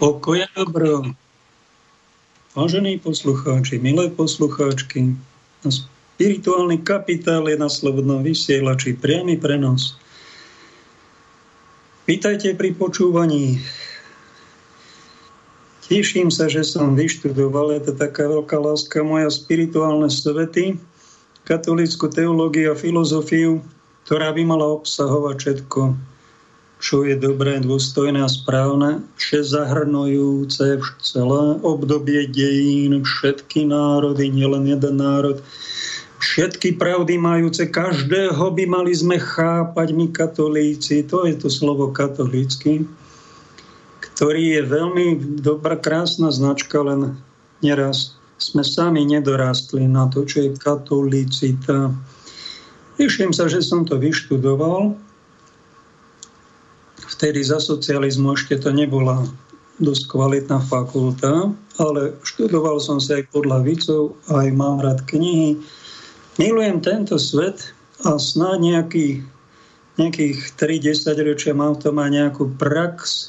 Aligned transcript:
Pokoja 0.00 0.48
dobro. 0.56 1.12
Vážení 2.56 2.96
poslucháči, 3.04 3.76
milé 3.76 4.08
poslucháčky, 4.08 5.12
spirituálny 5.60 6.80
kapitál 6.80 7.44
je 7.44 7.60
na 7.60 7.68
slobodnom 7.68 8.24
vysielači, 8.24 8.96
priamy 8.96 9.36
prenos. 9.36 10.00
Vítajte 12.08 12.56
pri 12.56 12.72
počúvaní. 12.80 13.60
Teším 15.84 16.32
sa, 16.32 16.48
že 16.48 16.64
som 16.64 16.96
vyštudoval, 16.96 17.76
je 17.76 17.92
to 17.92 18.00
taká 18.00 18.24
veľká 18.24 18.56
láska 18.56 19.04
moja, 19.04 19.28
spirituálne 19.28 20.08
svety, 20.08 20.80
katolickú 21.44 22.08
teológiu 22.08 22.72
a 22.72 22.80
filozofiu, 22.80 23.60
ktorá 24.08 24.32
by 24.32 24.48
mala 24.48 24.64
obsahovať 24.80 25.36
všetko, 25.36 25.92
čo 26.80 27.04
je 27.04 27.12
dobré, 27.12 27.60
dôstojné 27.60 28.24
a 28.24 28.30
správne, 28.32 29.04
vše 29.20 29.44
zahrnujúce 29.44 30.80
celé 31.04 31.44
obdobie 31.60 32.24
dejín, 32.24 33.04
všetky 33.04 33.68
národy, 33.68 34.32
nielen 34.32 34.64
jeden 34.64 34.96
národ, 34.96 35.44
všetky 36.24 36.80
pravdy 36.80 37.20
majúce, 37.20 37.68
každého 37.68 38.56
by 38.56 38.64
mali 38.64 38.96
sme 38.96 39.20
chápať 39.20 39.88
my 39.92 40.08
katolíci, 40.08 41.04
to 41.04 41.28
je 41.28 41.36
to 41.36 41.52
slovo 41.52 41.92
katolícky, 41.92 42.88
ktorý 44.00 44.60
je 44.60 44.62
veľmi 44.64 45.06
dobrá, 45.44 45.76
krásna 45.76 46.32
značka, 46.32 46.80
len 46.80 47.20
neraz 47.60 48.16
sme 48.40 48.64
sami 48.64 49.04
nedorastli 49.04 49.84
na 49.84 50.08
to, 50.08 50.24
čo 50.24 50.48
je 50.48 50.56
katolicita. 50.56 51.92
Teším 52.96 53.36
sa, 53.36 53.52
že 53.52 53.60
som 53.60 53.84
to 53.84 54.00
vyštudoval, 54.00 54.96
vtedy 57.20 57.44
za 57.44 57.60
socializmu 57.60 58.32
ešte 58.32 58.56
to 58.56 58.72
nebola 58.72 59.28
dosť 59.76 60.08
kvalitná 60.08 60.64
fakulta, 60.64 61.52
ale 61.76 62.16
študoval 62.24 62.80
som 62.80 62.96
sa 62.96 63.20
aj 63.20 63.28
podľa 63.28 63.60
vicov, 63.60 64.16
aj 64.32 64.48
mám 64.56 64.80
rád 64.80 65.04
knihy. 65.04 65.60
Milujem 66.40 66.80
tento 66.80 67.20
svet 67.20 67.76
a 68.08 68.16
snáď 68.16 68.72
nejaký, 68.72 69.20
nejakých 70.00 70.56
3-10 70.56 71.28
ročia 71.28 71.52
mám 71.52 71.76
to 71.76 71.92
má 71.92 72.08
nejakú 72.08 72.56
prax. 72.56 73.28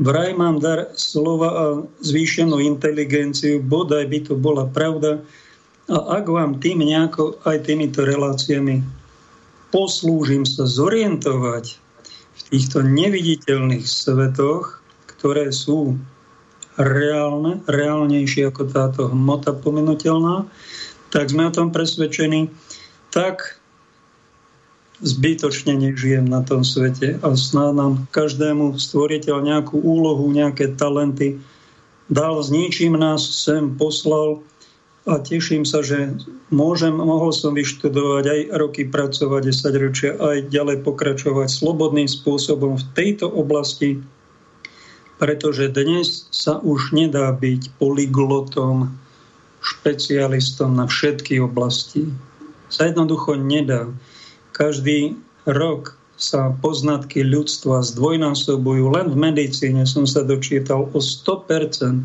Vraj 0.00 0.32
mám 0.32 0.56
dar 0.64 0.88
slova 0.96 1.48
a 1.52 1.64
zvýšenú 2.00 2.64
inteligenciu, 2.64 3.60
bodaj 3.60 4.08
by 4.08 4.24
to 4.24 4.40
bola 4.40 4.64
pravda. 4.72 5.20
A 5.92 6.16
ak 6.16 6.32
vám 6.32 6.64
tým 6.64 6.80
nejako 6.80 7.36
aj 7.44 7.68
týmito 7.68 8.08
reláciami 8.08 8.80
poslúžim 9.68 10.48
sa 10.48 10.64
zorientovať, 10.64 11.87
týchto 12.46 12.86
neviditeľných 12.86 13.84
svetoch, 13.84 14.78
ktoré 15.10 15.50
sú 15.50 15.98
reálne, 16.78 17.58
reálnejšie 17.66 18.54
ako 18.54 18.62
táto 18.70 19.10
hmota 19.10 19.50
pomenutelná, 19.50 20.46
tak 21.10 21.34
sme 21.34 21.50
o 21.50 21.54
tom 21.54 21.74
presvedčení, 21.74 22.54
tak 23.10 23.58
zbytočne 25.02 25.74
nežijem 25.74 26.26
na 26.26 26.42
tom 26.42 26.62
svete. 26.62 27.18
A 27.22 27.34
snáď 27.34 27.72
nám 27.74 27.92
každému 28.14 28.78
stvoriteľ 28.78 29.36
nejakú 29.42 29.78
úlohu, 29.78 30.26
nejaké 30.30 30.74
talenty 30.74 31.38
dal, 32.10 32.40
s 32.42 32.48
ničím 32.50 32.98
nás 32.98 33.22
sem 33.22 33.74
poslal 33.78 34.42
a 35.08 35.16
teším 35.24 35.64
sa, 35.64 35.80
že 35.80 36.20
môžem, 36.52 36.92
mohol 36.92 37.32
som 37.32 37.56
vyštudovať 37.56 38.24
aj 38.28 38.40
roky 38.60 38.84
pracovať 38.84 39.42
10 39.48 39.84
ročia, 39.84 40.10
aj 40.20 40.52
ďalej 40.52 40.84
pokračovať 40.84 41.48
slobodným 41.48 42.04
spôsobom 42.04 42.76
v 42.76 42.84
tejto 42.92 43.32
oblasti, 43.32 44.04
pretože 45.16 45.72
dnes 45.72 46.28
sa 46.28 46.60
už 46.60 46.92
nedá 46.92 47.32
byť 47.32 47.80
polyglotom, 47.80 48.92
špecialistom 49.64 50.76
na 50.76 50.84
všetky 50.84 51.40
oblasti. 51.40 52.12
Sa 52.68 52.92
jednoducho 52.92 53.40
nedá. 53.40 53.88
Každý 54.52 55.16
rok 55.48 55.96
sa 56.18 56.52
poznatky 56.60 57.22
ľudstva 57.24 57.80
zdvojnásobujú. 57.80 58.84
Len 58.90 59.06
v 59.08 59.16
medicíne 59.16 59.86
som 59.86 60.04
sa 60.04 60.26
dočítal 60.26 60.90
o 60.92 60.98
100%. 60.98 62.04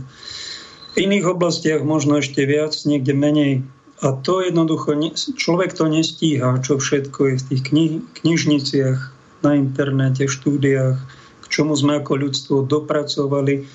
V 0.93 1.09
iných 1.09 1.25
oblastiach 1.25 1.81
možno 1.81 2.21
ešte 2.21 2.45
viac, 2.45 2.77
niekde 2.85 3.17
menej. 3.17 3.65
A 4.05 4.13
to 4.13 4.45
jednoducho, 4.45 4.93
človek 5.15 5.73
to 5.73 5.89
nestíha, 5.89 6.61
čo 6.61 6.77
všetko 6.77 7.33
je 7.33 7.35
v 7.39 7.45
tých 7.49 7.61
kni- 7.65 8.01
knižniciach, 8.21 8.99
na 9.43 9.59
internete, 9.59 10.25
štúdiách, 10.25 10.97
k 11.43 11.45
čomu 11.51 11.75
sme 11.75 11.99
ako 11.99 12.13
ľudstvo 12.15 12.55
dopracovali 12.63 13.67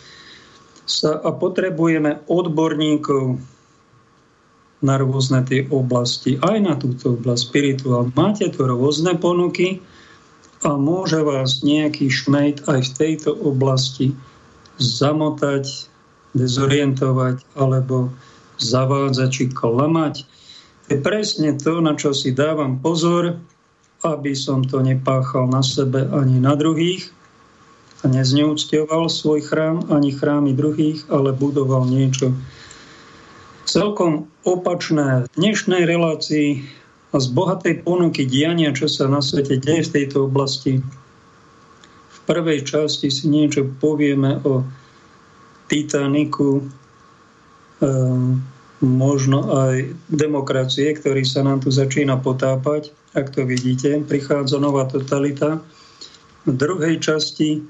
sa 0.88 1.20
a 1.20 1.36
potrebujeme 1.36 2.24
odborníkov 2.24 3.36
na 4.80 4.94
rôzne 4.96 5.44
tie 5.44 5.68
oblasti, 5.68 6.40
aj 6.40 6.56
na 6.64 6.74
túto 6.80 7.20
oblasť 7.20 7.42
spirituál. 7.44 8.08
Máte 8.16 8.48
tu 8.48 8.64
rôzne 8.64 9.20
ponuky 9.20 9.84
a 10.64 10.80
môže 10.80 11.20
vás 11.20 11.60
nejaký 11.60 12.08
šmejt 12.08 12.64
aj 12.64 12.80
v 12.80 12.94
tejto 12.96 13.36
oblasti 13.36 14.16
zamotať 14.80 15.90
dezorientovať 16.38 17.42
alebo 17.58 18.14
zavádzať 18.62 19.28
či 19.30 19.44
klamať. 19.50 20.14
To 20.86 20.88
je 20.94 20.98
presne 21.02 21.58
to, 21.58 21.84
na 21.84 21.98
čo 21.98 22.14
si 22.14 22.32
dávam 22.32 22.78
pozor, 22.80 23.36
aby 24.06 24.32
som 24.32 24.62
to 24.62 24.78
nepáchal 24.78 25.50
na 25.50 25.60
sebe 25.60 26.06
ani 26.06 26.38
na 26.38 26.54
druhých 26.54 27.10
a 28.00 28.06
nezneúctioval 28.06 29.10
svoj 29.10 29.42
chrám 29.42 29.90
ani 29.90 30.14
chrámy 30.14 30.54
druhých, 30.54 31.02
ale 31.10 31.34
budoval 31.34 31.90
niečo 31.90 32.30
celkom 33.66 34.30
opačné. 34.46 35.26
V 35.26 35.34
dnešnej 35.34 35.82
relácii 35.82 36.62
a 37.10 37.16
z 37.18 37.26
bohatej 37.34 37.82
ponuky 37.82 38.24
diania, 38.24 38.70
čo 38.70 38.86
sa 38.86 39.10
na 39.10 39.18
svete 39.18 39.58
deje 39.58 39.90
v 39.90 39.92
tejto 39.92 40.30
oblasti, 40.30 40.80
v 42.08 42.18
prvej 42.24 42.62
časti 42.64 43.10
si 43.10 43.26
niečo 43.26 43.66
povieme 43.66 44.40
o 44.46 44.62
Titaniku, 45.68 46.64
ehm, 47.84 48.40
možno 48.80 49.52
aj 49.68 49.90
demokracie, 50.08 50.94
ktorý 50.94 51.22
sa 51.26 51.42
nám 51.42 51.62
tu 51.62 51.70
začína 51.70 52.18
potápať. 52.18 52.94
Ak 53.14 53.34
to 53.34 53.42
vidíte, 53.42 54.02
prichádza 54.06 54.62
nová 54.62 54.86
totalita. 54.86 55.58
V 56.46 56.52
druhej 56.54 57.02
časti 57.02 57.60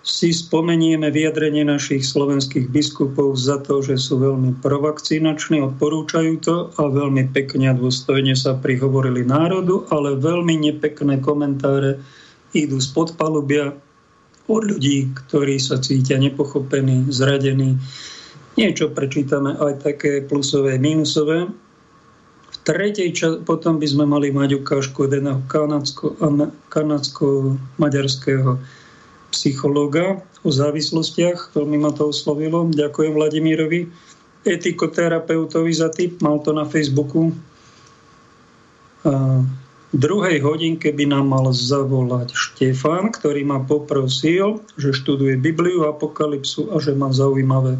si 0.00 0.32
spomenieme 0.32 1.12
vyjadrenie 1.12 1.60
našich 1.60 2.08
slovenských 2.08 2.72
biskupov 2.72 3.36
za 3.36 3.60
to, 3.60 3.84
že 3.84 4.00
sú 4.00 4.16
veľmi 4.16 4.56
provakcinační, 4.64 5.60
odporúčajú 5.60 6.32
to 6.40 6.56
a 6.80 6.82
veľmi 6.88 7.28
pekne 7.36 7.68
a 7.68 7.76
dôstojne 7.76 8.32
sa 8.32 8.56
prihovorili 8.56 9.28
národu, 9.28 9.84
ale 9.92 10.16
veľmi 10.16 10.56
nepekné 10.72 11.20
komentáre 11.20 12.00
idú 12.56 12.80
z 12.80 12.88
podpalubia 12.96 13.76
od 14.50 14.66
ľudí, 14.66 15.14
ktorí 15.14 15.62
sa 15.62 15.78
cítia 15.78 16.18
nepochopení, 16.18 17.06
zradení. 17.14 17.78
Niečo 18.58 18.90
prečítame 18.90 19.54
aj 19.54 19.86
také 19.86 20.26
plusové, 20.26 20.74
minusové. 20.82 21.46
V 22.50 22.56
tretej 22.66 23.14
čas, 23.14 23.38
potom 23.46 23.78
by 23.78 23.86
sme 23.86 24.04
mali 24.10 24.34
mať 24.34 24.58
ukážku 24.58 25.06
jedného 25.06 25.38
kanadsko, 25.46 26.18
kanadsko-maďarského 26.66 28.58
psychológa 29.30 30.18
o 30.42 30.50
závislostiach. 30.50 31.54
Veľmi 31.54 31.78
ma 31.78 31.94
to 31.94 32.10
oslovilo. 32.10 32.66
Ďakujem 32.74 33.12
Vladimírovi, 33.14 33.86
etikoterapeutovi 34.42 35.70
za 35.70 35.94
tip. 35.94 36.18
Mal 36.18 36.42
to 36.42 36.50
na 36.50 36.66
Facebooku 36.66 37.30
druhej 39.92 40.38
hodinke 40.42 40.94
by 40.94 41.04
nám 41.10 41.30
mal 41.30 41.50
zavolať 41.50 42.34
Štefan, 42.34 43.10
ktorý 43.10 43.42
ma 43.46 43.58
poprosil, 43.62 44.62
že 44.78 44.94
študuje 44.94 45.38
Bibliu, 45.38 45.86
Apokalypsu 45.86 46.70
a 46.70 46.78
že 46.78 46.94
má 46.94 47.10
zaujímavé 47.10 47.78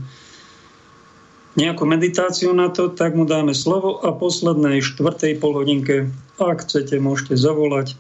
nejakú 1.59 1.83
meditáciu 1.83 2.55
na 2.55 2.71
to, 2.71 2.89
tak 2.95 3.19
mu 3.19 3.27
dáme 3.27 3.51
slovo 3.53 3.99
a 4.07 4.15
poslednej 4.15 4.83
štvrtej 4.83 5.43
polhodinke, 5.43 6.07
ak 6.39 6.63
chcete, 6.63 6.95
môžete 7.03 7.35
zavolať, 7.35 7.99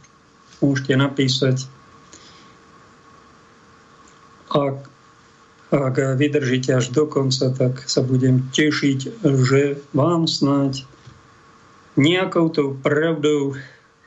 môžete 0.62 0.94
napísať. 0.94 1.66
Ak, 4.54 4.86
ak 5.74 5.94
vydržíte 6.18 6.78
až 6.78 6.94
do 6.94 7.06
konca, 7.10 7.50
tak 7.50 7.82
sa 7.90 8.02
budem 8.06 8.46
tešiť, 8.54 9.22
že 9.22 9.82
vám 9.94 10.30
snáď 10.30 10.86
nejakou 11.98 12.50
tou 12.54 12.78
pravdou 12.78 13.58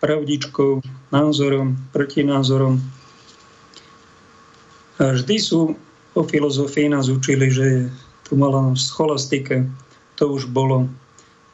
pravdičkou, 0.04 0.84
názorom, 1.16 1.80
protinázorom. 1.96 2.84
A 5.00 5.16
vždy 5.16 5.36
sú 5.40 5.80
o 6.14 6.22
filozofii 6.28 6.92
nás 6.92 7.08
učili, 7.08 7.48
že 7.48 7.88
tu 8.28 8.36
mala 8.36 8.76
scholastike, 8.76 9.64
to 10.20 10.36
už 10.36 10.52
bolo 10.52 10.92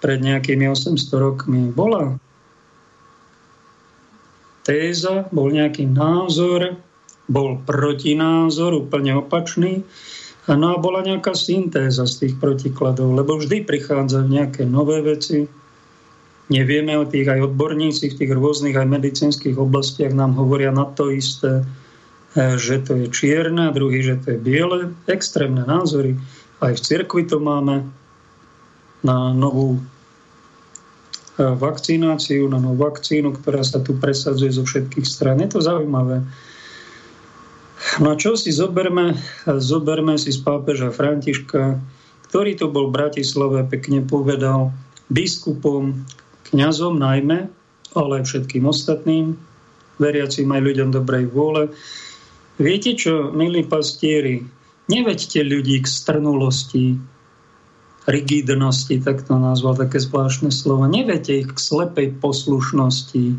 pred 0.01 0.18
nejakými 0.25 0.66
800 0.66 0.98
rokmi. 1.13 1.69
Bola 1.69 2.18
téza, 4.66 5.30
bol 5.30 5.54
nejaký 5.54 5.86
názor 5.86 6.81
bol 7.30 7.62
protinázor, 7.63 8.74
úplne 8.74 9.22
opačný. 9.22 9.86
No 10.50 10.74
a 10.74 10.81
bola 10.81 11.06
nejaká 11.06 11.38
syntéza 11.38 12.10
z 12.10 12.25
tých 12.25 12.34
protikladov, 12.42 13.13
lebo 13.13 13.38
vždy 13.38 13.69
prichádzajú 13.69 14.25
nejaké 14.25 14.66
nové 14.66 15.06
veci. 15.06 15.45
Nevieme 16.50 16.98
o 16.98 17.06
tých 17.06 17.30
aj 17.30 17.54
odborníci 17.54 18.10
v 18.10 18.18
tých 18.25 18.31
rôznych 18.34 18.74
aj 18.74 18.90
medicínskych 18.90 19.54
oblastiach 19.54 20.18
nám 20.18 20.34
hovoria 20.34 20.74
na 20.74 20.90
to 20.90 21.13
isté, 21.13 21.62
e, 22.34 22.57
že 22.57 22.81
to 22.81 22.98
je 22.98 23.06
čierne, 23.13 23.69
a 23.69 23.75
druhý, 23.75 24.01
že 24.01 24.18
to 24.18 24.34
je 24.34 24.40
biele. 24.42 24.90
Extrémne 25.06 25.62
názory. 25.62 26.18
Aj 26.57 26.74
v 26.74 26.81
cirkvi 26.81 27.30
to 27.30 27.38
máme 27.38 27.86
na 29.06 29.30
novú 29.30 29.78
e, 29.78 29.81
vakcináciu, 31.38 32.50
na 32.50 32.57
novú 32.57 32.81
vakcínu, 32.81 33.38
ktorá 33.38 33.62
sa 33.62 33.78
tu 33.86 33.94
presadzuje 34.02 34.50
zo 34.50 34.66
všetkých 34.66 35.06
stran. 35.06 35.45
Je 35.45 35.54
to 35.54 35.62
zaujímavé. 35.62 36.25
No 38.02 38.18
čo 38.18 38.34
si 38.34 38.50
zoberme? 38.50 39.13
Zoberme 39.45 40.18
si 40.18 40.34
z 40.34 40.42
pápeža 40.42 40.90
Františka, 40.90 41.78
ktorý 42.25 42.57
tu 42.57 42.74
bol 42.74 42.90
v 42.90 42.95
Bratislave, 43.06 43.66
pekne 43.69 44.02
povedal, 44.02 44.74
biskupom, 45.13 46.06
kňazom 46.51 46.98
najmä, 47.00 47.50
ale 47.98 48.12
aj 48.22 48.24
všetkým 48.30 48.66
ostatným, 48.69 49.38
veriacim 49.98 50.50
aj 50.50 50.62
ľuďom 50.62 50.90
dobrej 50.94 51.25
vôle. 51.34 51.74
Viete 52.60 52.94
čo, 52.96 53.31
milí 53.31 53.63
pastieri, 53.63 54.44
neveďte 54.92 55.42
ľudí 55.46 55.80
k 55.84 55.88
strnulosti, 55.88 57.00
rigidnosti, 58.10 59.00
tak 59.06 59.24
to 59.24 59.38
nazval 59.38 59.78
také 59.78 60.01
zvláštne 60.01 60.50
slovo. 60.50 60.90
Nevedte 60.90 61.46
ich 61.46 61.50
k 61.54 61.60
slepej 61.60 62.18
poslušnosti. 62.18 63.38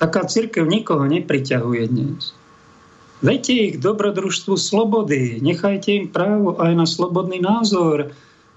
Taká 0.00 0.24
církev 0.24 0.64
nikoho 0.64 1.04
nepriťahuje 1.04 1.82
dnes. 1.90 2.32
Vete 3.18 3.50
ich 3.50 3.74
dobrodružstvu 3.82 4.54
slobody. 4.54 5.42
Nechajte 5.42 5.90
im 5.90 6.06
právo 6.06 6.54
aj 6.62 6.72
na 6.78 6.86
slobodný 6.86 7.42
názor. 7.42 8.14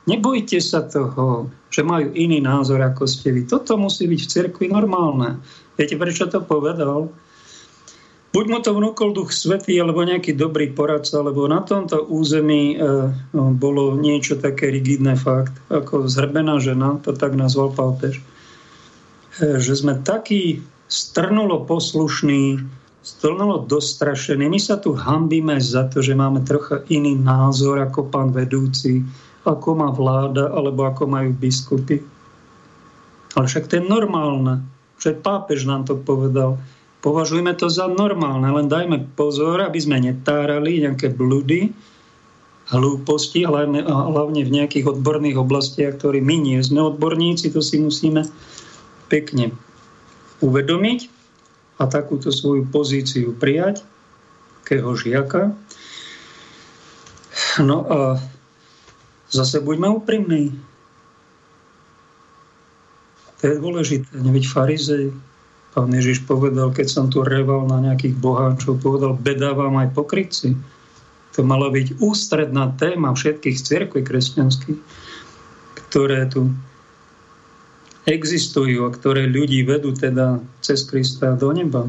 Nebojte 0.09 0.57
sa 0.57 0.81
toho, 0.81 1.53
že 1.69 1.85
majú 1.85 2.09
iný 2.17 2.41
názor 2.41 2.81
ako 2.81 3.05
ste 3.05 3.29
vy. 3.29 3.45
Toto 3.45 3.77
musí 3.77 4.09
byť 4.09 4.21
v 4.25 4.31
cirkvi 4.31 4.65
normálne. 4.73 5.37
Viete, 5.77 5.93
prečo 5.93 6.25
to 6.25 6.41
povedal? 6.41 7.13
Buď 8.31 8.45
mu 8.47 8.59
to 8.63 8.71
vnúkol 8.71 9.11
duch 9.11 9.35
svetý, 9.35 9.75
alebo 9.77 10.07
nejaký 10.07 10.39
dobrý 10.39 10.71
poradca, 10.71 11.19
alebo 11.19 11.51
na 11.51 11.67
tomto 11.67 12.07
území 12.07 12.79
e, 12.79 13.11
bolo 13.35 13.99
niečo 13.99 14.39
také 14.39 14.71
rigidné 14.71 15.19
fakt, 15.19 15.51
ako 15.67 16.07
zhrbená 16.07 16.55
žena, 16.63 16.95
to 17.03 17.11
tak 17.11 17.35
nazval 17.35 17.75
pápež, 17.75 18.23
e, 19.35 19.59
že 19.59 19.75
sme 19.75 19.99
takí 19.99 20.63
strnulo 20.87 21.67
poslušní, 21.67 22.63
stolnolo 23.03 23.67
dostrašený. 23.67 24.47
My 24.47 24.59
sa 24.63 24.79
tu 24.79 24.95
hambíme 24.95 25.59
za 25.59 25.91
to, 25.91 25.99
že 25.99 26.15
máme 26.15 26.47
trocha 26.47 26.87
iný 26.87 27.19
názor 27.19 27.83
ako 27.83 28.07
pán 28.07 28.31
vedúci, 28.31 29.03
ako 29.41 29.69
má 29.73 29.89
vláda, 29.89 30.53
alebo 30.53 30.85
ako 30.85 31.09
majú 31.09 31.33
biskupy. 31.33 32.01
Ale 33.33 33.45
však 33.47 33.71
to 33.71 33.79
je 33.79 33.83
normálne. 33.83 34.61
Však 35.01 35.25
pápež 35.25 35.65
nám 35.65 35.89
to 35.89 35.97
povedal. 35.97 36.61
Považujme 37.01 37.57
to 37.57 37.65
za 37.65 37.89
normálne, 37.89 38.45
len 38.45 38.69
dajme 38.69 39.17
pozor, 39.17 39.65
aby 39.65 39.81
sme 39.81 39.97
netárali 39.97 40.85
nejaké 40.85 41.09
bludy, 41.09 41.73
hlúposti, 42.69 43.41
hlavne, 43.41 43.81
hlavne 43.83 44.45
v 44.45 44.53
nejakých 44.61 44.93
odborných 44.93 45.41
oblastiach, 45.41 45.97
ktorí 45.97 46.21
my 46.21 46.37
nie 46.37 46.59
sme 46.61 46.93
odborníci, 46.93 47.49
to 47.49 47.59
si 47.65 47.81
musíme 47.81 48.29
pekne 49.09 49.51
uvedomiť 50.45 50.99
a 51.81 51.89
takúto 51.89 52.29
svoju 52.29 52.69
pozíciu 52.69 53.33
prijať, 53.33 53.81
kého 54.63 54.93
žiaka. 54.93 55.57
No 57.59 57.77
a 57.89 57.99
zase 59.31 59.63
buďme 59.63 59.87
úprimní. 59.89 60.53
To 63.41 63.43
je 63.49 63.57
dôležité, 63.57 64.13
nebyť 64.13 64.45
farizej. 64.45 65.05
Pán 65.71 65.89
Ježiš 65.89 66.27
povedal, 66.27 66.69
keď 66.69 66.87
som 66.91 67.05
tu 67.07 67.25
reval 67.25 67.65
na 67.65 67.79
nejakých 67.79 68.19
boháčov, 68.19 68.83
povedal, 68.83 69.17
beda 69.17 69.55
vám 69.55 69.81
aj 69.81 69.95
pokrytci. 69.97 70.53
To 71.33 71.47
mala 71.47 71.71
byť 71.71 72.03
ústredná 72.03 72.75
téma 72.75 73.15
všetkých 73.15 73.57
cirkví 73.57 74.03
kresťanských, 74.03 74.79
ktoré 75.89 76.27
tu 76.27 76.51
existujú 78.05 78.85
a 78.85 78.93
ktoré 78.93 79.31
ľudí 79.31 79.63
vedú 79.63 79.95
teda 79.95 80.43
cez 80.59 80.85
Krista 80.85 81.33
do 81.33 81.49
neba. 81.55 81.87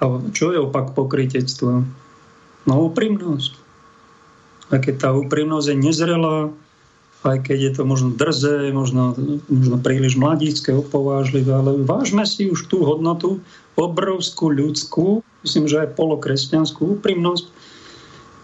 A 0.00 0.04
čo 0.32 0.54
je 0.54 0.58
opak 0.64 0.96
pokrytectva? 0.96 1.84
No 2.64 2.74
úprimnosť. 2.88 3.59
A 4.70 4.78
keď 4.78 4.94
tá 5.02 5.08
úprimnosť 5.10 5.66
je 5.74 5.76
nezrelá, 5.76 6.36
aj 7.20 7.38
keď 7.44 7.58
je 7.60 7.72
to 7.76 7.82
možno 7.84 8.16
drzé, 8.16 8.72
možno, 8.72 9.12
možno 9.50 9.76
príliš 9.82 10.16
mladícké, 10.16 10.72
opovážlivé, 10.72 11.52
ale 11.52 11.76
vážme 11.84 12.24
si 12.24 12.48
už 12.48 12.70
tú 12.70 12.86
hodnotu, 12.86 13.44
obrovskú 13.76 14.48
ľudskú, 14.48 15.20
myslím, 15.44 15.68
že 15.68 15.84
aj 15.84 15.98
polokresťanskú 16.00 16.96
úprimnosť, 17.00 17.46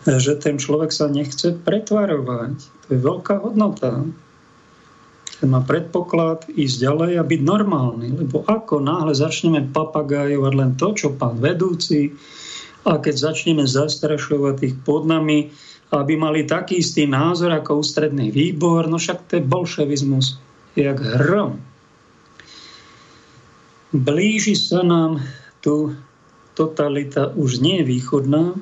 že 0.06 0.38
ten 0.38 0.61
človek 0.61 0.92
sa 0.92 1.09
nechce 1.09 1.56
pretvarovať. 1.64 2.54
To 2.59 2.88
je 2.92 2.99
veľká 3.00 3.42
hodnota 3.42 4.04
ten 5.37 5.52
má 5.52 5.61
predpoklad 5.61 6.49
ísť 6.49 6.76
ďalej 6.80 7.12
a 7.21 7.23
byť 7.28 7.40
normálny. 7.45 8.09
Lebo 8.25 8.49
ako 8.49 8.80
náhle 8.80 9.12
začneme 9.12 9.68
papagajovať 9.68 10.52
len 10.56 10.71
to, 10.80 10.97
čo 10.97 11.12
pán 11.12 11.37
vedúci, 11.45 12.16
a 12.87 13.02
keď 13.02 13.35
začneme 13.35 13.66
zastrašovať 13.66 14.54
tých 14.62 14.75
pod 14.87 15.04
nami, 15.04 15.50
aby 15.95 16.19
mali 16.19 16.43
taký 16.43 16.83
istý 16.83 17.07
názor 17.07 17.55
ako 17.55 17.83
ústredný 17.83 18.35
výbor, 18.35 18.90
no 18.90 18.99
však 18.99 19.31
to 19.31 19.33
je 19.38 19.43
bolševizmus, 19.47 20.38
jak 20.75 20.99
hrom. 20.99 21.62
Blíži 23.95 24.59
sa 24.59 24.83
nám 24.83 25.23
tu 25.62 25.95
totalita 26.59 27.31
už 27.33 27.62
nie 27.62 27.87
východná, 27.87 28.57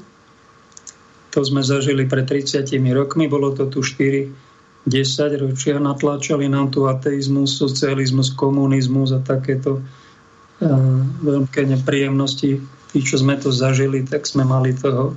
to 1.32 1.42
sme 1.42 1.66
zažili 1.66 2.06
pred 2.06 2.28
30 2.28 2.70
rokmi, 2.94 3.26
bolo 3.26 3.50
to 3.50 3.66
tu 3.66 3.82
4 3.82 4.44
10 4.84 5.40
ročia 5.40 5.80
natláčali 5.80 6.44
nám 6.44 6.68
tu 6.68 6.84
ateizmus, 6.84 7.56
socializmus, 7.56 8.36
komunizmus 8.36 9.16
a 9.16 9.20
takéto 9.24 9.80
uh, 9.80 11.00
veľké 11.24 11.64
nepríjemnosti. 11.64 12.60
Tí, 12.92 12.98
čo 13.00 13.16
sme 13.16 13.40
to 13.40 13.48
zažili, 13.48 14.04
tak 14.04 14.28
sme 14.28 14.44
mali 14.44 14.76
toho. 14.76 15.16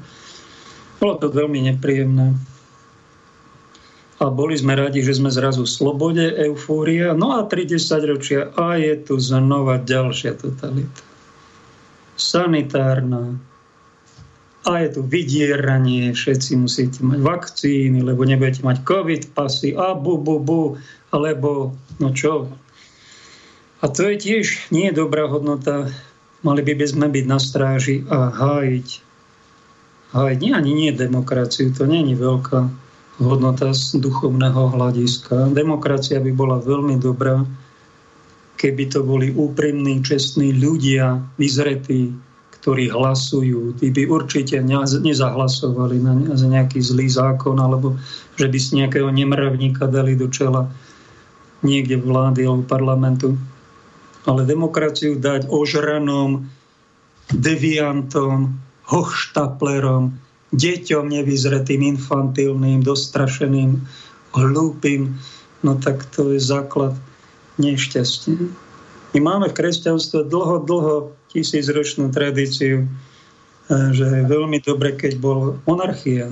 Bolo 0.98 1.14
to 1.22 1.28
veľmi 1.30 1.70
nepríjemné. 1.74 2.34
A 4.18 4.34
boli 4.34 4.58
sme 4.58 4.74
radi, 4.74 5.06
že 5.06 5.14
sme 5.14 5.30
zrazu 5.30 5.62
v 5.62 5.70
slobode, 5.70 6.26
eufória. 6.26 7.14
No 7.14 7.38
a 7.38 7.46
30 7.46 7.78
ročia 8.10 8.50
a 8.58 8.74
je 8.82 8.98
tu 8.98 9.22
znova 9.22 9.78
ďalšia 9.78 10.34
totalita. 10.34 11.06
Sanitárna, 12.18 13.38
a 14.68 14.84
je 14.84 15.00
tu 15.00 15.02
vydieranie, 15.08 16.12
všetci 16.12 16.60
musíte 16.60 17.00
mať 17.00 17.24
vakcíny, 17.24 18.04
lebo 18.04 18.28
nebudete 18.28 18.68
mať 18.68 18.84
covid 18.84 19.32
pasy 19.32 19.72
a 19.72 19.96
bu, 19.96 20.20
bu, 20.20 20.44
bu, 20.44 20.76
alebo 21.16 21.72
no 22.04 22.12
čo. 22.12 22.52
A 23.80 23.88
to 23.88 24.12
je 24.12 24.16
tiež 24.20 24.68
nie 24.76 24.92
dobrá 24.92 25.32
hodnota. 25.32 25.88
Mali 26.44 26.68
by 26.68 26.84
sme 26.84 27.08
byť 27.08 27.26
na 27.26 27.40
stráži 27.40 28.04
a 28.12 28.28
hájiť. 28.28 29.07
Hájiť 30.16 30.40
nie 30.40 30.52
ani 30.56 30.72
nie 30.72 30.92
demokraciu, 30.96 31.76
to 31.76 31.84
nie 31.84 32.04
je 32.08 32.16
veľká 32.16 32.60
hodnota 33.20 33.74
z 33.74 33.98
duchovného 34.00 34.78
hľadiska. 34.78 35.52
Demokracia 35.52 36.22
by 36.22 36.32
bola 36.32 36.58
veľmi 36.62 36.96
dobrá, 37.02 37.44
keby 38.56 38.84
to 38.88 39.04
boli 39.04 39.34
úprimní, 39.34 40.00
čestní 40.06 40.54
ľudia, 40.54 41.22
vyzretí, 41.36 42.14
ktorí 42.62 42.92
hlasujú, 42.92 43.80
tí 43.80 43.94
by 43.94 44.10
určite 44.10 44.60
nezahlasovali 44.60 45.98
na 46.04 46.14
nejaký 46.36 46.84
zlý 46.84 47.08
zákon, 47.08 47.58
alebo 47.58 47.96
že 48.36 48.50
by 48.50 48.58
si 48.60 48.82
nejakého 48.82 49.08
nemravníka 49.08 49.88
dali 49.88 50.20
do 50.20 50.28
čela 50.28 50.68
niekde 51.64 51.98
vlády 51.98 52.46
alebo 52.46 52.68
parlamentu. 52.68 53.40
Ale 54.28 54.44
demokraciu 54.44 55.16
dať 55.16 55.48
ožranom, 55.48 56.52
deviantom, 57.32 58.60
hochštaplerom, 58.88 60.16
deťom 60.56 61.06
nevyzretým, 61.12 61.84
infantilným, 61.96 62.80
dostrašeným, 62.84 63.84
hlúpým, 64.32 65.16
no 65.64 65.76
tak 65.76 66.08
to 66.16 66.32
je 66.32 66.40
základ 66.40 66.96
nešťastia. 67.60 68.48
My 69.16 69.20
máme 69.24 69.52
v 69.52 69.58
kresťanstve 69.58 70.30
dlho, 70.30 70.64
dlho 70.64 70.96
tisícročnú 71.34 72.14
tradíciu, 72.14 72.88
že 73.68 74.06
je 74.08 74.24
veľmi 74.24 74.64
dobre, 74.64 74.96
keď 74.96 75.20
bol 75.20 75.60
monarchia, 75.68 76.32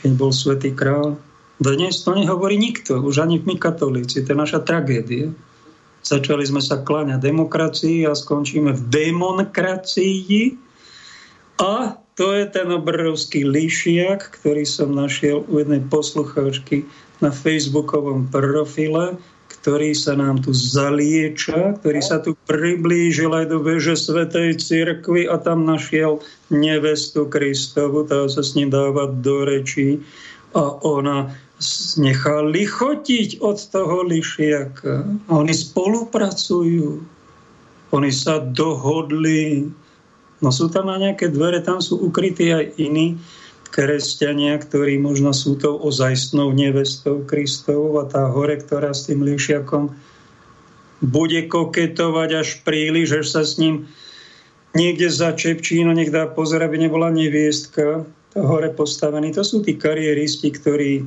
keď 0.00 0.10
bol 0.16 0.32
svätý 0.32 0.72
král. 0.72 1.20
Dnes 1.60 2.00
to 2.00 2.16
nehovorí 2.16 2.56
nikto, 2.56 3.04
už 3.04 3.20
ani 3.20 3.36
my 3.44 3.60
katolíci, 3.60 4.24
to 4.24 4.32
je 4.32 4.38
naša 4.38 4.64
tragédia. 4.64 5.28
Začali 6.00 6.44
sme 6.48 6.64
sa 6.64 6.80
kláňať 6.80 7.20
demokracii 7.28 8.08
a 8.08 8.16
skončíme 8.16 8.72
v 8.72 8.82
demonkracii. 8.88 10.56
A 11.60 12.00
to 12.16 12.32
je 12.36 12.44
ten 12.48 12.68
obrovský 12.72 13.44
líšiak, 13.44 14.32
ktorý 14.40 14.64
som 14.64 14.96
našiel 14.96 15.44
u 15.48 15.60
jednej 15.60 15.84
poslucháčky 15.88 16.88
na 17.20 17.28
facebookovom 17.28 18.32
profile, 18.32 19.20
ktorý 19.60 19.92
sa 19.92 20.16
nám 20.16 20.40
tu 20.40 20.56
zalieča, 20.56 21.76
ktorý 21.80 22.00
sa 22.00 22.24
tu 22.24 22.32
priblížil 22.48 23.28
aj 23.36 23.52
do 23.52 23.60
veže 23.60 23.92
Svetej 23.92 24.56
Cirkvi 24.56 25.28
a 25.28 25.36
tam 25.36 25.68
našiel 25.68 26.24
nevestu 26.48 27.28
Kristovu, 27.28 28.08
tá 28.08 28.24
sa 28.24 28.40
s 28.40 28.56
ním 28.56 28.72
dávať 28.72 29.20
do 29.20 29.36
rečí 29.44 30.00
a 30.56 30.80
ona 30.80 31.28
nechá 32.00 32.40
lichotiť 32.40 33.44
od 33.44 33.58
toho 33.60 34.06
lišiaka. 34.08 35.04
Oni 35.28 35.52
spolupracujú. 35.52 36.88
Oni 37.90 38.10
sa 38.14 38.40
dohodli. 38.40 39.68
No 40.40 40.48
sú 40.48 40.72
tam 40.72 40.88
aj 40.88 40.98
nejaké 41.04 41.26
dvere, 41.28 41.60
tam 41.60 41.84
sú 41.84 42.00
ukrytí 42.00 42.48
aj 42.48 42.80
iní 42.80 43.20
kresťania, 43.70 44.58
ktorí 44.58 44.98
možno 44.98 45.30
sú 45.30 45.54
tou 45.60 45.78
ozajstnou 45.78 46.50
nevestou 46.50 47.22
Kristovou 47.22 48.02
a 48.02 48.08
tá 48.08 48.26
hore, 48.26 48.58
ktorá 48.58 48.90
s 48.90 49.06
tým 49.06 49.22
líšiakom 49.22 49.94
bude 51.00 51.48
koketovať 51.48 52.30
až 52.36 52.48
príliš, 52.66 53.16
že 53.16 53.22
sa 53.24 53.42
s 53.46 53.56
ním 53.56 53.88
niekde 54.76 55.08
začepčí, 55.08 55.80
no 55.86 55.96
nech 55.96 56.12
dá 56.12 56.28
pozor, 56.28 56.60
aby 56.60 56.76
nebola 56.76 57.08
neviestka, 57.08 58.04
to 58.30 58.38
hore 58.44 58.68
postavený. 58.70 59.34
To 59.34 59.42
sú 59.42 59.64
tí 59.64 59.74
kariéristi, 59.74 60.50
ktorí 60.54 61.02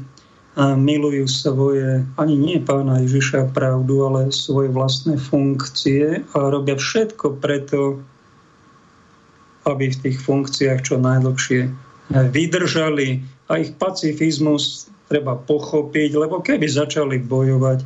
milujú 0.57 1.25
svoje, 1.25 2.05
ani 2.21 2.35
nie 2.37 2.57
pána 2.61 3.01
Ježiša 3.01 3.53
pravdu, 3.57 4.05
ale 4.05 4.29
svoje 4.29 4.69
vlastné 4.69 5.17
funkcie 5.17 6.21
a 6.21 6.37
robia 6.53 6.77
všetko 6.77 7.41
preto, 7.41 7.97
aby 9.65 9.89
v 9.89 10.01
tých 10.05 10.17
funkciách 10.21 10.79
čo 10.85 11.01
najdlhšie 11.01 11.73
vydržali 12.13 13.23
a 13.49 13.57
ich 13.57 13.73
pacifizmus 13.81 14.91
treba 15.09 15.39
pochopiť, 15.39 16.11
lebo 16.13 16.41
keby 16.45 16.69
začali 16.69 17.17
bojovať, 17.25 17.81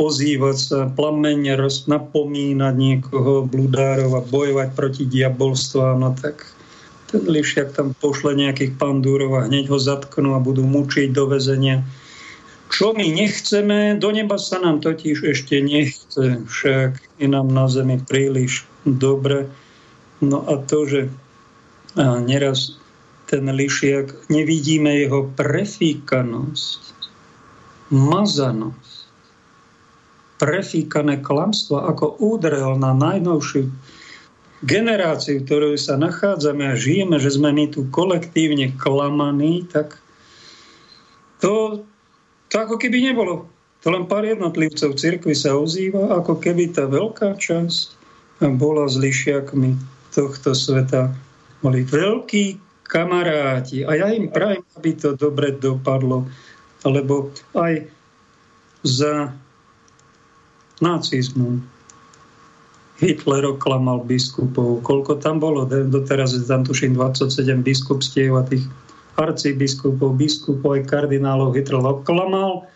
ozývať 0.00 0.56
sa, 0.56 0.78
plamene 0.88 1.52
napomínať 1.60 2.74
niekoho, 2.74 3.44
bludárov 3.44 4.16
a 4.16 4.22
bojovať 4.24 4.68
proti 4.72 5.04
diabolstvu, 5.04 6.00
no 6.00 6.16
tak 6.16 6.48
ten 7.10 7.26
lišiak 7.26 7.74
tam 7.74 7.92
pošle 7.98 8.38
nejakých 8.38 8.78
pandúrov 8.78 9.34
a 9.34 9.46
hneď 9.50 9.66
ho 9.68 9.78
zatknú 9.82 10.38
a 10.38 10.40
budú 10.40 10.62
mučiť 10.62 11.10
do 11.10 11.26
väzenia. 11.26 11.82
Čo 12.70 12.94
my 12.94 13.02
nechceme, 13.02 13.98
do 13.98 14.14
neba 14.14 14.38
sa 14.38 14.62
nám 14.62 14.78
totiž 14.78 15.26
ešte 15.26 15.58
nechce, 15.58 16.46
však 16.46 17.02
je 17.18 17.26
nám 17.26 17.50
na 17.50 17.66
zemi 17.66 17.98
príliš 17.98 18.62
dobre. 18.86 19.50
No 20.22 20.46
a 20.46 20.62
to, 20.62 20.86
že 20.86 21.00
neraz 21.98 22.78
ten 23.26 23.50
lišiak, 23.50 24.30
nevidíme 24.30 25.02
jeho 25.02 25.26
prefíkanosť, 25.34 26.82
mazanosť, 27.90 28.98
prefíkané 30.38 31.18
klamstvo, 31.26 31.82
ako 31.90 32.22
údrel 32.22 32.78
na 32.78 32.94
najnovšiu 32.94 33.66
generáciu, 34.64 35.40
v 35.40 35.46
ktorej 35.48 35.76
sa 35.80 35.96
nachádzame 35.96 36.68
a 36.68 36.76
žijeme, 36.76 37.16
že 37.16 37.32
sme 37.32 37.52
my 37.52 37.72
tu 37.72 37.88
kolektívne 37.88 38.76
klamaní, 38.76 39.64
tak 39.68 39.96
to, 41.40 41.84
to 42.52 42.54
ako 42.60 42.76
keby 42.76 43.00
nebolo. 43.00 43.48
To 43.80 43.88
len 43.88 44.04
pár 44.04 44.28
jednotlivcov 44.28 45.00
cirkvi 45.00 45.32
sa 45.32 45.56
ozýva, 45.56 46.12
ako 46.20 46.36
keby 46.36 46.76
tá 46.76 46.84
veľká 46.84 47.40
časť 47.40 47.96
bola 48.60 48.84
s 48.84 49.00
lišiakmi 49.00 49.72
tohto 50.12 50.52
sveta. 50.52 51.08
Boli 51.64 51.88
veľkí 51.88 52.60
kamaráti. 52.84 53.88
A 53.88 53.96
ja 53.96 54.12
im 54.12 54.28
prajem, 54.28 54.60
aby 54.76 54.90
to 54.96 55.16
dobre 55.16 55.56
dopadlo, 55.56 56.28
lebo 56.84 57.32
aj 57.56 57.88
za 58.84 59.32
nacizmu 60.80 61.60
Hitler 63.00 63.48
oklamal 63.48 64.04
biskupov. 64.04 64.84
Koľko 64.84 65.16
tam 65.24 65.40
bolo? 65.40 65.64
Doteraz 65.64 66.36
je 66.36 66.44
tam 66.44 66.68
tuším 66.68 66.94
27 66.94 67.64
biskupstiev 67.64 68.36
a 68.36 68.44
tých 68.44 68.68
arcibiskupov, 69.16 70.20
biskupov 70.20 70.76
aj 70.76 70.82
kardinálov 70.92 71.56
Hitler 71.56 71.80
oklamal. 71.80 72.68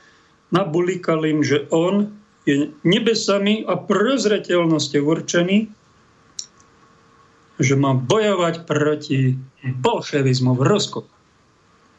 Nabulikal 0.48 1.28
im, 1.28 1.44
že 1.44 1.68
on 1.68 2.08
je 2.48 2.72
nebesami 2.88 3.68
a 3.68 3.76
prozreteľnosťou 3.76 5.02
určený 5.04 5.68
že 7.58 7.78
má 7.78 7.94
bojovať 7.94 8.66
proti 8.66 9.38
bolševizmu 9.62 10.58
v 10.58 10.62
Rusku. 10.66 11.00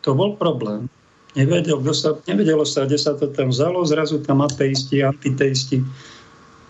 To 0.03 0.11
bol 0.11 0.35
problém. 0.35 0.91
Nevedel, 1.35 1.79
sa, 1.91 2.15
nevedelo 2.27 2.63
sa, 2.63 2.87
kde 2.87 2.99
sa 2.99 3.15
to 3.15 3.27
tam 3.31 3.51
vzalo. 3.51 3.83
Zrazu 3.83 4.23
tam 4.23 4.43
ateisti, 4.43 5.03
antiteisti 5.03 5.83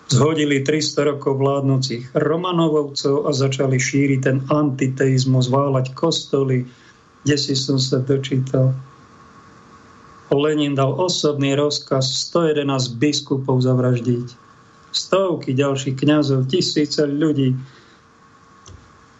zhodili 0.09 0.61
300 0.61 1.15
rokov 1.15 1.41
vládnúcich 1.41 2.13
Romanovovcov 2.13 3.25
a 3.25 3.31
začali 3.33 3.77
šíriť 3.81 4.19
ten 4.21 4.37
antiteizmus, 4.53 5.49
váľať 5.49 5.93
kostoly. 5.97 6.65
Kde 7.25 7.35
si 7.37 7.57
som 7.57 7.81
sa 7.81 8.01
dočítal? 8.01 8.73
Lenin 10.33 10.75
dal 10.75 10.93
osobný 10.97 11.53
rozkaz 11.55 12.29
111 12.33 12.97
biskupov 12.97 13.61
zavraždiť. 13.61 14.27
Stovky 14.91 15.53
ďalších 15.53 15.95
kňazov, 15.95 16.49
tisíce 16.49 17.03
ľudí 17.05 17.53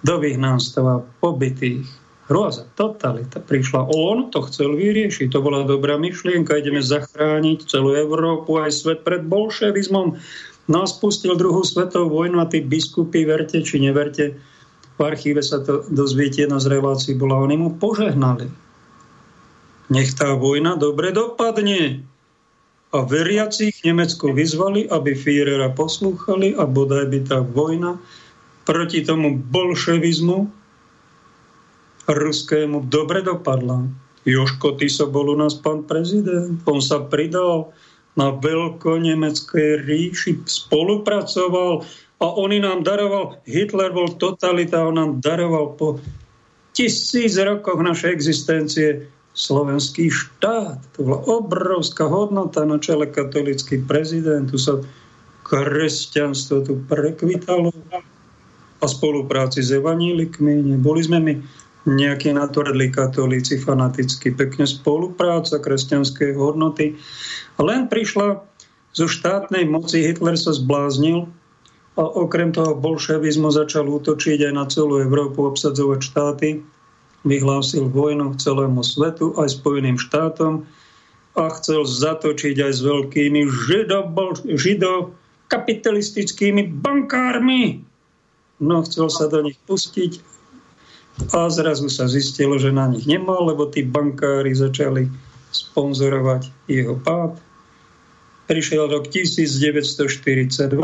do 0.06 0.16
vyhnanstva, 0.22 1.02
pobytých. 1.20 1.86
Hrôza, 2.26 2.66
totalita. 2.74 3.38
Prišla 3.38 3.86
on, 3.86 4.34
to 4.34 4.42
chcel 4.50 4.74
vyriešiť. 4.74 5.30
To 5.30 5.46
bola 5.46 5.62
dobrá 5.62 5.94
myšlienka. 6.02 6.58
Ideme 6.58 6.82
zachrániť 6.82 7.70
celú 7.70 7.94
Európu, 7.94 8.58
aj 8.58 8.74
svet 8.74 9.00
pred 9.06 9.22
bolševizmom. 9.30 10.18
No 10.66 10.82
a 10.82 10.90
spustil 10.90 11.38
druhú 11.38 11.62
svetovú 11.62 12.26
vojnu 12.26 12.42
a 12.42 12.50
tí 12.50 12.62
biskupy, 12.66 13.26
verte 13.26 13.62
či 13.62 13.78
neverte, 13.78 14.34
v 14.96 15.00
archíve 15.04 15.44
sa 15.44 15.60
to 15.60 15.84
dozviete, 15.92 16.48
jedna 16.48 16.58
z 16.58 16.72
relácií 16.72 17.14
bola, 17.20 17.44
oni 17.44 17.60
mu 17.60 17.76
požehnali. 17.76 18.48
Nech 19.92 20.16
tá 20.18 20.34
vojna 20.34 20.80
dobre 20.80 21.12
dopadne. 21.12 22.02
A 22.96 23.04
veriacich 23.04 23.84
Nemecko 23.84 24.32
vyzvali, 24.32 24.88
aby 24.88 25.14
Führera 25.14 25.68
poslúchali 25.76 26.56
a 26.56 26.64
bodaj 26.64 27.12
by 27.12 27.20
tá 27.28 27.44
vojna 27.44 28.00
proti 28.64 29.04
tomu 29.04 29.36
bolševizmu 29.36 30.48
ruskému 32.08 32.88
dobre 32.88 33.20
dopadla. 33.22 33.84
Joško 34.26 34.80
Tiso 34.80 35.06
bol 35.12 35.34
u 35.34 35.38
nás 35.38 35.54
pán 35.60 35.86
prezident. 35.86 36.58
On 36.66 36.82
sa 36.82 37.04
pridal 37.04 37.76
na 38.16 38.32
veľko-nemeckej 38.32 39.84
ríši, 39.84 40.40
spolupracoval 40.48 41.84
a 42.24 42.26
on 42.32 42.56
nám 42.56 42.88
daroval, 42.88 43.36
Hitler 43.44 43.92
bol 43.92 44.08
totalita, 44.16 44.88
on 44.88 44.96
nám 44.96 45.12
daroval 45.20 45.76
po 45.76 46.00
tisíc 46.72 47.36
rokoch 47.36 47.80
našej 47.80 48.12
existencie 48.12 48.88
slovenský 49.36 50.08
štát. 50.08 50.80
To 50.96 51.00
bola 51.04 51.20
obrovská 51.28 52.08
hodnota 52.08 52.64
na 52.64 52.80
čele 52.80 53.12
katolický 53.12 53.84
prezident. 53.84 54.48
Tu 54.48 54.56
sa 54.56 54.80
kresťanstvo 55.44 56.64
tu 56.64 56.74
prekvitalo 56.88 57.76
a 58.80 58.86
spolupráci 58.88 59.60
s 59.60 59.76
evanílikmi. 59.76 60.76
Neboli 60.76 61.04
sme 61.04 61.20
my 61.20 61.34
nejakí 61.86 62.34
natvrdlí 62.34 62.90
katolíci, 62.90 63.62
fanaticky, 63.62 64.34
pekne 64.34 64.66
spolupráca, 64.66 65.62
kresťanské 65.62 66.34
hodnoty. 66.34 66.98
Len 67.62 67.86
prišla 67.86 68.42
zo 68.98 69.06
štátnej 69.06 69.70
moci, 69.70 70.02
Hitler 70.02 70.34
sa 70.34 70.58
zbláznil 70.58 71.30
a 71.96 72.04
okrem 72.04 72.52
toho 72.52 72.76
bolševizmu 72.76 73.54
začal 73.54 73.88
útočiť 73.88 74.50
aj 74.50 74.54
na 74.58 74.66
celú 74.68 75.00
Európu, 75.00 75.46
obsadzovať 75.46 76.00
štáty, 76.02 76.50
vyhlásil 77.24 77.88
vojnu 77.88 78.36
celému 78.42 78.82
svetu, 78.82 79.38
aj 79.38 79.62
Spojeným 79.62 80.02
štátom 80.02 80.66
a 81.36 81.44
chcel 81.60 81.86
zatočiť 81.86 82.56
aj 82.66 82.72
s 82.74 82.82
veľkými 82.82 83.42
žido, 83.68 84.10
žido 84.58 85.14
kapitalistickými 85.52 86.82
bankármi, 86.82 87.84
no 88.58 88.82
chcel 88.84 89.08
sa 89.12 89.30
do 89.30 89.46
nich 89.46 89.60
pustiť 89.70 90.35
a 91.32 91.48
zrazu 91.48 91.88
sa 91.88 92.12
zistilo, 92.12 92.60
že 92.60 92.76
na 92.76 92.92
nich 92.92 93.08
nemal, 93.08 93.48
lebo 93.48 93.72
tí 93.72 93.88
bankári 93.88 94.52
začali 94.52 95.08
sponzorovať 95.56 96.52
jeho 96.68 97.00
pád. 97.00 97.40
Prišiel 98.46 98.92
rok 98.92 99.10
1942, 99.10 100.76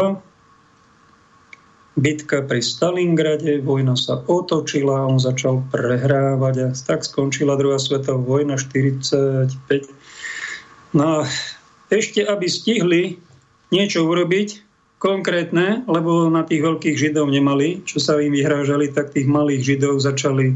bitka 1.99 2.41
pri 2.47 2.61
Stalingrade, 2.63 3.61
vojna 3.61 3.99
sa 3.99 4.23
otočila, 4.25 5.05
on 5.05 5.19
začal 5.19 5.61
prehrávať 5.69 6.55
a 6.63 6.67
tak 6.73 7.03
skončila 7.05 7.59
druhá 7.59 7.77
svetová 7.77 8.17
vojna 8.17 8.55
45. 8.57 9.51
No 10.95 11.21
a 11.21 11.27
ešte, 11.91 12.23
aby 12.23 12.47
stihli 12.47 13.19
niečo 13.69 14.07
urobiť, 14.07 14.70
konkrétne, 15.01 15.81
lebo 15.89 16.29
na 16.29 16.45
tých 16.45 16.61
veľkých 16.61 16.93
židov 16.93 17.33
nemali, 17.33 17.81
čo 17.89 17.97
sa 17.97 18.21
im 18.21 18.37
vyhrážali, 18.37 18.93
tak 18.93 19.17
tých 19.17 19.25
malých 19.25 19.65
židov 19.65 19.97
začali 19.97 20.53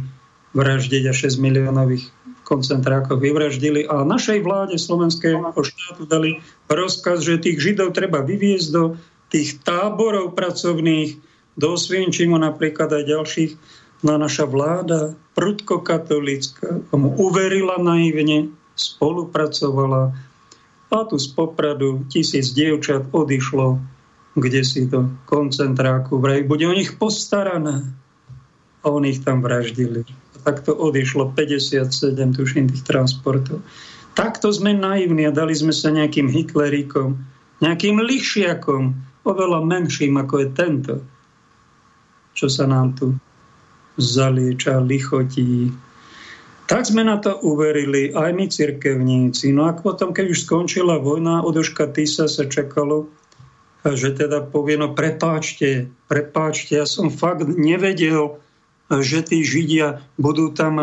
vraždiť 0.54 1.04
a 1.10 1.14
6 1.18 1.42
miliónových 1.42 2.14
koncentrákov 2.46 3.26
vyvraždili 3.26 3.90
a 3.90 4.06
našej 4.06 4.46
vláde 4.46 4.78
slovenského 4.78 5.42
štátu 5.50 6.06
dali 6.06 6.46
rozkaz, 6.70 7.26
že 7.26 7.42
tých 7.42 7.58
židov 7.58 7.98
treba 7.98 8.22
vyviezť 8.22 8.68
do 8.70 8.94
tých 9.34 9.58
táborov 9.66 10.38
pracovných, 10.38 11.18
do 11.58 11.74
Svienčimu 11.74 12.38
napríklad 12.38 12.94
aj 12.94 13.04
ďalších. 13.10 13.52
No 14.06 14.22
naša 14.22 14.46
vláda, 14.46 15.18
prudko 15.34 15.82
katolická, 15.82 16.86
mu 16.94 17.18
uverila 17.18 17.82
naivne, 17.82 18.54
spolupracovala 18.78 20.14
a 20.94 21.04
tu 21.10 21.18
z 21.18 21.28
Popradu 21.34 22.06
tisíc 22.08 22.54
dievčat 22.54 23.10
odišlo 23.10 23.95
kde 24.36 24.62
si 24.68 24.86
to 24.92 25.08
koncentráku, 25.26 26.20
vraj 26.20 26.44
bude 26.44 26.68
o 26.68 26.76
nich 26.76 27.00
postarané. 27.00 27.88
A 28.84 28.92
oni 28.92 29.16
ich 29.16 29.24
tam 29.24 29.42
vraždili. 29.42 30.04
A 30.06 30.38
takto 30.44 30.76
odišlo 30.76 31.32
57, 31.34 31.90
tuším, 32.36 32.70
tých 32.70 32.84
transportov. 32.84 33.64
Takto 34.16 34.52
sme 34.52 34.76
naivní 34.76 35.28
a 35.28 35.36
dali 35.36 35.56
sme 35.56 35.76
sa 35.76 35.92
nejakým 35.92 36.32
Hitleríkom, 36.32 37.20
nejakým 37.60 38.00
lišiakom, 38.00 38.96
oveľa 39.26 39.60
menším 39.66 40.22
ako 40.22 40.36
je 40.44 40.48
tento, 40.54 40.94
čo 42.36 42.48
sa 42.52 42.68
nám 42.68 42.96
tu 42.96 43.16
zalieča, 43.96 44.84
lichotí. 44.84 45.72
Tak 46.66 46.88
sme 46.90 47.08
na 47.08 47.22
to 47.22 47.40
uverili, 47.46 48.12
aj 48.12 48.32
my 48.36 48.46
cirkevníci. 48.52 49.54
No 49.56 49.70
a 49.70 49.76
potom, 49.76 50.12
keď 50.12 50.34
už 50.34 50.44
skončila 50.44 51.00
vojna, 51.00 51.46
od 51.46 51.56
Oška 51.56 51.92
Tisa 51.94 52.28
sa 52.28 52.44
čakalo, 52.48 53.08
že 53.94 54.18
teda 54.18 54.42
povie, 54.42 54.82
no 54.82 54.98
prepáčte, 54.98 55.86
prepáčte, 56.10 56.82
ja 56.82 56.90
som 56.90 57.14
fakt 57.14 57.46
nevedel, 57.46 58.42
že 58.90 59.26
tí 59.26 59.42
Židia 59.42 60.02
budú 60.22 60.54
tam 60.54 60.78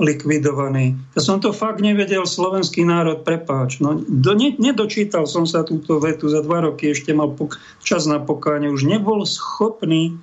likvidovaní. 0.00 0.96
Ja 1.16 1.20
som 1.24 1.40
to 1.40 1.52
fakt 1.52 1.80
nevedel, 1.80 2.24
slovenský 2.24 2.84
národ, 2.84 3.24
prepáč. 3.24 3.80
No, 3.84 4.00
do, 4.00 4.32
ne, 4.32 4.56
nedočítal 4.56 5.28
som 5.28 5.44
sa 5.44 5.64
túto 5.64 6.00
vetu, 6.00 6.28
za 6.28 6.40
dva 6.40 6.64
roky 6.64 6.92
ešte 6.92 7.12
mal 7.12 7.32
pok- 7.32 7.60
čas 7.84 8.08
na 8.08 8.20
pokáne, 8.20 8.72
už 8.72 8.88
nebol 8.88 9.24
schopný, 9.28 10.16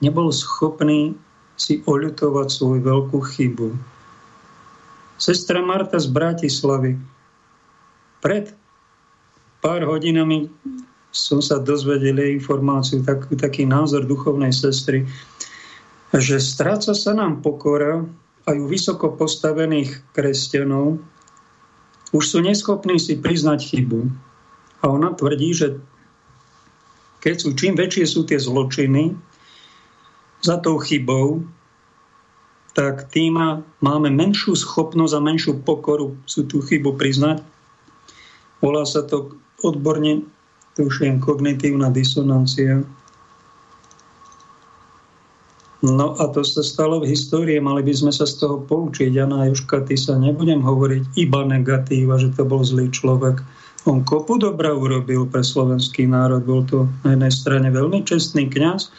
nebol 0.00 0.32
schopný 0.32 1.16
si 1.56 1.80
oľutovať 1.84 2.48
svoju 2.48 2.80
veľkú 2.84 3.18
chybu. 3.20 3.76
Sestra 5.16 5.64
Marta 5.64 5.96
z 5.96 6.12
Bratislavy 6.12 7.00
pred 8.20 8.52
pár 9.64 9.84
hodinami 9.84 10.48
som 11.16 11.40
sa 11.40 11.56
dozvedel 11.56 12.20
informáciu, 12.20 13.00
tak, 13.00 13.24
taký 13.40 13.64
názor 13.64 14.04
duchovnej 14.04 14.52
sestry, 14.52 15.08
že 16.12 16.36
stráca 16.36 16.92
sa 16.92 17.16
nám 17.16 17.40
pokora 17.40 18.04
aj 18.46 18.56
u 18.60 18.66
vysoko 18.68 19.16
postavených 19.16 20.04
kresťanov, 20.12 21.00
už 22.14 22.24
sú 22.24 22.38
neschopní 22.44 23.00
si 23.00 23.18
priznať 23.18 23.74
chybu. 23.74 24.06
A 24.84 24.92
ona 24.92 25.10
tvrdí, 25.16 25.50
že 25.56 25.80
keď 27.24 27.34
sú, 27.42 27.48
čím 27.58 27.74
väčšie 27.74 28.06
sú 28.06 28.22
tie 28.22 28.38
zločiny 28.38 29.16
za 30.44 30.62
tou 30.62 30.78
chybou, 30.78 31.42
tak 32.76 33.08
tým 33.08 33.40
máme 33.80 34.08
menšiu 34.12 34.52
schopnosť 34.52 35.16
a 35.16 35.24
menšiu 35.24 35.64
pokoru 35.64 36.14
sú 36.28 36.44
tú 36.44 36.60
chybu 36.60 36.94
priznať. 36.94 37.40
Volá 38.60 38.84
sa 38.84 39.00
to 39.02 39.32
odborne 39.64 40.28
tuším, 40.76 41.24
kognitívna 41.24 41.88
disonancia. 41.88 42.84
No 45.84 46.16
a 46.18 46.24
to 46.32 46.40
sa 46.44 46.64
stalo 46.64 47.04
v 47.04 47.12
histórii, 47.12 47.60
mali 47.60 47.84
by 47.84 47.92
sme 47.92 48.12
sa 48.12 48.24
z 48.24 48.44
toho 48.44 48.64
poučiť. 48.64 49.12
Jana 49.12 49.48
Joška, 49.48 49.84
ty 49.84 49.96
sa 49.96 50.16
nebudem 50.16 50.60
hovoriť 50.64 51.20
iba 51.20 51.44
negatíva, 51.44 52.16
že 52.16 52.32
to 52.32 52.48
bol 52.48 52.64
zlý 52.64 52.88
človek. 52.92 53.40
On 53.86 54.02
kopu 54.02 54.40
dobra 54.40 54.74
urobil 54.74 55.30
pre 55.30 55.46
slovenský 55.46 56.10
národ. 56.10 56.42
Bol 56.42 56.66
to 56.66 56.90
na 57.06 57.14
jednej 57.14 57.32
strane 57.32 57.68
veľmi 57.70 58.02
čestný 58.02 58.50
kňaz, 58.50 58.90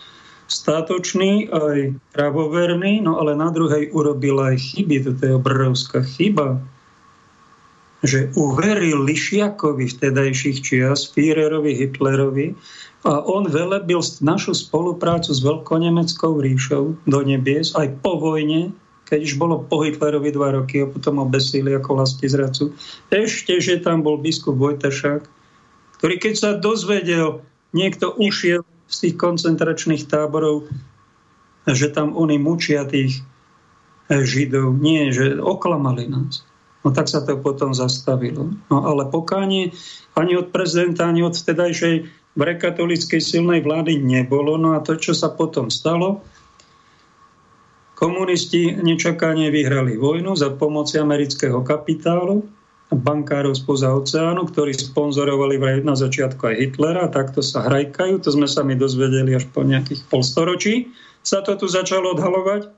státočný, 0.48 1.52
aj 1.52 1.92
pravoverný, 2.16 3.04
no 3.04 3.20
ale 3.20 3.36
na 3.36 3.52
druhej 3.52 3.92
urobil 3.92 4.40
aj 4.40 4.56
chyby. 4.56 5.04
Toto 5.04 5.22
je 5.28 5.34
obrovská 5.36 6.08
chyba 6.08 6.56
že 8.06 8.30
uveril 8.38 9.02
Lišiakovi 9.06 9.90
vtedajších 9.90 10.58
čias, 10.62 11.10
Führerovi, 11.10 11.74
Hitlerovi 11.74 12.54
a 13.06 13.24
on 13.26 13.50
velebil 13.50 14.02
našu 14.22 14.54
spoluprácu 14.54 15.34
s 15.34 15.42
Veľkonemeckou 15.42 16.38
ríšou 16.38 16.94
do 17.08 17.20
nebies 17.26 17.74
aj 17.74 17.98
po 18.06 18.22
vojne, 18.22 18.70
keď 19.08 19.20
už 19.24 19.34
bolo 19.40 19.64
po 19.66 19.82
Hitlerovi 19.82 20.30
dva 20.36 20.54
roky 20.54 20.84
a 20.84 20.92
potom 20.92 21.24
obesili 21.24 21.74
ako 21.74 22.02
vlasti 22.04 22.28
zracu. 22.30 22.76
Ešte, 23.10 23.58
že 23.58 23.82
tam 23.82 24.04
bol 24.06 24.20
biskup 24.20 24.60
Vojtašák, 24.60 25.24
ktorý 25.98 26.16
keď 26.22 26.34
sa 26.38 26.50
dozvedel, 26.60 27.42
niekto 27.74 28.14
ušiel 28.14 28.62
z 28.88 28.96
tých 29.08 29.16
koncentračných 29.18 30.06
táborov, 30.06 30.70
že 31.68 31.92
tam 31.92 32.14
oni 32.16 32.38
mučia 32.40 32.88
tých 32.88 33.20
Židov. 34.08 34.80
Nie, 34.80 35.12
že 35.12 35.36
oklamali 35.36 36.08
nás. 36.08 36.48
No 36.88 36.96
tak 36.96 37.12
sa 37.12 37.20
to 37.20 37.36
potom 37.36 37.76
zastavilo. 37.76 38.48
No 38.72 38.88
ale 38.88 39.12
pokánie 39.12 39.76
ani 40.16 40.40
od 40.40 40.56
prezidenta, 40.56 41.04
ani 41.04 41.20
od 41.20 41.36
vtedajšej 41.36 42.08
brekatolíckej 42.40 43.20
silnej 43.20 43.60
vlády 43.60 44.00
nebolo. 44.00 44.56
No 44.56 44.72
a 44.72 44.80
to, 44.80 44.96
čo 44.96 45.12
sa 45.12 45.28
potom 45.28 45.68
stalo, 45.68 46.24
komunisti 48.00 48.72
nečakane 48.72 49.52
vyhrali 49.52 50.00
vojnu 50.00 50.32
za 50.40 50.56
pomoci 50.56 50.96
amerického 50.96 51.60
kapitálu, 51.60 52.48
bankárov 52.88 53.52
spoza 53.52 53.92
oceánu, 53.92 54.48
ktorí 54.48 54.72
sponzorovali 54.72 55.60
na 55.84 55.92
začiatku 55.92 56.40
aj 56.40 56.56
Hitlera, 56.56 57.12
takto 57.12 57.44
sa 57.44 57.68
hrajkajú, 57.68 58.24
to 58.24 58.32
sme 58.32 58.48
sa 58.48 58.64
mi 58.64 58.80
dozvedeli 58.80 59.36
až 59.36 59.44
po 59.52 59.68
nejakých 59.68 60.08
polstoročí, 60.08 60.96
sa 61.20 61.44
to 61.44 61.60
tu 61.60 61.68
začalo 61.68 62.16
odhalovať. 62.16 62.72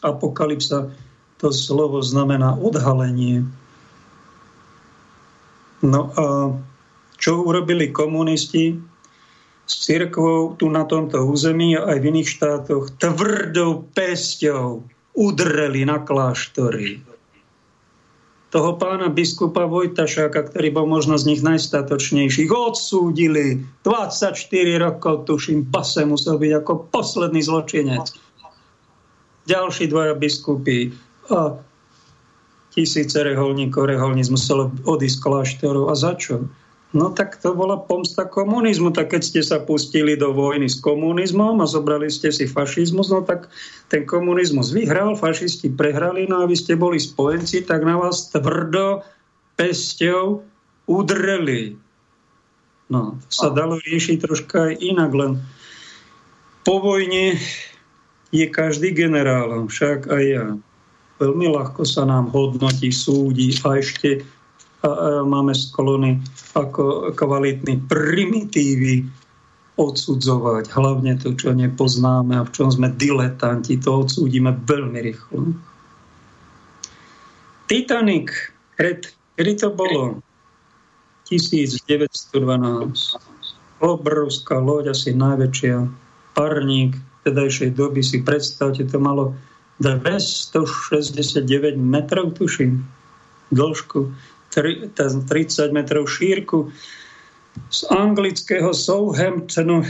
Apokalypsa 0.00 0.96
to 1.44 1.52
slovo 1.52 2.00
znamená 2.00 2.56
odhalenie. 2.56 3.44
No 5.84 6.08
a 6.16 6.56
čo 7.20 7.44
urobili 7.44 7.92
komunisti 7.92 8.80
s 9.68 9.84
cirkvou 9.84 10.56
tu 10.56 10.72
na 10.72 10.88
tomto 10.88 11.20
území 11.28 11.76
a 11.76 11.84
aj 11.92 12.00
v 12.00 12.08
iných 12.16 12.28
štátoch? 12.32 12.96
Tvrdou 12.96 13.84
pesťou 13.92 14.88
udreli 15.12 15.84
na 15.84 16.00
kláštory. 16.00 17.04
Toho 18.48 18.80
pána 18.80 19.12
biskupa 19.12 19.68
Vojtašáka, 19.68 20.48
ktorý 20.48 20.72
bol 20.72 20.86
možno 20.88 21.20
z 21.20 21.28
nich 21.28 21.44
najstatočnejších, 21.44 22.48
odsúdili 22.48 23.60
24 23.84 24.32
rokov, 24.80 25.28
tuším, 25.28 25.68
pase 25.68 26.08
musel 26.08 26.40
byť 26.40 26.52
ako 26.64 26.88
posledný 26.88 27.44
zločinec. 27.44 28.16
Ďalší 29.44 29.92
dvaja 29.92 30.16
biskupy 30.16 30.94
a 31.30 31.56
tisíce 32.74 33.14
reholníkov, 33.14 33.86
reholníc 33.86 34.28
muselo 34.28 34.74
odísť 34.84 35.16
z 35.16 35.22
kláštorov. 35.22 35.84
A 35.88 35.94
za 35.94 36.18
čo? 36.18 36.50
No 36.94 37.10
tak 37.10 37.42
to 37.42 37.54
bola 37.54 37.78
pomsta 37.78 38.22
komunizmu. 38.22 38.94
Tak 38.94 39.14
keď 39.14 39.22
ste 39.22 39.40
sa 39.42 39.58
pustili 39.62 40.14
do 40.14 40.30
vojny 40.30 40.70
s 40.70 40.78
komunizmom 40.78 41.58
a 41.58 41.66
zobrali 41.66 42.06
ste 42.06 42.30
si 42.30 42.46
fašizmus, 42.46 43.10
no 43.10 43.22
tak 43.26 43.50
ten 43.90 44.06
komunizmus 44.06 44.70
vyhral, 44.70 45.18
fašisti 45.18 45.74
prehrali, 45.74 46.30
no 46.30 46.42
a 46.42 46.50
vy 46.50 46.54
ste 46.54 46.78
boli 46.78 47.02
spojenci, 47.02 47.66
tak 47.66 47.82
na 47.82 47.98
vás 47.98 48.30
tvrdo 48.30 49.02
pesťou 49.58 50.46
udreli. 50.86 51.74
No, 52.90 53.18
to 53.26 53.32
sa 53.32 53.50
dalo 53.50 53.80
riešiť 53.82 54.16
troška 54.22 54.70
aj 54.70 54.74
inak, 54.78 55.10
len 55.16 55.32
po 56.62 56.78
vojne 56.78 57.34
je 58.30 58.46
každý 58.50 58.94
generálom, 58.94 59.66
však 59.66 60.10
aj 60.10 60.22
ja 60.22 60.46
veľmi 61.18 61.46
ľahko 61.50 61.86
sa 61.86 62.06
nám 62.06 62.30
hodnotí, 62.34 62.90
súdi 62.90 63.54
a 63.62 63.78
ešte 63.78 64.22
a, 64.84 64.88
a 64.88 65.08
máme 65.24 65.54
sklony 65.54 66.20
ako 66.54 67.14
kvalitní 67.14 67.82
primitívy 67.86 69.06
odsudzovať, 69.74 70.70
hlavne 70.70 71.18
to, 71.18 71.34
čo 71.34 71.50
nepoznáme 71.50 72.38
a 72.38 72.46
v 72.46 72.50
čom 72.54 72.70
sme 72.70 72.94
diletanti, 72.94 73.74
to 73.82 74.06
odsúdime 74.06 74.54
veľmi 74.54 74.98
rýchlo. 75.02 75.50
Titanic, 77.66 78.30
kedy 78.78 79.52
to 79.58 79.74
bolo? 79.74 80.22
1912. 81.26 81.82
Obrovská 83.82 84.60
loď, 84.62 84.94
asi 84.94 85.10
najväčšia 85.16 85.90
parník 86.36 86.94
tedajšej 87.24 87.74
doby, 87.74 88.04
si 88.04 88.20
predstavte, 88.20 88.84
to 88.84 89.00
malo 89.00 89.34
269 89.80 91.74
metrov, 91.76 92.34
tuším, 92.38 92.84
dĺžku, 93.50 94.14
30 94.54 95.74
metrov 95.74 96.06
šírku. 96.06 96.70
z 97.70 97.86
anglického 97.86 98.74
Southamptonu, 98.74 99.86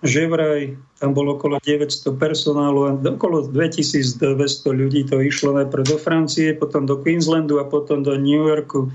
že 0.00 0.24
vraj 0.24 0.72
tam 0.96 1.12
bolo 1.12 1.36
okolo 1.36 1.60
900 1.60 2.16
personálu 2.16 2.80
a 2.88 2.92
okolo 2.96 3.44
2200 3.48 4.40
ľudí 4.72 5.04
to 5.04 5.20
išlo 5.20 5.52
najprv 5.56 5.84
do 5.84 5.96
Francie, 6.00 6.56
potom 6.56 6.88
do 6.88 6.96
Queenslandu 6.96 7.60
a 7.60 7.68
potom 7.68 8.00
do 8.00 8.16
New 8.16 8.48
Yorku. 8.48 8.88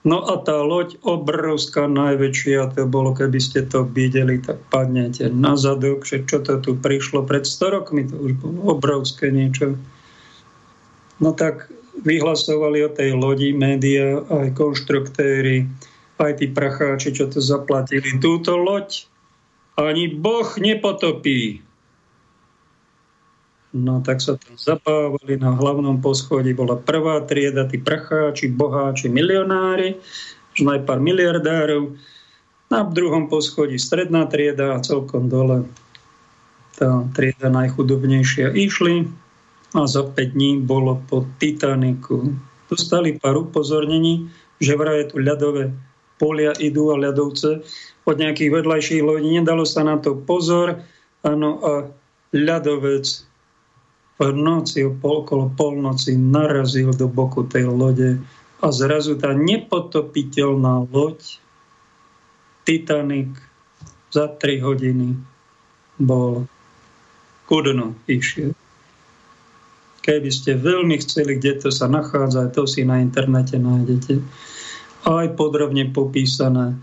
No 0.00 0.24
a 0.24 0.40
tá 0.40 0.64
loď 0.64 0.96
obrovská, 1.04 1.84
najväčšia, 1.84 2.72
to 2.72 2.88
bolo, 2.88 3.12
keby 3.12 3.36
ste 3.36 3.68
to 3.68 3.84
videli, 3.84 4.40
tak 4.40 4.56
padnete 4.72 5.28
na 5.28 5.60
zadok, 5.60 6.08
že 6.08 6.24
čo 6.24 6.40
to 6.40 6.56
tu 6.56 6.72
prišlo 6.72 7.28
pred 7.28 7.44
100 7.44 7.76
rokmi, 7.76 8.08
to 8.08 8.16
už 8.16 8.32
bolo 8.40 8.72
obrovské 8.72 9.28
niečo. 9.28 9.76
No 11.20 11.36
tak 11.36 11.68
vyhlasovali 12.00 12.80
o 12.80 12.90
tej 12.96 13.12
lodi 13.12 13.52
média, 13.52 14.24
aj 14.24 14.56
konštruktéry, 14.56 15.68
aj 16.16 16.32
tí 16.40 16.46
pracháči, 16.48 17.12
čo 17.12 17.28
to 17.28 17.44
zaplatili. 17.44 18.16
Túto 18.24 18.56
loď 18.56 19.04
ani 19.76 20.08
Boh 20.16 20.48
nepotopí. 20.56 21.60
No 23.70 24.02
tak 24.02 24.18
sa 24.18 24.34
tam 24.34 24.58
zapávali 24.58 25.38
na 25.38 25.54
hlavnom 25.54 26.02
poschodí. 26.02 26.50
Bola 26.58 26.74
prvá 26.74 27.22
trieda, 27.22 27.70
tí 27.70 27.78
pracháči, 27.78 28.50
boháči, 28.50 29.06
milionári, 29.06 29.94
už 30.58 30.66
aj 30.66 30.82
pár 30.90 30.98
miliardárov. 30.98 31.94
Na 32.70 32.82
druhom 32.82 33.30
poschodí 33.30 33.78
stredná 33.78 34.26
trieda 34.26 34.74
a 34.74 34.82
celkom 34.82 35.30
dole 35.30 35.66
tá 36.74 37.06
trieda 37.14 37.50
najchudobnejšia 37.50 38.56
išli 38.56 39.06
a 39.76 39.86
za 39.86 40.02
5 40.02 40.34
dní 40.34 40.62
bolo 40.66 40.98
po 41.06 41.26
Titaniku. 41.38 42.34
Dostali 42.66 43.18
pár 43.22 43.46
upozornení, 43.46 44.26
že 44.58 44.74
vraj 44.74 45.14
tu 45.14 45.22
ľadové 45.22 45.70
polia 46.18 46.54
idú 46.58 46.90
a 46.90 46.98
ľadovce 46.98 47.62
od 48.06 48.16
nejakých 48.18 48.50
vedľajších 48.50 49.02
lodí. 49.02 49.30
Nedalo 49.30 49.62
sa 49.62 49.86
na 49.86 49.96
to 49.98 50.18
pozor. 50.18 50.82
Áno, 51.22 51.50
a 51.62 51.72
ľadovec 52.34 53.29
v 54.20 54.36
noci 54.36 54.84
okolo 54.84 55.48
polnoci 55.56 56.12
narazil 56.20 56.92
do 56.92 57.08
boku 57.08 57.48
tej 57.48 57.72
lode 57.72 58.20
a 58.60 58.66
zrazu 58.68 59.16
tá 59.16 59.32
nepotopiteľná 59.32 60.84
loď 60.92 61.40
Titanic 62.68 63.32
za 64.12 64.28
3 64.28 64.60
hodiny 64.60 65.16
bol 65.96 66.44
ku 67.48 67.64
dnu 67.64 67.96
išiel. 68.04 68.52
Keby 70.04 70.30
ste 70.32 70.60
veľmi 70.60 71.00
chceli, 71.00 71.40
kde 71.40 71.64
to 71.64 71.68
sa 71.72 71.88
nachádza, 71.88 72.52
to 72.52 72.68
si 72.68 72.84
na 72.84 73.00
internete 73.00 73.56
nájdete. 73.56 74.20
Aj 75.08 75.26
podrobne 75.32 75.88
popísané 75.88 76.76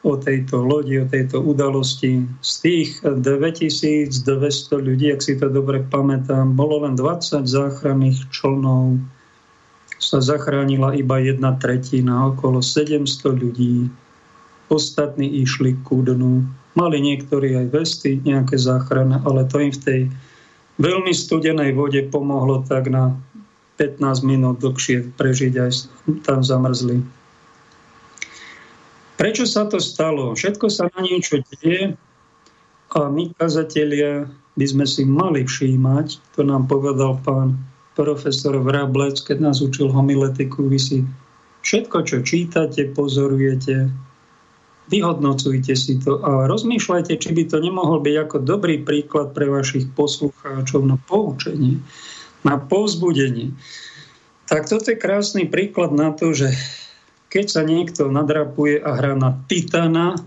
o 0.00 0.16
tejto 0.16 0.64
lodi, 0.64 0.96
o 0.96 1.06
tejto 1.06 1.44
udalosti. 1.44 2.24
Z 2.40 2.52
tých 2.64 2.88
2200 3.04 4.16
ľudí, 4.72 5.12
ak 5.12 5.20
si 5.20 5.36
to 5.36 5.52
dobre 5.52 5.84
pamätám, 5.84 6.56
bolo 6.56 6.88
len 6.88 6.96
20 6.96 7.44
záchranných 7.44 8.24
člnov. 8.32 8.96
Sa 10.00 10.24
zachránila 10.24 10.96
iba 10.96 11.20
jedna 11.20 11.52
tretina, 11.60 12.32
okolo 12.32 12.64
700 12.64 13.36
ľudí. 13.36 13.92
Ostatní 14.72 15.44
išli 15.44 15.76
ku 15.84 16.00
dnu. 16.00 16.48
Mali 16.72 16.98
niektorí 17.04 17.60
aj 17.60 17.66
vesty, 17.68 18.24
nejaké 18.24 18.56
záchrany, 18.56 19.20
ale 19.26 19.44
to 19.44 19.60
im 19.60 19.74
v 19.74 19.82
tej 19.84 20.00
veľmi 20.80 21.12
studenej 21.12 21.76
vode 21.76 22.00
pomohlo 22.08 22.64
tak 22.64 22.88
na 22.88 23.12
15 23.76 24.00
minút 24.24 24.64
dlhšie 24.64 25.12
prežiť, 25.16 25.52
aj 25.60 25.70
tam 26.24 26.40
zamrzli. 26.40 27.04
Prečo 29.20 29.44
sa 29.44 29.68
to 29.68 29.76
stalo? 29.76 30.32
Všetko 30.32 30.72
sa 30.72 30.88
na 30.96 31.04
niečo 31.04 31.44
deje 31.44 31.92
a 32.96 33.00
my, 33.12 33.36
kazatelia, 33.36 34.24
by 34.56 34.64
sme 34.64 34.88
si 34.88 35.04
mali 35.04 35.44
všímať, 35.44 36.32
to 36.32 36.40
nám 36.40 36.64
povedal 36.64 37.20
pán 37.20 37.60
profesor 37.92 38.56
Vrablec, 38.56 39.20
keď 39.20 39.44
nás 39.44 39.60
učil 39.60 39.92
homiletiku, 39.92 40.72
vy 40.72 40.80
si 40.80 40.98
všetko, 41.60 41.96
čo 42.08 42.16
čítate, 42.24 42.88
pozorujete, 42.96 43.92
vyhodnocujte 44.88 45.76
si 45.76 46.00
to 46.00 46.24
a 46.24 46.48
rozmýšľajte, 46.48 47.20
či 47.20 47.30
by 47.36 47.44
to 47.44 47.60
nemohol 47.60 48.00
byť 48.00 48.16
ako 48.24 48.36
dobrý 48.40 48.80
príklad 48.80 49.36
pre 49.36 49.52
vašich 49.52 49.84
poslucháčov 49.92 50.80
na 50.88 50.96
poučenie, 50.96 51.76
na 52.40 52.56
povzbudenie. 52.56 53.52
Tak 54.48 54.66
toto 54.66 54.90
je 54.90 54.96
krásny 54.96 55.44
príklad 55.44 55.92
na 55.92 56.10
to, 56.10 56.32
že 56.32 56.56
keď 57.30 57.46
sa 57.46 57.62
niekto 57.62 58.10
nadrapuje 58.10 58.82
a 58.82 58.90
hrá 58.98 59.14
na 59.14 59.38
Titana, 59.46 60.18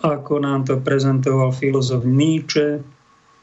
ako 0.00 0.40
nám 0.40 0.68
to 0.68 0.76
prezentoval 0.80 1.52
filozof 1.56 2.04
Nietzsche, 2.04 2.84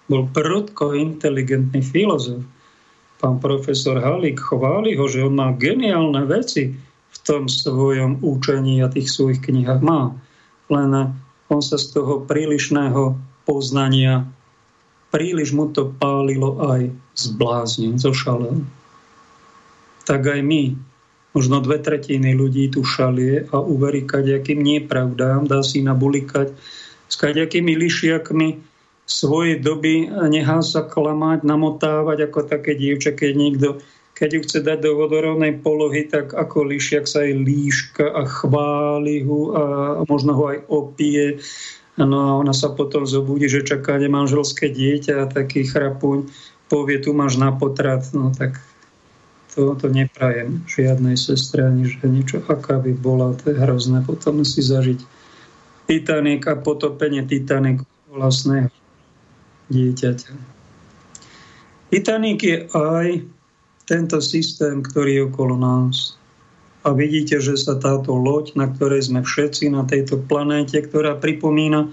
bol 0.07 0.29
prudko 0.29 0.93
inteligentný 0.93 1.81
filozof. 1.81 2.45
Pán 3.17 3.41
profesor 3.41 3.97
Halík 3.97 4.37
chváli 4.37 4.93
ho, 4.93 5.09
že 5.09 5.25
on 5.25 5.33
má 5.33 5.49
geniálne 5.57 6.23
veci, 6.29 6.77
v 7.07 7.17
tom 7.23 7.49
svojom 7.49 8.21
učení 8.21 8.83
a 8.83 8.91
tých 8.91 9.09
svojich 9.09 9.41
knihách 9.41 9.81
má. 9.81 10.13
Len 10.69 11.17
on 11.47 11.61
sa 11.63 11.79
z 11.79 11.95
toho 11.95 12.27
prílišného 12.27 13.15
poznania, 13.47 14.27
príliš 15.09 15.55
mu 15.55 15.71
to 15.71 15.87
pálilo 15.95 16.59
aj 16.67 16.91
zbláznil, 17.15 17.95
zošalel. 17.95 18.61
Tak 20.03 20.21
aj 20.27 20.41
my, 20.43 20.75
možno 21.37 21.61
dve 21.61 21.77
tretiny 21.77 22.33
ľudí 22.33 22.73
tu 22.73 22.81
šalie 22.81 23.45
a 23.53 23.61
uverí 23.61 24.09
kaďakým 24.09 24.57
nepravdám, 24.57 25.45
dá 25.45 25.61
si 25.61 25.85
nabulikať 25.85 26.57
s 27.05 27.15
kaďakými 27.21 27.77
lišiakmi 27.77 28.47
svojej 29.07 29.63
doby 29.63 30.11
nechá 30.27 30.59
sa 30.59 30.83
klamať, 30.83 31.47
namotávať 31.47 32.27
ako 32.27 32.39
také 32.49 32.75
dievča, 32.75 33.15
keď 33.15 33.31
niekto 33.37 33.67
keď 34.17 34.29
ju 34.33 34.41
chce 34.49 34.59
dať 34.65 34.81
do 34.81 34.97
vodorovnej 34.97 35.61
polohy, 35.61 36.09
tak 36.09 36.33
ako 36.33 36.73
lišiak 36.73 37.05
sa 37.05 37.21
jej 37.21 37.37
líška 37.37 38.01
a 38.01 38.25
chváli 38.25 39.21
ho 39.21 39.53
a 39.53 39.63
možno 40.09 40.33
ho 40.33 40.43
aj 40.49 40.65
opije. 40.65 41.37
No 42.01 42.17
a 42.25 42.31
ona 42.41 42.49
sa 42.49 42.73
potom 42.73 43.05
zobudí, 43.05 43.45
že 43.45 43.61
čaká 43.61 44.01
nemanželské 44.01 44.73
dieťa 44.73 45.13
a 45.21 45.29
taký 45.29 45.69
chrapuň 45.69 46.33
povie, 46.65 46.97
tu 46.97 47.13
máš 47.13 47.37
na 47.37 47.53
potrat. 47.53 48.09
No 48.17 48.33
tak 48.33 48.57
to, 49.57 49.73
to 49.73 49.89
neprajem 49.89 50.61
žiadnej 50.69 51.17
sestre 51.17 51.65
ani 51.65 51.89
žene, 51.89 52.21
čo 52.21 52.45
aká 52.45 52.77
by 52.77 52.93
bola, 52.93 53.33
to 53.41 53.49
je 53.49 53.57
hrozné. 53.57 54.05
Potom 54.05 54.45
musí 54.45 54.61
zažiť 54.61 55.01
Titanic 55.89 56.45
a 56.45 56.53
potopenie 56.53 57.25
Titanic 57.25 57.81
vlastného 58.13 58.69
dieťaťa. 59.73 60.31
Titanic 61.89 62.39
je 62.45 62.57
aj 62.69 63.07
tento 63.89 64.21
systém, 64.21 64.85
ktorý 64.85 65.11
je 65.17 65.25
okolo 65.25 65.57
nás. 65.57 66.21
A 66.85 66.93
vidíte, 66.93 67.41
že 67.41 67.57
sa 67.57 67.81
táto 67.81 68.13
loď, 68.13 68.53
na 68.53 68.69
ktorej 68.69 69.09
sme 69.09 69.25
všetci 69.25 69.73
na 69.73 69.89
tejto 69.89 70.21
planéte, 70.21 70.77
ktorá 70.77 71.17
pripomína 71.17 71.89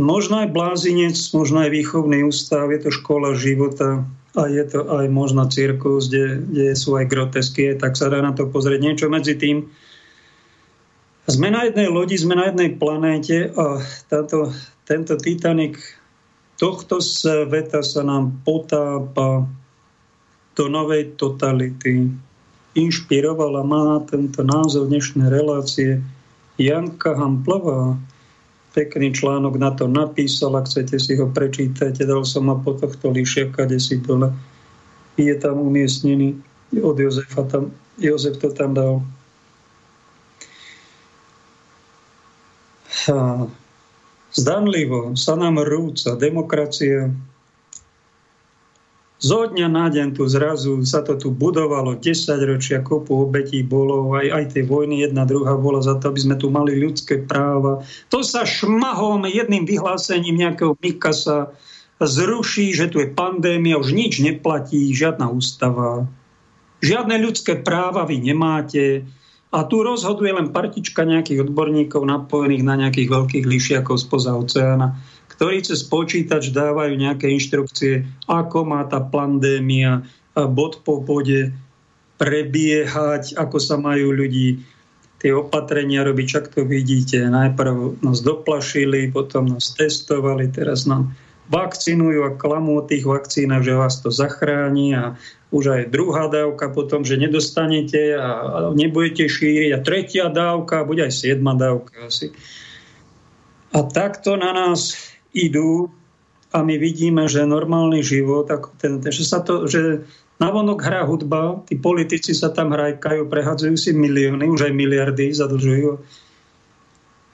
možno 0.00 0.42
aj 0.42 0.48
blázinec, 0.48 1.14
možno 1.36 1.68
aj 1.68 1.70
výchovný 1.76 2.24
ústav, 2.24 2.72
je 2.72 2.88
to 2.88 2.90
škola 2.90 3.36
života 3.36 4.02
a 4.34 4.50
je 4.50 4.64
to 4.66 4.82
aj 4.90 5.06
možno 5.14 5.46
cirkus, 5.46 6.10
kde, 6.10 6.42
kde 6.50 6.66
sú 6.74 6.98
aj 6.98 7.06
grotesky, 7.06 7.78
tak 7.78 7.94
sa 7.94 8.10
dá 8.10 8.18
na 8.18 8.34
to 8.34 8.50
pozrieť 8.50 8.80
niečo 8.82 9.06
medzi 9.06 9.38
tým. 9.38 9.70
Sme 11.30 11.54
na 11.54 11.64
jednej 11.70 11.88
lodi, 11.88 12.18
sme 12.18 12.34
na 12.36 12.50
jednej 12.50 12.74
planéte 12.74 13.54
a 13.54 13.80
táto, 14.10 14.50
tento 14.84 15.14
Titanic 15.16 15.78
tohto 16.58 16.98
sveta 16.98 17.80
sa 17.80 18.02
nám 18.02 18.34
potápa 18.42 19.46
do 20.54 20.64
novej 20.70 21.14
totality. 21.18 22.10
Inšpirovala 22.74 23.62
má 23.62 24.02
tento 24.06 24.42
názov 24.42 24.90
dnešnej 24.90 25.30
relácie 25.30 26.02
Janka 26.58 27.14
Hamplová. 27.14 27.98
Pekný 28.74 29.14
článok 29.14 29.54
na 29.54 29.70
to 29.70 29.86
napísal, 29.86 30.58
ak 30.58 30.66
chcete 30.66 30.98
si 30.98 31.14
ho 31.14 31.30
prečítať. 31.30 31.94
Dal 31.94 32.26
som 32.26 32.50
ho 32.50 32.58
po 32.58 32.74
tohto 32.74 33.14
lišiaka, 33.14 33.70
kde 33.70 33.78
si 33.78 34.02
dole. 34.02 34.34
Je 35.14 35.30
tam 35.38 35.62
umiestnený 35.62 36.34
od 36.82 36.98
Jozefa. 36.98 37.46
Tam, 37.46 37.70
Jozef 38.02 38.42
to 38.42 38.50
tam 38.50 38.74
dal. 38.74 38.98
Ha. 43.06 43.46
Zdanlivo 44.34 45.14
sa 45.14 45.38
nám 45.38 45.62
rúca 45.62 46.18
demokracia, 46.18 47.14
zo 49.24 49.48
dňa 49.48 49.72
na 49.72 49.88
deň 49.88 50.20
tu 50.20 50.28
zrazu 50.28 50.84
sa 50.84 51.00
to 51.00 51.16
tu 51.16 51.32
budovalo, 51.32 51.96
10 51.96 52.28
ročia, 52.44 52.84
kopu 52.84 53.24
obetí 53.24 53.64
bolo, 53.64 54.12
aj, 54.12 54.28
aj 54.28 54.44
tie 54.52 54.62
vojny, 54.68 55.00
jedna, 55.00 55.24
druhá 55.24 55.56
bola 55.56 55.80
za 55.80 55.96
to, 55.96 56.12
aby 56.12 56.20
sme 56.20 56.36
tu 56.36 56.52
mali 56.52 56.76
ľudské 56.76 57.24
práva. 57.24 57.80
To 58.12 58.20
sa 58.20 58.44
šmahom 58.44 59.24
jedným 59.24 59.64
vyhlásením 59.64 60.44
nejakého 60.44 60.76
Mikasa 60.76 61.56
zruší, 62.04 62.76
že 62.76 62.92
tu 62.92 63.00
je 63.00 63.08
pandémia, 63.08 63.80
už 63.80 63.96
nič 63.96 64.20
neplatí, 64.20 64.92
žiadna 64.92 65.32
ústava, 65.32 66.04
žiadne 66.84 67.16
ľudské 67.16 67.56
práva 67.64 68.04
vy 68.04 68.20
nemáte. 68.20 69.08
A 69.54 69.62
tu 69.64 69.86
rozhoduje 69.86 70.34
len 70.34 70.50
partička 70.50 71.06
nejakých 71.06 71.48
odborníkov 71.48 72.02
napojených 72.04 72.66
na 72.66 72.74
nejakých 72.76 73.08
veľkých 73.08 73.44
lišiakov 73.46 73.96
spoza 74.02 74.36
oceána, 74.36 74.98
ktorí 75.34 75.66
cez 75.66 75.82
počítač 75.86 76.54
dávajú 76.54 76.94
nejaké 76.94 77.28
inštrukcie, 77.30 78.06
ako 78.30 78.62
má 78.64 78.86
tá 78.86 79.02
pandémia 79.02 80.06
bod 80.34 80.82
po 80.86 81.02
bode 81.02 81.50
prebiehať, 82.18 83.34
ako 83.34 83.58
sa 83.58 83.74
majú 83.74 84.14
ľudí 84.14 84.62
tie 85.18 85.32
opatrenia 85.32 86.04
robiť, 86.04 86.26
čak 86.28 86.44
to 86.52 86.68
vidíte. 86.68 87.16
Najprv 87.16 88.04
nás 88.04 88.20
doplašili, 88.20 89.08
potom 89.08 89.48
nás 89.50 89.72
testovali, 89.72 90.52
teraz 90.52 90.84
nám 90.84 91.16
vakcinujú 91.48 92.24
a 92.24 92.36
klamú 92.36 92.80
o 92.80 92.86
tých 92.86 93.04
vakcínach, 93.04 93.64
že 93.64 93.76
vás 93.76 94.00
to 94.00 94.08
zachráni 94.12 94.96
a 94.96 95.16
už 95.52 95.64
aj 95.70 95.82
druhá 95.92 96.28
dávka 96.28 96.72
potom, 96.72 97.04
že 97.04 97.20
nedostanete 97.20 98.16
a 98.16 98.28
nebudete 98.72 99.28
šíriť 99.28 99.70
a 99.76 99.78
tretia 99.84 100.26
dávka, 100.32 100.88
bude 100.88 101.04
aj 101.04 101.12
siedma 101.12 101.52
dávka 101.56 102.08
asi. 102.08 102.32
A 103.72 103.80
takto 103.84 104.36
na 104.36 104.52
nás 104.52 105.13
idú 105.34 105.90
a 106.54 106.62
my 106.62 106.78
vidíme, 106.78 107.26
že 107.26 107.42
normálny 107.42 108.00
život, 108.00 108.46
ako 108.46 108.68
ten, 108.78 109.02
že, 109.02 109.26
sa 109.26 109.42
to, 109.42 109.66
že 109.66 110.06
navonok 110.38 110.78
hrá 110.80 111.02
hudba, 111.02 111.60
tí 111.66 111.74
politici 111.74 112.30
sa 112.30 112.54
tam 112.54 112.70
hrajkajú, 112.70 113.26
prehadzujú 113.26 113.74
si 113.74 113.90
milióny, 113.90 114.46
už 114.46 114.70
aj 114.70 114.72
miliardy 114.72 115.34
zadlžujú. 115.34 115.98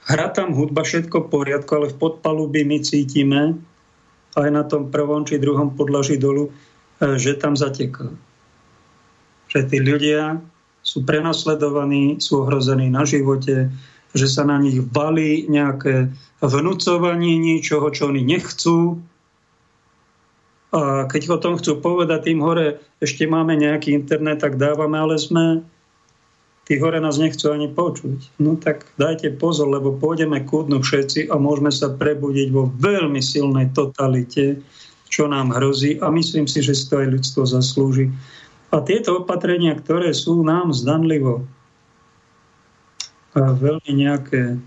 Hrá 0.09 0.33
tam 0.33 0.57
hudba, 0.57 0.81
všetko 0.81 1.29
v 1.29 1.31
poriadku, 1.31 1.71
ale 1.77 1.93
v 1.93 1.99
podpalubí 2.01 2.65
my 2.65 2.81
cítime, 2.81 3.61
aj 4.33 4.49
na 4.49 4.65
tom 4.65 4.89
prvom 4.89 5.21
či 5.21 5.37
druhom 5.37 5.77
podlaží 5.77 6.17
dolu, 6.17 6.49
E, 7.01 7.17
že 7.17 7.33
tam 7.33 7.57
zateká. 7.57 8.13
Že 9.49 9.59
tí 9.67 9.77
ľudia 9.81 10.37
sú 10.85 11.01
prenasledovaní, 11.01 12.21
sú 12.21 12.45
ohrození 12.45 12.93
na 12.93 13.03
živote, 13.03 13.73
že 14.11 14.27
sa 14.27 14.43
na 14.43 14.59
nich 14.59 14.79
valí 14.91 15.47
nejaké 15.47 16.11
vnúcovanie 16.43 17.39
niečoho, 17.39 17.87
čo 17.93 18.11
oni 18.11 18.21
nechcú. 18.25 18.99
A 20.71 21.07
keď 21.07 21.21
o 21.35 21.37
tom 21.39 21.59
chcú 21.59 21.83
povedať 21.83 22.31
tým 22.31 22.39
hore, 22.43 22.79
ešte 23.03 23.27
máme 23.27 23.59
nejaký 23.59 23.91
internet, 23.91 24.43
tak 24.43 24.55
dávame, 24.55 24.95
ale 24.95 25.19
sme 25.19 25.63
tí 26.71 26.79
hore 26.79 27.03
nás 27.03 27.19
nechcú 27.19 27.51
ani 27.51 27.67
počuť. 27.67 28.39
No 28.39 28.55
tak 28.55 28.87
dajte 28.95 29.35
pozor, 29.35 29.67
lebo 29.67 29.91
pôjdeme 29.99 30.39
kúdnu 30.47 30.79
všetci 30.79 31.27
a 31.27 31.35
môžeme 31.35 31.67
sa 31.67 31.91
prebudiť 31.91 32.47
vo 32.55 32.71
veľmi 32.79 33.19
silnej 33.19 33.67
totalite, 33.75 34.63
čo 35.11 35.27
nám 35.27 35.51
hrozí 35.51 35.99
a 35.99 36.07
myslím 36.07 36.47
si, 36.47 36.63
že 36.63 36.71
si 36.71 36.87
to 36.87 37.03
aj 37.03 37.11
ľudstvo 37.11 37.43
zaslúži. 37.43 38.07
A 38.71 38.79
tieto 38.79 39.19
opatrenia, 39.19 39.75
ktoré 39.75 40.15
sú 40.15 40.39
nám 40.47 40.71
zdanlivo 40.71 41.43
veľmi 43.35 43.91
nejaké 43.95 44.59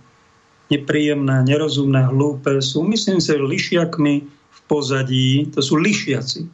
nepríjemné, 0.72 1.44
nerozumné, 1.44 2.09
hlúpe, 2.09 2.59
sú 2.64 2.83
myslím 2.88 3.20
si 3.20 3.37
lišiakmi 3.37 4.14
v 4.24 4.61
pozadí, 4.66 5.44
to 5.53 5.61
sú 5.61 5.77
lišiaci. 5.77 6.48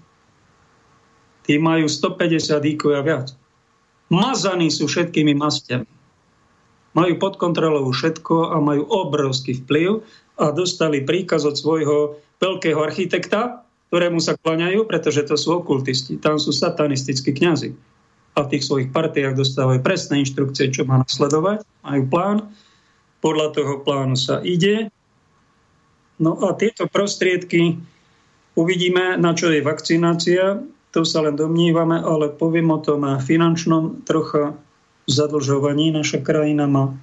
Tí 1.47 1.55
majú 1.57 1.87
150 1.87 2.59
IQ 2.77 2.83
a 2.95 3.03
viac. 3.03 3.33
Mazaní 4.11 4.75
sú 4.75 4.91
všetkými 4.91 5.39
mastiami. 5.39 5.87
Majú 6.99 7.23
pod 7.23 7.39
kontrolou 7.39 7.87
všetko 7.95 8.51
a 8.51 8.59
majú 8.59 8.83
obrovský 8.91 9.63
vplyv 9.63 10.03
a 10.43 10.51
dostali 10.51 11.07
príkaz 11.07 11.47
od 11.47 11.55
svojho 11.55 12.19
veľkého 12.43 12.83
architekta, 12.83 13.63
ktorému 13.95 14.19
sa 14.19 14.35
klaňajú, 14.35 14.91
pretože 14.91 15.23
to 15.23 15.39
sú 15.39 15.63
okultisti. 15.63 16.19
Tam 16.19 16.43
sú 16.43 16.51
satanistickí 16.51 17.31
kňazi. 17.31 17.71
A 18.39 18.47
v 18.47 18.51
tých 18.57 18.67
svojich 18.67 18.89
partiách 18.95 19.35
dostávajú 19.35 19.83
presné 19.83 20.23
inštrukcie, 20.23 20.71
čo 20.71 20.87
má 20.87 21.03
nasledovať. 21.03 21.67
Majú 21.83 22.03
plán. 22.07 22.39
Podľa 23.21 23.47
toho 23.53 23.75
plánu 23.85 24.17
sa 24.17 24.41
ide. 24.41 24.89
No 26.21 26.37
a 26.41 26.57
tieto 26.57 26.89
prostriedky 26.89 27.77
uvidíme, 28.57 29.17
na 29.21 29.33
čo 29.37 29.53
je 29.53 29.61
vakcinácia. 29.65 30.63
To 30.97 31.01
sa 31.05 31.23
len 31.23 31.37
domnívame, 31.37 32.01
ale 32.01 32.33
poviem 32.33 32.73
o 32.73 32.81
tom 32.81 33.05
na 33.05 33.21
finančnom 33.21 34.05
trocha 34.09 34.57
zadlžovaní. 35.07 35.93
Naša 35.93 36.23
krajina 36.25 36.65
má 36.71 36.97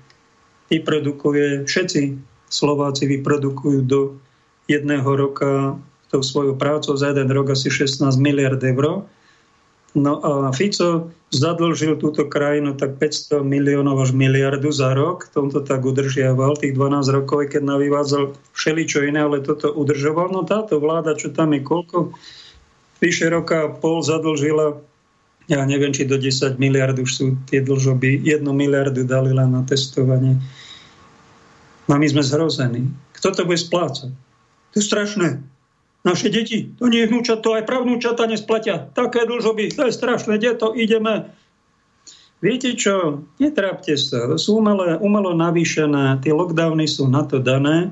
vyprodukuje, 0.68 1.64
všetci 1.68 2.20
Slováci 2.48 3.04
vyprodukujú 3.08 3.80
do 3.84 4.16
jedného 4.72 5.08
roka 5.08 5.76
tou 6.08 6.24
svojou 6.24 6.56
prácou 6.56 6.96
za 6.96 7.12
jeden 7.12 7.28
rok 7.28 7.52
asi 7.52 7.68
16 7.68 8.16
miliard 8.16 8.60
eur. 8.64 9.04
No 9.98 10.22
a 10.22 10.54
Fico 10.54 11.10
zadlžil 11.34 11.98
túto 11.98 12.30
krajinu 12.30 12.78
tak 12.78 13.02
500 13.02 13.42
miliónov 13.42 13.98
až 13.98 14.14
miliardu 14.14 14.70
za 14.70 14.94
rok. 14.94 15.26
Tomto 15.34 15.66
tak 15.66 15.82
udržiaval 15.82 16.62
tých 16.62 16.78
12 16.78 17.18
rokov, 17.18 17.50
keď 17.50 17.66
navyvádzal 17.66 18.38
všeličo 18.54 19.10
iné, 19.10 19.26
ale 19.26 19.42
toto 19.42 19.74
udržoval. 19.74 20.30
No 20.30 20.46
táto 20.46 20.78
vláda, 20.78 21.18
čo 21.18 21.34
tam 21.34 21.58
je 21.58 21.66
koľko, 21.66 22.14
vyše 23.02 23.28
roka 23.34 23.74
pol 23.82 24.06
zadlžila 24.06 24.78
ja 25.48 25.64
neviem, 25.64 25.96
či 25.96 26.04
do 26.04 26.20
10 26.20 26.60
miliard 26.60 27.00
už 27.00 27.08
sú 27.08 27.26
tie 27.48 27.64
dlžoby. 27.64 28.20
Jednu 28.20 28.52
miliardu 28.52 29.08
dali 29.08 29.32
len 29.32 29.56
na 29.56 29.64
testovanie. 29.64 30.36
No 31.88 31.96
my 31.96 32.04
sme 32.04 32.20
zhrození. 32.20 32.92
Kto 33.16 33.32
to 33.32 33.48
bude 33.48 33.56
splácať? 33.56 34.12
To 34.12 34.76
je 34.76 34.84
strašné. 34.84 35.40
Naše 36.06 36.30
deti, 36.30 36.70
to 36.78 36.92
nie 36.92 37.04
je 37.04 37.10
vnúčat, 37.10 37.42
to 37.42 37.58
aj 37.58 37.66
pravnúčata 37.66 38.30
nesplatia. 38.30 38.90
Také 38.94 39.26
dlžoby, 39.26 39.74
to 39.74 39.90
je 39.90 39.98
strašné, 39.98 40.38
kde 40.38 40.58
to 40.58 40.76
ideme. 40.78 41.34
Viete 42.38 42.78
čo, 42.78 43.26
netrápte 43.42 43.98
sa, 43.98 44.38
sú 44.38 44.62
umelo, 44.62 45.02
umelo 45.02 45.34
navýšené, 45.34 46.22
tie 46.22 46.32
lockdowny 46.32 46.86
sú 46.86 47.10
na 47.10 47.26
to 47.26 47.42
dané, 47.42 47.90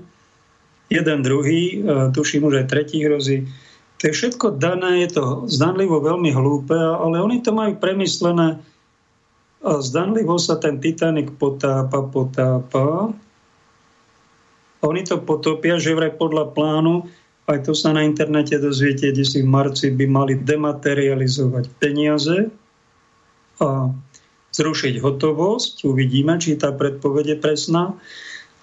jeden, 0.86 1.26
druhý, 1.26 1.82
tuším 2.13 2.46
už 2.46 2.62
aj 2.62 2.70
tretí 2.70 3.02
hrozí. 3.02 3.50
To 3.98 4.02
je 4.06 4.13
všetko 4.13 4.62
dané, 4.62 5.02
je 5.02 5.18
to 5.18 5.50
zdanlivo 5.50 5.98
veľmi 5.98 6.30
hlúpe, 6.30 6.78
ale 6.78 7.18
oni 7.18 7.41
to 7.41 7.58
majú 7.58 7.74
premyslené 7.82 8.62
a 9.65 9.72
zdanlivo 9.82 10.38
sa 10.38 10.62
ten 10.62 10.78
Titanic 10.78 11.34
potápa, 11.41 12.06
potápa. 12.06 13.10
Oni 14.86 15.02
to 15.02 15.18
potopia, 15.26 15.82
že 15.82 15.98
vraj 15.98 16.13
podľa 16.13 16.54
plánu 16.54 17.10
aj 17.45 17.60
to 17.69 17.73
sa 17.77 17.93
na 17.93 18.01
internete 18.01 18.58
dozviete, 18.58 19.13
kde 19.13 19.25
si 19.25 19.45
v 19.45 19.49
marci 19.49 19.93
by 19.93 20.05
mali 20.10 20.34
dematerializovať 20.41 21.69
peniaze 21.77 22.49
a 23.62 23.93
zrušiť 24.55 24.97
hotovosť. 25.03 25.86
Uvidíme, 25.86 26.41
či 26.41 26.58
tá 26.58 26.73
predpoveď 26.73 27.36
je 27.36 27.38
presná, 27.38 27.84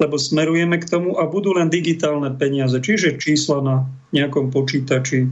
lebo 0.03 0.19
smerujeme 0.19 0.83
k 0.83 0.89
tomu 0.89 1.15
a 1.15 1.31
budú 1.31 1.55
len 1.55 1.71
digitálne 1.71 2.35
peniaze, 2.35 2.75
čiže 2.83 3.23
čísla 3.23 3.63
na 3.63 3.77
nejakom 4.11 4.51
počítači 4.51 5.31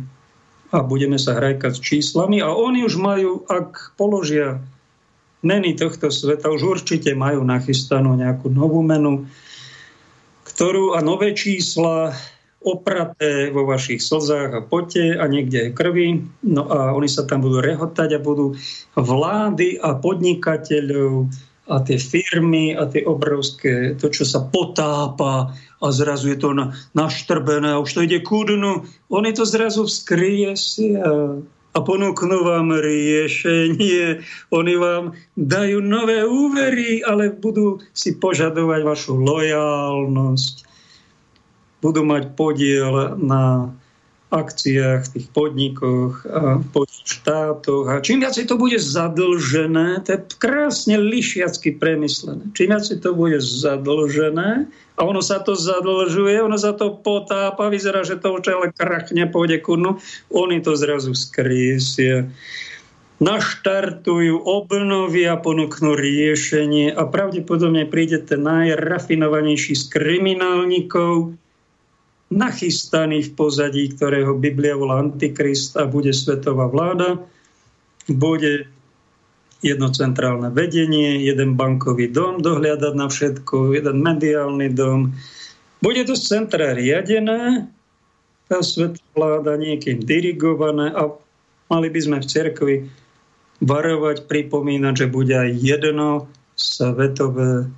a 0.71 0.87
budeme 0.87 1.19
sa 1.19 1.35
hrajkať 1.35 1.73
s 1.75 1.83
číslami 1.83 2.39
a 2.39 2.55
oni 2.55 2.87
už 2.87 2.95
majú, 3.03 3.43
ak 3.51 3.99
položia 3.99 4.63
meny 5.43 5.75
tohto 5.75 6.15
sveta, 6.15 6.53
už 6.53 6.79
určite 6.79 7.11
majú 7.19 7.43
nachystanú 7.43 8.15
nejakú 8.15 8.47
novú 8.53 8.85
menu, 8.87 9.27
ktorú 10.47 10.95
a 10.95 11.03
nové 11.03 11.35
čísla 11.35 12.15
opraté 12.61 13.49
vo 13.49 13.65
vašich 13.65 14.05
slzách 14.05 14.51
a 14.53 14.61
pote 14.61 15.17
a 15.17 15.25
niekde 15.25 15.71
aj 15.71 15.77
krvi. 15.77 16.29
No 16.45 16.69
a 16.69 16.93
oni 16.93 17.09
sa 17.09 17.25
tam 17.25 17.41
budú 17.41 17.65
rehotať 17.65 18.21
a 18.21 18.21
budú 18.21 18.53
vlády 18.93 19.81
a 19.81 19.97
podnikateľov 19.97 21.33
a 21.71 21.77
tie 21.87 21.97
firmy 21.97 22.75
a 22.75 22.85
tie 22.91 23.07
obrovské, 23.07 23.95
to, 23.97 24.11
čo 24.11 24.27
sa 24.27 24.43
potápa 24.43 25.55
a 25.81 25.87
zrazu 25.89 26.35
je 26.35 26.39
to 26.43 26.51
na, 26.53 26.77
naštrbené 26.93 27.73
a 27.73 27.81
už 27.81 27.91
to 27.97 28.01
ide 28.05 28.21
ku 28.27 28.45
dnu. 28.45 28.85
Oni 29.09 29.31
to 29.33 29.49
zrazu 29.49 29.87
vzkrie 29.87 30.53
si 30.59 30.99
a, 30.99 31.41
a 31.73 31.79
ponúknú 31.79 32.45
vám 32.45 32.75
riešenie. 32.75 34.21
Oni 34.53 34.75
vám 34.77 35.17
dajú 35.39 35.79
nové 35.81 36.27
úvery, 36.27 37.01
ale 37.07 37.33
budú 37.33 37.81
si 37.95 38.19
požadovať 38.19 38.81
vašu 38.85 39.17
lojálnosť 39.17 40.70
budú 41.81 42.05
mať 42.05 42.37
podiel 42.37 43.17
na 43.21 43.73
akciách 44.31 45.11
tých 45.11 45.27
podnikoch 45.35 46.23
a 46.23 46.63
po 46.71 46.87
štátoch. 46.87 47.91
A 47.91 47.99
čím 47.99 48.23
viac 48.23 48.39
to 48.39 48.55
bude 48.55 48.79
zadlžené, 48.79 50.07
to 50.07 50.15
je 50.15 50.21
krásne 50.39 50.95
lišiacky 51.03 51.75
premyslené. 51.75 52.47
Čím 52.55 52.71
viac 52.71 52.87
to 52.87 53.11
bude 53.11 53.43
zadlžené, 53.43 54.71
a 54.71 55.01
ono 55.03 55.19
sa 55.19 55.43
to 55.43 55.59
zadlžuje, 55.59 56.39
ono 56.45 56.61
sa 56.61 56.77
to 56.77 56.95
potápa, 56.95 57.73
vyzerá, 57.73 58.07
že 58.07 58.23
to 58.23 58.39
čele 58.39 58.71
krachne, 58.71 59.27
pôjde 59.27 59.59
kurnu, 59.65 59.99
oni 60.31 60.63
to 60.63 60.79
zrazu 60.79 61.17
skriesia 61.17 62.31
naštartujú, 63.21 64.49
obnovia, 64.49 65.37
ponúknú 65.37 65.93
riešenie 65.93 66.89
a 66.97 67.05
pravdepodobne 67.05 67.85
príde 67.85 68.17
ten 68.25 68.41
najrafinovanejší 68.49 69.77
z 69.77 69.85
kriminálnikov, 69.93 71.37
nachystaný 72.31 73.27
v 73.27 73.35
pozadí, 73.35 73.91
ktorého 73.91 74.39
Biblia 74.39 74.79
volá 74.79 75.03
Antikrist 75.03 75.75
a 75.75 75.85
bude 75.85 76.15
svetová 76.15 76.71
vláda, 76.71 77.19
bude 78.07 78.71
jedno 79.61 79.93
centrálne 79.93 80.49
vedenie, 80.49 81.21
jeden 81.21 81.59
bankový 81.59 82.09
dom 82.09 82.41
dohliadať 82.41 82.95
na 82.97 83.07
všetko, 83.11 83.77
jeden 83.77 84.01
mediálny 84.01 84.73
dom. 84.73 85.13
Bude 85.85 86.07
to 86.07 86.17
z 86.17 86.23
centra 86.39 86.73
riadené, 86.73 87.69
tá 88.49 88.63
svetovláda 88.65 89.61
niekým 89.61 90.01
dirigované 90.01 90.91
a 90.97 91.13
mali 91.71 91.89
by 91.93 92.01
sme 92.01 92.19
v 92.23 92.31
cerkvi 92.31 92.75
varovať, 93.61 94.25
pripomínať, 94.27 94.95
že 95.05 95.07
bude 95.13 95.37
aj 95.37 95.51
jedno 95.61 96.27
svetové 96.57 97.69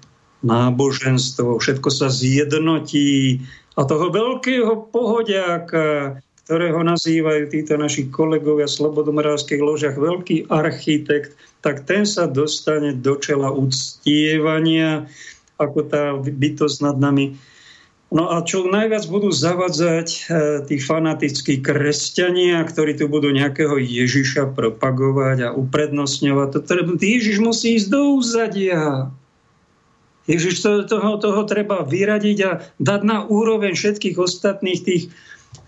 náboženstvo. 0.43 1.59
Všetko 1.59 1.89
sa 1.91 2.09
zjednotí 2.11 3.43
a 3.77 3.81
toho 3.89 4.13
veľkého 4.13 4.93
pohodiaka, 4.93 6.19
ktorého 6.45 6.85
nazývajú 6.85 7.49
títo 7.49 7.81
naši 7.81 8.13
kolegovia 8.13 8.69
v 8.69 8.77
slobodomorávských 8.77 9.63
ložiach 9.63 9.97
veľký 9.97 10.53
architekt, 10.53 11.33
tak 11.65 11.89
ten 11.89 12.05
sa 12.05 12.29
dostane 12.29 12.93
do 12.93 13.17
čela 13.17 13.49
uctievania 13.49 15.09
ako 15.57 15.79
tá 15.87 16.19
bytosť 16.19 16.79
nad 16.83 16.99
nami. 16.99 17.39
No 18.13 18.29
a 18.29 18.45
čo 18.45 18.69
najviac 18.69 19.09
budú 19.09 19.33
zavadzať 19.33 20.09
e, 20.13 20.19
tí 20.69 20.77
fanatickí 20.77 21.65
kresťania, 21.65 22.61
ktorí 22.61 23.01
tu 23.01 23.09
budú 23.09 23.33
nejakého 23.33 23.81
Ježiša 23.81 24.53
propagovať 24.53 25.49
a 25.49 25.55
uprednostňovať. 25.57 26.61
To, 26.61 26.73
Ježiš 27.01 27.41
musí 27.41 27.81
ísť 27.81 27.89
do 27.89 28.21
úzadia. 28.21 29.09
Ježiš 30.31 30.63
to, 30.63 30.71
toho, 30.87 31.19
toho 31.19 31.43
treba 31.45 31.83
vyradiť 31.83 32.39
a 32.47 32.63
dať 32.79 33.01
na 33.03 33.27
úroveň 33.27 33.75
všetkých 33.75 34.17
ostatných 34.17 34.81
tých 34.83 35.05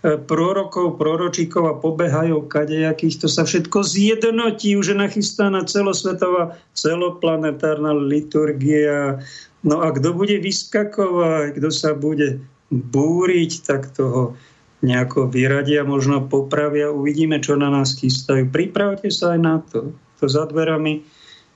E, 0.05 0.17
prorokov, 0.21 1.01
proročíkov 1.01 1.63
a 1.65 1.77
pobehajú 1.81 2.45
kadejakých, 2.45 3.25
to 3.25 3.27
sa 3.29 3.41
všetko 3.41 3.81
zjednotí, 3.81 4.77
už 4.77 4.93
je 4.93 4.97
nachystaná 4.97 5.65
celosvetová, 5.65 6.57
celoplanetárna 6.77 7.93
liturgia. 7.93 9.21
No 9.65 9.81
a 9.81 9.89
kto 9.93 10.13
bude 10.13 10.37
vyskakovať, 10.41 11.57
kto 11.57 11.69
sa 11.73 11.97
bude 11.97 12.37
búriť, 12.69 13.51
tak 13.65 13.89
toho 13.97 14.37
nejako 14.85 15.25
vyradia, 15.29 15.81
možno 15.81 16.21
popravia, 16.21 16.93
uvidíme, 16.93 17.41
čo 17.41 17.57
na 17.57 17.73
nás 17.73 17.97
chystajú. 17.97 18.53
Pripravte 18.53 19.09
sa 19.09 19.33
aj 19.33 19.39
na 19.41 19.57
to. 19.65 19.89
To 20.21 20.25
za 20.29 20.45
dverami, 20.45 21.01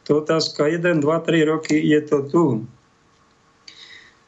to 0.09 0.25
otázka 0.25 0.65
1, 0.65 1.05
2, 1.05 1.05
3 1.05 1.51
roky 1.53 1.77
je 1.77 2.01
to 2.01 2.17
tu. 2.25 2.43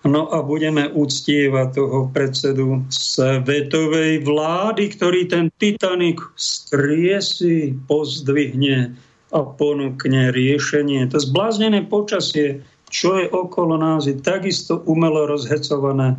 No 0.01 0.25
a 0.33 0.41
budeme 0.41 0.89
uctievať 0.89 1.77
toho 1.77 2.09
predsedu 2.09 2.81
svetovej 2.89 4.25
vlády, 4.25 4.97
ktorý 4.97 5.29
ten 5.29 5.53
Titanic 5.61 6.17
skriesi, 6.33 7.77
pozdvihne 7.85 8.97
a 9.29 9.39
ponúkne 9.45 10.33
riešenie. 10.33 11.05
To 11.13 11.21
zbláznené 11.21 11.85
počasie, 11.85 12.65
čo 12.89 13.21
je 13.21 13.29
okolo 13.29 13.77
nás, 13.77 14.09
je 14.09 14.17
takisto 14.17 14.81
umelo 14.89 15.29
rozhecované 15.29 16.17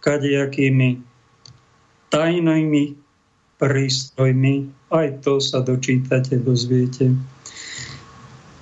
kadejakými 0.00 0.96
tajnými 2.08 2.84
prístrojmi. 3.60 4.54
Aj 4.90 5.08
to 5.20 5.38
sa 5.38 5.60
dočítate, 5.60 6.40
dozviete. 6.40 7.14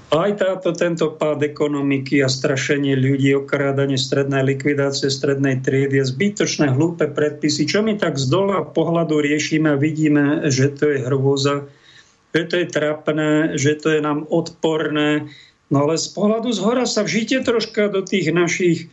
Aj 0.09 0.33
táto, 0.41 0.73
tento 0.73 1.13
pád 1.21 1.45
ekonomiky 1.45 2.25
a 2.25 2.33
strašenie 2.33 2.97
ľudí, 2.97 3.37
okrádanie 3.37 4.01
strednej 4.01 4.57
likvidácie 4.57 5.13
strednej 5.13 5.61
triedy 5.61 6.01
a 6.01 6.09
zbytočné 6.09 6.73
hlúpe 6.73 7.13
predpisy, 7.13 7.69
čo 7.69 7.85
my 7.85 8.01
tak 8.01 8.17
z 8.17 8.33
dola 8.33 8.65
pohľadu 8.65 9.21
riešime 9.21 9.77
a 9.77 9.77
vidíme, 9.77 10.49
že 10.49 10.73
to 10.73 10.97
je 10.97 11.05
hrôza, 11.05 11.69
že 12.33 12.41
to 12.49 12.55
je 12.57 12.67
trapné, 12.73 13.61
že 13.61 13.77
to 13.77 13.93
je 13.93 14.01
nám 14.01 14.25
odporné. 14.33 15.29
No 15.69 15.85
ale 15.85 16.01
z 16.01 16.09
pohľadu 16.17 16.57
z 16.57 16.61
hora 16.65 16.89
sa 16.89 17.05
vžite 17.05 17.45
troška 17.45 17.93
do 17.93 18.01
tých 18.01 18.33
našich 18.33 18.89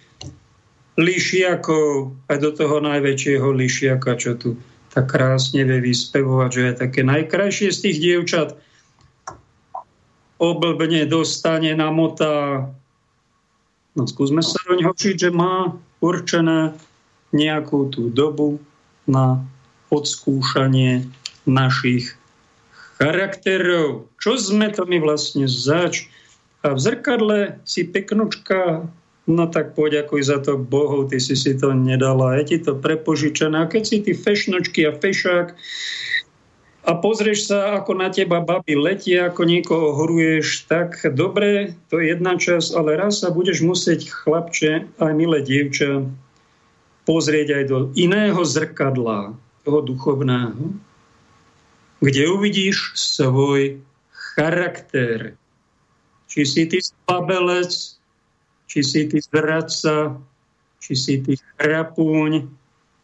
lišiakov, 1.00 2.12
aj 2.28 2.38
do 2.44 2.52
toho 2.52 2.84
najväčšieho 2.84 3.56
lišiaka, 3.56 4.20
čo 4.20 4.36
tu 4.36 4.60
tak 4.92 5.16
krásne 5.16 5.64
vie 5.64 5.80
vyspevovať, 5.92 6.50
že 6.52 6.62
je 6.64 6.74
také 6.76 7.02
najkrajšie 7.08 7.72
z 7.72 7.80
tých 7.88 7.98
dievčat, 8.04 8.60
oblbne 10.40 11.08
dostane, 11.08 11.72
namotá. 11.76 12.68
No 13.96 14.04
skúsme 14.04 14.44
sa 14.44 14.60
do 14.68 14.76
neho 14.76 14.92
učiť, 14.92 15.16
že 15.16 15.32
má 15.32 15.72
určené 16.04 16.76
nejakú 17.32 17.92
tú 17.92 18.12
dobu 18.12 18.60
na 19.08 19.40
odskúšanie 19.92 21.08
našich 21.48 22.18
charakterov. 23.00 24.08
Čo 24.20 24.40
sme 24.40 24.72
to 24.72 24.84
my 24.84 25.00
vlastne 25.00 25.48
zač? 25.48 26.08
A 26.66 26.74
v 26.74 26.80
zrkadle 26.82 27.40
si 27.64 27.86
peknočka, 27.86 28.90
no 29.30 29.46
tak 29.48 29.78
poďakuj 29.78 30.22
za 30.26 30.42
to 30.42 30.58
Bohu, 30.58 31.06
ty 31.06 31.22
si 31.22 31.38
si 31.38 31.54
to 31.54 31.72
nedala, 31.78 32.42
je 32.42 32.56
ti 32.56 32.58
to 32.66 32.74
prepožičené. 32.74 33.64
A 33.64 33.70
keď 33.70 33.84
si 33.86 33.98
ty 34.02 34.12
fešnočky 34.18 34.90
a 34.90 34.92
fešák 34.98 35.54
a 36.86 36.92
pozrieš 37.02 37.50
sa, 37.50 37.82
ako 37.82 37.98
na 37.98 38.14
teba 38.14 38.46
baby 38.46 38.78
letia, 38.78 39.34
ako 39.34 39.42
niekoho 39.50 39.98
horuješ, 39.98 40.70
tak 40.70 41.02
dobre, 41.18 41.74
to 41.90 41.98
je 41.98 42.14
jedna 42.14 42.38
časť, 42.38 42.78
ale 42.78 42.94
raz 42.94 43.26
sa 43.26 43.34
budeš 43.34 43.66
musieť, 43.66 44.06
chlapče, 44.06 44.86
aj 45.02 45.14
milé 45.18 45.42
dievča, 45.42 46.06
pozrieť 47.10 47.48
aj 47.58 47.64
do 47.66 47.78
iného 47.98 48.38
zrkadla, 48.46 49.34
toho 49.66 49.82
duchovného, 49.82 50.78
kde 52.06 52.24
uvidíš 52.30 52.94
svoj 52.94 53.82
charakter. 54.38 55.34
Či 56.30 56.42
si 56.46 56.64
ty 56.70 56.78
spabelec, 56.86 57.74
či 58.70 58.80
si 58.86 59.10
ty 59.10 59.18
zradca, 59.26 60.22
či 60.78 60.94
si 60.94 61.18
ty 61.26 61.34
chrapúň, 61.58 62.46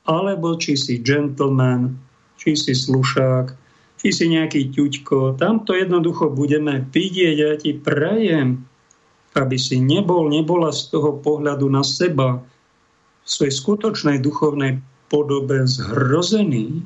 alebo 0.05 0.53
či 0.61 0.77
si 0.77 1.01
gentleman, 1.01 1.97
či 2.37 2.53
si 2.53 2.77
slušák, 2.77 3.60
či 4.01 4.09
si 4.09 4.25
nejaký 4.33 4.73
ťuďko. 4.73 5.37
Tam 5.37 5.61
jednoducho 5.61 6.33
budeme 6.33 6.89
vidieť. 6.89 7.35
Ja 7.37 7.53
ti 7.53 7.77
prajem, 7.77 8.65
aby 9.37 9.57
si 9.61 9.77
nebol, 9.77 10.33
nebola 10.33 10.73
z 10.73 10.89
toho 10.89 11.21
pohľadu 11.21 11.69
na 11.69 11.85
seba 11.85 12.41
v 13.21 13.27
svojej 13.29 13.53
skutočnej 13.53 14.17
duchovnej 14.17 14.81
podobe 15.05 15.69
zhrozený. 15.69 16.81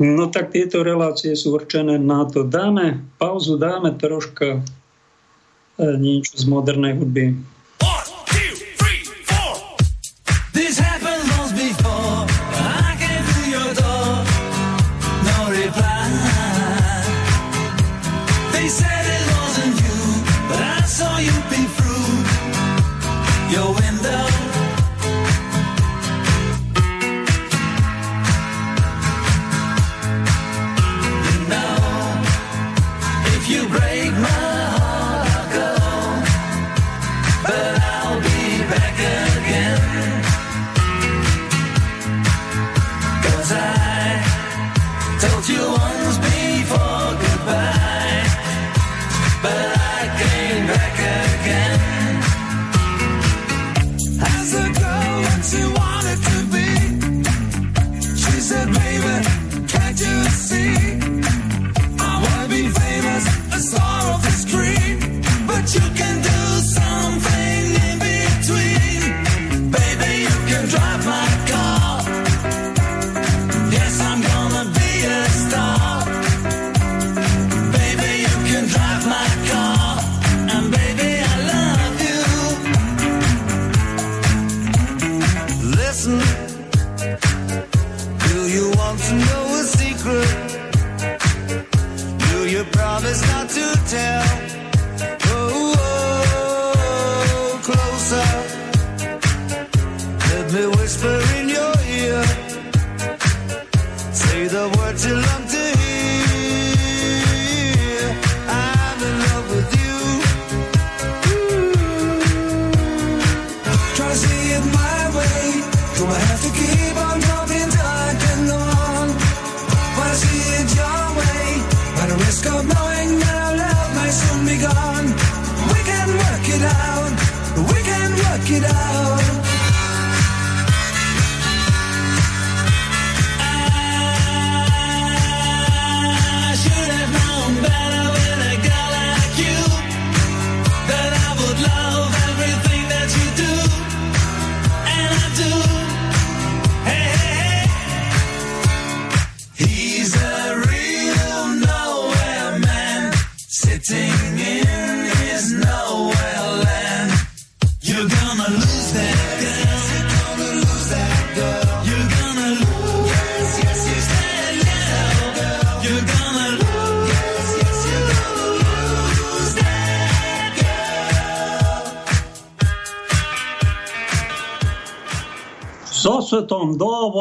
No 0.00 0.24
tak 0.32 0.56
tieto 0.56 0.80
relácie 0.80 1.36
sú 1.36 1.52
určené 1.52 2.00
na 2.00 2.24
to. 2.24 2.40
Dáme 2.40 3.04
pauzu, 3.20 3.60
dáme 3.60 3.92
troška 3.92 4.60
eh, 4.60 5.96
niečo 6.00 6.32
z 6.32 6.48
modernej 6.48 6.96
hudby. 6.96 7.55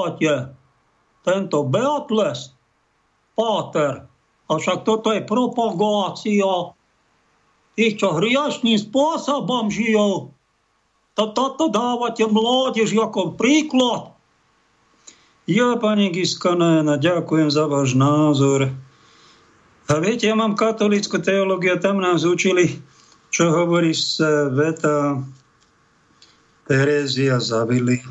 Dávate 0.05 0.53
tento 1.25 1.65
Beatles, 1.65 2.53
Páter, 3.33 4.05
a 4.45 4.51
však 4.61 4.85
toto 4.85 5.09
je 5.09 5.25
propagácia 5.25 6.77
tých, 7.73 7.97
čo 7.97 8.13
hriašným 8.13 8.77
spôsobom 8.77 9.73
žijú. 9.73 10.29
Toto 11.17 11.65
dávate 11.67 12.29
mládež 12.29 12.93
ako 12.93 13.33
príklad. 13.33 14.13
Ja, 15.49 15.75
pani 15.81 16.13
Giskanéna, 16.13 17.01
ďakujem 17.01 17.49
za 17.49 17.65
váš 17.65 17.97
názor. 17.97 18.69
A 19.89 19.93
viete, 19.97 20.29
ja 20.29 20.37
mám 20.37 20.53
katolickú 20.53 21.17
teológiu, 21.17 21.81
tam 21.81 21.99
nás 21.99 22.21
učili, 22.21 22.77
čo 23.33 23.49
hovorí 23.49 23.97
sveta 23.97 25.25
Terézia 26.69 27.41
Zavili 27.41 28.01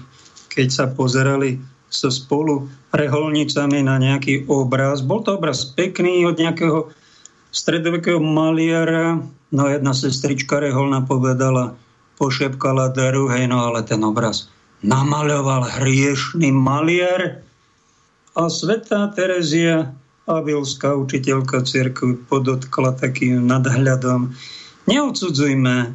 keď 0.55 0.69
sa 0.71 0.85
pozerali 0.87 1.59
so 1.95 2.11
spolu 2.11 2.67
reholnicami 2.91 3.87
na 3.87 4.03
nejaký 4.03 4.51
obraz. 4.51 4.99
Bol 4.99 5.23
to 5.23 5.39
obraz 5.39 5.63
pekný 5.63 6.27
od 6.27 6.35
nejakého 6.35 6.91
stredovekého 7.55 8.19
maliara. 8.19 9.23
No 9.55 9.71
jedna 9.71 9.95
sestrička 9.95 10.59
reholna 10.59 11.07
povedala, 11.07 11.79
pošepkala 12.19 12.91
hej, 13.31 13.45
no 13.47 13.71
ale 13.71 13.87
ten 13.87 14.03
obraz 14.03 14.51
namaľoval 14.83 15.81
hriešný 15.81 16.51
maliar. 16.51 17.41
A 18.35 18.51
svetá 18.51 19.07
Terezia, 19.15 19.95
avilská 20.27 20.99
učiteľka 20.99 21.63
cirkvi, 21.63 22.19
podotkla 22.27 22.99
takým 22.99 23.47
nadhľadom. 23.47 24.35
Neodsudzujme 24.91 25.95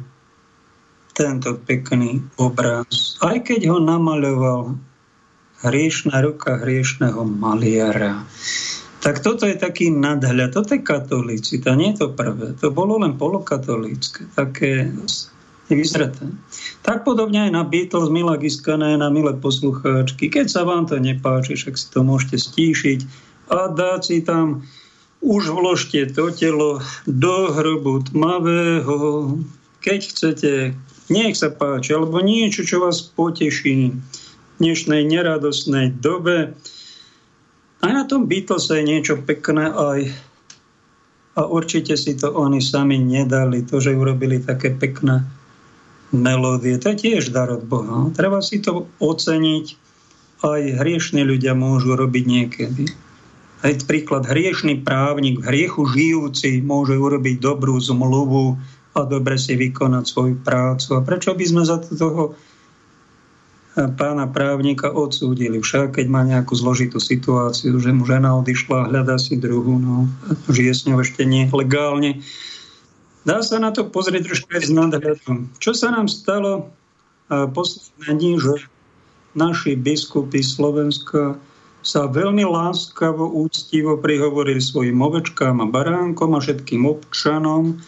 tento 1.12 1.60
pekný 1.68 2.24
obraz, 2.40 3.20
aj 3.20 3.44
keď 3.44 3.68
ho 3.68 3.78
namaľoval 3.78 4.72
hriešná 5.62 6.20
ruka 6.24 6.60
hriešného 6.60 7.24
maliara. 7.24 8.24
Tak 9.00 9.24
toto 9.24 9.48
je 9.48 9.56
taký 9.56 9.88
nadhľad, 9.88 10.52
toto 10.52 10.76
je 10.76 10.84
katolícita, 10.84 11.72
nie 11.72 11.96
je 11.96 12.04
to 12.04 12.08
prvé. 12.12 12.52
To 12.60 12.68
bolo 12.68 13.00
len 13.00 13.16
polokatolícke, 13.16 14.28
také 14.36 14.92
vyzreté. 15.72 16.28
Tak 16.84 17.08
podobne 17.08 17.48
aj 17.48 17.52
na 17.54 17.62
Beatles, 17.64 18.12
milá 18.12 18.36
Giskané, 18.36 19.00
na 19.00 19.08
milé 19.08 19.32
poslucháčky. 19.40 20.28
Keď 20.28 20.52
sa 20.52 20.68
vám 20.68 20.84
to 20.84 21.00
nepáči, 21.00 21.56
však 21.56 21.74
si 21.80 21.86
to 21.88 22.04
môžete 22.04 22.36
stíšiť 22.36 23.00
a 23.48 23.72
dať 23.72 24.00
si 24.04 24.18
tam 24.20 24.68
už 25.20 25.52
vložte 25.52 26.12
to 26.16 26.32
telo 26.32 26.80
do 27.04 27.36
hrobu 27.52 28.04
tmavého, 28.08 29.36
keď 29.80 30.00
chcete 30.12 30.52
nech 31.10 31.34
sa 31.34 31.50
páči, 31.50 31.92
alebo 31.92 32.22
niečo, 32.22 32.62
čo 32.62 32.86
vás 32.86 33.02
poteší 33.02 33.90
dnešnej 34.60 35.02
neradosnej 35.08 35.96
dobe. 35.96 36.54
Aj 37.80 37.92
na 37.96 38.04
tom 38.04 38.28
Beatles 38.28 38.68
je 38.68 38.84
niečo 38.84 39.18
pekné 39.24 39.72
aj 39.72 40.00
a 41.40 41.48
určite 41.48 41.96
si 41.96 42.12
to 42.18 42.28
oni 42.36 42.60
sami 42.60 43.00
nedali, 43.00 43.64
to, 43.64 43.80
že 43.80 43.96
urobili 43.96 44.42
také 44.44 44.74
pekné 44.76 45.24
melódie. 46.12 46.76
To 46.76 46.92
je 46.92 47.00
tiež 47.00 47.32
dar 47.32 47.48
od 47.48 47.64
Boha. 47.64 48.12
Treba 48.12 48.44
si 48.44 48.60
to 48.60 48.90
oceniť. 49.00 49.66
Aj 50.40 50.60
hriešní 50.60 51.20
ľudia 51.24 51.52
môžu 51.52 51.96
robiť 51.96 52.24
niekedy. 52.24 52.84
Aj 53.60 53.72
príklad, 53.84 54.24
hriešný 54.24 54.80
právnik, 54.80 55.40
v 55.40 55.48
hriechu 55.52 55.84
žijúci 55.84 56.64
môže 56.64 56.96
urobiť 56.96 57.44
dobrú 57.44 57.76
zmluvu 57.76 58.56
a 58.96 59.00
dobre 59.04 59.36
si 59.36 59.52
vykonať 59.52 60.04
svoju 60.08 60.36
prácu. 60.40 60.96
A 60.96 61.04
prečo 61.04 61.36
by 61.36 61.44
sme 61.44 61.62
za 61.68 61.76
toho 61.84 62.34
pána 63.88 64.28
právnika 64.28 64.92
odsúdili? 64.92 65.62
Však 65.62 65.96
keď 65.96 66.06
má 66.12 66.20
nejakú 66.26 66.52
zložitú 66.52 67.00
situáciu, 67.00 67.80
že 67.80 67.94
mu 67.94 68.04
žena 68.04 68.36
odišla 68.36 68.76
a 68.84 68.88
hľadá 68.92 69.16
si 69.16 69.40
druhú, 69.40 69.80
no, 69.80 70.10
žije 70.52 70.72
s 70.76 70.84
ňou 70.84 71.00
ešte 71.00 71.24
nie 71.24 71.48
legálne. 71.48 72.20
Dá 73.24 73.40
sa 73.40 73.56
na 73.56 73.72
to 73.72 73.88
pozrieť 73.88 74.28
trošku 74.28 74.48
aj 74.52 74.62
s 74.66 74.72
nadhľadom. 74.72 75.48
Čo 75.56 75.72
sa 75.72 75.94
nám 75.94 76.10
stalo 76.10 76.68
posledné 77.30 78.10
dní, 78.10 78.32
že 78.42 78.66
naši 79.38 79.78
biskupy 79.78 80.42
Slovenska 80.42 81.38
sa 81.80 82.04
veľmi 82.04 82.44
láskavo, 82.44 83.24
úctivo 83.40 83.96
prihovorili 83.96 84.60
svojim 84.60 85.00
ovečkám 85.00 85.64
a 85.64 85.66
baránkom 85.70 86.36
a 86.36 86.42
všetkým 86.42 86.84
občanom, 86.84 87.80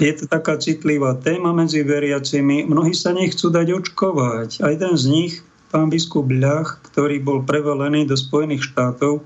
je 0.00 0.12
to 0.12 0.24
taká 0.28 0.60
citlivá 0.60 1.16
téma 1.16 1.56
medzi 1.56 1.80
veriacimi. 1.80 2.68
Mnohí 2.68 2.92
sa 2.92 3.16
nechcú 3.16 3.48
dať 3.48 3.72
očkovať. 3.72 4.60
A 4.60 4.72
jeden 4.72 4.94
z 4.96 5.04
nich, 5.08 5.32
pán 5.72 5.88
biskup 5.88 6.28
Ľach, 6.28 6.84
ktorý 6.92 7.24
bol 7.24 7.40
prevelený 7.48 8.04
do 8.04 8.16
Spojených 8.16 8.68
štátov, 8.68 9.24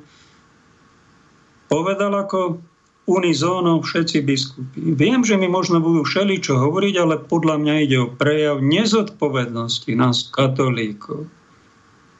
povedal 1.66 2.14
ako 2.14 2.62
unizóno 3.06 3.82
všetci 3.82 4.18
biskupy. 4.22 4.78
Viem, 4.98 5.22
že 5.22 5.38
mi 5.38 5.46
možno 5.46 5.78
budú 5.78 6.02
všeli 6.02 6.42
čo 6.42 6.58
hovoriť, 6.58 6.94
ale 6.98 7.22
podľa 7.22 7.56
mňa 7.62 7.74
ide 7.86 7.98
o 8.02 8.10
prejav 8.10 8.58
nezodpovednosti 8.62 9.94
nás, 9.94 10.26
katolíkov. 10.30 11.30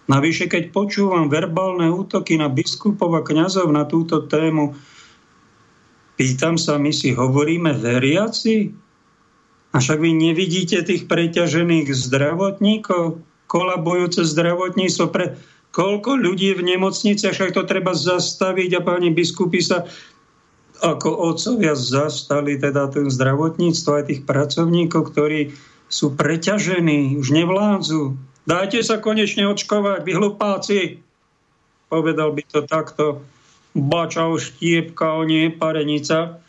Navyše, 0.07 0.47
keď 0.47 0.70
počúvam 0.70 1.27
verbálne 1.27 1.91
útoky 1.91 2.39
na 2.39 2.47
biskupov 2.47 3.11
a 3.18 3.27
kňazov 3.27 3.66
na 3.74 3.83
túto 3.83 4.22
tému, 4.31 4.79
Pýtam 6.17 6.57
sa, 6.57 6.81
my 6.81 6.93
si 6.93 7.12
hovoríme 7.12 7.77
veriaci? 7.77 8.73
A 9.73 9.77
však 9.77 10.01
vy 10.01 10.17
nevidíte 10.17 10.81
tých 10.81 11.05
preťažených 11.05 11.93
zdravotníkov, 11.93 13.21
kolabujúce 13.53 14.25
zdravotníctvo 14.25 15.07
pre 15.12 15.37
koľko 15.77 16.17
ľudí 16.17 16.57
v 16.57 16.73
nemocnici, 16.73 17.29
však 17.29 17.53
to 17.53 17.69
treba 17.69 17.93
zastaviť 17.93 18.81
a 18.81 18.85
páni 18.85 19.12
biskupy 19.12 19.61
sa 19.61 19.85
ako 20.81 21.33
otcovia 21.33 21.77
zastali 21.77 22.57
teda 22.57 22.89
ten 22.89 23.12
zdravotníctvo 23.12 23.91
aj 24.01 24.05
tých 24.09 24.21
pracovníkov, 24.25 25.12
ktorí 25.12 25.53
sú 25.93 26.17
preťažení, 26.17 27.21
už 27.21 27.33
nevládzu. 27.33 28.17
Dajte 28.49 28.81
sa 28.81 29.01
konečne 29.01 29.49
očkovať, 29.53 30.01
vy 30.05 30.12
hlupáci. 30.17 30.79
Povedal 31.93 32.33
by 32.35 32.43
to 32.49 32.61
takto 32.64 33.05
bačal, 33.77 34.41
štiepka, 34.41 35.29
nie 35.29 35.53
parenica. 35.53 36.41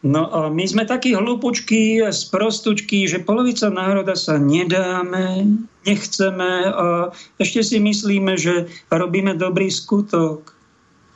No 0.00 0.32
a 0.32 0.48
my 0.48 0.64
sme 0.64 0.88
takí 0.88 1.12
hlupučky 1.12 2.00
sprostučky, 2.08 3.04
že 3.04 3.20
polovica 3.20 3.68
národa 3.68 4.16
sa 4.16 4.40
nedáme, 4.40 5.44
nechceme 5.84 6.52
a 6.72 7.12
ešte 7.36 7.60
si 7.60 7.76
myslíme, 7.76 8.32
že 8.40 8.70
robíme 8.88 9.36
dobrý 9.36 9.68
skutok. 9.68 10.56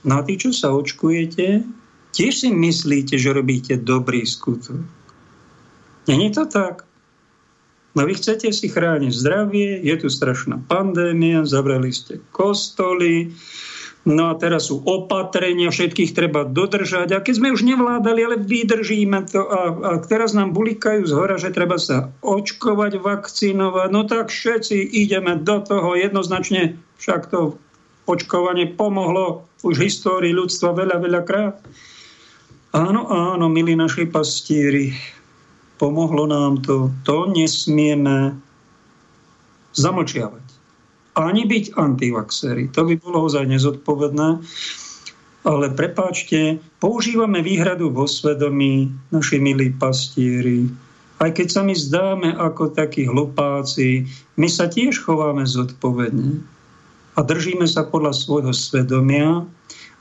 No 0.04 0.20
a 0.20 0.24
tí, 0.26 0.36
čo 0.36 0.52
sa 0.52 0.68
očkujete, 0.76 1.64
tiež 2.12 2.44
si 2.44 2.48
myslíte, 2.52 3.16
že 3.16 3.32
robíte 3.32 3.80
dobrý 3.80 4.28
skutok. 4.28 4.84
Není 6.04 6.36
to 6.36 6.44
tak? 6.44 6.84
No 7.94 8.04
vy 8.04 8.20
chcete 8.20 8.52
si 8.52 8.68
chrániť 8.68 9.12
zdravie, 9.14 9.80
je 9.80 9.94
tu 9.96 10.12
strašná 10.12 10.60
pandémia, 10.66 11.46
zavreli 11.48 11.94
ste 11.94 12.20
kostoly, 12.34 13.32
no 14.04 14.30
a 14.30 14.34
teraz 14.36 14.68
sú 14.68 14.84
opatrenia, 14.84 15.72
všetkých 15.72 16.12
treba 16.12 16.44
dodržať. 16.44 17.16
A 17.16 17.24
keď 17.24 17.34
sme 17.40 17.52
už 17.56 17.64
nevládali, 17.64 18.20
ale 18.20 18.36
vydržíme 18.40 19.24
to 19.32 19.40
a, 19.48 19.60
a 19.72 19.90
teraz 20.04 20.36
nám 20.36 20.52
bulikajú 20.52 21.08
z 21.08 21.12
hora, 21.16 21.40
že 21.40 21.52
treba 21.52 21.80
sa 21.80 22.12
očkovať, 22.20 23.00
vakcinovať, 23.00 23.88
no 23.88 24.04
tak 24.04 24.28
všetci 24.28 24.76
ideme 24.92 25.40
do 25.40 25.60
toho 25.64 25.96
jednoznačne, 25.96 26.76
však 27.00 27.32
to 27.32 27.56
očkovanie 28.04 28.68
pomohlo 28.76 29.48
už 29.64 29.80
histórii 29.80 30.36
ľudstva 30.36 30.76
veľa, 30.76 30.96
veľa 31.00 31.22
krát. 31.24 31.56
Áno, 32.76 33.08
áno, 33.08 33.48
milí 33.48 33.72
naši 33.72 34.04
pastíri, 34.04 34.92
pomohlo 35.80 36.28
nám 36.28 36.60
to. 36.60 36.92
To 37.08 37.24
nesmieme 37.30 38.36
zamlčiavať. 39.72 40.43
Ani 41.14 41.46
byť 41.46 41.78
antivaxery. 41.78 42.74
To 42.74 42.86
by 42.86 42.98
bolo 42.98 43.30
ozaj 43.30 43.46
nezodpovedné. 43.46 44.28
Ale 45.44 45.66
prepáčte, 45.76 46.58
používame 46.80 47.44
výhradu 47.44 47.92
vo 47.92 48.08
svedomí, 48.08 48.88
naši 49.12 49.36
milí 49.38 49.70
pastieri. 49.76 50.66
Aj 51.20 51.30
keď 51.30 51.46
sa 51.52 51.62
my 51.62 51.74
zdáme 51.76 52.28
ako 52.34 52.74
takí 52.74 53.06
hlupáci, 53.06 54.08
my 54.34 54.48
sa 54.50 54.66
tiež 54.66 54.98
chováme 55.04 55.46
zodpovedne 55.46 56.42
a 57.14 57.20
držíme 57.22 57.68
sa 57.70 57.86
podľa 57.86 58.12
svojho 58.16 58.50
svedomia 58.50 59.46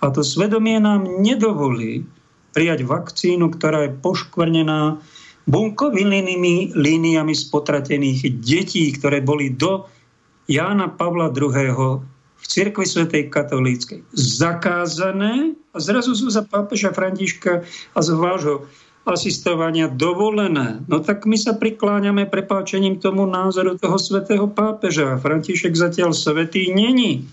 a 0.02 0.06
to 0.10 0.26
svedomie 0.26 0.82
nám 0.82 1.06
nedovolí 1.22 2.02
prijať 2.54 2.86
vakcínu, 2.86 3.54
ktorá 3.54 3.86
je 3.90 3.96
poškvrnená 4.02 4.98
bunkovinnými 5.46 6.74
líniami 6.74 7.34
spotratených 7.36 8.42
detí, 8.42 8.94
ktoré 8.96 9.22
boli 9.22 9.54
do 9.54 9.86
Jána 10.48 10.92
Pavla 10.92 11.32
II. 11.32 12.04
v 12.44 12.46
cirkvi 12.46 12.84
svätej 12.84 13.32
katolíckej 13.32 14.04
zakázané 14.12 15.56
a 15.72 15.78
zrazu 15.80 16.12
sú 16.12 16.28
za 16.28 16.44
pápeža 16.44 16.92
Františka 16.92 17.64
a 17.96 18.00
z 18.04 18.10
vášho 18.12 18.68
asistovania 19.04 19.92
dovolené. 19.92 20.84
No 20.88 21.00
tak 21.00 21.28
my 21.28 21.36
sa 21.36 21.56
prikláňame 21.56 22.28
prepáčením 22.28 23.00
tomu 23.00 23.28
názoru 23.28 23.76
toho 23.76 24.00
svetého 24.00 24.48
pápeža. 24.48 25.20
František 25.20 25.76
zatiaľ 25.76 26.16
svetý 26.16 26.72
není. 26.72 27.28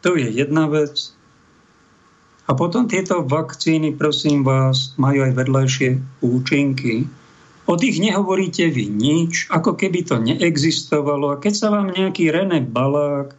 To 0.00 0.16
je 0.16 0.28
jedna 0.28 0.68
vec. 0.68 1.12
A 2.48 2.56
potom 2.56 2.88
tieto 2.88 3.22
vakcíny, 3.24 3.94
prosím 3.94 4.42
vás, 4.42 4.96
majú 4.98 5.22
aj 5.22 5.32
vedľajšie 5.38 5.88
účinky. 6.24 7.06
O 7.68 7.76
tých 7.76 8.00
nehovoríte 8.00 8.68
vy 8.72 8.88
nič, 8.88 9.48
ako 9.52 9.76
keby 9.76 10.06
to 10.06 10.16
neexistovalo. 10.16 11.36
A 11.36 11.40
keď 11.40 11.54
sa 11.54 11.68
vám 11.68 11.92
nejaký 11.92 12.32
René 12.32 12.64
Balák 12.64 13.36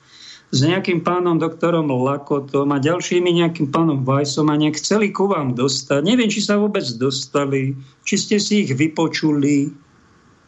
s 0.52 0.60
nejakým 0.68 1.00
pánom 1.00 1.40
doktorom 1.40 1.88
Lakotom 1.88 2.76
a 2.76 2.78
ďalšími 2.84 3.40
nejakým 3.40 3.72
pánom 3.72 4.04
Vajsom 4.04 4.52
a 4.52 4.60
nejak 4.60 4.78
chceli 4.78 5.16
ku 5.16 5.32
vám 5.32 5.56
dostať. 5.56 6.04
Neviem, 6.04 6.28
či 6.28 6.44
sa 6.44 6.60
vôbec 6.60 6.84
dostali, 7.00 7.72
či 8.04 8.16
ste 8.20 8.36
si 8.36 8.68
ich 8.68 8.72
vypočuli. 8.76 9.72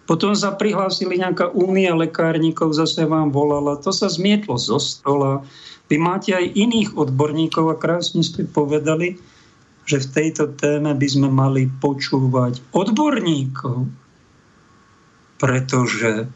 Potom 0.04 0.36
sa 0.36 0.52
prihlásili 0.52 1.24
nejaká 1.24 1.56
únia 1.56 1.96
lekárnikov, 1.96 2.76
zase 2.76 3.08
vám 3.08 3.32
volala. 3.32 3.80
To 3.80 3.96
sa 3.96 4.12
zmietlo 4.12 4.60
zo 4.60 4.76
stola. 4.76 5.40
Vy 5.88 5.96
máte 5.96 6.36
aj 6.36 6.52
iných 6.52 7.00
odborníkov 7.00 7.72
a 7.72 7.80
krásne 7.80 8.20
ste 8.20 8.44
povedali, 8.44 9.16
že 9.84 10.00
v 10.00 10.12
tejto 10.12 10.56
téme 10.56 10.96
by 10.96 11.08
sme 11.08 11.28
mali 11.28 11.68
počúvať 11.68 12.64
odborníkov, 12.72 13.88
pretože 15.40 16.28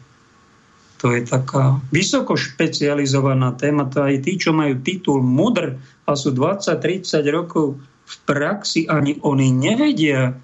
to 0.98 1.14
je 1.14 1.22
taká 1.22 1.78
vysoko 1.94 2.34
špecializovaná 2.34 3.54
téma. 3.54 3.86
To 3.94 4.04
aj 4.04 4.26
tí, 4.26 4.34
čo 4.36 4.50
majú 4.50 4.82
titul 4.82 5.22
mudr 5.22 5.78
a 6.04 6.10
sú 6.18 6.34
20-30 6.34 7.22
rokov 7.30 7.78
v 8.08 8.14
praxi, 8.26 8.90
ani 8.90 9.16
oni 9.22 9.52
nevedia 9.54 10.34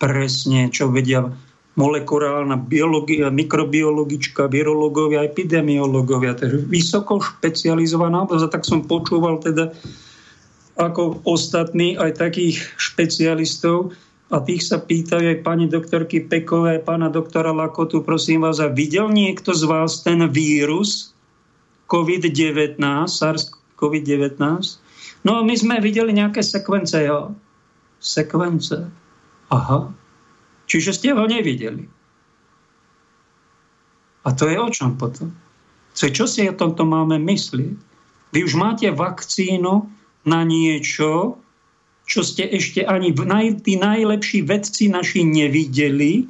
presne, 0.00 0.72
čo 0.72 0.88
vedia 0.88 1.28
molekulárna 1.74 2.54
biológia, 2.54 3.34
mikrobiologička, 3.34 4.46
virológovia, 4.46 5.26
epidemiológovia. 5.26 6.38
To 6.38 6.46
je 6.46 6.62
vysoko 6.70 7.18
špecializovaná 7.18 8.24
oblasť. 8.24 8.46
Tak 8.50 8.62
som 8.62 8.86
počúval 8.86 9.42
teda 9.42 9.74
ako 10.74 11.22
ostatní 11.22 11.94
aj 11.94 12.18
takých 12.18 12.62
špecialistov, 12.78 13.94
a 14.32 14.40
tých 14.42 14.66
sa 14.66 14.80
pýtajú 14.80 15.36
aj 15.36 15.38
pani 15.46 15.70
doktorky 15.70 16.24
Pekové, 16.26 16.82
pána 16.82 17.12
doktora 17.12 17.54
Lakotu, 17.54 18.02
prosím 18.02 18.42
vás, 18.42 18.58
a 18.58 18.72
videl 18.72 19.12
niekto 19.12 19.54
z 19.54 19.68
vás 19.68 20.02
ten 20.02 20.24
vírus 20.32 21.14
COVID-19, 21.86 22.80
SARS-CoV-19? 23.06 24.40
No 25.22 25.44
my 25.44 25.54
sme 25.54 25.78
videli 25.78 26.16
nejaké 26.16 26.40
sekvence, 26.40 26.98
jo. 27.04 27.36
Sekvence. 28.00 28.90
Aha. 29.52 29.92
Čiže 30.66 30.90
ste 30.96 31.08
ho 31.12 31.24
nevideli. 31.28 31.86
A 34.24 34.32
to 34.32 34.48
je 34.48 34.56
o 34.56 34.68
čom 34.72 34.96
potom? 34.96 35.36
Čo 35.92 36.24
si 36.24 36.48
o 36.48 36.56
tomto 36.56 36.88
máme 36.88 37.20
myslieť? 37.20 37.76
Vy 38.34 38.38
už 38.40 38.56
máte 38.56 38.88
vakcínu 38.90 39.84
na 40.24 40.42
niečo, 40.44 41.40
čo 42.04 42.20
ste 42.20 42.44
ešte 42.48 42.84
ani 42.84 43.16
naj, 43.16 43.64
tí 43.64 43.80
najlepší 43.80 44.44
vedci 44.44 44.92
naši 44.92 45.24
nevideli, 45.24 46.28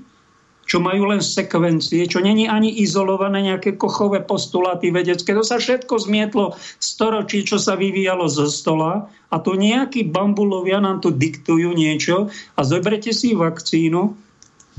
čo 0.64 0.80
majú 0.80 1.12
len 1.12 1.20
sekvencie, 1.20 2.08
čo 2.08 2.24
není 2.24 2.48
ani 2.48 2.72
izolované 2.80 3.44
nejaké 3.44 3.76
kochové 3.76 4.24
postuláty 4.24 4.88
vedecké. 4.88 5.36
To 5.36 5.44
sa 5.44 5.60
všetko 5.60 5.94
zmietlo 6.00 6.56
storočí, 6.80 7.44
čo 7.44 7.60
sa 7.60 7.76
vyvíjalo 7.76 8.24
zo 8.32 8.48
stola 8.48 9.12
a 9.28 9.36
to 9.44 9.58
nejakí 9.60 10.08
bambulovia 10.08 10.80
nám 10.80 11.04
tu 11.04 11.12
diktujú 11.12 11.76
niečo 11.76 12.32
a 12.56 12.60
zoberete 12.64 13.12
si 13.12 13.36
vakcínu, 13.36 14.16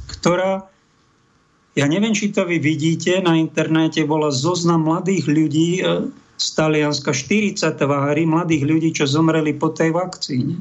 ktorá 0.10 0.66
ja 1.76 1.92
neviem, 1.92 2.16
či 2.16 2.32
to 2.32 2.48
vy 2.48 2.56
vidíte, 2.64 3.20
na 3.20 3.36
internete 3.36 4.08
bola 4.08 4.32
zoznam 4.32 4.88
mladých 4.88 5.28
ľudí 5.28 5.84
e, 5.84 6.08
z 6.36 6.48
Talianska, 6.56 7.16
40 7.16 7.60
tvári 7.80 8.28
mladých 8.28 8.64
ľudí, 8.68 8.90
čo 8.92 9.08
zomreli 9.08 9.56
po 9.56 9.72
tej 9.72 9.96
vakcíne. 9.96 10.60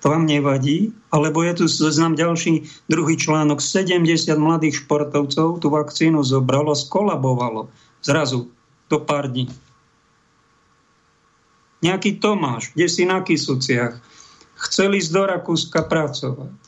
To 0.00 0.16
vám 0.16 0.24
nevadí? 0.24 0.96
Alebo 1.12 1.44
je 1.44 1.60
tu 1.60 1.64
zoznam 1.68 2.16
ďalší 2.16 2.64
druhý 2.88 3.20
článok. 3.20 3.60
70 3.60 4.32
mladých 4.40 4.84
športovcov 4.84 5.60
tú 5.60 5.68
vakcínu 5.68 6.24
zobralo, 6.24 6.72
skolabovalo. 6.72 7.68
Zrazu, 8.00 8.48
do 8.88 8.98
pár 9.04 9.28
dní. 9.28 9.52
Nejaký 11.80 12.20
Tomáš, 12.20 12.72
kde 12.76 12.88
si 12.88 13.04
na 13.08 13.24
Kisuciach, 13.24 14.00
chcel 14.68 14.96
ísť 14.96 15.10
do 15.12 15.22
Rakúska 15.24 15.84
pracovať. 15.88 16.59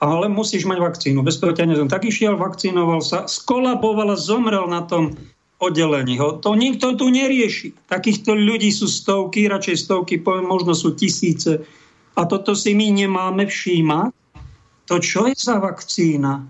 Ale 0.00 0.32
musíš 0.32 0.64
mať 0.64 0.80
vakcínu, 0.80 1.20
bez 1.20 1.36
toho 1.36 1.52
ťa 1.52 1.68
nezom. 1.68 1.88
Tak 1.92 2.08
išiel, 2.08 2.40
vakcínoval 2.40 3.04
sa, 3.04 3.28
skolaboval 3.28 4.12
a 4.12 4.16
zomrel 4.16 4.64
na 4.64 4.88
tom 4.88 5.12
oddelení. 5.60 6.16
To 6.16 6.50
nikto 6.56 6.96
tu 6.96 7.12
nerieši. 7.12 7.76
Takýchto 7.84 8.32
ľudí 8.32 8.72
sú 8.72 8.88
stovky, 8.88 9.44
radšej 9.44 9.76
stovky, 9.84 10.16
poviem, 10.16 10.48
možno 10.48 10.72
sú 10.72 10.96
tisíce 10.96 11.60
a 12.16 12.24
toto 12.24 12.56
si 12.56 12.72
my 12.72 12.90
nemáme 12.90 13.44
všímať. 13.44 14.10
To 14.88 14.98
čo 14.98 15.28
je 15.30 15.36
za 15.36 15.60
vakcína? 15.60 16.48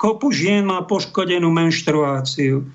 Kopu 0.00 0.34
žien 0.34 0.66
má 0.66 0.82
poškodenú 0.82 1.52
menštruáciu. 1.54 2.66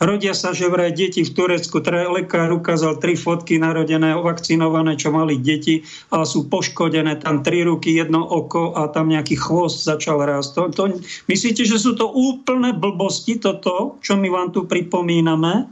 Rodia 0.00 0.32
sa, 0.32 0.56
že 0.56 0.64
vraj 0.72 0.96
deti 0.96 1.20
v 1.20 1.28
Turecku, 1.28 1.84
lekár 1.84 2.48
ukázal 2.56 3.04
tri 3.04 3.20
fotky 3.20 3.60
narodené, 3.60 4.16
vakcinované, 4.16 4.96
čo 4.96 5.12
mali 5.12 5.36
deti 5.36 5.84
a 6.08 6.24
sú 6.24 6.48
poškodené, 6.48 7.20
tam 7.20 7.44
tri 7.44 7.60
ruky, 7.68 8.00
jedno 8.00 8.24
oko 8.24 8.72
a 8.72 8.88
tam 8.88 9.12
nejaký 9.12 9.36
chvost 9.36 9.84
začal 9.84 10.24
rásť. 10.24 10.48
To, 10.56 10.62
to, 10.72 10.82
myslíte, 11.28 11.68
že 11.68 11.76
sú 11.76 12.00
to 12.00 12.08
úplné 12.08 12.72
blbosti, 12.72 13.36
toto, 13.36 14.00
čo 14.00 14.16
my 14.16 14.32
vám 14.32 14.56
tu 14.56 14.64
pripomíname? 14.64 15.68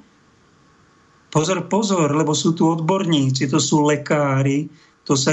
Pozor, 1.33 1.65
pozor, 1.73 2.13
lebo 2.13 2.37
sú 2.37 2.53
tu 2.53 2.69
odborníci, 2.69 3.49
to 3.49 3.57
sú 3.57 3.81
lekári, 3.89 4.69
to 5.09 5.17
sa 5.17 5.33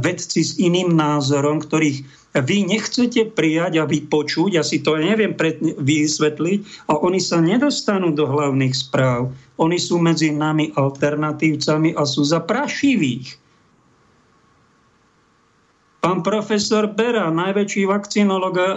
vedci 0.00 0.40
s 0.40 0.56
iným 0.56 0.96
názorom, 0.96 1.60
ktorých 1.60 2.19
vy 2.38 2.62
nechcete 2.62 3.34
prijať 3.34 3.82
a 3.82 3.84
vypočuť, 3.90 4.54
ja 4.54 4.62
si 4.62 4.78
to 4.78 4.94
neviem 4.94 5.34
vysvetliť, 5.82 6.86
a 6.86 6.94
oni 7.02 7.18
sa 7.18 7.42
nedostanú 7.42 8.14
do 8.14 8.30
hlavných 8.30 8.70
správ. 8.70 9.34
Oni 9.58 9.82
sú 9.82 9.98
medzi 9.98 10.30
nami 10.30 10.70
alternatívcami 10.78 11.98
a 11.98 12.06
sú 12.06 12.22
za 12.22 12.38
prašivých. 12.38 13.34
Pán 16.00 16.22
profesor 16.22 16.86
Bera, 16.86 17.28
najväčší 17.28 17.84
vakcinolog 17.90 18.54
eh, 18.56 18.68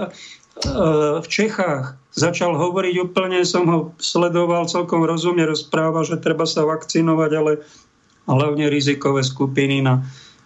v 1.21 1.27
Čechách, 1.29 1.95
začal 2.13 2.57
hovoriť 2.57 2.95
úplne, 3.05 3.45
som 3.45 3.65
ho 3.69 3.79
sledoval 4.01 4.65
celkom 4.65 5.05
rozumne, 5.05 5.45
rozpráva, 5.45 6.05
že 6.05 6.21
treba 6.21 6.45
sa 6.49 6.65
vakcinovať, 6.65 7.31
ale 7.37 7.51
hlavne 8.27 8.69
rizikové 8.69 9.21
skupiny 9.25 9.83
na 9.83 10.03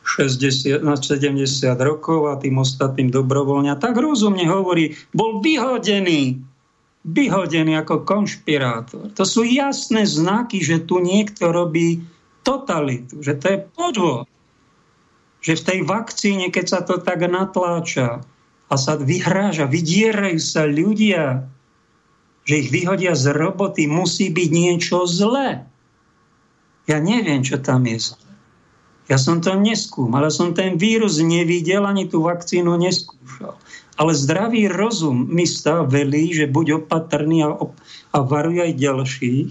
60, 0.07 0.87
na 0.87 0.95
70 0.95 1.35
rokov 1.83 2.31
a 2.31 2.39
tým 2.39 2.63
ostatným 2.63 3.11
dobrovoľne. 3.11 3.75
tak 3.75 3.99
rozumne 3.99 4.47
hovorí, 4.47 4.95
bol 5.11 5.43
vyhodený, 5.43 6.39
vyhodený 7.03 7.75
ako 7.75 8.07
konšpirátor. 8.07 9.11
To 9.19 9.23
sú 9.27 9.43
jasné 9.43 10.07
znaky, 10.07 10.63
že 10.63 10.87
tu 10.87 11.03
niekto 11.03 11.51
robí 11.51 11.99
totalitu, 12.47 13.19
že 13.19 13.35
to 13.35 13.45
je 13.51 13.57
podvod. 13.75 14.23
Že 15.43 15.53
v 15.59 15.65
tej 15.67 15.79
vakcíne, 15.83 16.47
keď 16.55 16.65
sa 16.65 16.79
to 16.87 17.03
tak 17.03 17.27
natláča 17.27 18.23
a 18.71 18.75
sa 18.79 18.95
vyhráža, 18.95 19.67
vydierajú 19.67 20.39
sa 20.39 20.63
ľudia, 20.63 21.51
že 22.47 22.63
ich 22.63 22.71
vyhodia 22.71 23.11
z 23.11 23.35
roboty, 23.35 23.91
musí 23.91 24.31
byť 24.31 24.49
niečo 24.55 25.03
zlé. 25.03 25.67
Ja 26.87 27.03
neviem, 27.03 27.43
čo 27.43 27.59
tam 27.59 27.83
je 27.83 27.99
zlé. 27.99 28.26
Ja 29.07 29.15
som 29.15 29.39
to 29.39 29.55
neskúmal, 29.55 30.27
ale 30.27 30.31
som 30.35 30.51
ten 30.51 30.75
vírus 30.75 31.23
nevidel, 31.23 31.87
ani 31.87 32.11
tú 32.11 32.27
vakcínu 32.27 32.75
neskúšal. 32.75 33.55
Ale 33.97 34.11
zdravý 34.13 34.67
rozum 34.69 35.25
mi 35.31 35.47
velí, 35.89 36.35
že 36.35 36.45
buď 36.45 36.85
opatrný 36.85 37.47
a, 37.47 37.49
op- 37.49 37.79
a 38.13 38.19
varuj 38.21 38.61
aj 38.61 38.71
ďalších, 38.77 39.49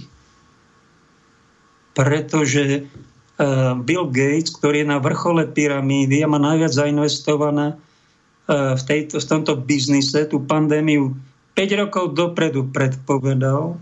pretože 1.97 2.85
uh, 2.85 3.75
Bill 3.81 4.07
Gates, 4.13 4.53
ktorý 4.53 4.85
je 4.85 4.93
na 4.93 5.01
vrchole 5.01 5.49
pyramídy 5.49 6.21
a 6.21 6.31
má 6.31 6.37
najviac 6.37 6.77
zainvestované 6.77 7.75
uh, 7.75 8.77
v, 8.77 8.83
tejto, 8.85 9.19
v 9.19 9.27
tomto 9.27 9.57
biznise, 9.57 10.29
tú 10.29 10.45
pandémiu 10.45 11.17
5 11.57 11.81
rokov 11.81 12.13
dopredu 12.13 12.69
predpovedal, 12.69 13.81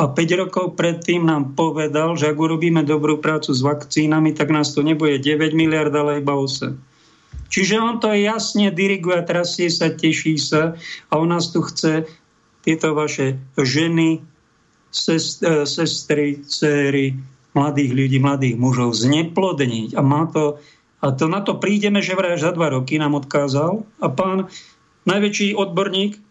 a 0.00 0.08
5 0.08 0.40
rokov 0.40 0.80
predtým 0.80 1.28
nám 1.28 1.52
povedal, 1.52 2.16
že 2.16 2.32
ak 2.32 2.40
urobíme 2.40 2.80
dobrú 2.88 3.20
prácu 3.20 3.52
s 3.52 3.60
vakcínami, 3.60 4.32
tak 4.32 4.48
nás 4.48 4.72
to 4.72 4.80
nebude 4.80 5.20
9 5.20 5.52
miliard, 5.52 5.92
ale 5.92 6.24
iba 6.24 6.32
8. 6.32 6.72
Čiže 7.52 7.76
on 7.76 8.00
to 8.00 8.08
jasne 8.16 8.72
diriguje, 8.72 9.20
trasie 9.28 9.68
sa, 9.68 9.92
teší 9.92 10.40
sa 10.40 10.72
a 11.10 11.12
on 11.20 11.28
nás 11.28 11.52
tu 11.52 11.60
chce 11.60 12.08
tieto 12.64 12.96
vaše 12.96 13.36
ženy, 13.60 14.24
e, 14.24 15.16
sestry, 15.68 16.40
céry, 16.48 17.20
mladých 17.52 17.92
ľudí, 17.92 18.18
mladých 18.22 18.56
mužov 18.56 18.96
zneplodniť. 18.96 19.98
A, 19.98 20.00
má 20.00 20.30
to, 20.32 20.62
a 21.04 21.12
to 21.12 21.28
na 21.28 21.44
to 21.44 21.60
prídeme, 21.60 22.00
že 22.00 22.16
vraj 22.16 22.40
za 22.40 22.56
dva 22.56 22.72
roky 22.72 22.96
nám 22.96 23.20
odkázal. 23.20 23.84
A 24.00 24.06
pán 24.08 24.48
najväčší 25.04 25.58
odborník 25.58 26.29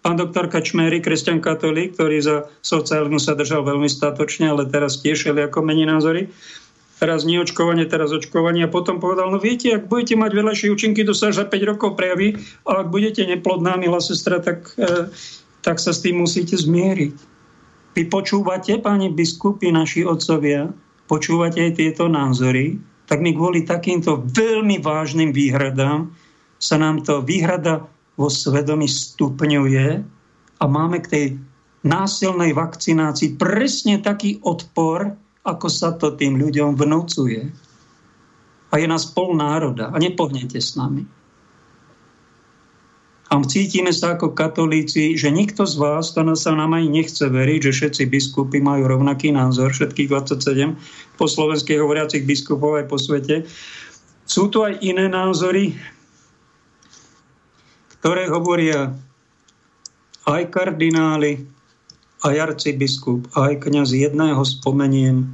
Pán 0.00 0.16
doktor 0.16 0.48
Kačmery, 0.48 1.04
kresťan 1.04 1.44
katolík, 1.44 1.92
ktorý 1.92 2.24
za 2.24 2.36
sociálnu 2.64 3.20
sa 3.20 3.36
držal 3.36 3.68
veľmi 3.68 3.84
statočne, 3.84 4.48
ale 4.48 4.64
teraz 4.64 5.04
tiež 5.04 5.28
ako 5.28 5.60
mení 5.60 5.84
názory. 5.84 6.32
Teraz 7.00 7.24
nie 7.24 7.40
očkovanie, 7.40 7.84
teraz 7.84 8.12
očkovanie. 8.12 8.64
A 8.64 8.72
potom 8.72 9.00
povedal, 9.00 9.28
no 9.32 9.40
viete, 9.40 9.72
ak 9.76 9.88
budete 9.88 10.16
mať 10.16 10.32
veľajšie 10.36 10.68
účinky, 10.72 11.04
to 11.04 11.12
sa 11.12 11.32
za 11.32 11.48
5 11.48 11.70
rokov 11.76 12.00
prejaví. 12.00 12.36
A 12.64 12.84
ak 12.84 12.92
budete 12.92 13.24
neplodná, 13.28 13.76
milá 13.76 14.00
sestra, 14.00 14.40
tak, 14.40 14.72
e, 14.80 15.08
tak 15.64 15.80
sa 15.80 15.92
s 15.92 16.00
tým 16.00 16.24
musíte 16.24 16.56
zmieriť. 16.56 17.16
Vy 17.96 18.02
počúvate, 18.08 18.80
páni 18.80 19.12
biskupy, 19.12 19.68
naši 19.68 20.04
otcovia, 20.04 20.72
počúvate 21.08 21.60
aj 21.60 21.76
tieto 21.76 22.08
názory, 22.08 22.80
tak 23.04 23.20
my 23.20 23.34
kvôli 23.34 23.66
takýmto 23.66 24.22
veľmi 24.30 24.78
vážnym 24.80 25.34
výhradám 25.34 26.14
sa 26.60 26.76
nám 26.76 27.02
to 27.02 27.24
výhrada 27.24 27.88
vo 28.14 28.28
svedomí 28.30 28.88
stupňuje 28.88 29.86
a 30.60 30.64
máme 30.64 30.98
k 31.02 31.10
tej 31.10 31.24
násilnej 31.86 32.52
vakcinácii 32.52 33.40
presne 33.40 34.00
taký 34.00 34.40
odpor, 34.44 35.16
ako 35.48 35.66
sa 35.72 35.96
to 35.96 36.12
tým 36.12 36.36
ľuďom 36.36 36.76
vnúcuje. 36.76 37.48
A 38.70 38.74
je 38.78 38.86
nás 38.86 39.08
pol 39.10 39.34
národa 39.34 39.90
a 39.90 39.96
nepohnete 39.98 40.60
s 40.60 40.76
nami. 40.76 41.02
A 43.30 43.38
cítime 43.46 43.94
sa 43.94 44.18
ako 44.18 44.34
katolíci, 44.34 45.14
že 45.14 45.30
nikto 45.30 45.62
z 45.62 45.78
vás, 45.78 46.10
to 46.10 46.22
sa 46.34 46.50
nám 46.50 46.74
aj 46.74 46.84
nechce 46.90 47.22
veriť, 47.22 47.70
že 47.70 47.72
všetci 47.72 48.02
biskupy 48.10 48.58
majú 48.58 48.90
rovnaký 48.90 49.30
názor, 49.30 49.70
všetkých 49.70 50.10
27 50.10 50.74
po 51.14 51.30
slovenských 51.30 51.78
hovoriacich 51.78 52.26
biskupov 52.26 52.82
aj 52.82 52.90
po 52.90 52.98
svete. 52.98 53.46
Sú 54.26 54.50
tu 54.50 54.66
aj 54.66 54.82
iné 54.82 55.06
názory, 55.06 55.78
ktoré 58.00 58.32
hovoria 58.32 58.96
aj 60.24 60.42
kardináli, 60.48 61.44
aj 62.24 62.52
arcibiskup, 62.52 63.28
aj 63.36 63.60
kniaz 63.64 63.92
jedného 63.92 64.40
spomeniem, 64.44 65.28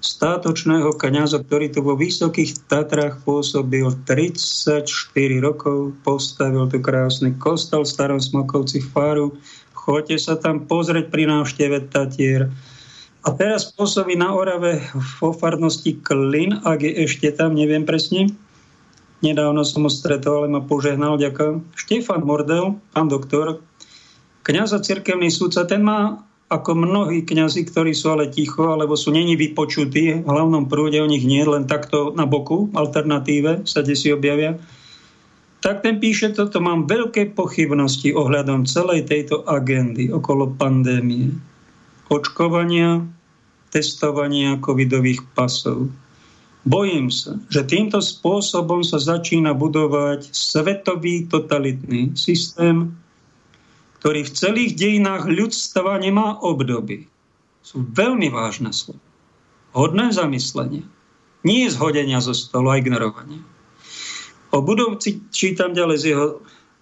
státočného 0.00 0.92
kniaza, 0.96 1.40
ktorý 1.40 1.72
tu 1.72 1.80
vo 1.80 1.96
Vysokých 1.96 2.68
Tatrách 2.68 3.20
pôsobil 3.24 3.84
34 4.04 4.86
rokov, 5.40 5.96
postavil 6.04 6.68
tu 6.68 6.78
krásny 6.80 7.34
kostol 7.40 7.84
v 7.84 7.92
Starom 7.92 8.20
Smokovci 8.20 8.80
Fáru. 8.80 9.34
Choďte 9.72 10.16
sa 10.20 10.34
tam 10.36 10.68
pozrieť 10.68 11.08
pri 11.08 11.26
návšteve 11.26 11.90
Tatier. 11.90 12.52
A 13.26 13.34
teraz 13.34 13.74
pôsobí 13.74 14.14
na 14.14 14.30
Orave 14.30 14.78
vo 15.18 15.34
farnosti 15.34 15.98
Klin, 15.98 16.62
ak 16.62 16.78
je 16.86 16.92
ešte 17.10 17.34
tam, 17.34 17.58
neviem 17.58 17.82
presne. 17.82 18.30
Nedávno 19.24 19.64
som 19.64 19.88
ho 19.88 19.90
stretol, 19.92 20.44
ale 20.44 20.52
ma 20.52 20.60
požehnal, 20.60 21.16
ďakujem. 21.16 21.64
Štefan 21.72 22.22
Mordel, 22.24 22.76
pán 22.92 23.08
doktor, 23.08 23.64
kniaz 24.44 24.76
a 24.76 24.84
cirkevný 24.84 25.32
súdca, 25.32 25.64
ten 25.64 25.80
má 25.80 26.20
ako 26.46 26.78
mnohí 26.78 27.26
kňazi, 27.26 27.66
ktorí 27.66 27.90
sú 27.90 28.14
ale 28.14 28.30
ticho, 28.30 28.70
alebo 28.70 28.94
sú 28.94 29.10
není 29.10 29.34
vypočutí, 29.34 30.22
v 30.22 30.28
hlavnom 30.28 30.70
prúde 30.70 31.02
o 31.02 31.10
nich 31.10 31.26
nie, 31.26 31.42
len 31.42 31.66
takto 31.66 32.14
na 32.14 32.22
boku, 32.22 32.70
alternatíve 32.70 33.66
sa 33.66 33.82
si 33.82 34.14
objavia, 34.14 34.54
tak 35.58 35.82
ten 35.82 35.98
píše 35.98 36.30
toto, 36.30 36.62
mám 36.62 36.86
veľké 36.86 37.34
pochybnosti 37.34 38.14
ohľadom 38.14 38.70
celej 38.70 39.10
tejto 39.10 39.42
agendy 39.42 40.14
okolo 40.14 40.54
pandémie, 40.54 41.34
očkovania, 42.06 43.02
testovania 43.74 44.62
covidových 44.62 45.26
pasov. 45.34 45.90
Bojím 46.66 47.14
sa, 47.14 47.38
že 47.46 47.62
týmto 47.62 48.02
spôsobom 48.02 48.82
sa 48.82 48.98
začína 48.98 49.54
budovať 49.54 50.34
svetový 50.34 51.30
totalitný 51.30 52.18
systém, 52.18 52.90
ktorý 54.02 54.26
v 54.26 54.34
celých 54.34 54.72
dejinách 54.74 55.30
ľudstva 55.30 56.02
nemá 56.02 56.42
obdoby. 56.42 57.06
Sú 57.62 57.86
veľmi 57.94 58.34
vážne 58.34 58.74
slova. 58.74 59.02
Hodné 59.78 60.10
zamyslenia. 60.10 60.82
Nie 61.46 61.70
zhodenia 61.70 62.18
zo 62.18 62.34
stolu 62.34 62.74
a 62.74 62.82
ignorovania. 62.82 63.38
O 64.50 64.58
budov, 64.58 64.98
čítam 65.30 65.70
ďalej 65.70 65.98
z 66.02 66.04
jeho 66.10 66.26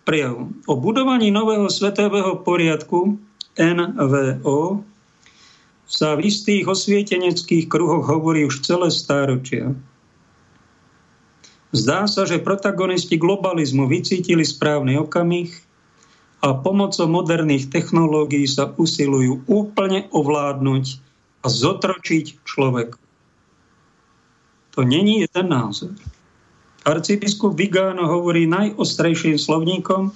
prejavu. 0.08 0.48
O 0.64 0.74
budovaní 0.80 1.28
nového 1.28 1.68
svetového 1.68 2.40
poriadku 2.40 3.20
NVO 3.60 4.80
sa 5.84 6.16
v 6.16 6.32
istých 6.32 6.64
osvieteneckých 6.64 7.68
kruhoch 7.68 8.08
hovorí 8.08 8.48
už 8.48 8.64
celé 8.64 8.88
stáročia. 8.88 9.76
Zdá 11.74 12.06
sa, 12.06 12.22
že 12.22 12.38
protagonisti 12.38 13.18
globalizmu 13.18 13.90
vycítili 13.90 14.46
správny 14.46 14.94
okamih 14.94 15.50
a 16.44 16.54
pomocou 16.54 17.10
moderných 17.10 17.72
technológií 17.72 18.46
sa 18.46 18.70
usilujú 18.78 19.42
úplne 19.50 20.06
ovládnuť 20.14 20.84
a 21.42 21.46
zotročiť 21.50 22.46
človek. 22.46 22.94
To 24.78 24.80
není 24.86 25.26
jeden 25.26 25.46
názor. 25.50 25.92
Arcibiskup 26.84 27.56
Vigáno 27.56 28.04
hovorí 28.04 28.44
najostrejším 28.44 29.40
slovníkom, 29.40 30.12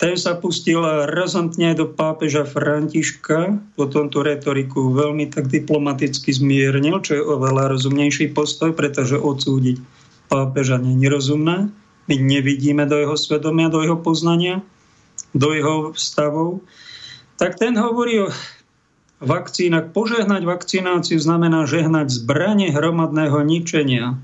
ten 0.00 0.16
sa 0.16 0.32
pustil 0.32 0.80
razantne 1.12 1.76
do 1.76 1.84
pápeža 1.84 2.48
Františka, 2.48 3.60
potom 3.76 4.08
tú 4.08 4.24
retoriku 4.24 4.96
veľmi 4.96 5.28
tak 5.28 5.52
diplomaticky 5.52 6.32
zmiernil, 6.32 7.04
čo 7.04 7.20
je 7.20 7.22
oveľa 7.22 7.76
rozumnejší 7.76 8.32
postoj, 8.32 8.72
pretože 8.72 9.20
odsúdiť 9.20 9.76
pápeža 10.32 10.80
nie 10.80 11.04
rozumné. 11.04 11.68
My 12.08 12.16
nevidíme 12.16 12.88
do 12.88 12.96
jeho 12.96 13.12
svedomia, 13.12 13.68
do 13.68 13.84
jeho 13.84 14.00
poznania, 14.00 14.64
do 15.36 15.52
jeho 15.52 15.92
stavov. 15.92 16.64
Tak 17.36 17.60
ten 17.60 17.76
hovorí 17.76 18.24
o 18.24 18.32
vakcínach. 19.20 19.92
Požehnať 19.92 20.48
vakcináciu 20.48 21.20
znamená 21.20 21.68
žehnať 21.68 22.08
zbranie 22.08 22.72
hromadného 22.72 23.36
ničenia, 23.44 24.16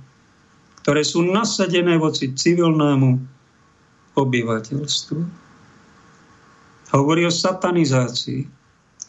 ktoré 0.80 1.04
sú 1.04 1.20
nasadené 1.20 2.00
voci 2.00 2.32
civilnému 2.32 3.20
obyvateľstvu. 4.16 5.45
Hovorí 6.94 7.26
o 7.26 7.32
satanizácii. 7.32 8.46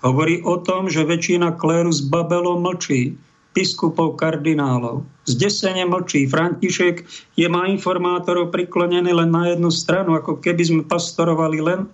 Hovorí 0.05 0.45
o 0.45 0.61
tom, 0.61 0.89
že 0.89 1.05
väčšina 1.05 1.57
kléru 1.57 1.89
z 1.89 2.05
Babelo 2.05 2.57
mlčí, 2.61 3.17
biskupov, 3.57 4.21
kardinálov. 4.21 5.01
Zdesene 5.25 5.89
mlčí. 5.89 6.29
František 6.29 7.01
je 7.33 7.47
má 7.49 7.65
informátorov 7.65 8.53
priklonený 8.53 9.09
len 9.17 9.33
na 9.33 9.49
jednu 9.49 9.73
stranu, 9.73 10.13
ako 10.13 10.37
keby 10.37 10.61
sme 10.61 10.81
pastorovali 10.85 11.57
len 11.65 11.89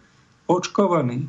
očkovaní. 0.51 1.23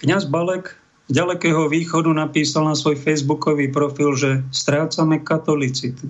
Kňaz 0.00 0.32
Balek 0.32 0.80
z 1.12 1.20
ďalekého 1.20 1.68
východu 1.68 2.08
napísal 2.08 2.64
na 2.64 2.72
svoj 2.72 2.96
facebookový 2.96 3.68
profil, 3.68 4.16
že 4.16 4.40
strácame 4.48 5.20
katolicitu. 5.20 6.08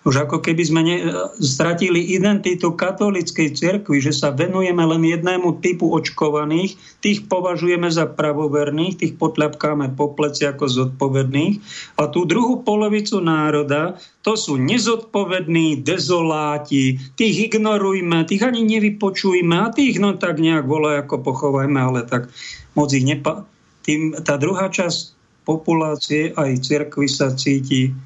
Už 0.00 0.24
ako 0.24 0.40
keby 0.40 0.62
sme 0.64 0.80
ne, 0.80 0.96
stratili 1.44 2.16
identitu 2.16 2.72
katolíckej 2.72 3.52
cirkvi, 3.52 4.00
že 4.00 4.16
sa 4.16 4.32
venujeme 4.32 4.80
len 4.80 5.04
jednému 5.04 5.60
typu 5.60 5.92
očkovaných, 5.92 6.72
tých 7.04 7.28
považujeme 7.28 7.84
za 7.92 8.08
pravoverných, 8.08 8.96
tých 8.96 9.12
potľapkáme 9.20 9.92
po 9.92 10.16
pleci 10.16 10.48
ako 10.48 10.64
zodpovedných. 10.72 11.60
A 12.00 12.08
tú 12.08 12.24
druhú 12.24 12.64
polovicu 12.64 13.20
národa, 13.20 14.00
to 14.24 14.40
sú 14.40 14.56
nezodpovední 14.56 15.84
dezoláti, 15.84 16.96
tých 17.20 17.52
ignorujme, 17.52 18.24
tých 18.24 18.40
ani 18.40 18.64
nevypočujme 18.64 19.52
a 19.52 19.68
tých 19.68 20.00
no 20.00 20.16
tak 20.16 20.40
nejak 20.40 20.64
volaj 20.64 21.04
ako 21.04 21.20
pochovajme, 21.20 21.76
ale 21.76 22.08
tak 22.08 22.32
moc 22.72 22.88
ich 22.96 23.04
nepa... 23.04 23.44
Tým, 23.80 24.12
tá 24.12 24.36
druhá 24.36 24.68
časť 24.68 25.16
populácie 25.48 26.36
aj 26.36 26.68
cirkvi 26.68 27.08
sa 27.08 27.32
cíti 27.32 27.96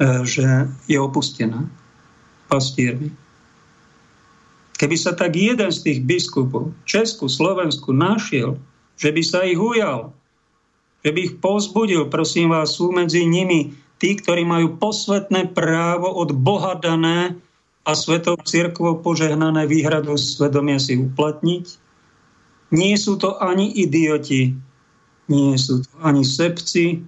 že 0.00 0.70
je 0.86 0.98
opustená 0.98 1.66
pastiermi. 2.46 3.10
Keby 4.78 4.94
sa 4.94 5.10
tak 5.10 5.34
jeden 5.34 5.74
z 5.74 5.78
tých 5.82 5.98
biskupov 6.06 6.70
Česku, 6.86 7.26
Slovensku 7.26 7.90
našiel, 7.90 8.54
že 8.94 9.10
by 9.10 9.22
sa 9.26 9.42
ich 9.42 9.58
ujal, 9.58 10.14
že 11.02 11.10
by 11.10 11.18
ich 11.18 11.34
pozbudil, 11.42 12.06
prosím 12.06 12.54
vás, 12.54 12.78
sú 12.78 12.94
medzi 12.94 13.26
nimi 13.26 13.74
tí, 13.98 14.14
ktorí 14.14 14.46
majú 14.46 14.78
posvetné 14.78 15.50
právo 15.50 16.06
od 16.14 16.30
Boha 16.30 16.78
dané 16.78 17.34
a 17.82 17.90
svetou 17.98 18.38
církvou 18.38 19.02
požehnané 19.02 19.66
výhradu 19.66 20.14
svedomia 20.14 20.78
si 20.78 20.94
uplatniť. 20.94 21.66
Nie 22.70 22.94
sú 22.94 23.18
to 23.18 23.34
ani 23.42 23.74
idioti, 23.74 24.54
nie 25.26 25.58
sú 25.58 25.82
to 25.82 25.92
ani 26.06 26.22
sepci, 26.22 27.02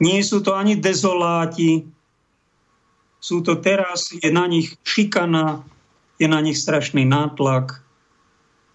nie 0.00 0.20
sú 0.24 0.40
to 0.40 0.56
ani 0.56 0.78
dezoláti, 0.80 1.84
sú 3.24 3.40
to 3.40 3.56
teraz, 3.56 4.12
je 4.12 4.28
na 4.28 4.44
nich 4.44 4.76
šikana, 4.84 5.64
je 6.20 6.28
na 6.28 6.44
nich 6.44 6.60
strašný 6.60 7.08
nátlak 7.08 7.80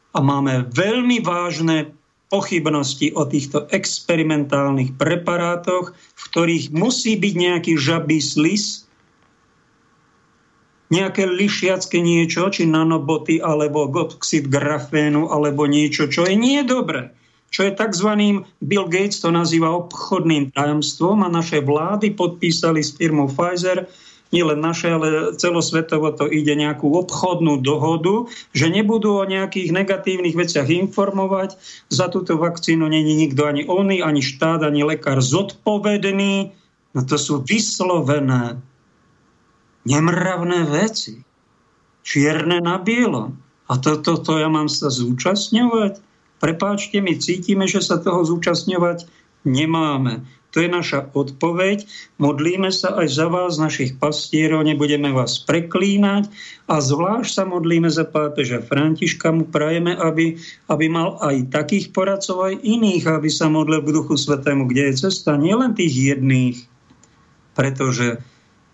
a 0.09 0.25
máme 0.25 0.65
veľmi 0.73 1.21
vážne 1.21 1.93
pochybnosti 2.33 3.13
o 3.13 3.29
týchto 3.29 3.69
experimentálnych 3.69 4.97
preparátoch, 4.97 5.93
v 5.93 6.21
ktorých 6.33 6.73
musí 6.73 7.13
byť 7.13 7.33
nejaký 7.37 7.73
žabý 7.77 8.17
slis, 8.17 8.89
nejaké 10.89 11.29
lišiacké 11.29 12.01
niečo, 12.01 12.49
či 12.49 12.65
nanoboty, 12.65 13.37
alebo 13.37 13.85
oxid 13.85 14.49
grafénu, 14.49 15.29
alebo 15.29 15.69
niečo, 15.69 16.09
čo 16.09 16.25
je 16.25 16.33
nie 16.33 16.65
dobré. 16.65 17.13
Čo 17.53 17.69
je 17.69 17.73
tzv. 17.73 18.09
Bill 18.61 18.85
Gates 18.89 19.21
to 19.21 19.29
nazýva 19.29 19.73
obchodným 19.73 20.53
tajomstvom 20.53 21.25
a 21.25 21.29
naše 21.29 21.61
vlády 21.61 22.13
podpísali 22.17 22.81
s 22.81 22.93
firmou 22.97 23.29
Pfizer 23.29 23.89
nie 24.29 24.45
len 24.45 24.61
naše, 24.61 24.93
ale 24.93 25.33
celosvetovo 25.33 26.13
to 26.13 26.29
ide 26.29 26.53
nejakú 26.53 26.85
obchodnú 26.93 27.65
dohodu, 27.65 28.29
že 28.53 28.69
nebudú 28.69 29.17
o 29.17 29.25
nejakých 29.25 29.73
negatívnych 29.73 30.37
veciach 30.37 30.69
informovať. 30.69 31.57
Za 31.89 32.13
túto 32.13 32.37
vakcínu 32.37 32.85
není 32.85 33.17
nikto 33.17 33.49
ani 33.49 33.65
oný, 33.65 34.05
ani 34.05 34.21
štát, 34.21 34.61
ani 34.61 34.85
lekár 34.85 35.17
zodpovedný. 35.17 36.53
No 36.93 37.01
to 37.05 37.17
sú 37.17 37.41
vyslovené 37.41 38.61
nemravné 39.89 40.69
veci. 40.69 41.25
Čierne 42.05 42.61
na 42.61 42.77
bielom. 42.77 43.33
A 43.69 43.77
toto 43.77 44.17
to, 44.17 44.33
to 44.33 44.41
ja 44.41 44.49
mám 44.49 44.69
sa 44.69 44.89
zúčastňovať? 44.89 46.01
Prepáčte, 46.41 46.97
my 47.01 47.17
cítime, 47.17 47.65
že 47.69 47.81
sa 47.85 48.01
toho 48.01 48.25
zúčastňovať 48.25 49.05
nemáme. 49.45 50.25
To 50.49 50.65
je 50.65 50.69
naša 50.69 51.05
odpoveď. 51.13 51.85
Modlíme 52.17 52.73
sa 52.73 52.97
aj 52.97 53.07
za 53.13 53.27
vás, 53.29 53.61
našich 53.61 54.01
pastierov, 54.01 54.65
nebudeme 54.65 55.13
vás 55.13 55.37
preklínať 55.45 56.25
a 56.65 56.81
zvlášť 56.81 57.29
sa 57.29 57.43
modlíme 57.45 57.85
za 57.85 58.09
pápeža 58.09 58.65
Františka. 58.65 59.29
Mu 59.29 59.45
prajeme, 59.45 59.93
aby, 59.93 60.41
aby 60.65 60.85
mal 60.89 61.21
aj 61.21 61.53
takých 61.53 61.93
poradcov, 61.93 62.49
aj 62.49 62.65
iných, 62.65 63.05
aby 63.05 63.29
sa 63.29 63.45
modlil 63.45 63.85
k 63.85 63.93
Duchu 63.93 64.17
Svetému, 64.17 64.65
kde 64.65 64.89
je 64.89 65.05
cesta 65.05 65.37
nielen 65.37 65.77
tých 65.77 66.17
jedných, 66.17 66.57
pretože 67.53 68.17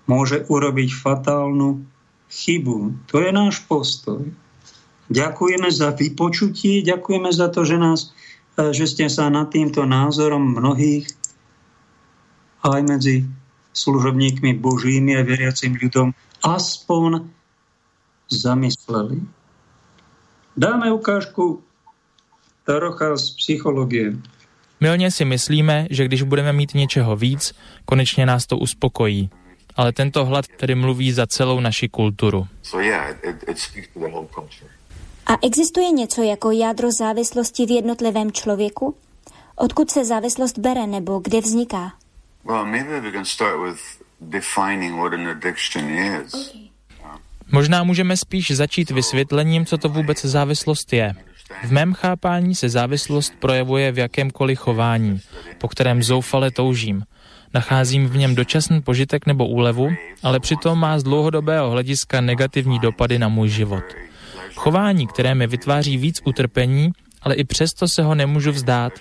môže 0.08 0.48
urobiť 0.48 0.96
fatálnu 0.96 1.84
chybu. 2.32 2.96
To 3.12 3.20
je 3.20 3.32
náš 3.36 3.68
postoj. 3.68 4.24
Ďakujeme 5.12 5.70
za 5.70 5.94
vypočutie, 5.94 6.82
ďakujeme 6.82 7.30
za 7.30 7.52
to, 7.52 7.62
že, 7.68 7.78
nás, 7.78 8.16
že 8.58 8.90
ste 8.90 9.06
sa 9.06 9.30
nad 9.30 9.52
týmto 9.54 9.86
názorom 9.86 10.56
mnohých 10.56 11.06
aj 12.66 12.82
medzi 12.84 13.16
služobníkmi 13.74 14.58
božími 14.58 15.20
a 15.20 15.22
veriacim 15.22 15.78
ľudom 15.78 16.16
aspoň 16.42 17.28
zamysleli. 18.32 19.22
Dáme 20.58 20.92
ukážku 20.92 21.62
trocha 22.66 23.18
z 23.18 23.30
psychologie. 23.30 24.18
Milně 24.80 25.12
si 25.12 25.26
myslíme, 25.26 25.88
že 25.90 26.06
když 26.06 26.22
budeme 26.22 26.54
mít 26.54 26.74
něčeho 26.74 27.16
víc, 27.16 27.54
konečně 27.86 28.26
nás 28.26 28.46
to 28.46 28.58
uspokojí. 28.58 29.30
Ale 29.76 29.92
tento 29.92 30.26
hlad 30.26 30.46
tedy 30.48 30.76
mluví 30.76 31.12
za 31.12 31.28
celou 31.28 31.60
naši 31.60 31.90
kulturu. 31.90 32.48
A 35.26 35.34
existuje 35.42 35.92
něco 35.92 36.22
jako 36.22 36.52
jádro 36.52 36.92
závislosti 36.92 37.66
v 37.66 37.72
jednotlivém 37.72 38.32
člověku? 38.32 38.96
Odkud 39.56 39.92
se 39.92 40.06
závislost 40.06 40.60
bere 40.60 40.88
nebo 40.88 41.20
kde 41.20 41.42
vzniká? 41.42 41.92
Možná 47.52 47.84
můžeme 47.84 48.18
spíš 48.18 48.52
začít 48.52 48.92
vysvětlením, 48.92 49.66
co 49.66 49.78
to 49.78 49.90
vůbec 49.90 50.26
závislost 50.26 50.94
je. 50.94 51.14
V 51.64 51.72
mém 51.72 51.94
chápání 51.94 52.56
se 52.56 52.70
závislost 52.70 53.34
projevuje 53.40 53.92
v 53.92 53.98
jakémkoliv 53.98 54.60
chování, 54.60 55.22
po 55.58 55.68
kterém 55.68 56.04
zoufale 56.04 56.52
toužím. 56.52 57.04
Nacházím 57.54 58.08
v 58.08 58.18
něm 58.18 58.36
dočasný 58.36 58.82
požitek 58.82 59.26
nebo 59.26 59.48
úlevu, 59.48 59.90
ale 60.24 60.40
přitom 60.40 60.80
má 60.80 61.00
z 61.00 61.04
dlouhodobého 61.04 61.70
hlediska 61.70 62.22
negativní 62.22 62.80
dopady 62.80 63.20
na 63.20 63.28
můj 63.28 63.50
život. 63.50 63.84
Chování, 64.56 65.08
které 65.08 65.36
mi 65.36 65.48
vytváří 65.48 65.98
víc 65.98 66.22
utrpení, 66.24 66.92
ale 67.22 67.36
i 67.36 67.44
přesto 67.44 67.88
se 67.88 68.04
ho 68.04 68.16
nemůžu 68.16 68.52
vzdát, 68.52 68.94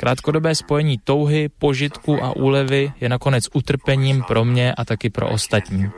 Krátkodobé 0.00 0.54
spojení 0.54 0.98
touhy, 1.04 1.48
požitku 1.48 2.24
a 2.24 2.36
úlevy 2.36 2.92
je 3.00 3.08
nakonec 3.08 3.44
utrpením 3.54 4.22
pro 4.22 4.44
mě 4.44 4.74
a 4.74 4.84
taky 4.84 5.10
pro 5.10 5.28
ostatní. 5.28 5.90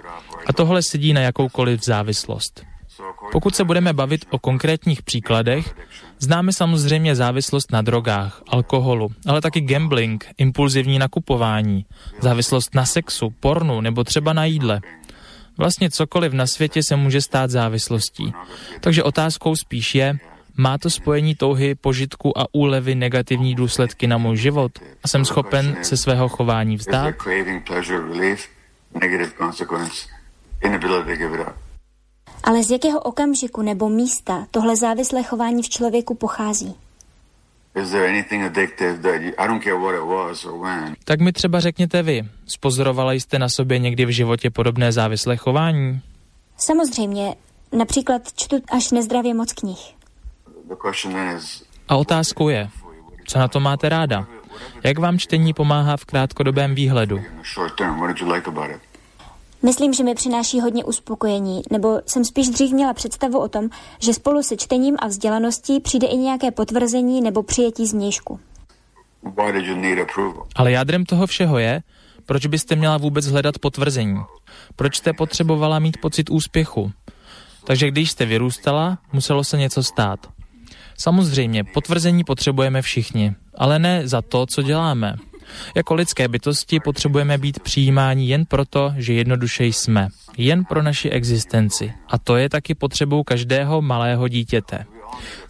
A 0.46 0.52
tohle 0.52 0.82
sedí 0.82 1.12
na 1.12 1.20
jakoukoliv 1.20 1.84
závislost. 1.84 2.62
Pokud 3.32 3.56
se 3.56 3.64
budeme 3.64 3.92
bavit 3.92 4.24
o 4.30 4.38
konkrétních 4.38 5.02
příkladech, 5.02 5.74
známe 6.18 6.52
samozřejmě 6.52 7.14
závislost 7.14 7.72
na 7.72 7.82
drogách, 7.82 8.42
alkoholu, 8.48 9.08
ale 9.26 9.40
taky 9.40 9.60
gambling, 9.60 10.26
impulzivní 10.38 10.98
nakupování, 10.98 11.86
závislost 12.20 12.74
na 12.74 12.84
sexu, 12.84 13.30
pornu 13.40 13.80
nebo 13.80 14.04
třeba 14.04 14.32
na 14.32 14.44
jídle. 14.44 14.80
Vlastně 15.58 15.90
cokoliv 15.90 16.32
na 16.32 16.46
světě 16.46 16.82
se 16.82 16.96
může 16.96 17.20
stát 17.20 17.50
závislostí. 17.50 18.32
Takže 18.80 19.02
otázkou 19.02 19.56
spíš 19.56 19.94
je, 19.94 20.18
má 20.56 20.78
to 20.78 20.90
spojení 20.90 21.34
touhy, 21.34 21.74
požitku 21.74 22.38
a 22.38 22.46
úlevy 22.52 22.94
negativní 22.94 23.54
důsledky 23.54 24.06
na 24.06 24.18
můj 24.18 24.36
život 24.36 24.72
a 25.04 25.08
jsem 25.08 25.24
schopen 25.24 25.76
se 25.82 25.96
svého 25.96 26.28
chování 26.28 26.76
vzdát? 26.76 27.14
Ale 32.44 32.64
z 32.64 32.70
jakého 32.70 33.00
okamžiku 33.00 33.62
nebo 33.62 33.88
místa 33.88 34.46
tohle 34.50 34.76
závislé 34.76 35.22
chování 35.22 35.62
v 35.62 35.68
člověku 35.68 36.14
pochází? 36.14 36.74
Tak 41.04 41.20
mi 41.20 41.32
třeba 41.32 41.60
řekněte 41.60 42.02
vy, 42.02 42.24
spozorovala 42.46 43.12
jste 43.12 43.38
na 43.38 43.48
sobě 43.48 43.78
někdy 43.78 44.06
v 44.06 44.08
životě 44.08 44.50
podobné 44.50 44.92
závislé 44.92 45.36
chování? 45.36 46.00
Samozřejmě, 46.56 47.34
například 47.78 48.22
čtu 48.36 48.56
až 48.70 48.90
nezdravě 48.90 49.34
moc 49.34 49.52
knih. 49.52 50.01
A 51.88 51.96
otázkou 51.96 52.48
je, 52.48 52.68
co 53.26 53.38
na 53.38 53.48
to 53.48 53.60
máte 53.60 53.88
ráda? 53.88 54.26
Jak 54.84 54.98
vám 54.98 55.18
čtení 55.18 55.54
pomáhá 55.54 55.96
v 55.96 56.04
krátkodobém 56.04 56.74
výhledu? 56.74 57.20
Myslím, 59.62 59.94
že 59.94 60.04
mi 60.04 60.14
přináší 60.14 60.60
hodně 60.60 60.84
uspokojení, 60.84 61.62
nebo 61.70 62.00
jsem 62.06 62.24
spíš 62.24 62.48
dřív 62.48 62.72
měla 62.72 62.94
představu 62.94 63.38
o 63.38 63.48
tom, 63.48 63.68
že 63.98 64.14
spolu 64.14 64.42
se 64.42 64.56
čtením 64.56 64.96
a 64.98 65.06
vzdělaností 65.06 65.80
přijde 65.80 66.06
i 66.06 66.16
nějaké 66.16 66.50
potvrzení 66.50 67.20
nebo 67.20 67.42
přijetí 67.42 67.86
změšku. 67.86 68.40
Ale 70.56 70.72
jádrem 70.72 71.06
toho 71.06 71.26
všeho 71.26 71.58
je, 71.58 71.82
proč 72.26 72.46
byste 72.46 72.76
měla 72.76 72.98
vůbec 72.98 73.26
hledat 73.26 73.58
potvrzení? 73.58 74.20
Proč 74.76 74.96
jste 74.96 75.12
potřebovala 75.12 75.78
mít 75.78 75.96
pocit 76.00 76.30
úspěchu? 76.30 76.92
Takže 77.64 77.90
když 77.90 78.10
jste 78.10 78.26
vyrůstala, 78.26 78.98
muselo 79.12 79.44
se 79.44 79.58
něco 79.58 79.82
stát. 79.82 80.31
Samozřejmě, 81.02 81.64
potvrzení 81.64 82.24
potřebujeme 82.24 82.82
všichni, 82.82 83.34
ale 83.58 83.78
ne 83.78 84.08
za 84.08 84.22
to, 84.22 84.46
co 84.46 84.62
děláme. 84.62 85.14
Jako 85.74 85.94
lidské 85.94 86.28
bytosti 86.28 86.80
potřebujeme 86.80 87.38
být 87.38 87.60
přijímáni 87.60 88.26
jen 88.26 88.44
proto, 88.46 88.94
že 88.96 89.12
jednoduše 89.12 89.64
jsme. 89.64 90.08
Jen 90.36 90.64
pro 90.64 90.82
naši 90.82 91.08
existenci. 91.08 91.92
A 92.08 92.18
to 92.18 92.36
je 92.36 92.48
taky 92.48 92.74
potřebou 92.74 93.22
každého 93.22 93.82
malého 93.82 94.28
dítěte. 94.28 94.84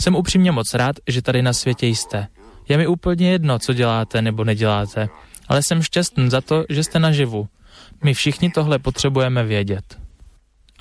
Jsem 0.01 0.17
upřímně 0.17 0.53
moc 0.53 0.75
rád, 0.75 0.97
že 1.09 1.23
tady 1.23 1.43
na 1.43 1.53
světě 1.53 1.87
jste. 1.87 2.27
Je 2.69 2.77
mi 2.79 2.87
úplně 2.87 3.31
jedno, 3.31 3.59
co 3.59 3.73
děláte 3.73 4.23
nebo 4.23 4.45
neděláte, 4.45 5.09
ale 5.49 5.61
jsem 5.63 5.83
šťastný 5.83 6.31
za 6.31 6.41
to, 6.41 6.65
že 6.69 6.85
jste 6.85 6.99
naživu. 6.99 7.49
My 8.05 8.15
všichni 8.15 8.51
tohle 8.51 8.79
potřebujeme 8.79 9.45
vědět. 9.45 10.02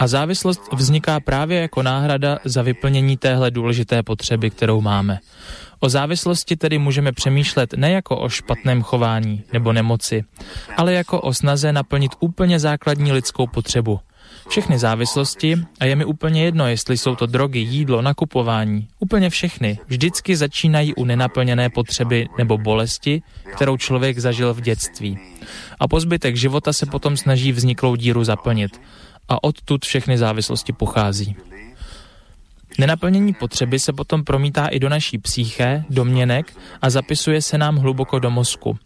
A 0.01 0.07
závislost 0.07 0.61
vzniká 0.73 1.19
právě 1.19 1.61
jako 1.61 1.83
náhrada 1.83 2.39
za 2.45 2.61
vyplnění 2.61 3.17
téhle 3.17 3.51
důležité 3.51 4.03
potřeby, 4.03 4.49
kterou 4.49 4.81
máme. 4.81 5.19
O 5.79 5.89
závislosti 5.89 6.55
tedy 6.55 6.77
můžeme 6.77 7.11
přemýšlet 7.11 7.73
ne 7.73 7.91
jako 7.91 8.17
o 8.17 8.29
špatném 8.29 8.81
chování 8.83 9.43
nebo 9.53 9.73
nemoci, 9.73 10.23
ale 10.77 10.93
jako 10.93 11.21
o 11.21 11.33
snaze 11.33 11.73
naplnit 11.73 12.11
úplně 12.19 12.59
základní 12.59 13.11
lidskou 13.11 13.47
potřebu. 13.47 13.99
Všechny 14.49 14.79
závislosti, 14.79 15.57
a 15.79 15.85
je 15.85 15.95
mi 15.95 16.05
úplně 16.05 16.45
jedno, 16.45 16.67
jestli 16.67 16.97
jsou 16.97 17.15
to 17.15 17.25
drogy, 17.25 17.59
jídlo, 17.59 18.01
nakupování, 18.01 18.87
úplně 18.99 19.29
všechny, 19.29 19.79
vždycky 19.87 20.35
začínají 20.35 20.95
u 20.95 21.05
nenaplněné 21.05 21.69
potřeby 21.69 22.27
nebo 22.37 22.57
bolesti, 22.57 23.21
kterou 23.55 23.77
člověk 23.77 24.19
zažil 24.19 24.53
v 24.53 24.61
dětství. 24.61 25.19
A 25.79 25.87
po 25.87 25.99
zbytek 25.99 26.35
života 26.35 26.73
se 26.73 26.85
potom 26.85 27.17
snaží 27.17 27.51
vzniklou 27.51 27.95
díru 27.95 28.23
zaplnit. 28.23 28.81
A 29.29 29.43
odtud 29.43 29.85
všechny 29.85 30.17
závislosti 30.17 30.73
pochází. 30.73 31.35
Nenaplnění 32.77 33.33
potřeby 33.33 33.79
se 33.79 33.93
potom 33.93 34.23
promítá 34.23 34.67
i 34.67 34.79
do 34.79 34.89
naší 34.89 35.17
psyché, 35.17 35.83
domněnek 35.89 36.53
a 36.81 36.89
zapisuje 36.89 37.41
se 37.41 37.57
nám 37.57 37.77
hluboko 37.77 38.19
do 38.19 38.31
mozku. 38.31 38.77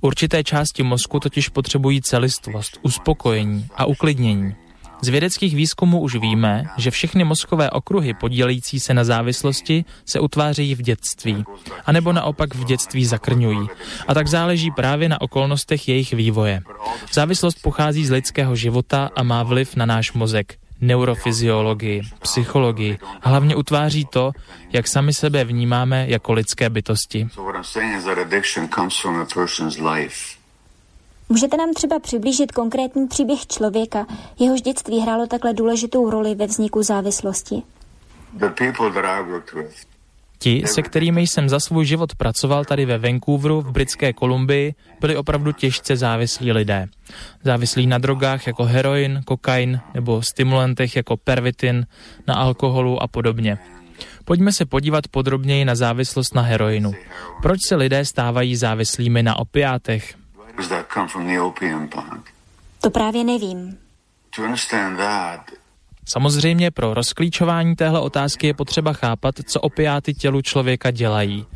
Určité 0.00 0.44
části 0.44 0.82
mozku 0.82 1.20
totiž 1.20 1.48
potřebují 1.48 2.02
celistvost, 2.02 2.78
uspokojení 2.82 3.66
a 3.76 3.86
uklidnění. 3.86 4.54
Z 5.02 5.08
vědeckých 5.08 5.56
výzkumů 5.56 6.00
už 6.00 6.16
víme, 6.16 6.64
že 6.76 6.90
všechny 6.90 7.24
mozkové 7.24 7.70
okruhy 7.70 8.14
podílející 8.14 8.80
se 8.80 8.94
na 8.94 9.04
závislosti 9.04 9.84
se 10.04 10.20
utvářejí 10.20 10.74
v 10.74 10.82
dětství, 10.82 11.44
anebo 11.86 12.12
naopak 12.12 12.54
v 12.54 12.64
dětství 12.64 13.06
zakrňují. 13.06 13.68
A 14.08 14.14
tak 14.14 14.26
záleží 14.26 14.70
právě 14.70 15.08
na 15.08 15.20
okolnostech 15.20 15.88
jejich 15.88 16.12
vývoje. 16.12 16.60
Závislost 17.12 17.62
pochází 17.62 18.06
z 18.06 18.10
lidského 18.10 18.56
života 18.56 19.10
a 19.16 19.22
má 19.22 19.42
vliv 19.42 19.76
na 19.76 19.86
náš 19.86 20.12
mozek 20.12 20.58
neurofyziologii, 20.80 22.02
psychologii 22.22 22.98
hlavně 23.22 23.56
utváří 23.56 24.04
to, 24.04 24.32
jak 24.72 24.88
sami 24.88 25.14
sebe 25.14 25.44
vnímáme 25.44 26.06
jako 26.08 26.32
lidské 26.32 26.70
bytosti. 26.70 27.28
Můžete 31.28 31.56
nám 31.56 31.74
třeba 31.74 31.98
přiblížit 31.98 32.52
konkrétní 32.52 33.08
příběh 33.08 33.46
člověka, 33.46 34.06
jehož 34.38 34.60
dětství 34.60 35.00
hrálo 35.00 35.26
takhle 35.26 35.54
důležitou 35.54 36.10
roli 36.10 36.34
ve 36.34 36.46
vzniku 36.46 36.82
závislosti? 36.82 37.62
Ti, 40.38 40.62
se 40.66 40.82
kterými 40.82 41.20
jsem 41.20 41.48
za 41.48 41.60
svůj 41.60 41.86
život 41.86 42.14
pracoval 42.14 42.64
tady 42.64 42.86
ve 42.86 42.98
Vancouveru 42.98 43.60
v 43.60 43.70
Britské 43.70 44.12
Kolumbii, 44.12 44.74
byli 45.00 45.16
opravdu 45.16 45.52
těžce 45.52 45.96
závislí 45.96 46.52
lidé. 46.52 46.86
Závislí 47.44 47.86
na 47.86 47.98
drogách 47.98 48.46
jako 48.46 48.64
heroin, 48.64 49.20
kokain 49.24 49.80
nebo 49.94 50.22
stimulantech 50.22 50.96
jako 50.96 51.16
pervitin, 51.16 51.86
na 52.26 52.34
alkoholu 52.34 53.02
a 53.02 53.08
podobně. 53.08 53.58
Pojďme 54.24 54.52
se 54.52 54.66
podívat 54.66 55.08
podrobněji 55.08 55.64
na 55.64 55.74
závislost 55.74 56.34
na 56.34 56.42
heroinu. 56.42 56.92
Proč 57.42 57.58
se 57.68 57.76
lidé 57.76 58.04
stávají 58.04 58.56
závislými 58.56 59.22
na 59.22 59.38
opiátech? 59.38 60.17
To 62.80 62.90
právě 62.90 63.24
nevím. 63.24 63.78
Samozřejmě 66.08 66.70
pro 66.70 66.94
rozklíčování 66.94 67.76
téhle 67.76 68.00
otázky 68.00 68.46
je 68.46 68.54
potřeba 68.54 68.92
chápat, 68.92 69.34
co 69.46 69.60
opiáty 69.60 70.14
tělu 70.14 70.42
člověka 70.42 70.90
dělají. 70.90 71.46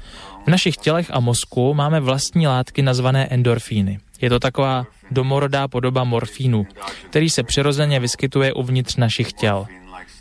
V 0.47 0.49
našich 0.49 0.77
tělech 0.77 1.11
a 1.11 1.21
mozku 1.21 1.75
máme 1.75 2.01
vlastní 2.01 2.47
látky 2.47 2.83
nazvané 2.83 3.27
endorfíny. 3.27 4.01
Je 4.21 4.31
to 4.31 4.41
taková 4.41 4.87
domorodá 5.11 5.69
podoba 5.69 6.05
morfínu, 6.05 6.67
který 7.11 7.31
se 7.31 7.43
přirozeně 7.43 8.01
vyskytuje 8.01 8.53
uvnitř 8.53 8.97
našich 8.97 9.33
těl. 9.33 9.67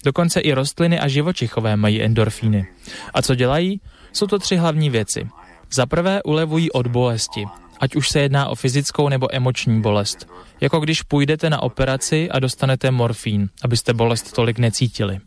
Dokonce 0.06 0.40
i 0.40 0.54
rostliny 0.54 1.00
a 1.00 1.08
živočichové 1.08 1.76
mají 1.76 2.02
endorfíny. 2.02 2.68
A 3.14 3.22
co 3.22 3.36
dělají? 3.36 3.82
Jsou 4.14 4.28
to 4.28 4.40
tři 4.40 4.56
hlavní 4.56 4.90
věci. 4.90 5.30
Za 5.72 5.86
prvé 5.86 6.24
ulevují 6.24 6.72
od 6.72 6.88
bolesti 6.88 7.46
ať 7.82 7.96
už 7.96 8.10
se 8.10 8.20
jedná 8.20 8.48
o 8.48 8.56
fyzickou 8.56 9.10
nebo 9.10 9.36
emoční 9.36 9.82
bolest. 9.82 10.28
Jako 10.62 10.80
když 10.80 11.02
půjdete 11.02 11.50
na 11.50 11.62
operaci 11.62 12.30
a 12.30 12.40
dostanete 12.40 12.92
morfín, 12.92 13.50
abyste 13.64 13.94
bolest 13.94 14.34
tolik 14.34 14.60
necítili. 14.60 15.20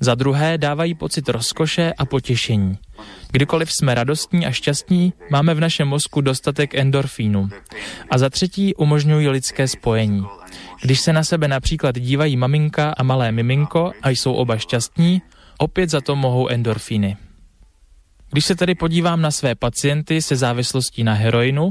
Za 0.00 0.14
druhé 0.14 0.58
dávají 0.58 0.94
pocit 0.94 1.28
rozkoše 1.28 1.92
a 1.98 2.04
potěšení. 2.04 2.78
Kdykoliv 3.30 3.72
jsme 3.72 3.94
radostní 3.94 4.46
a 4.46 4.50
šťastní, 4.50 5.12
máme 5.30 5.54
v 5.54 5.60
našem 5.60 5.88
mozku 5.88 6.20
dostatek 6.20 6.74
endorfínu. 6.74 7.48
A 8.10 8.18
za 8.18 8.30
třetí 8.30 8.74
umožňují 8.74 9.28
lidské 9.28 9.68
spojení. 9.68 10.26
Když 10.82 11.00
se 11.00 11.12
na 11.12 11.24
sebe 11.24 11.48
například 11.48 11.98
dívají 11.98 12.36
maminka 12.36 12.94
a 12.96 13.02
malé 13.02 13.32
miminko 13.32 13.92
a 14.02 14.10
jsou 14.10 14.32
oba 14.32 14.56
šťastní, 14.56 15.22
opět 15.58 15.90
za 15.90 16.00
to 16.00 16.16
mohou 16.16 16.48
endorfíny. 16.48 17.16
Když 18.34 18.44
se 18.44 18.54
tedy 18.54 18.74
podívám 18.74 19.20
na 19.20 19.30
své 19.30 19.54
pacienty 19.54 20.22
se 20.22 20.36
závislostí 20.36 21.04
na 21.04 21.12
heroinu, 21.12 21.70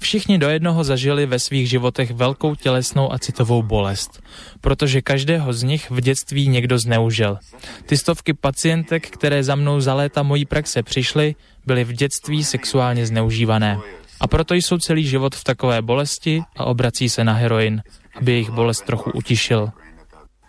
všichni 0.00 0.38
do 0.38 0.48
jednoho 0.48 0.84
zažili 0.84 1.26
ve 1.26 1.38
svých 1.38 1.68
životech 1.68 2.10
velkou 2.10 2.54
tělesnou 2.54 3.12
a 3.12 3.18
citovou 3.18 3.62
bolest, 3.62 4.22
protože 4.60 5.02
každého 5.02 5.52
z 5.52 5.62
nich 5.62 5.90
v 5.90 6.00
dětství 6.00 6.48
někdo 6.48 6.78
zneužil. 6.78 7.38
Ty 7.86 7.96
stovky 7.96 8.34
pacientek, 8.34 9.10
které 9.10 9.44
za 9.44 9.54
mnou 9.54 9.80
za 9.80 9.94
léta 9.94 10.22
mojí 10.22 10.44
praxe 10.44 10.82
přišly, 10.82 11.34
byly 11.66 11.84
v 11.84 11.92
dětství 11.92 12.44
sexuálně 12.44 13.06
zneužívané. 13.06 13.78
A 14.20 14.26
proto 14.26 14.54
jsou 14.54 14.78
celý 14.78 15.04
život 15.04 15.34
v 15.34 15.44
takové 15.44 15.82
bolesti 15.82 16.42
a 16.56 16.64
obrací 16.64 17.08
se 17.08 17.24
na 17.24 17.32
heroin, 17.32 17.82
aby 18.14 18.32
jejich 18.32 18.50
bolest 18.50 18.84
trochu 18.86 19.10
utišil. 19.10 19.70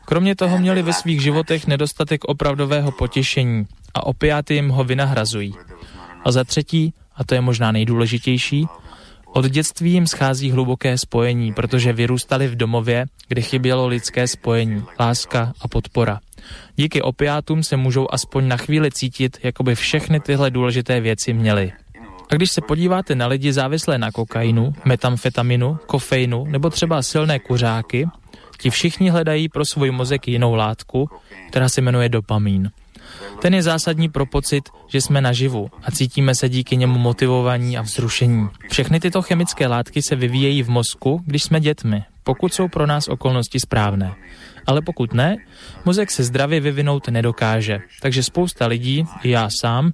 Kromě 0.06 0.36
toho 0.36 0.58
měli 0.58 0.82
ve 0.82 0.94
svých 0.94 1.22
životech 1.22 1.68
nedostatek 1.68 2.26
opravdového 2.26 2.92
potěšení 2.92 3.66
a 3.94 4.06
opiáty 4.06 4.54
jim 4.54 4.70
ho 4.70 4.84
vynahrazují. 4.84 5.54
A 6.26 6.32
za 6.32 6.44
třetí, 6.44 6.94
a 7.16 7.24
to 7.24 7.36
je 7.36 7.42
možná 7.42 7.72
nejdůležitější, 7.72 8.68
od 9.34 9.46
dětství 9.46 9.92
jim 9.92 10.08
schází 10.08 10.52
hluboké 10.52 10.98
spojení, 10.98 11.54
protože 11.54 11.94
vyrůstali 11.94 12.48
v 12.48 12.56
domově, 12.56 13.06
kde 13.28 13.42
chybělo 13.42 13.88
lidské 13.88 14.28
spojení, 14.28 14.84
láska 15.00 15.54
a 15.62 15.68
podpora. 15.68 16.20
Díky 16.76 17.02
opiátům 17.02 17.64
se 17.64 17.78
můžou 17.78 18.08
aspoň 18.12 18.48
na 18.48 18.58
chvíli 18.58 18.92
cítit, 18.92 19.38
jako 19.44 19.64
by 19.64 19.76
všechny 19.76 20.20
tyhle 20.20 20.52
důležité 20.52 21.02
věci 21.02 21.34
měli. 21.34 21.72
A 22.32 22.36
když 22.36 22.52
se 22.52 22.62
podíváte 22.62 23.16
na 23.16 23.28
lidi 23.28 23.54
závislé 23.54 23.98
na 23.98 24.12
kokainu, 24.12 24.74
metamfetaminu, 24.86 25.78
kofeinu 25.86 26.46
nebo 26.46 26.70
třeba 26.70 27.02
silné 27.02 27.40
kuřáky, 27.40 28.08
ti 28.62 28.70
všichni 28.70 29.10
hledají 29.10 29.50
pro 29.50 29.66
svůj 29.66 29.92
mozek 29.92 30.28
jinou 30.28 30.56
látku, 30.56 31.10
která 31.50 31.70
se 31.70 31.82
jmenuje 31.82 32.10
dopamin. 32.10 32.72
Ten 33.42 33.54
je 33.54 33.64
zásadní 33.64 34.10
pro 34.10 34.26
pocit, 34.26 34.70
že 34.88 35.02
jsme 35.02 35.22
naživu 35.22 35.70
a 35.84 35.92
cítíme 35.92 36.36
se 36.36 36.50
díky 36.50 36.78
němu 36.78 37.00
motivovaní 37.00 37.78
a 37.78 37.82
vzrušení. 37.82 38.48
Všechny 38.72 39.00
tyto 39.00 39.22
chemické 39.22 39.68
látky 39.68 40.02
se 40.02 40.16
vyvíjejí 40.16 40.64
v 40.64 40.70
mozku, 40.70 41.22
když 41.26 41.44
jsme 41.44 41.60
dětmi, 41.60 42.04
pokud 42.24 42.54
jsou 42.54 42.68
pro 42.68 42.88
nás 42.88 43.08
okolnosti 43.08 43.60
správné. 43.60 44.16
Ale 44.66 44.82
pokud 44.82 45.14
ne, 45.14 45.38
mozek 45.86 46.12
se 46.12 46.24
zdravě 46.24 46.60
vyvinout 46.60 47.08
nedokáže. 47.08 47.80
Takže 48.02 48.24
spousta 48.24 48.68
lidí, 48.68 49.06
i 49.24 49.30
já 49.30 49.50
sám, 49.62 49.92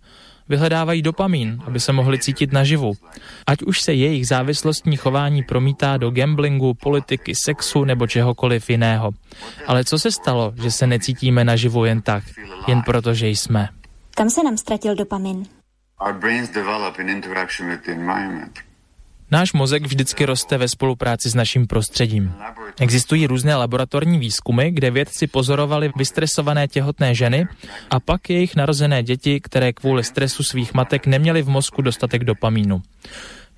vyhledávají 0.50 1.02
dopamín, 1.02 1.62
aby 1.68 1.80
se 1.80 1.91
mohli 1.93 2.20
cítit 2.20 2.52
naživu. 2.54 2.93
Ať 3.48 3.62
už 3.62 3.82
se 3.82 3.93
jejich 3.93 4.28
závislostní 4.28 4.98
chování 4.98 5.43
promítá 5.43 5.98
do 5.98 6.12
gamblingu, 6.12 6.74
politiky, 6.74 7.34
sexu 7.36 7.84
nebo 7.84 8.08
čehokoliv 8.08 8.70
jiného. 8.70 9.12
Ale 9.68 9.84
co 9.84 10.00
se 10.00 10.12
stalo, 10.12 10.54
že 10.62 10.72
se 10.72 10.88
necítíme 10.88 11.43
naživu 11.43 11.86
jen 11.86 12.02
tak, 12.02 12.24
jen 12.68 12.82
proto, 12.82 13.14
že 13.14 13.28
jsme? 13.28 13.70
Kam 14.16 14.30
se 14.30 14.43
nám 14.43 14.58
ztratil 14.58 14.96
dopamin? 14.96 15.46
Náš 19.36 19.52
mozek 19.54 19.84
vždycky 19.84 20.26
roste 20.26 20.58
ve 20.58 20.68
spolupráci 20.68 21.30
s 21.30 21.36
naším 21.36 21.68
prostředím. 21.68 22.34
Existují 22.80 23.28
různé 23.28 23.56
laboratorní 23.56 24.20
výzkumy, 24.20 24.72
kde 24.72 24.92
vědci 24.92 25.28
pozorovali 25.28 25.92
vystresované 25.98 26.68
těhotné 26.68 27.16
ženy 27.16 27.48
a 27.90 28.00
pak 28.00 28.30
jejich 28.30 28.56
narozené 28.56 29.04
děti, 29.04 29.40
které 29.40 29.74
kvůli 29.74 30.04
stresu 30.04 30.44
svých 30.44 30.74
matek 30.74 31.08
neměly 31.08 31.42
v 31.42 31.50
mozku 31.50 31.82
dostatek 31.82 32.24
dopamínu. 32.24 32.82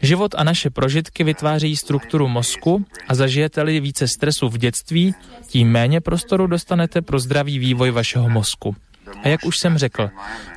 Život 0.02 0.36
a 0.38 0.44
naše 0.44 0.70
prožitky 0.70 1.24
vytváří 1.24 1.76
strukturu 1.76 2.28
mozku 2.28 2.86
a 3.08 3.16
zažijete-li 3.16 3.80
více 3.80 4.08
stresu 4.08 4.50
v 4.50 4.58
dětství, 4.58 5.16
tím 5.48 5.72
méně 5.72 6.02
prostoru 6.02 6.48
dostanete 6.48 7.02
pro 7.02 7.20
zdravý 7.20 7.60
vývoj 7.60 7.92
vašeho 7.92 8.30
mozku. 8.30 8.76
A 9.24 9.28
jak 9.28 9.46
už 9.46 9.58
jsem 9.58 9.78
řekl, 9.78 10.10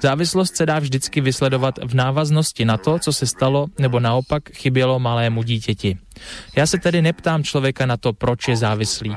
závislost 0.03 0.57
se 0.57 0.67
dá 0.67 0.79
vždycky 0.79 1.21
vysledovat 1.21 1.79
v 1.85 1.95
návaznosti 1.95 2.65
na 2.65 2.77
to, 2.77 2.99
co 2.99 3.13
se 3.13 3.27
stalo 3.27 3.67
nebo 3.79 4.01
naopak 4.01 4.51
chybělo 4.55 4.99
malému 4.99 5.43
dítěti. 5.43 5.99
Já 6.57 6.67
se 6.67 6.79
tedy 6.79 7.03
neptám 7.03 7.45
člověka 7.45 7.87
na 7.87 7.97
to, 7.97 8.13
proč 8.13 8.49
je 8.49 8.57
závislý, 8.57 9.17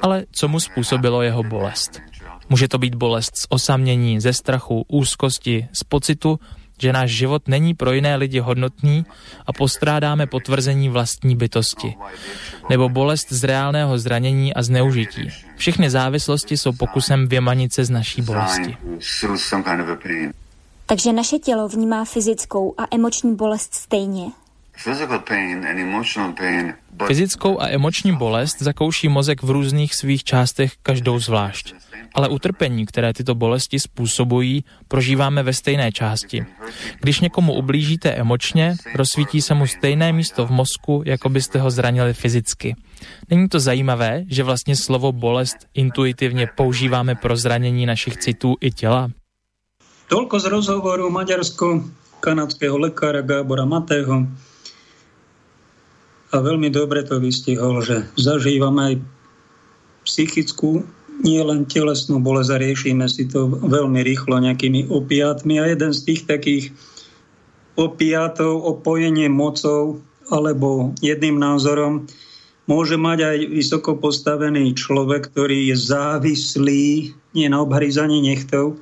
ale 0.00 0.24
co 0.32 0.48
mu 0.48 0.60
způsobilo 0.60 1.22
jeho 1.22 1.42
bolest. 1.42 2.00
Může 2.48 2.68
to 2.68 2.78
být 2.78 2.94
bolest 2.94 3.32
z 3.42 3.46
osamění, 3.48 4.20
ze 4.20 4.32
strachu, 4.32 4.84
úzkosti, 4.88 5.68
z 5.72 5.84
pocitu, 5.84 6.40
že 6.80 6.92
náš 6.92 7.10
život 7.10 7.48
není 7.48 7.74
pro 7.74 7.92
jiné 7.92 8.16
lidi 8.16 8.38
hodnotný 8.38 9.06
a 9.46 9.52
postrádáme 9.52 10.26
potvrzení 10.26 10.88
vlastní 10.88 11.36
bytosti. 11.36 11.94
Nebo 12.70 12.88
bolest 12.88 13.32
z 13.32 13.44
reálného 13.44 13.98
zranění 13.98 14.54
a 14.54 14.62
zneužití. 14.62 15.28
Všechny 15.56 15.90
závislosti 15.90 16.56
jsou 16.56 16.72
pokusem 16.72 17.28
vymanit 17.28 17.72
se 17.72 17.84
z 17.84 17.90
naší 17.90 18.22
bolesti. 18.22 18.76
Takže 20.86 21.12
naše 21.12 21.38
tělo 21.38 21.68
vnímá 21.68 22.04
fyzickou 22.04 22.74
a 22.78 22.86
emoční 22.90 23.36
bolest 23.36 23.74
stejně. 23.74 24.24
Fyzickou 27.06 27.60
a 27.60 27.68
emoční 27.68 28.16
bolest 28.16 28.62
zakouší 28.62 29.08
mozek 29.08 29.42
v 29.42 29.50
různých 29.50 29.94
svých 29.94 30.24
částech 30.24 30.72
každou 30.82 31.18
zvlášť 31.18 31.74
ale 32.14 32.28
utrpení, 32.28 32.86
které 32.86 33.12
tyto 33.12 33.34
bolesti 33.34 33.80
způsobují, 33.80 34.64
prožíváme 34.88 35.42
ve 35.42 35.52
stejné 35.52 35.92
části. 35.92 36.46
Když 37.00 37.20
někomu 37.20 37.54
ublížíte 37.54 38.10
emočně, 38.10 38.76
rozsvítí 38.94 39.42
se 39.42 39.54
mu 39.54 39.66
stejné 39.66 40.12
místo 40.12 40.46
v 40.46 40.50
mozku, 40.50 41.02
jako 41.06 41.28
byste 41.28 41.58
ho 41.58 41.70
zranili 41.70 42.14
fyzicky. 42.14 42.76
Není 43.30 43.48
to 43.48 43.60
zajímavé, 43.60 44.24
že 44.28 44.42
vlastně 44.42 44.76
slovo 44.76 45.12
bolest 45.12 45.56
intuitivně 45.74 46.48
používáme 46.56 47.14
pro 47.14 47.36
zranění 47.36 47.86
našich 47.86 48.16
citů 48.16 48.56
i 48.60 48.70
těla? 48.70 49.08
Toľko 50.10 50.42
z 50.42 50.46
rozhovoru 50.50 51.06
maďarsko-kanadského 51.10 52.74
lekára 52.78 53.22
Gábora 53.22 53.62
Matého. 53.62 54.26
A 56.30 56.38
veľmi 56.38 56.70
dobre 56.70 57.02
to 57.02 57.18
vystihol, 57.18 57.82
že 57.82 58.06
zažívame 58.14 58.94
aj 58.94 58.94
psychickú 60.06 60.86
nie 61.20 61.42
len 61.42 61.68
telesnú 61.68 62.16
bolesť 62.22 62.50
a 62.56 62.62
riešime 62.62 63.04
si 63.10 63.28
to 63.28 63.50
veľmi 63.50 64.00
rýchlo 64.00 64.40
nejakými 64.40 64.88
opiátmi. 64.88 65.60
A 65.60 65.68
jeden 65.68 65.92
z 65.92 66.00
tých 66.06 66.22
takých 66.24 66.64
opiátov, 67.76 68.62
opojenie 68.64 69.28
mocou 69.28 70.00
alebo 70.30 70.94
jedným 71.02 71.36
názorom 71.36 72.06
môže 72.70 72.94
mať 72.94 73.18
aj 73.26 73.38
vysoko 73.50 73.98
postavený 73.98 74.78
človek, 74.78 75.34
ktorý 75.34 75.74
je 75.74 75.76
závislý 75.76 77.10
nie 77.34 77.46
na 77.50 77.66
obhryzaní 77.66 78.22
nechtov 78.22 78.78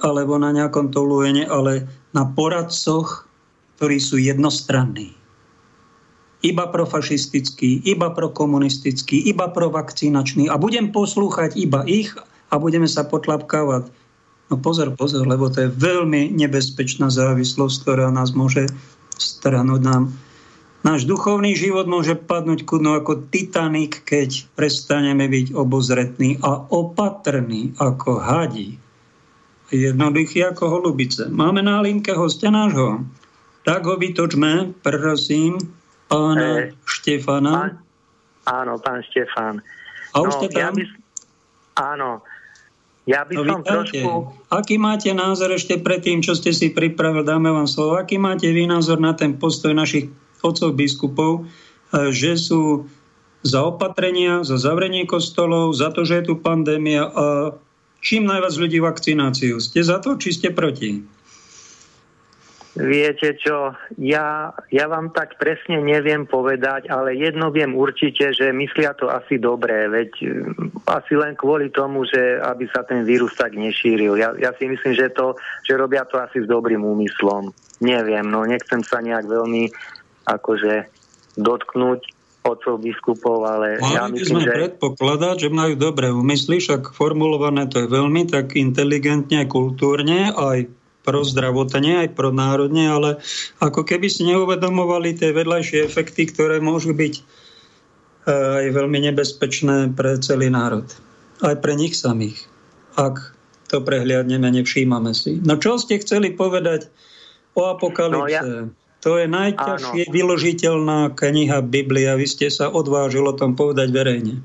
alebo 0.00 0.38
na 0.38 0.54
nejakom 0.54 0.94
toluene, 0.94 1.44
ale 1.44 1.84
na 2.14 2.24
poradcoch, 2.24 3.26
ktorí 3.76 3.98
sú 3.98 4.16
jednostranní 4.16 5.17
iba 6.42 6.70
profašistický, 6.70 7.82
iba 7.82 8.14
prokomunistický, 8.14 9.26
iba 9.26 9.50
provakcinačný 9.50 10.46
a 10.46 10.54
budem 10.54 10.94
poslúchať 10.94 11.58
iba 11.58 11.82
ich 11.86 12.14
a 12.48 12.54
budeme 12.56 12.86
sa 12.86 13.02
potlapkávať. 13.02 13.90
No 14.48 14.56
pozor, 14.56 14.94
pozor, 14.96 15.28
lebo 15.28 15.52
to 15.52 15.68
je 15.68 15.74
veľmi 15.76 16.32
nebezpečná 16.32 17.12
závislosť, 17.12 17.74
ktorá 17.84 18.08
nás 18.08 18.32
môže 18.32 18.70
stranúť 19.18 19.82
nám. 19.82 20.04
Náš 20.86 21.10
duchovný 21.10 21.58
život 21.58 21.90
môže 21.90 22.14
padnúť 22.14 22.62
kudno 22.62 22.94
ako 22.94 23.28
Titanic, 23.28 23.98
keď 24.06 24.46
prestaneme 24.54 25.26
byť 25.26 25.52
obozretní 25.52 26.38
a 26.38 26.64
opatrní 26.70 27.74
ako 27.82 28.22
hadi. 28.22 28.78
Jednoduchý 29.68 30.48
ako 30.48 30.80
holubice. 30.80 31.28
Máme 31.28 31.60
na 31.60 31.82
linke 31.84 32.14
hostia 32.14 32.48
nášho. 32.48 33.04
Tak 33.68 33.84
ho 33.84 34.00
vytočme, 34.00 34.80
prosím, 34.80 35.60
pána 36.08 36.72
e, 36.72 36.76
Štefana. 36.88 37.52
Pán, 37.52 37.72
áno, 38.48 38.72
pán 38.80 39.00
Štefan. 39.06 39.60
A 40.16 40.16
už 40.24 40.32
no, 40.32 40.36
ste 40.40 40.46
tam? 40.50 40.60
Ja 40.60 40.70
by, 40.72 40.82
áno. 41.76 42.10
Ja 43.08 43.20
by 43.24 43.32
no, 43.40 43.44
som 43.44 43.60
trošku... 43.64 44.08
Aký 44.52 44.76
máte 44.76 45.12
názor 45.16 45.56
ešte 45.56 45.80
pred 45.80 46.04
tým, 46.04 46.20
čo 46.20 46.36
ste 46.36 46.52
si 46.52 46.72
pripravil, 46.72 47.24
dáme 47.24 47.48
vám 47.48 47.68
slovo, 47.68 47.96
aký 47.96 48.20
máte 48.20 48.48
vy 48.52 48.68
názor 48.68 49.00
na 49.00 49.16
ten 49.16 49.36
postoj 49.36 49.72
našich 49.72 50.12
otcov 50.44 50.76
biskupov, 50.76 51.32
e, 51.92 52.12
že 52.12 52.36
sú 52.36 52.88
za 53.44 53.64
opatrenia, 53.64 54.42
za 54.42 54.58
zavrenie 54.58 55.06
kostolov, 55.06 55.72
za 55.72 55.94
to, 55.94 56.02
že 56.02 56.20
je 56.20 56.24
tu 56.32 56.34
pandémia 56.42 57.06
a 57.06 57.54
čím 58.02 58.26
najviac 58.26 58.54
ľudí 58.58 58.78
vakcináciu. 58.82 59.62
Ste 59.62 59.80
za 59.86 60.02
to, 60.02 60.18
či 60.18 60.34
ste 60.34 60.48
proti? 60.50 61.02
Viete 62.78 63.34
čo, 63.34 63.74
ja, 63.98 64.54
ja 64.70 64.86
vám 64.86 65.10
tak 65.10 65.34
presne 65.34 65.82
neviem 65.82 66.30
povedať, 66.30 66.86
ale 66.86 67.18
jedno 67.18 67.50
viem 67.50 67.74
určite, 67.74 68.30
že 68.30 68.54
myslia 68.54 68.94
to 68.94 69.10
asi 69.10 69.42
dobré, 69.42 69.90
veď 69.90 70.10
mm, 70.22 70.86
asi 70.86 71.18
len 71.18 71.34
kvôli 71.34 71.74
tomu, 71.74 72.06
že 72.06 72.38
aby 72.38 72.70
sa 72.70 72.86
ten 72.86 73.02
vírus 73.02 73.34
tak 73.34 73.58
nešíril. 73.58 74.14
Ja, 74.14 74.30
ja 74.38 74.54
si 74.54 74.70
myslím, 74.70 74.94
že, 74.94 75.10
to, 75.10 75.34
že 75.66 75.74
robia 75.74 76.06
to 76.06 76.22
asi 76.22 76.38
s 76.38 76.46
dobrým 76.46 76.86
úmyslom. 76.86 77.50
Neviem, 77.82 78.30
no 78.30 78.46
nechcem 78.46 78.86
sa 78.86 79.02
nejak 79.02 79.26
veľmi 79.26 79.74
akože 80.30 80.86
dotknúť 81.34 82.00
otcov 82.46 82.80
biskupov, 82.80 83.44
ale 83.44 83.82
Mali 83.82 83.94
ja 83.98 84.06
myslím, 84.08 84.40
že... 84.40 84.54
predpokladať, 84.54 85.36
že 85.46 85.48
majú 85.50 85.74
dobré 85.74 86.08
úmysly, 86.14 86.62
však 86.62 86.94
formulované 86.94 87.66
to 87.68 87.84
je 87.84 87.88
veľmi 87.90 88.30
tak 88.30 88.54
inteligentne, 88.56 89.44
kultúrne, 89.50 90.32
aj 90.32 90.77
pro 91.08 91.24
zdravotne, 91.24 92.04
aj 92.04 92.12
pro 92.12 92.28
národne, 92.28 92.84
ale 92.92 93.10
ako 93.64 93.88
keby 93.88 94.12
si 94.12 94.28
neuvedomovali 94.28 95.16
tie 95.16 95.32
vedľajšie 95.32 95.88
efekty, 95.88 96.28
ktoré 96.28 96.60
môžu 96.60 96.92
byť 96.92 97.14
e, 97.16 97.22
aj 98.28 98.66
veľmi 98.76 99.08
nebezpečné 99.08 99.96
pre 99.96 100.20
celý 100.20 100.52
národ. 100.52 100.84
Aj 101.40 101.56
pre 101.56 101.72
nich 101.80 101.96
samých, 101.96 102.44
ak 103.00 103.32
to 103.72 103.80
prehliadneme, 103.80 104.52
nevšímame 104.52 105.16
si. 105.16 105.40
No 105.40 105.56
čo 105.56 105.80
ste 105.80 105.96
chceli 105.96 106.36
povedať 106.36 106.92
o 107.56 107.72
apokalypse? 107.72 108.20
No, 108.20 108.28
ja... 108.28 108.68
To 109.06 109.14
je 109.14 109.30
najťažšie 109.30 110.10
Áno. 110.10 110.12
vyložiteľná 110.12 110.98
kniha 111.14 111.62
Biblia. 111.62 112.18
Vy 112.18 112.26
ste 112.26 112.50
sa 112.50 112.66
odvážili 112.66 113.30
o 113.30 113.38
tom 113.38 113.54
povedať 113.54 113.94
verejne. 113.94 114.42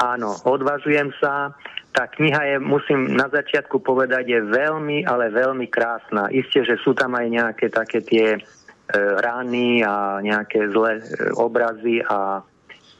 Áno, 0.00 0.32
odvážujem 0.48 1.12
sa 1.20 1.52
tá 1.92 2.06
kniha 2.06 2.54
je, 2.54 2.56
musím 2.60 3.16
na 3.16 3.26
začiatku 3.26 3.80
povedať, 3.80 4.28
je 4.28 4.40
veľmi, 4.44 5.08
ale 5.08 5.34
veľmi 5.34 5.66
krásna. 5.66 6.28
Isté, 6.30 6.62
že 6.62 6.76
sú 6.78 6.94
tam 6.94 7.16
aj 7.16 7.26
nejaké 7.26 7.66
také 7.72 8.04
tie 8.04 8.36
e, 8.36 8.40
rány 8.94 9.82
a 9.82 10.22
nejaké 10.22 10.68
zlé 10.70 11.00
e, 11.00 11.02
obrazy 11.34 12.04
a 12.04 12.44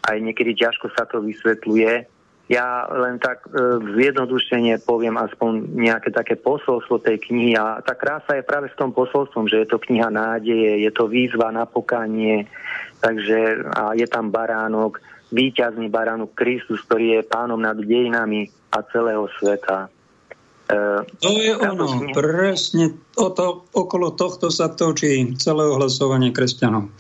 aj 0.09 0.17
niekedy 0.19 0.57
ťažko 0.57 0.91
sa 0.97 1.05
to 1.05 1.21
vysvetľuje. 1.21 2.19
Ja 2.49 2.89
len 2.89 3.21
tak 3.21 3.45
e, 3.45 3.77
zjednodušene 3.93 4.81
poviem 4.89 5.21
aspoň 5.21 5.69
nejaké 5.69 6.09
také 6.09 6.41
posolstvo 6.41 6.97
tej 7.05 7.21
knihy 7.29 7.61
a 7.61 7.85
tá 7.85 7.93
krása 7.93 8.41
je 8.41 8.49
práve 8.49 8.73
s 8.73 8.79
tom 8.81 8.89
posolstvom, 8.97 9.53
že 9.53 9.63
je 9.63 9.69
to 9.69 9.77
kniha 9.77 10.09
nádeje, 10.09 10.81
je 10.81 10.91
to 10.97 11.13
výzva 11.13 11.53
na 11.53 11.69
pokanie, 11.69 12.49
takže 13.05 13.69
a 13.69 13.93
je 13.93 14.09
tam 14.09 14.33
baránok, 14.33 14.97
víťazný 15.29 15.93
baránok 15.93 16.33
Kristus, 16.33 16.81
ktorý 16.89 17.21
je 17.21 17.29
pánom 17.29 17.61
nad 17.61 17.77
dejinami 17.77 18.49
a 18.73 18.79
celého 18.89 19.29
sveta. 19.41 19.89
E, 20.69 20.77
to 21.21 21.33
je 21.41 21.53
ono, 21.57 22.13
presne 22.13 22.97
o 23.17 23.33
to, 23.33 23.69
okolo 23.73 24.13
tohto 24.13 24.53
sa 24.53 24.73
točí 24.73 25.37
celé 25.41 25.65
ohlasovanie 25.65 26.33
kresťanov. 26.33 26.93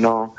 No, 0.00 0.36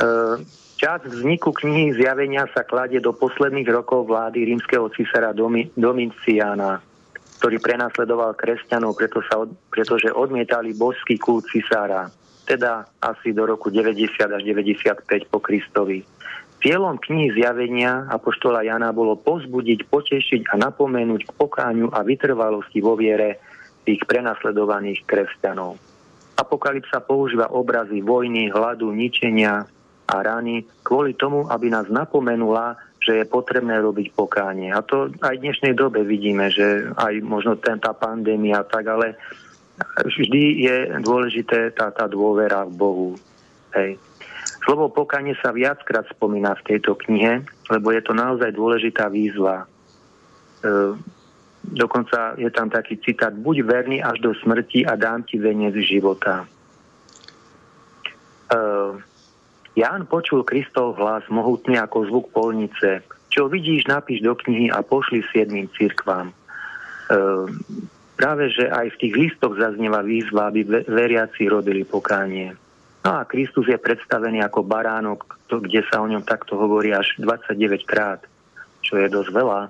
e, 0.00 0.44
čas 0.76 1.00
vzniku 1.04 1.52
knihy 1.56 1.96
zjavenia 1.96 2.44
sa 2.52 2.64
kladie 2.64 3.00
do 3.00 3.16
posledných 3.16 3.68
rokov 3.72 4.04
vlády 4.08 4.44
rímskeho 4.48 4.92
Domi, 5.32 5.72
Domiciana, 5.72 6.80
ktorý 7.40 7.56
prenasledoval 7.60 8.36
kresťanov, 8.36 8.96
preto 8.96 9.24
sa 9.24 9.40
od, 9.40 9.52
pretože 9.72 10.12
odmietali 10.12 10.76
božský 10.76 11.16
kult 11.16 11.48
cisára, 11.48 12.12
teda 12.44 12.84
asi 13.00 13.32
do 13.32 13.48
roku 13.48 13.72
90 13.72 14.04
až 14.20 14.42
95 14.44 15.32
po 15.32 15.40
Kristovi. 15.40 16.04
Cieľom 16.64 16.96
knihy 16.96 17.36
zjavenia 17.36 18.08
Apoštola 18.08 18.64
Jana 18.64 18.88
bolo 18.88 19.20
pozbudiť, 19.20 19.84
potešiť 19.84 20.48
a 20.48 20.56
napomenúť 20.56 21.28
k 21.28 21.36
pokáňu 21.36 21.92
a 21.92 22.00
vytrvalosti 22.00 22.80
vo 22.80 22.96
viere 22.96 23.36
tých 23.84 24.00
prenasledovaných 24.08 25.04
kresťanov. 25.04 25.76
A 25.76 26.40
Apokalypsa 26.40 27.04
používa 27.04 27.52
obrazy 27.52 28.00
vojny, 28.00 28.48
hladu, 28.48 28.96
ničenia 28.96 29.68
a 30.08 30.16
rany 30.24 30.64
kvôli 30.80 31.12
tomu, 31.12 31.44
aby 31.52 31.68
nás 31.68 31.84
napomenula, 31.92 32.80
že 32.96 33.20
je 33.20 33.28
potrebné 33.28 33.84
robiť 33.84 34.16
pokánie. 34.16 34.72
A 34.72 34.80
to 34.80 35.12
aj 35.20 35.36
v 35.36 35.44
dnešnej 35.44 35.76
dobe 35.76 36.00
vidíme, 36.00 36.48
že 36.48 36.88
aj 36.96 37.20
možno 37.20 37.60
tá 37.60 37.92
pandémia 37.92 38.64
tak, 38.64 38.88
ale 38.88 39.20
vždy 40.00 40.64
je 40.64 40.76
dôležité 41.04 41.76
tá, 41.76 41.92
tá 41.92 42.08
dôvera 42.08 42.64
v 42.64 42.72
Bohu. 42.72 43.10
Hej. 43.76 44.00
Slovo 44.64 44.88
pokánie 44.88 45.36
sa 45.44 45.52
viackrát 45.52 46.08
spomína 46.08 46.56
v 46.56 46.64
tejto 46.74 46.96
knihe, 46.96 47.44
lebo 47.68 47.92
je 47.92 48.00
to 48.00 48.16
naozaj 48.16 48.48
dôležitá 48.56 49.12
výzva. 49.12 49.64
E, 49.64 49.66
dokonca 51.68 52.40
je 52.40 52.48
tam 52.48 52.72
taký 52.72 52.96
citát, 53.04 53.36
buď 53.36 53.56
verný 53.60 54.00
až 54.00 54.24
do 54.24 54.32
smrti 54.32 54.88
a 54.88 54.96
dám 54.96 55.28
ti 55.28 55.36
veniec 55.36 55.76
života. 55.84 56.48
E, 58.48 58.58
Ján 59.74 60.06
počul 60.06 60.46
Kristov 60.46 60.94
hlas 61.02 61.26
mohutný 61.26 61.82
ako 61.82 62.06
zvuk 62.06 62.26
polnice. 62.30 63.02
Čo 63.26 63.50
vidíš, 63.50 63.90
napíš 63.90 64.22
do 64.22 64.38
knihy 64.38 64.70
a 64.70 64.86
pošli 64.86 65.26
siedmým 65.34 65.66
cirkvám. 65.74 66.30
E, 66.30 66.34
práve, 68.14 68.54
že 68.54 68.70
aj 68.70 68.94
v 68.94 69.00
tých 69.02 69.14
listoch 69.18 69.58
zaznieva 69.58 70.00
výzva, 70.06 70.48
aby 70.48 70.86
veriaci 70.86 71.50
robili 71.50 71.82
pokánie. 71.82 72.54
No 73.04 73.20
a 73.20 73.28
Kristus 73.28 73.68
je 73.68 73.76
predstavený 73.76 74.40
ako 74.40 74.64
baránok, 74.64 75.36
to, 75.44 75.60
kde 75.60 75.84
sa 75.92 76.00
o 76.00 76.08
ňom 76.08 76.24
takto 76.24 76.56
hovorí 76.56 76.96
až 76.96 77.20
29 77.20 77.84
krát, 77.84 78.24
čo 78.80 78.96
je 78.96 79.12
dosť 79.12 79.28
veľa. 79.28 79.60
E, 79.60 79.68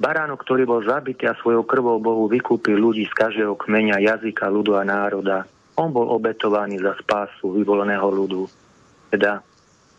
baránok, 0.00 0.40
ktorý 0.40 0.64
bol 0.64 0.80
zabitý 0.80 1.28
a 1.28 1.36
svojou 1.36 1.68
krvou 1.68 2.00
Bohu 2.00 2.32
vykúpil 2.32 2.80
ľudí 2.80 3.04
z 3.04 3.12
každého 3.12 3.60
kmeňa, 3.60 4.00
jazyka, 4.00 4.48
ľudu 4.48 4.80
a 4.80 4.88
národa. 4.88 5.44
On 5.76 5.92
bol 5.92 6.08
obetovaný 6.08 6.80
za 6.80 6.96
spásu 6.96 7.52
vyvoleného 7.52 8.08
ľudu. 8.08 8.48
Teda 9.12 9.44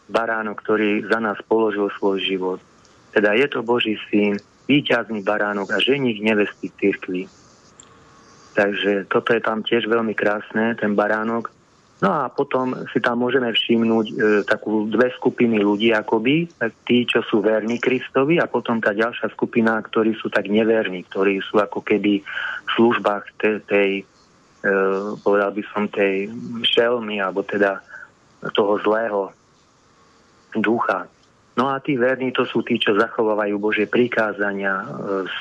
baránok, 0.10 0.66
ktorý 0.66 1.06
za 1.06 1.22
nás 1.22 1.38
položil 1.46 1.94
svoj 1.94 2.26
život. 2.26 2.60
Teda 3.14 3.38
je 3.38 3.46
to 3.46 3.62
Boží 3.62 4.02
syn, 4.10 4.42
víťazný 4.66 5.22
baránok 5.22 5.78
a 5.78 5.78
ženich 5.78 6.26
nevesty 6.26 6.74
cirkvi. 6.74 7.30
Takže 8.52 9.08
toto 9.08 9.32
je 9.32 9.42
tam 9.42 9.64
tiež 9.64 9.88
veľmi 9.88 10.12
krásne, 10.12 10.76
ten 10.76 10.92
baránok. 10.92 11.52
No 12.02 12.10
a 12.10 12.34
potom 12.34 12.74
si 12.90 12.98
tam 12.98 13.22
môžeme 13.22 13.54
všimnúť 13.54 14.06
e, 14.10 14.14
takú 14.42 14.90
dve 14.90 15.14
skupiny 15.14 15.62
ľudí 15.62 15.94
akoby, 15.94 16.50
tí, 16.82 17.06
čo 17.06 17.22
sú 17.22 17.46
verní 17.46 17.78
Kristovi 17.78 18.42
a 18.42 18.50
potom 18.50 18.82
tá 18.82 18.90
ďalšia 18.90 19.30
skupina, 19.38 19.78
ktorí 19.78 20.18
sú 20.18 20.34
tak 20.34 20.50
neverní, 20.50 21.06
ktorí 21.06 21.38
sú 21.46 21.62
ako 21.62 21.86
keby 21.86 22.26
v 22.66 22.70
službách 22.74 23.24
tej, 23.38 23.56
tej 23.70 23.90
e, 24.02 24.04
povedal 25.22 25.54
by 25.54 25.64
som, 25.70 25.86
tej 25.94 26.34
šelmy, 26.66 27.22
alebo 27.22 27.46
teda 27.46 27.86
toho 28.50 28.82
zlého 28.82 29.30
ducha. 30.58 31.06
No 31.52 31.68
a 31.68 31.84
tí 31.84 32.00
verní 32.00 32.32
to 32.32 32.48
sú 32.48 32.64
tí, 32.64 32.80
čo 32.80 32.96
zachovávajú 32.96 33.60
Božie 33.60 33.84
prikázania, 33.84 34.72
e, 34.72 34.86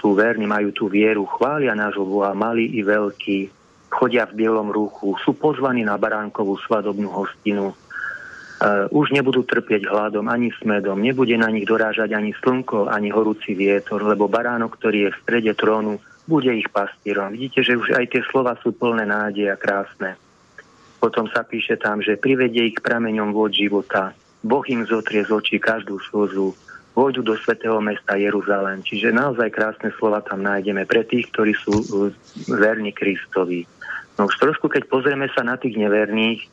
sú 0.03 0.19
verní, 0.19 0.43
majú 0.43 0.75
tú 0.75 0.91
vieru, 0.91 1.23
chvália 1.23 1.71
nášho 1.79 2.03
Boha, 2.03 2.35
malí 2.35 2.67
i 2.67 2.83
veľkí, 2.83 3.39
chodia 3.91 4.27
v 4.27 4.43
bielom 4.43 4.75
ruchu, 4.75 5.15
sú 5.23 5.39
pozvaní 5.39 5.87
na 5.87 5.95
baránkovú 5.95 6.59
svadobnú 6.67 7.11
hostinu, 7.11 7.75
Uh, 8.61 8.85
už 8.93 9.17
nebudú 9.17 9.41
trpieť 9.41 9.89
hladom 9.89 10.29
ani 10.29 10.53
smedom, 10.61 11.01
nebude 11.01 11.33
na 11.41 11.49
nich 11.49 11.65
dorážať 11.65 12.13
ani 12.13 12.37
slnko, 12.37 12.93
ani 12.93 13.09
horúci 13.09 13.57
vietor, 13.57 14.05
lebo 14.05 14.29
baránok, 14.29 14.77
ktorý 14.77 15.09
je 15.09 15.11
v 15.17 15.21
strede 15.25 15.53
trónu, 15.57 15.97
bude 16.29 16.53
ich 16.53 16.69
pastierom. 16.69 17.33
Vidíte, 17.33 17.65
že 17.65 17.81
už 17.81 17.97
aj 17.97 18.13
tie 18.13 18.23
slova 18.29 18.61
sú 18.61 18.77
plné 18.77 19.09
nádeje 19.09 19.49
a 19.49 19.57
krásne. 19.57 20.21
Potom 21.01 21.25
sa 21.33 21.41
píše 21.41 21.81
tam, 21.81 22.05
že 22.05 22.21
privedie 22.21 22.69
ich 22.69 22.79
prameňom 22.85 23.33
vod 23.33 23.57
života, 23.57 24.13
Boh 24.41 24.65
im 24.69 24.89
zotrie 24.89 25.21
z 25.21 25.31
očí 25.31 25.57
každú 25.61 26.01
slzu, 26.09 26.57
vojdu 26.97 27.23
do 27.23 27.37
svetého 27.39 27.79
mesta 27.81 28.17
Jeruzalém. 28.19 28.83
Čiže 28.83 29.15
naozaj 29.15 29.49
krásne 29.53 29.89
slova 29.97 30.21
tam 30.25 30.43
nájdeme 30.43 30.85
pre 30.85 31.07
tých, 31.07 31.31
ktorí 31.31 31.53
sú 31.55 31.73
uh, 31.73 32.11
verní 32.51 32.91
Kristovi. 32.91 33.65
No 34.19 34.29
už 34.29 34.37
trošku, 34.37 34.69
keď 34.69 34.91
pozrieme 34.91 35.31
sa 35.33 35.41
na 35.41 35.57
tých 35.57 35.81
neverných, 35.81 36.45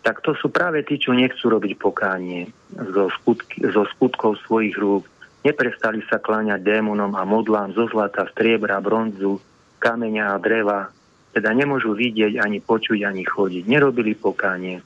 tak 0.00 0.24
to 0.24 0.32
sú 0.32 0.48
práve 0.48 0.80
tí, 0.88 0.96
čo 0.96 1.12
nechcú 1.12 1.52
robiť 1.52 1.76
pokánie 1.76 2.48
zo, 2.72 3.12
skutky, 3.20 3.68
zo 3.68 3.84
skutkov 3.92 4.40
svojich 4.48 4.72
rúk. 4.80 5.04
Neprestali 5.44 6.00
sa 6.08 6.16
kláňať 6.16 6.64
démonom 6.64 7.12
a 7.16 7.24
modlám 7.28 7.76
zo 7.76 7.84
zlata, 7.88 8.24
striebra, 8.32 8.80
bronzu, 8.80 9.40
kameňa 9.80 10.36
a 10.36 10.40
dreva. 10.40 10.88
Teda 11.36 11.52
nemôžu 11.52 11.92
vidieť, 11.92 12.40
ani 12.40 12.64
počuť, 12.64 13.04
ani 13.04 13.24
chodiť. 13.28 13.64
Nerobili 13.68 14.16
pokánie. 14.16 14.80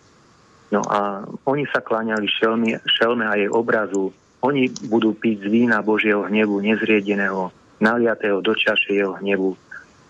No 0.75 0.83
a 0.83 1.23
oni 1.47 1.71
sa 1.71 1.79
kláňali 1.79 2.27
šelme, 2.27 2.83
šelme 2.83 3.23
a 3.23 3.39
jej 3.39 3.47
obrazu. 3.47 4.11
Oni 4.43 4.67
budú 4.91 5.15
piť 5.15 5.47
z 5.47 5.49
vína 5.49 5.79
Božieho 5.87 6.27
hnevu 6.27 6.59
nezriedeného, 6.59 7.55
naliatého 7.79 8.43
do 8.43 8.59
čaše 8.59 8.99
jeho 8.99 9.15
hnevu. 9.23 9.55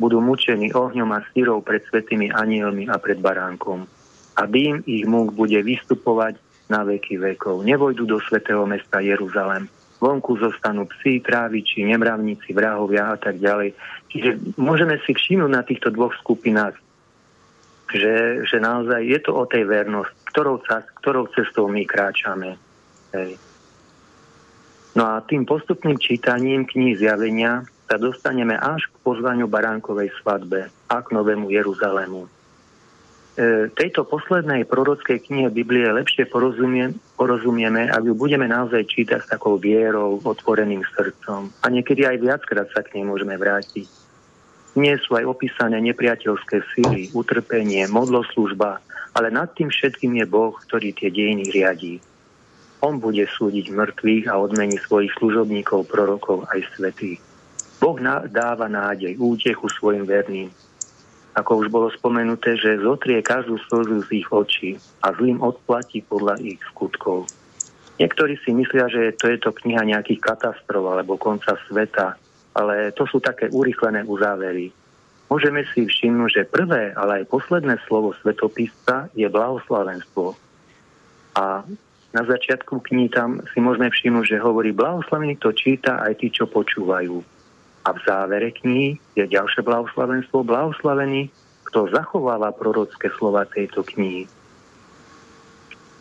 Budú 0.00 0.24
mučení 0.24 0.72
ohňom 0.72 1.12
a 1.12 1.20
styrou 1.28 1.60
pred 1.60 1.84
svetými 1.84 2.32
anielmi 2.32 2.88
a 2.88 2.96
pred 2.96 3.20
baránkom. 3.20 3.84
A 4.40 4.48
dým 4.48 4.80
ich 4.88 5.04
múk 5.04 5.36
bude 5.36 5.60
vystupovať 5.60 6.40
na 6.72 6.80
veky 6.82 7.20
vekov. 7.20 7.60
Nevojdu 7.60 8.08
do 8.08 8.18
svetého 8.24 8.64
mesta 8.64 9.04
Jeruzalem. 9.04 9.68
Vonku 10.00 10.40
zostanú 10.40 10.88
psi, 10.90 11.20
tráviči, 11.20 11.84
nemravníci, 11.84 12.50
vrahovia 12.56 13.14
a 13.14 13.16
tak 13.20 13.36
ďalej. 13.38 13.76
Čiže 14.10 14.56
môžeme 14.58 14.96
si 15.04 15.12
všimnúť 15.12 15.52
na 15.52 15.62
týchto 15.62 15.92
dvoch 15.92 16.16
skupinách 16.18 16.74
že, 17.94 18.42
že 18.42 18.58
naozaj 18.58 19.00
je 19.06 19.18
to 19.22 19.32
o 19.32 19.46
tej 19.46 19.64
vernosti, 19.64 20.18
ktorou, 20.34 20.58
ktorou 20.98 21.30
cestou 21.30 21.70
my 21.70 21.86
kráčame. 21.86 22.58
Hej. 23.14 23.38
No 24.98 25.06
a 25.10 25.22
tým 25.22 25.46
postupným 25.46 25.98
čítaním 25.98 26.66
kníh 26.66 26.98
zjavenia 26.98 27.66
sa 27.86 27.98
dostaneme 27.98 28.58
až 28.58 28.90
k 28.90 28.94
pozvaniu 29.02 29.46
baránkovej 29.46 30.10
svadbe 30.22 30.70
a 30.90 30.96
k 31.02 31.08
Novému 31.14 31.50
Jeruzalému. 31.50 32.26
E, 33.34 33.66
tejto 33.74 34.06
poslednej 34.06 34.62
prorockej 34.62 35.26
knihe 35.26 35.50
Biblie 35.50 35.90
lepšie 35.90 36.30
porozumie, 36.30 36.94
porozumieme, 37.18 37.90
ak 37.90 38.06
ju 38.06 38.14
budeme 38.14 38.46
naozaj 38.46 38.86
čítať 38.86 39.26
s 39.26 39.30
takou 39.30 39.58
vierou, 39.58 40.22
otvoreným 40.22 40.86
srdcom. 40.94 41.50
A 41.62 41.66
niekedy 41.70 42.06
aj 42.06 42.22
viackrát 42.22 42.70
sa 42.70 42.86
k 42.86 42.98
nej 42.98 43.04
môžeme 43.06 43.34
vrátiť. 43.34 44.03
Nie 44.74 44.98
sú 44.98 45.14
aj 45.14 45.30
opísané 45.30 45.78
nepriateľské 45.78 46.66
síly, 46.74 47.10
utrpenie, 47.14 47.86
modloslužba, 47.86 48.82
ale 49.14 49.30
nad 49.30 49.54
tým 49.54 49.70
všetkým 49.70 50.18
je 50.18 50.26
Boh, 50.26 50.50
ktorý 50.50 50.90
tie 50.90 51.14
dejiny 51.14 51.46
riadí. 51.54 52.02
On 52.82 52.98
bude 52.98 53.22
súdiť 53.24 53.70
mŕtvych 53.70 54.26
a 54.28 54.36
odmení 54.36 54.76
svojich 54.82 55.14
služobníkov, 55.16 55.86
prorokov 55.88 56.44
aj 56.50 56.66
svetých. 56.74 57.22
Boh 57.78 57.96
dáva 58.28 58.66
nádej, 58.66 59.14
útechu 59.16 59.70
svojim 59.70 60.04
verným. 60.04 60.50
Ako 61.34 61.64
už 61.64 61.66
bolo 61.70 61.90
spomenuté, 61.90 62.54
že 62.54 62.82
zotrie 62.82 63.18
každú 63.18 63.58
slzu 63.66 64.06
z 64.06 64.22
ich 64.22 64.28
očí 64.30 64.78
a 65.02 65.10
zlým 65.14 65.42
odplatí 65.42 66.02
podľa 66.06 66.38
ich 66.42 66.62
skutkov. 66.70 67.26
Niektorí 67.98 68.38
si 68.42 68.50
myslia, 68.54 68.90
že 68.90 69.14
to 69.18 69.30
je 69.30 69.38
to 69.38 69.50
kniha 69.54 69.82
nejakých 69.86 70.22
katastrof 70.22 70.86
alebo 70.94 71.18
konca 71.18 71.54
sveta, 71.66 72.18
ale 72.54 72.94
to 72.94 73.04
sú 73.10 73.18
také 73.18 73.50
urychlené 73.50 74.06
uzávery. 74.06 74.70
Môžeme 75.26 75.66
si 75.74 75.82
všimnúť, 75.88 76.30
že 76.30 76.50
prvé, 76.50 76.94
ale 76.94 77.22
aj 77.22 77.32
posledné 77.32 77.80
slovo 77.90 78.14
svetopisa 78.22 79.10
je 79.18 79.26
blahoslavenstvo. 79.26 80.38
A 81.34 81.66
na 82.14 82.22
začiatku 82.22 82.78
knihy 82.78 83.10
tam 83.10 83.42
si 83.50 83.58
môžeme 83.58 83.90
všimnúť, 83.90 84.38
že 84.38 84.44
hovorí 84.44 84.70
blahoslavený, 84.70 85.34
kto 85.42 85.50
číta 85.58 85.98
aj 85.98 86.22
tí, 86.22 86.30
čo 86.30 86.46
počúvajú. 86.46 87.18
A 87.84 87.88
v 87.90 87.98
závere 88.06 88.54
knihy 88.54 89.02
je 89.18 89.24
ďalšie 89.26 89.66
blahoslavenstvo, 89.66 90.46
blahoslavený, 90.46 91.26
kto 91.66 91.90
zachováva 91.90 92.54
prorocké 92.54 93.10
slova 93.18 93.42
tejto 93.50 93.82
knihy. 93.82 94.30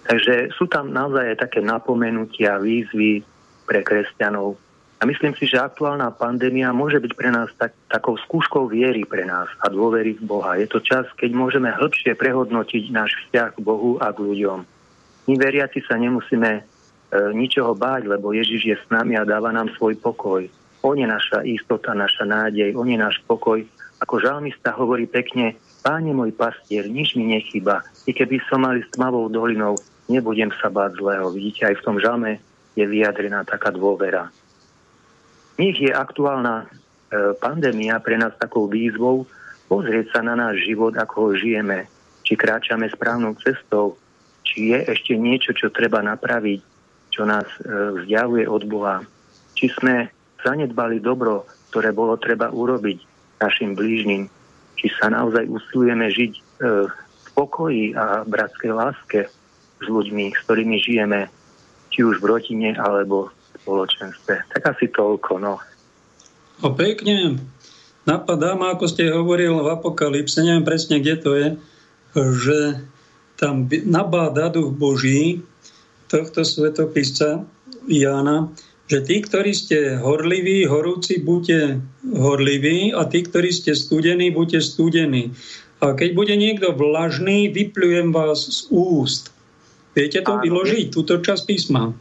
Takže 0.03 0.53
sú 0.53 0.69
tam 0.69 0.93
naozaj 0.93 1.39
také 1.39 1.63
napomenutia, 1.63 2.61
výzvy 2.61 3.25
pre 3.65 3.81
kresťanov, 3.81 4.59
a 5.03 5.07
myslím 5.07 5.35
si, 5.35 5.51
že 5.51 5.59
aktuálna 5.59 6.15
pandémia 6.15 6.71
môže 6.71 6.95
byť 7.03 7.11
pre 7.11 7.27
nás 7.27 7.51
tak, 7.59 7.75
takou 7.91 8.15
skúškou 8.15 8.71
viery 8.71 9.03
pre 9.03 9.27
nás 9.27 9.51
a 9.59 9.67
dôvery 9.67 10.15
v 10.15 10.23
Boha. 10.23 10.55
Je 10.55 10.71
to 10.71 10.79
čas, 10.79 11.03
keď 11.19 11.35
môžeme 11.35 11.67
hĺbšie 11.67 12.15
prehodnotiť 12.15 12.95
náš 12.95 13.11
vzťah 13.27 13.59
k 13.59 13.59
Bohu 13.59 13.99
a 13.99 14.15
k 14.15 14.23
ľuďom. 14.23 14.63
My 15.27 15.33
veriaci 15.35 15.83
sa 15.83 15.99
nemusíme 15.99 16.51
e, 16.55 16.61
ničoho 17.35 17.75
báť, 17.75 18.07
lebo 18.07 18.31
Ježiš 18.31 18.61
je 18.63 18.75
s 18.79 18.85
nami 18.87 19.19
a 19.19 19.27
dáva 19.27 19.51
nám 19.51 19.75
svoj 19.75 19.99
pokoj. 19.99 20.47
On 20.87 20.95
je 20.95 21.03
naša 21.03 21.43
istota, 21.43 21.91
naša 21.91 22.23
nádej, 22.23 22.71
on 22.71 22.87
je 22.87 22.95
náš 22.95 23.19
pokoj. 23.27 23.59
Ako 23.99 24.23
žalmista 24.23 24.71
hovorí 24.71 25.03
pekne, 25.03 25.59
Páne 25.83 26.15
môj 26.15 26.31
pastier, 26.31 26.87
nič 26.87 27.19
mi 27.19 27.27
nechyba. 27.27 27.83
I 28.07 28.15
keby 28.15 28.39
som 28.47 28.63
mali 28.63 28.79
s 28.79 28.91
tmavou 28.95 29.27
dolinou, 29.27 29.75
nebudem 30.07 30.47
sa 30.55 30.71
báť 30.71 30.95
zlého. 30.95 31.27
Vidíte, 31.27 31.67
aj 31.67 31.75
v 31.75 31.83
tom 31.83 31.99
žalme 31.99 32.39
je 32.79 32.87
vyjadrená 32.87 33.43
taká 33.43 33.67
dôvera. 33.67 34.31
Nech 35.57 35.77
je 35.77 35.93
aktuálna 35.93 36.65
e, 36.65 36.65
pandémia 37.37 38.01
pre 38.01 38.17
nás 38.17 38.33
takou 38.41 38.65
výzvou 38.65 39.29
pozrieť 39.69 40.17
sa 40.17 40.19
na 40.25 40.33
náš 40.33 40.65
život, 40.65 40.97
ako 40.97 41.15
ho 41.17 41.31
žijeme, 41.33 41.85
či 42.25 42.33
kráčame 42.37 42.89
správnou 42.89 43.37
cestou, 43.41 43.97
či 44.45 44.73
je 44.73 44.79
ešte 44.85 45.13
niečo, 45.17 45.53
čo 45.53 45.73
treba 45.73 46.01
napraviť, 46.01 46.61
čo 47.13 47.25
nás 47.25 47.45
e, 47.61 48.01
vzdialuje 48.01 48.45
od 48.49 48.63
Boha, 48.65 49.05
či 49.53 49.69
sme 49.77 50.09
zanedbali 50.41 50.99
dobro, 50.99 51.45
ktoré 51.69 51.93
bolo 51.93 52.17
treba 52.17 52.49
urobiť 52.49 52.99
našim 53.41 53.73
blížnym, 53.77 54.29
či 54.77 54.89
sa 54.97 55.09
naozaj 55.13 55.45
usilujeme 55.47 56.09
žiť 56.09 56.33
e, 56.33 56.41
v 56.89 57.29
pokoji 57.37 57.93
a 57.93 58.25
bratskej 58.25 58.71
láske 58.73 59.29
s 59.81 59.85
ľuďmi, 59.85 60.33
s 60.33 60.39
ktorými 60.45 60.77
žijeme, 60.81 61.29
či 61.93 62.01
už 62.01 62.21
v 62.21 62.29
rodine 62.29 62.73
alebo 62.77 63.29
spoločenstve. 63.63 64.51
Tak 64.51 64.61
asi 64.75 64.91
toľko, 64.91 65.39
no. 65.39 65.57
O 66.59 66.69
pekne. 66.75 67.39
Napadá 68.03 68.59
ma, 68.59 68.75
ako 68.75 68.85
ste 68.91 69.07
hovoril 69.07 69.63
v 69.63 69.71
Apokalypse, 69.79 70.43
neviem 70.43 70.67
presne, 70.67 70.99
kde 70.99 71.15
to 71.23 71.31
je, 71.39 71.47
že 72.13 72.59
tam 73.39 73.71
nabáda 73.87 74.51
duch 74.51 74.75
Boží 74.75 75.39
tohto 76.11 76.43
svetopisca 76.43 77.47
Jána, 77.87 78.51
že 78.91 78.99
tí, 79.01 79.23
ktorí 79.23 79.55
ste 79.55 79.97
horliví, 79.97 80.67
horúci, 80.67 81.23
buďte 81.23 81.79
horliví 82.11 82.91
a 82.91 83.07
tí, 83.07 83.23
ktorí 83.23 83.49
ste 83.49 83.71
studení, 83.73 84.29
buďte 84.29 84.59
studení. 84.59 85.31
A 85.79 85.95
keď 85.95 86.09
bude 86.15 86.35
niekto 86.35 86.75
vlažný, 86.75 87.51
vypľujem 87.51 88.11
vás 88.11 88.43
z 88.43 88.67
úst. 88.71 89.31
Viete 89.95 90.23
to 90.23 90.39
vyložiť, 90.39 90.91
túto 90.91 91.19
časť 91.23 91.43
písma? 91.47 91.95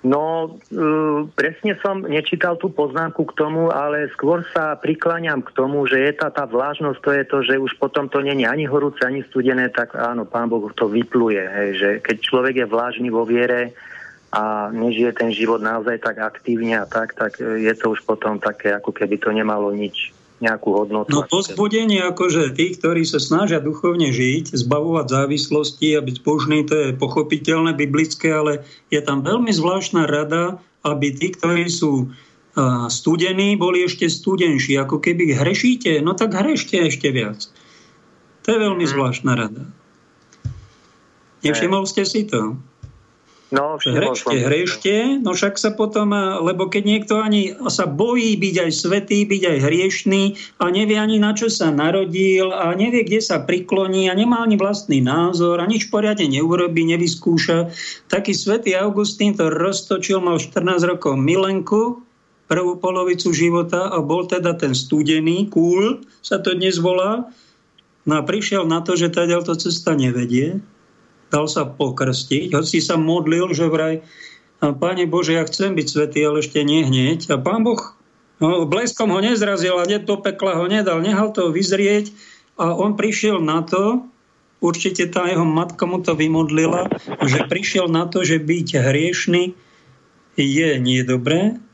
No, 0.00 0.56
uh, 0.56 1.28
presne 1.36 1.76
som 1.84 2.00
nečítal 2.08 2.56
tú 2.56 2.72
poznámku 2.72 3.28
k 3.28 3.36
tomu, 3.36 3.68
ale 3.68 4.08
skôr 4.16 4.40
sa 4.48 4.72
prikláňam 4.80 5.44
k 5.44 5.52
tomu, 5.52 5.84
že 5.84 6.00
je 6.00 6.12
tá, 6.16 6.32
tá 6.32 6.48
vlážnosť, 6.48 6.98
to 7.04 7.10
je 7.12 7.24
to, 7.28 7.38
že 7.44 7.54
už 7.60 7.72
potom 7.76 8.08
to 8.08 8.24
není 8.24 8.48
ani 8.48 8.64
horúce, 8.64 9.04
ani 9.04 9.20
studené, 9.28 9.68
tak 9.68 9.92
áno, 9.92 10.24
Pán 10.24 10.48
Boh 10.48 10.72
to 10.72 10.88
vypluje. 10.88 11.44
Hej, 11.44 11.70
že 11.76 11.88
keď 12.00 12.16
človek 12.16 12.54
je 12.64 12.66
vlážny 12.72 13.12
vo 13.12 13.28
viere 13.28 13.76
a 14.32 14.72
nežije 14.72 15.12
ten 15.12 15.36
život 15.36 15.60
naozaj 15.60 16.00
tak 16.00 16.16
aktívne 16.16 16.80
a 16.80 16.88
tak, 16.88 17.12
tak 17.12 17.36
je 17.36 17.74
to 17.76 17.92
už 17.92 18.00
potom 18.08 18.40
také, 18.40 18.72
ako 18.72 18.96
keby 18.96 19.20
to 19.20 19.28
nemalo 19.36 19.68
nič 19.68 20.16
nejakú 20.40 20.72
hodnotu. 20.72 21.12
No 21.12 21.28
pozbudenie 21.28 22.00
akože 22.00 22.56
tých, 22.56 22.80
ktorí 22.80 23.04
sa 23.04 23.20
snažia 23.20 23.60
duchovne 23.60 24.08
žiť, 24.08 24.56
zbavovať 24.56 25.06
závislosti 25.12 25.94
a 25.96 26.00
byť 26.00 26.16
božný, 26.24 26.64
to 26.64 26.74
je 26.74 26.88
pochopiteľné, 26.96 27.76
biblické, 27.76 28.32
ale 28.32 28.64
je 28.88 29.00
tam 29.04 29.20
veľmi 29.20 29.52
zvláštna 29.52 30.08
rada, 30.08 30.56
aby 30.80 31.12
tí, 31.12 31.36
ktorí 31.36 31.68
sú 31.68 32.08
studení, 32.88 33.54
boli 33.54 33.84
ešte 33.86 34.08
studenší. 34.08 34.80
Ako 34.80 34.98
keby 34.98 35.36
hrešíte, 35.36 36.00
no 36.00 36.16
tak 36.16 36.34
hrešte 36.34 36.80
ešte 36.88 37.12
viac. 37.12 37.46
To 38.48 38.48
je 38.50 38.58
veľmi 38.58 38.84
hmm. 38.88 38.92
zvláštna 38.96 39.32
rada. 39.36 39.64
Nevšimol 41.40 41.84
ste 41.88 42.04
si 42.04 42.28
to? 42.28 42.56
No, 43.50 43.82
hrešte, 43.82 44.30
hrešte, 44.30 44.94
no 45.18 45.34
však 45.34 45.58
sa 45.58 45.74
potom, 45.74 46.14
eh, 46.14 46.38
lebo 46.38 46.70
keď 46.70 46.82
niekto 46.86 47.18
ani 47.18 47.50
sa 47.66 47.90
bojí 47.90 48.38
byť 48.38 48.54
aj 48.62 48.70
svetý, 48.70 49.26
byť 49.26 49.42
aj 49.42 49.58
hriešný 49.66 50.22
a 50.62 50.70
nevie 50.70 50.94
ani 50.94 51.18
na 51.18 51.34
čo 51.34 51.50
sa 51.50 51.74
narodil 51.74 52.54
a 52.54 52.70
nevie, 52.78 53.02
kde 53.02 53.18
sa 53.18 53.42
prikloní 53.42 54.06
a 54.06 54.14
nemá 54.14 54.46
ani 54.46 54.54
vlastný 54.54 55.02
názor 55.02 55.58
a 55.58 55.66
nič 55.66 55.90
poriadne 55.90 56.30
neurobí, 56.30 56.86
nevyskúša. 56.94 57.74
Taký 58.06 58.38
svetý 58.38 58.78
Augustín 58.78 59.34
to 59.34 59.50
roztočil, 59.50 60.22
mal 60.22 60.38
14 60.38 60.86
rokov 60.86 61.18
milenku, 61.18 62.06
prvú 62.46 62.78
polovicu 62.78 63.34
života 63.34 63.90
a 63.90 63.98
bol 63.98 64.30
teda 64.30 64.54
ten 64.54 64.78
studený, 64.78 65.50
cool 65.50 66.06
sa 66.22 66.38
to 66.38 66.54
dnes 66.54 66.78
volá. 66.78 67.26
No 68.06 68.14
a 68.14 68.22
prišiel 68.22 68.62
na 68.62 68.78
to, 68.78 68.94
že 68.94 69.10
teda 69.10 69.42
to 69.42 69.58
cesta 69.58 69.98
nevedie 69.98 70.62
dal 71.30 71.46
sa 71.46 71.64
pokrstiť, 71.64 72.52
hoci 72.52 72.82
sa 72.82 72.98
modlil, 72.98 73.54
že 73.54 73.70
vraj, 73.70 74.02
Pane 74.60 75.08
Bože, 75.08 75.40
ja 75.40 75.48
chcem 75.48 75.72
byť 75.72 75.86
svetý, 75.88 76.20
ale 76.20 76.44
ešte 76.44 76.60
nie 76.60 76.84
hneď. 76.84 77.32
A 77.32 77.40
Pán 77.40 77.64
Boh 77.64 77.80
no, 78.44 78.68
bleskom 78.68 79.08
ho 79.08 79.20
nezrazil 79.24 79.80
a 79.80 79.88
do 79.88 80.16
pekla 80.20 80.60
ho 80.60 80.68
nedal, 80.68 81.00
nehal 81.00 81.32
to 81.32 81.48
vyzrieť 81.48 82.12
a 82.60 82.76
on 82.76 82.92
prišiel 82.92 83.40
na 83.40 83.64
to, 83.64 84.04
určite 84.60 85.08
tá 85.08 85.24
jeho 85.32 85.48
matka 85.48 85.88
mu 85.88 86.04
to 86.04 86.12
vymodlila, 86.12 86.92
že 87.24 87.48
prišiel 87.48 87.88
na 87.88 88.04
to, 88.04 88.20
že 88.20 88.36
byť 88.36 88.68
hriešný 88.84 89.56
je 90.36 90.68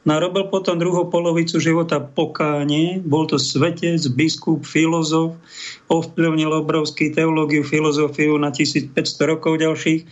nie 0.07 0.15
dobré. 0.15 0.15
Narobil 0.15 0.45
potom 0.47 0.79
druhú 0.79 1.11
polovicu 1.11 1.59
života 1.59 1.99
pokánie, 1.99 3.03
bol 3.03 3.27
to 3.27 3.43
svetec, 3.43 3.99
biskup, 4.15 4.63
filozof, 4.63 5.35
ovplyvnil 5.91 6.63
obrovský 6.63 7.11
teológiu, 7.11 7.67
filozofiu 7.67 8.39
na 8.39 8.55
1500 8.55 8.95
rokov 9.27 9.59
ďalších. 9.59 10.07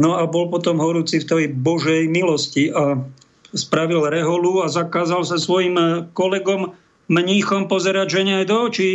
No 0.00 0.16
a 0.16 0.24
bol 0.24 0.48
potom 0.48 0.80
horúci 0.80 1.20
v 1.20 1.28
tej 1.28 1.44
Božej 1.52 2.08
milosti 2.08 2.72
a 2.72 2.96
spravil 3.52 4.08
reholu 4.08 4.64
a 4.64 4.72
zakázal 4.72 5.26
sa 5.26 5.36
svojim 5.36 6.06
kolegom 6.16 6.72
mníchom 7.10 7.66
pozerať 7.66 8.22
žene 8.22 8.32
aj 8.40 8.46
do 8.46 8.56
očí, 8.70 8.90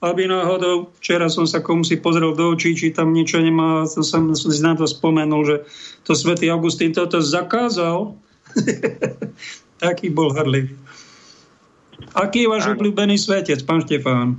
aby 0.00 0.30
náhodou, 0.30 0.88
včera 0.98 1.28
som 1.28 1.44
sa 1.44 1.60
komu 1.60 1.84
si 1.84 2.00
pozrel 2.00 2.32
do 2.32 2.54
očí, 2.54 2.72
či 2.72 2.94
tam 2.94 3.12
niečo 3.12 3.44
nemá, 3.44 3.84
to 3.84 4.00
som 4.00 4.32
si 4.32 4.62
na 4.64 4.72
to 4.72 4.88
spomenul, 4.88 5.44
že 5.44 5.56
to 6.08 6.16
svätý 6.16 6.48
Augustín 6.48 6.96
toto 6.96 7.20
zakázal. 7.20 8.16
Taký 9.78 10.10
bol 10.10 10.34
hrdlivý. 10.34 10.74
Aký 12.14 12.46
je 12.46 12.50
váš 12.50 12.70
ano. 12.70 12.78
obľúbený 12.78 13.18
svetec, 13.18 13.58
pán 13.66 13.82
Štefán? 13.82 14.38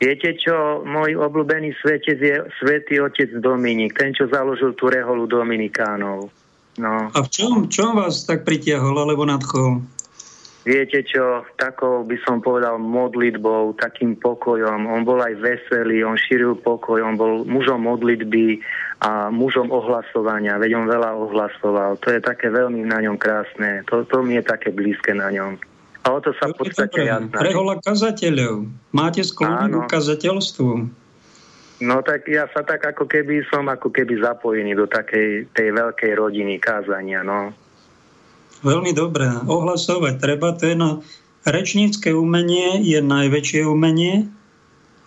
Viete 0.00 0.36
čo, 0.36 0.84
môj 0.84 1.16
obľúbený 1.16 1.72
svetec 1.80 2.18
je 2.20 2.36
svätý 2.60 3.00
otec 3.00 3.30
Dominik, 3.40 3.96
ten, 3.96 4.12
čo 4.12 4.28
založil 4.28 4.76
tú 4.76 4.92
reholu 4.92 5.24
Dominikánov. 5.24 6.28
No. 6.74 6.92
A 7.14 7.18
v 7.22 7.28
čom, 7.30 7.70
čom 7.70 7.94
vás 7.94 8.26
tak 8.26 8.42
pritiahol 8.42 8.98
alebo 8.98 9.22
nadchol? 9.22 9.86
Viete 10.64 11.04
čo, 11.04 11.44
takou 11.60 12.08
by 12.08 12.16
som 12.24 12.40
povedal 12.40 12.80
modlitbou, 12.80 13.76
takým 13.76 14.16
pokojom. 14.16 14.88
On 14.88 15.04
bol 15.04 15.20
aj 15.20 15.36
veselý, 15.36 16.00
on 16.00 16.16
šíril 16.16 16.56
pokoj, 16.56 17.04
on 17.04 17.20
bol 17.20 17.44
mužom 17.44 17.84
modlitby 17.84 18.64
a 19.04 19.28
mužom 19.28 19.68
ohlasovania, 19.68 20.56
veď 20.56 20.80
on 20.80 20.88
veľa 20.88 21.20
ohlasoval. 21.20 22.00
To 22.00 22.08
je 22.08 22.20
také 22.24 22.48
veľmi 22.48 22.80
na 22.88 23.04
ňom 23.04 23.20
krásne. 23.20 23.84
To, 23.92 24.08
to 24.08 24.24
mi 24.24 24.40
je 24.40 24.44
také 24.48 24.72
blízke 24.72 25.12
na 25.12 25.28
ňom. 25.28 25.60
A 26.04 26.06
o 26.16 26.18
to 26.24 26.32
sa 26.36 26.48
v 26.48 26.56
podstate 26.56 27.12
ja 27.12 27.20
Prehola 27.20 27.80
kazateľov. 27.84 28.64
Máte 28.96 29.20
sklonu 29.20 29.84
kazateľstvu? 29.84 30.72
No 31.84 32.00
tak 32.00 32.24
ja 32.24 32.48
sa 32.56 32.64
tak 32.64 32.80
ako 32.88 33.04
keby 33.04 33.44
som 33.52 33.68
ako 33.68 33.92
keby 33.92 34.16
zapojený 34.16 34.72
do 34.72 34.88
takej 34.88 35.52
tej 35.52 35.68
veľkej 35.76 36.12
rodiny 36.16 36.56
kázania, 36.56 37.20
no. 37.20 37.52
Veľmi 38.64 38.96
dobré. 38.96 39.28
Ohlasovať 39.44 40.18
treba, 40.18 40.56
to 40.56 40.72
je 40.72 40.76
na 40.76 40.90
rečnícke 41.44 42.08
umenie 42.16 42.80
je 42.80 42.98
najväčšie 43.04 43.68
umenie, 43.68 44.32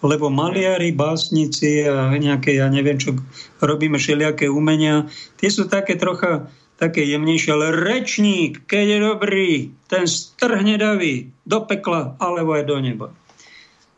lebo 0.05 0.29
maliari, 0.29 0.93
básnici 0.93 1.81
a 1.89 2.13
nejaké, 2.13 2.61
ja 2.61 2.69
neviem 2.69 3.01
čo, 3.01 3.17
robíme 3.57 3.97
všelijaké 3.97 4.45
umenia, 4.45 5.09
tie 5.41 5.49
sú 5.49 5.65
také 5.65 5.97
trocha 5.97 6.45
také 6.77 7.01
jemnejšie, 7.09 7.51
ale 7.57 7.73
rečník, 7.73 8.69
keď 8.69 8.85
je 8.85 8.99
dobrý, 9.01 9.49
ten 9.89 10.05
strhne 10.05 10.77
davy 10.77 11.33
do 11.49 11.65
pekla 11.65 12.13
alebo 12.21 12.53
aj 12.53 12.63
do 12.69 12.77
neba. 12.77 13.07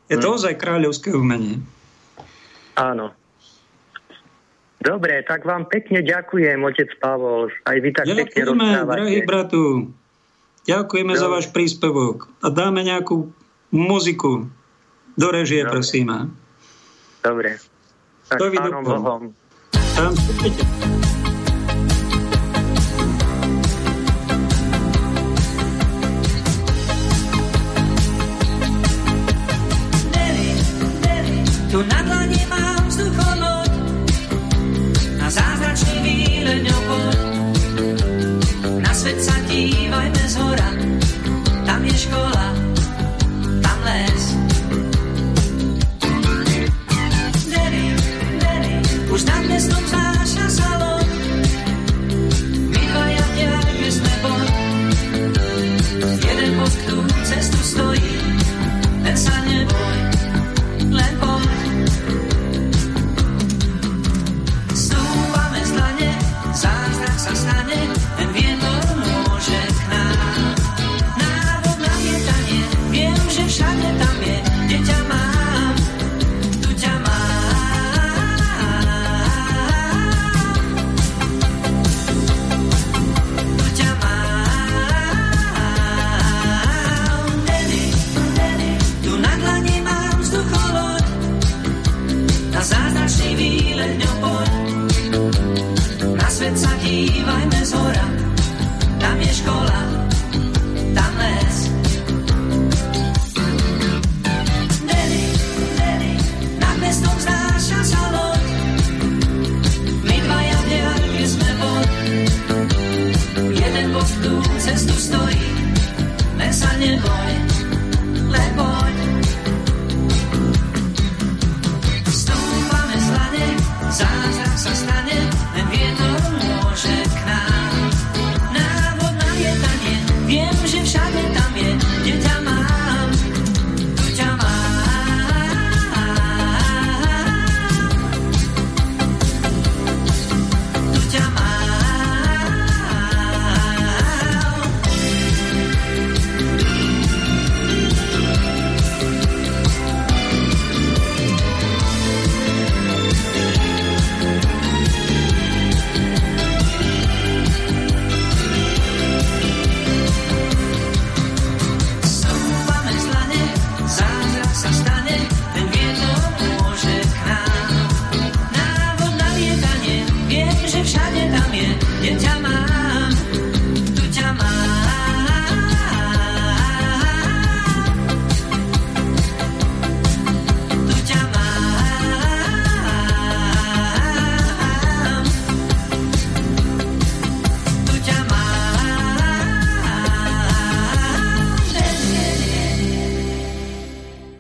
Je 0.08 0.16
to 0.16 0.32
hm. 0.32 0.36
ozaj 0.40 0.54
kráľovské 0.56 1.12
umenie. 1.12 1.60
Áno. 2.80 3.12
Dobre, 4.80 5.20
tak 5.28 5.44
vám 5.44 5.68
pekne 5.68 6.00
ďakujem, 6.00 6.64
otec 6.64 6.88
Pavol. 7.04 7.52
Aj 7.68 7.78
vy 7.78 7.92
tak 7.92 8.08
Ďakujeme, 8.08 8.24
pekne 8.24 8.42
rozprávate. 8.48 8.96
drahý 8.96 9.20
bratu. 9.28 9.62
Ďakujeme 10.64 11.14
Dobre. 11.16 11.24
za 11.24 11.28
váš 11.28 11.46
príspevok. 11.52 12.18
A 12.40 12.48
dáme 12.48 12.88
nejakú 12.88 13.28
muziku. 13.76 14.48
Do 15.20 15.28
režie, 15.36 15.68
Dobre. 15.68 15.74
prosím. 15.76 16.08
Dobre. 17.20 17.60
Tak 18.32 18.40
pánom 18.40 18.84
Bohom. 18.86 19.24
Tam 19.74 20.14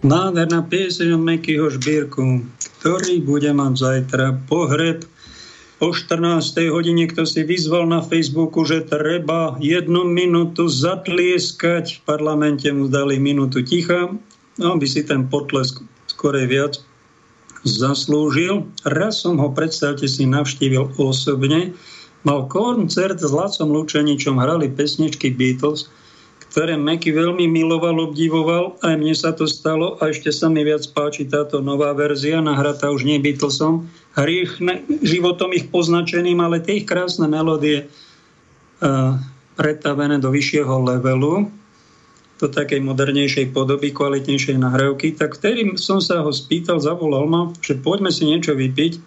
Nádherná 0.10 0.66
pieseň 0.66 1.14
od 1.14 1.22
Mekyho 1.22 1.70
Žbírku, 1.70 2.42
ktorý 2.82 3.22
bude 3.22 3.54
mať 3.54 3.74
zajtra 3.78 4.42
pohreb. 4.50 5.06
O 5.86 5.94
14. 5.94 6.50
hodine, 6.74 7.06
kto 7.06 7.30
si 7.30 7.46
vyzval 7.46 7.86
na 7.86 8.02
Facebooku, 8.02 8.66
že 8.66 8.90
treba 8.90 9.54
jednu 9.62 10.10
minútu 10.10 10.66
zatlieskať, 10.66 12.02
v 12.02 12.10
parlamente 12.10 12.66
mu 12.74 12.90
dali 12.90 13.22
minútu 13.22 13.62
ticha, 13.62 14.10
no 14.58 14.82
by 14.82 14.88
si 14.90 15.06
ten 15.06 15.30
potlesk 15.30 15.86
skorej 16.10 16.50
viac 16.50 16.74
zaslúžil. 17.62 18.66
Raz 18.90 19.22
som 19.22 19.38
ho, 19.38 19.54
predstavte 19.54 20.10
si, 20.10 20.26
navštívil 20.26 20.90
osobne. 20.98 21.78
Mal 22.26 22.50
koncert 22.50 23.22
s 23.22 23.30
Lacom 23.30 23.70
Lučeničom, 23.78 24.42
hrali 24.42 24.74
pesničky 24.74 25.30
Beatles, 25.38 25.86
ktoré 26.50 26.82
Meky 26.82 27.14
veľmi 27.14 27.46
miloval, 27.46 28.10
obdivoval. 28.10 28.82
Aj 28.82 28.98
mne 28.98 29.14
sa 29.14 29.38
to 29.38 29.46
stalo 29.46 30.02
a 30.02 30.10
ešte 30.10 30.34
sa 30.34 30.50
mi 30.50 30.66
viac 30.66 30.82
páči 30.98 31.30
táto 31.30 31.62
nová 31.62 31.94
verzia, 31.94 32.42
nahratá 32.42 32.90
už 32.90 33.06
nie 33.06 33.22
Beatlesom, 33.22 33.86
hriech 34.18 34.58
ne- 34.58 34.82
životom 35.06 35.54
ich 35.54 35.70
poznačeným, 35.70 36.42
ale 36.42 36.58
tie 36.66 36.82
ich 36.82 36.90
krásne 36.90 37.30
melódie 37.30 37.86
uh, 37.86 39.14
pretavené 39.54 40.18
do 40.18 40.34
vyššieho 40.34 40.74
levelu, 40.90 41.46
do 42.40 42.48
takej 42.48 42.82
modernejšej 42.82 43.52
podoby, 43.54 43.94
kvalitnejšej 43.94 44.58
nahrávky, 44.58 45.14
tak 45.14 45.38
vtedy 45.38 45.78
som 45.78 46.02
sa 46.02 46.26
ho 46.26 46.32
spýtal, 46.34 46.82
zavolal 46.82 47.28
ma, 47.30 47.42
že 47.62 47.78
poďme 47.78 48.10
si 48.10 48.26
niečo 48.26 48.56
vypiť. 48.56 48.98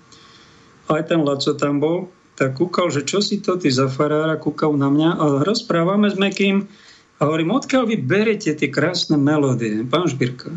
Aj 0.93 1.03
ten 1.03 1.25
Laco 1.25 1.57
tam 1.57 1.81
bol, 1.81 2.13
tak 2.37 2.61
kúkal, 2.61 2.93
že 2.93 3.03
čo 3.09 3.25
si 3.25 3.41
to 3.41 3.57
ty 3.57 3.73
za 3.73 3.89
farára, 3.89 4.37
kúkal 4.37 4.77
na 4.77 4.93
mňa 4.93 5.11
a 5.17 5.25
rozprávame 5.43 6.13
s 6.13 6.17
Mekým 6.21 6.69
a 7.19 7.21
hovorím, 7.29 7.55
odkiaľ 7.55 7.85
vy 7.89 7.97
berete 8.01 8.53
tie 8.55 8.69
krásne 8.71 9.21
melódie, 9.21 9.85
pán 9.87 10.09
Žbirka? 10.09 10.51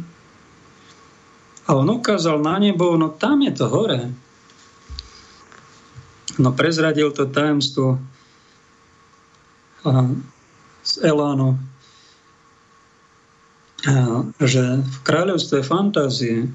A 1.65 1.69
on 1.73 1.90
ukázal 1.90 2.41
na 2.41 2.61
nebo, 2.61 2.94
no 2.94 3.10
tam 3.10 3.41
je 3.41 3.52
to 3.53 3.65
hore. 3.65 4.14
No 6.38 6.53
prezradil 6.53 7.10
to 7.15 7.26
tajemstvo 7.26 7.98
a, 9.86 9.90
z 10.86 10.94
Elánu, 11.02 11.57
že 14.41 14.82
v 14.82 14.98
kráľovstve 15.06 15.61
fantázie 15.61 16.49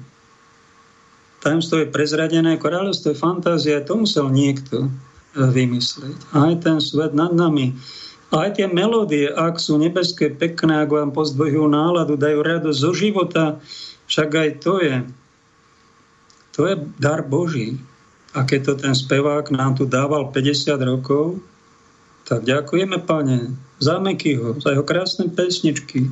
tajemstvo 1.41 1.81
je 1.83 1.93
prezradené, 1.93 2.59
kráľovstvo 2.59 3.17
fantázie, 3.17 3.81
to 3.81 4.05
musel 4.05 4.29
niekto 4.29 4.87
e, 4.87 4.89
vymyslieť. 5.41 6.17
Aj 6.37 6.53
ten 6.61 6.77
svet 6.77 7.17
nad 7.17 7.33
nami, 7.33 7.73
aj 8.31 8.55
tie 8.55 8.67
melódie, 8.71 9.27
ak 9.27 9.59
sú 9.59 9.75
nebeské, 9.75 10.31
pekné, 10.31 10.87
ak 10.87 10.89
vám 10.89 11.11
pozdvojujú 11.11 11.67
náladu, 11.67 12.15
dajú 12.15 12.39
radosť 12.39 12.79
zo 12.79 12.91
života, 12.95 13.43
však 14.07 14.29
aj 14.31 14.49
to 14.63 14.73
je, 14.79 14.95
to 16.55 16.61
je 16.71 16.75
dar 16.95 17.27
Boží. 17.27 17.75
A 18.31 18.47
keď 18.47 18.59
to 18.63 18.73
ten 18.87 18.95
spevák 18.95 19.51
nám 19.51 19.75
tu 19.75 19.83
dával 19.83 20.31
50 20.31 20.79
rokov, 20.79 21.43
tak 22.23 22.47
ďakujeme, 22.47 23.03
pane, 23.03 23.51
za 23.83 23.99
Mekyho, 23.99 24.55
za 24.63 24.71
jeho 24.71 24.87
krásne 24.87 25.27
pesničky, 25.27 26.07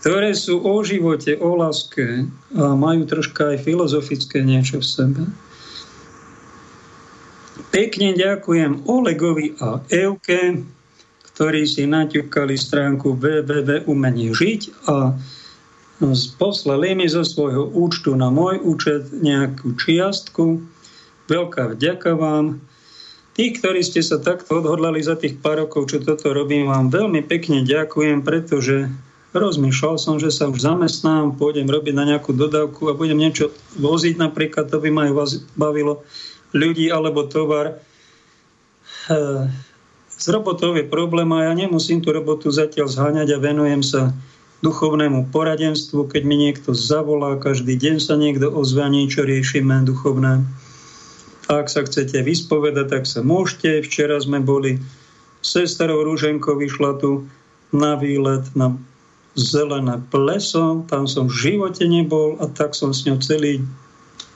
ktoré 0.00 0.36
sú 0.36 0.60
o 0.60 0.76
živote, 0.84 1.40
o 1.40 1.56
láske 1.56 2.28
a 2.52 2.76
majú 2.76 3.08
troška 3.08 3.56
aj 3.56 3.64
filozofické 3.64 4.44
niečo 4.44 4.84
v 4.84 4.86
sebe. 4.86 5.22
Pekne 7.72 8.12
ďakujem 8.12 8.84
Olegovi 8.84 9.56
a 9.56 9.80
Euke, 9.88 10.60
ktorí 11.36 11.68
si 11.68 11.84
naťukali 11.84 12.56
stránku 12.56 13.12
www.umenie.žiť 13.12 14.60
a 14.88 15.12
poslali 16.40 16.96
mi 16.96 17.04
zo 17.12 17.28
svojho 17.28 17.76
účtu 17.76 18.16
na 18.16 18.32
môj 18.32 18.64
účet 18.64 19.12
nejakú 19.12 19.76
čiastku. 19.76 20.64
Veľká 21.28 21.76
vďaka 21.76 22.16
vám. 22.16 22.64
Tí, 23.36 23.52
ktorí 23.52 23.84
ste 23.84 24.00
sa 24.00 24.16
takto 24.16 24.64
odhodlali 24.64 25.04
za 25.04 25.12
tých 25.12 25.36
pár 25.36 25.68
rokov, 25.68 25.92
čo 25.92 26.00
toto 26.00 26.32
robím, 26.32 26.72
vám 26.72 26.88
veľmi 26.88 27.20
pekne 27.28 27.68
ďakujem, 27.68 28.24
pretože 28.24 28.88
rozmýšľal 29.36 30.00
som, 30.00 30.16
že 30.16 30.32
sa 30.32 30.48
už 30.48 30.64
zamestnám, 30.64 31.36
pôjdem 31.36 31.68
robiť 31.68 31.92
na 31.92 32.16
nejakú 32.16 32.32
dodávku 32.32 32.88
a 32.88 32.96
budem 32.96 33.20
niečo 33.20 33.52
voziť 33.76 34.16
napríklad, 34.16 34.72
to 34.72 34.80
by 34.80 34.88
ma 34.88 35.12
aj 35.12 35.44
bavilo 35.52 36.00
ľudí 36.56 36.88
alebo 36.88 37.28
tovar. 37.28 37.76
S 40.16 40.32
robotou 40.32 40.72
je 40.72 40.84
problém 40.88 41.28
a 41.36 41.48
ja 41.48 41.52
nemusím 41.52 42.00
tú 42.00 42.08
robotu 42.08 42.48
zatiaľ 42.48 42.88
zháňať 42.88 43.36
a 43.36 43.38
venujem 43.38 43.84
sa 43.84 44.16
duchovnému 44.64 45.28
poradenstvu, 45.28 46.08
keď 46.08 46.22
mi 46.24 46.36
niekto 46.40 46.72
zavolá, 46.72 47.36
každý 47.36 47.76
deň 47.76 47.96
sa 48.00 48.16
niekto 48.16 48.48
ozve, 48.48 48.88
niečo 48.88 49.28
riešime 49.28 49.84
duchovné. 49.84 50.40
A 51.46 51.62
ak 51.62 51.68
sa 51.68 51.84
chcete 51.84 52.24
vyspovedať, 52.24 52.86
tak 52.90 53.04
sa 53.04 53.20
môžete. 53.22 53.84
Včera 53.84 54.18
sme 54.18 54.40
boli 54.42 54.80
s 55.44 55.54
sestrou 55.54 56.02
Rúženkou, 56.02 56.58
vyšla 56.58 56.98
tu 56.98 57.28
na 57.70 57.94
výlet 57.94 58.42
na 58.56 58.74
zelené 59.36 60.00
pleso, 60.08 60.82
tam 60.88 61.04
som 61.04 61.28
v 61.28 61.36
živote 61.36 61.84
nebol 61.84 62.40
a 62.40 62.48
tak 62.48 62.72
som 62.72 62.96
s 62.96 63.04
ňou 63.04 63.20
celý 63.20 63.60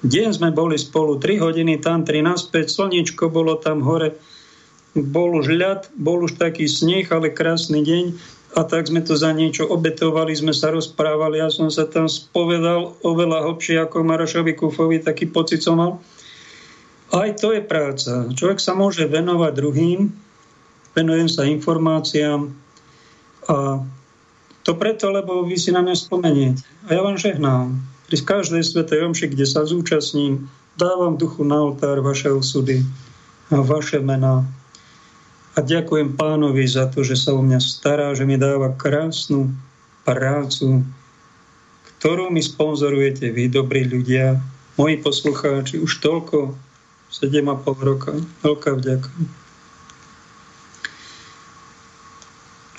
deň 0.04 0.28
sme 0.36 0.48
boli 0.52 0.76
spolu, 0.76 1.16
3 1.16 1.40
hodiny 1.40 1.80
tam, 1.80 2.04
3 2.04 2.20
naspäť, 2.20 2.68
slniečko 2.68 3.32
bolo 3.32 3.56
tam 3.56 3.80
hore, 3.80 4.16
bol 4.94 5.38
už 5.38 5.54
ľad, 5.54 5.80
bol 5.94 6.26
už 6.26 6.38
taký 6.38 6.66
sneh, 6.66 7.06
ale 7.10 7.30
krásny 7.30 7.82
deň 7.86 8.04
a 8.58 8.66
tak 8.66 8.90
sme 8.90 8.98
to 8.98 9.14
za 9.14 9.30
niečo 9.30 9.62
obetovali, 9.70 10.34
sme 10.34 10.50
sa 10.50 10.74
rozprávali, 10.74 11.38
ja 11.38 11.46
som 11.54 11.70
sa 11.70 11.86
tam 11.86 12.10
spovedal 12.10 12.98
oveľa 13.06 13.46
hlbšie 13.46 13.78
ako 13.78 14.02
Marošovi 14.02 14.58
Kufovi, 14.58 14.98
taký 14.98 15.30
pocit 15.30 15.62
som 15.62 15.78
mal. 15.78 15.92
Aj 17.14 17.30
to 17.38 17.54
je 17.54 17.62
práca. 17.62 18.26
Človek 18.34 18.58
sa 18.58 18.74
môže 18.74 19.06
venovať 19.06 19.52
druhým, 19.54 20.10
venujem 20.98 21.30
sa 21.30 21.46
informáciám 21.46 22.50
a 23.46 23.82
to 24.66 24.76
preto, 24.76 25.08
lebo 25.08 25.46
vy 25.46 25.56
si 25.56 25.70
na 25.70 25.80
mňa 25.80 25.96
spomeniete. 25.96 26.62
A 26.90 26.98
ja 26.98 27.00
vám 27.02 27.16
žehnám. 27.16 27.78
Pri 28.10 28.18
každej 28.18 28.66
svetej 28.66 29.06
omši, 29.06 29.30
kde 29.30 29.46
sa 29.46 29.62
zúčastním, 29.62 30.50
dávam 30.74 31.14
duchu 31.14 31.46
na 31.46 31.70
oltár 31.70 32.02
vaše 32.02 32.30
osudy 32.30 32.82
a 33.54 33.62
vaše 33.62 34.02
mená. 34.02 34.42
A 35.54 35.66
ďakujem 35.66 36.14
pánovi 36.14 36.62
za 36.62 36.86
to, 36.86 37.02
že 37.02 37.18
sa 37.18 37.34
o 37.34 37.42
mňa 37.42 37.58
stará, 37.58 38.14
že 38.14 38.22
mi 38.22 38.38
dáva 38.38 38.70
krásnu 38.70 39.50
prácu, 40.06 40.86
ktorú 41.98 42.30
mi 42.30 42.40
sponzorujete 42.40 43.34
vy, 43.34 43.50
dobrí 43.50 43.84
ľudia, 43.84 44.38
moji 44.78 44.96
poslucháči, 45.02 45.82
už 45.82 46.00
toľko, 46.00 46.54
7,5 47.10 47.66
roka. 47.82 48.14
Veľká 48.46 48.78
vďaka. 48.78 49.10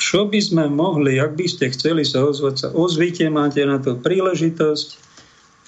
Čo 0.01 0.27
by 0.27 0.39
sme 0.41 0.65
mohli, 0.71 1.19
ak 1.19 1.37
by 1.37 1.45
ste 1.45 1.69
chceli 1.71 2.07
sa 2.07 2.25
ozvať, 2.25 2.55
sa 2.57 2.67
ozvite, 2.73 3.27
máte 3.29 3.61
na 3.67 3.77
to 3.77 3.99
príležitosť 3.99 4.97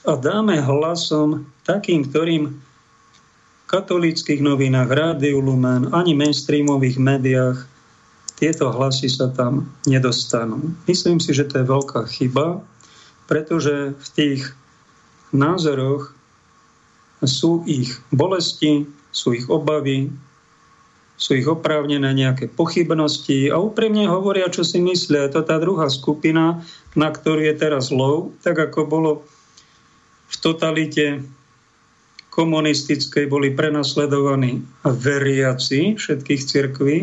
a 0.08 0.20
dáme 0.20 0.58
hlasom 0.60 1.48
takým, 1.68 2.08
ktorým 2.08 2.58
katolíckých 3.74 4.38
novinách, 4.38 4.86
Rádiu 4.86 5.41
Lumen, 5.41 5.90
ani 5.98 6.14
mainstreamových 6.14 7.02
médiách 7.02 7.66
tieto 8.38 8.70
hlasy 8.70 9.10
sa 9.10 9.34
tam 9.34 9.66
nedostanú. 9.90 10.78
Myslím 10.86 11.18
si, 11.18 11.34
že 11.34 11.50
to 11.50 11.58
je 11.58 11.66
veľká 11.66 12.06
chyba, 12.06 12.62
pretože 13.26 13.98
v 13.98 14.08
tých 14.14 14.41
názoroch 15.34 16.14
sú 17.26 17.66
ich 17.66 17.98
bolesti, 18.14 18.86
sú 19.10 19.34
ich 19.34 19.50
obavy, 19.50 20.14
sú 21.18 21.34
ich 21.34 21.50
oprávnené 21.50 22.14
nejaké 22.14 22.54
pochybnosti 22.54 23.50
a 23.50 23.58
úprimne 23.58 24.06
hovoria, 24.06 24.54
čo 24.54 24.62
si 24.62 24.78
myslia. 24.86 25.34
To 25.34 25.41
tá 25.41 25.58
druhá 25.58 25.90
skupina, 25.90 26.62
na 26.94 27.10
ktorú 27.10 27.41
je 27.41 27.56
teraz 27.58 27.90
lov, 27.90 28.38
tak 28.45 28.54
ako 28.54 28.86
bolo 28.86 29.12
v 30.30 30.36
totalite 30.38 31.26
komunistickej 32.34 33.30
boli 33.30 33.54
prenasledovaní 33.54 34.66
veriaci 34.82 35.94
všetkých 36.02 36.42
cirkví. 36.42 36.98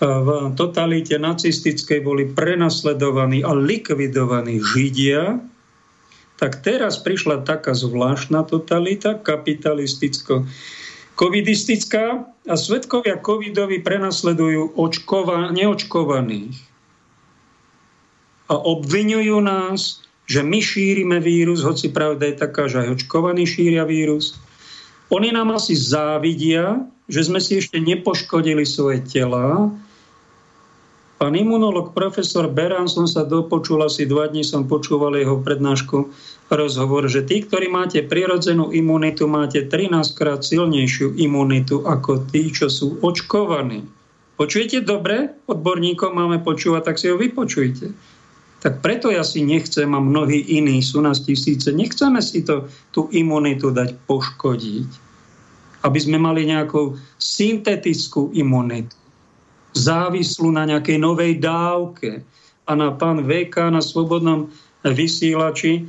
V 0.00 0.28
totalite 0.56 1.20
nacistickej 1.20 2.00
boli 2.00 2.24
prenasledovaní 2.32 3.44
a 3.44 3.52
likvidovaní 3.52 4.64
Židia. 4.64 5.44
Tak 6.40 6.64
teraz 6.64 6.96
prišla 7.04 7.44
taká 7.44 7.76
zvláštna 7.76 8.48
totalita, 8.48 9.20
kapitalisticko 9.20 10.48
covidistická 11.20 12.24
a 12.48 12.54
svetkovia 12.56 13.20
covidovi 13.20 13.84
prenasledujú 13.84 14.72
očkova, 14.72 15.52
neočkovaných 15.52 16.56
a 18.48 18.56
obvinujú 18.56 19.36
nás, 19.44 20.00
že 20.30 20.46
my 20.46 20.62
šírime 20.62 21.18
vírus, 21.18 21.66
hoci 21.66 21.90
pravda 21.90 22.30
je 22.30 22.38
taká, 22.38 22.70
že 22.70 22.86
aj 22.86 23.02
očkovaní 23.02 23.50
šíria 23.50 23.82
vírus. 23.82 24.38
Oni 25.10 25.34
nám 25.34 25.58
asi 25.58 25.74
závidia, 25.74 26.86
že 27.10 27.26
sme 27.26 27.42
si 27.42 27.58
ešte 27.58 27.82
nepoškodili 27.82 28.62
svoje 28.62 29.02
tela. 29.02 29.74
Pán 31.18 31.34
imunolog 31.34 31.90
profesor 31.90 32.46
Berán, 32.46 32.86
som 32.86 33.10
sa 33.10 33.26
dopočul, 33.26 33.82
asi 33.82 34.06
dva 34.06 34.30
dní 34.30 34.46
som 34.46 34.70
počúval 34.70 35.18
jeho 35.18 35.42
prednášku, 35.42 36.14
rozhovor, 36.46 37.10
že 37.10 37.26
tí, 37.26 37.42
ktorí 37.42 37.66
máte 37.66 37.98
prirodzenú 38.06 38.70
imunitu, 38.70 39.26
máte 39.26 39.66
13 39.66 40.14
krát 40.14 40.46
silnejšiu 40.46 41.18
imunitu 41.18 41.82
ako 41.82 42.30
tí, 42.30 42.54
čo 42.54 42.70
sú 42.70 43.02
očkovaní. 43.02 43.82
Počujete 44.38 44.86
dobre? 44.86 45.42
Odborníkov 45.50 46.14
máme 46.14 46.38
počúvať, 46.40 46.82
tak 46.86 46.96
si 47.02 47.10
ho 47.10 47.18
vypočujte. 47.18 47.92
Tak 48.60 48.84
preto 48.84 49.08
ja 49.08 49.24
si 49.24 49.40
nechcem, 49.40 49.88
a 49.88 50.00
mnohí 50.00 50.52
iní 50.52 50.84
sú 50.84 51.00
nás 51.00 51.24
tisíce, 51.24 51.72
nechceme 51.72 52.20
si 52.20 52.44
to, 52.44 52.68
tú 52.92 53.08
imunitu 53.08 53.72
dať 53.72 53.96
poškodiť. 54.04 54.88
Aby 55.80 55.98
sme 55.98 56.20
mali 56.20 56.44
nejakú 56.44 57.00
syntetickú 57.16 58.36
imunitu, 58.36 58.92
závislú 59.72 60.52
na 60.52 60.68
nejakej 60.68 61.00
novej 61.00 61.40
dávke. 61.40 62.20
A 62.68 62.76
na 62.76 62.92
pán 62.92 63.24
VK 63.24 63.72
na 63.72 63.80
Slobodnom 63.80 64.52
vysielači 64.84 65.88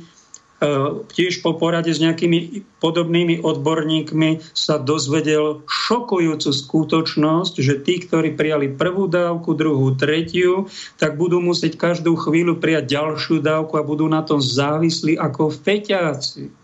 tiež 1.10 1.42
po 1.42 1.58
porade 1.58 1.90
s 1.90 1.98
nejakými 1.98 2.62
podobnými 2.78 3.42
odborníkmi 3.42 4.54
sa 4.54 4.78
dozvedel 4.78 5.66
šokujúcu 5.66 6.50
skutočnosť, 6.54 7.54
že 7.58 7.82
tí, 7.82 7.98
ktorí 7.98 8.38
prijali 8.38 8.70
prvú 8.70 9.10
dávku, 9.10 9.58
druhú, 9.58 9.98
tretiu, 9.98 10.70
tak 11.02 11.18
budú 11.18 11.42
musieť 11.42 11.74
každú 11.74 12.14
chvíľu 12.14 12.62
prijať 12.62 12.94
ďalšiu 12.94 13.42
dávku 13.42 13.74
a 13.74 13.82
budú 13.82 14.06
na 14.06 14.22
tom 14.22 14.38
závislí 14.38 15.18
ako 15.18 15.50
feťáci. 15.50 16.54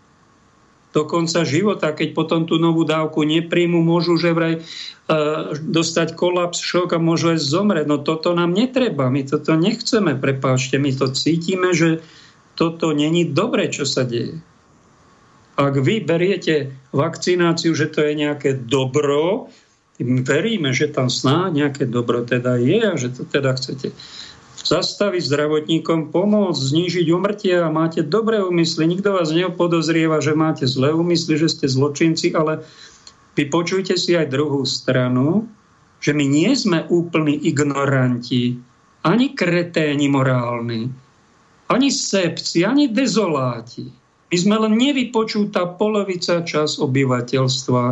Do 0.89 1.05
konca 1.05 1.45
života, 1.45 1.93
keď 1.93 2.17
potom 2.17 2.49
tú 2.49 2.57
novú 2.57 2.81
dávku 2.81 3.21
nepríjmu, 3.21 3.77
môžu 3.85 4.17
že 4.17 4.33
vraj 4.33 4.57
e, 4.57 4.61
dostať 5.53 6.17
kolaps, 6.17 6.57
šok 6.65 6.97
a 6.97 7.03
môžu 7.03 7.37
aj 7.37 7.45
zomrieť. 7.45 7.85
No 7.85 8.01
toto 8.01 8.33
nám 8.33 8.57
netreba, 8.57 9.11
my 9.13 9.21
toto 9.21 9.53
nechceme, 9.53 10.17
prepáčte, 10.17 10.81
my 10.81 10.89
to 10.89 11.13
cítime, 11.13 11.77
že 11.77 12.01
toto 12.59 12.91
není 12.91 13.31
dobre, 13.31 13.71
čo 13.71 13.87
sa 13.87 14.03
deje. 14.03 14.43
Ak 15.55 15.79
vy 15.79 16.03
beriete 16.03 16.75
vakcináciu, 16.91 17.71
že 17.71 17.87
to 17.87 18.03
je 18.03 18.19
nejaké 18.19 18.59
dobro, 18.59 19.47
veríme, 19.99 20.75
že 20.75 20.91
tam 20.91 21.07
snáď 21.07 21.67
nejaké 21.67 21.83
dobro 21.87 22.27
teda 22.27 22.59
je 22.59 22.79
a 22.83 22.93
že 22.99 23.15
to 23.15 23.23
teda 23.23 23.55
chcete 23.55 23.95
zastaviť 24.59 25.23
zdravotníkom, 25.23 26.11
pomôcť, 26.11 26.59
znížiť 26.59 27.07
umrtie 27.15 27.55
a 27.55 27.71
máte 27.71 28.03
dobré 28.03 28.43
úmysly. 28.43 28.91
Nikto 28.91 29.15
vás 29.15 29.31
neopodozrieva, 29.31 30.19
že 30.19 30.35
máte 30.35 30.67
zlé 30.67 30.91
úmysly, 30.91 31.39
že 31.39 31.47
ste 31.47 31.65
zločinci, 31.71 32.35
ale 32.35 32.67
vy 33.39 33.47
počujte 33.47 33.95
si 33.95 34.19
aj 34.19 34.27
druhú 34.27 34.67
stranu, 34.67 35.47
že 36.03 36.11
my 36.11 36.27
nie 36.27 36.51
sme 36.55 36.83
úplní 36.91 37.39
ignoranti, 37.47 38.59
ani 39.07 39.31
kreténi 39.31 40.11
morálni, 40.11 40.91
ani 41.69 41.93
sebci, 41.93 42.65
ani 42.65 42.89
dezoláti. 42.89 43.87
My 44.29 44.37
sme 44.37 44.55
len 44.67 44.73
nevypočutá 44.77 45.77
polovica 45.77 46.41
čas 46.45 46.77
obyvateľstva, 46.77 47.83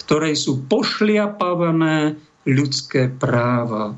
ktorej 0.00 0.34
sú 0.36 0.64
pošliapavané 0.68 2.16
ľudské 2.48 3.12
práva. 3.12 3.96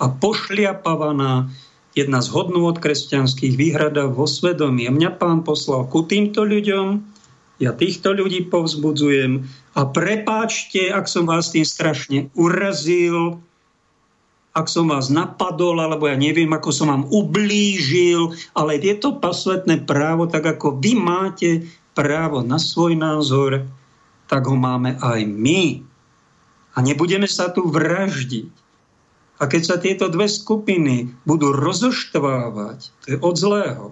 A 0.00 0.04
pošliapavaná 0.08 1.48
jedna 1.92 2.24
z 2.24 2.28
od 2.32 2.76
kresťanských 2.80 3.54
výhrada 3.56 4.08
vo 4.08 4.24
svedomí. 4.24 4.88
A 4.88 4.92
mňa 4.92 5.10
pán 5.20 5.44
poslal 5.44 5.88
ku 5.88 6.08
týmto 6.08 6.44
ľuďom, 6.44 7.04
ja 7.60 7.70
týchto 7.76 8.16
ľudí 8.16 8.50
povzbudzujem 8.50 9.46
a 9.78 9.80
prepáčte, 9.86 10.90
ak 10.90 11.06
som 11.06 11.28
vás 11.28 11.54
tým 11.54 11.62
strašne 11.62 12.32
urazil, 12.34 13.38
ak 14.52 14.68
som 14.68 14.92
vás 14.92 15.08
napadol, 15.08 15.80
alebo 15.80 16.04
ja 16.04 16.16
neviem, 16.16 16.52
ako 16.52 16.70
som 16.72 16.92
vám 16.92 17.08
ublížil, 17.08 18.36
ale 18.52 18.76
je 18.76 18.92
to 19.00 19.16
pasvetné 19.16 19.88
právo, 19.88 20.28
tak 20.28 20.44
ako 20.44 20.76
vy 20.76 20.92
máte 20.92 21.64
právo 21.96 22.44
na 22.44 22.60
svoj 22.60 22.96
názor, 22.96 23.64
tak 24.28 24.44
ho 24.44 24.56
máme 24.56 25.00
aj 25.00 25.24
my. 25.24 25.80
A 26.76 26.84
nebudeme 26.84 27.28
sa 27.28 27.52
tu 27.52 27.64
vraždiť. 27.68 28.48
A 29.40 29.48
keď 29.48 29.62
sa 29.64 29.76
tieto 29.80 30.06
dve 30.06 30.28
skupiny 30.28 31.10
budú 31.24 31.50
rozoštvávať, 31.50 32.78
to 33.02 33.06
je 33.12 33.16
od 33.18 33.34
zlého. 33.34 33.86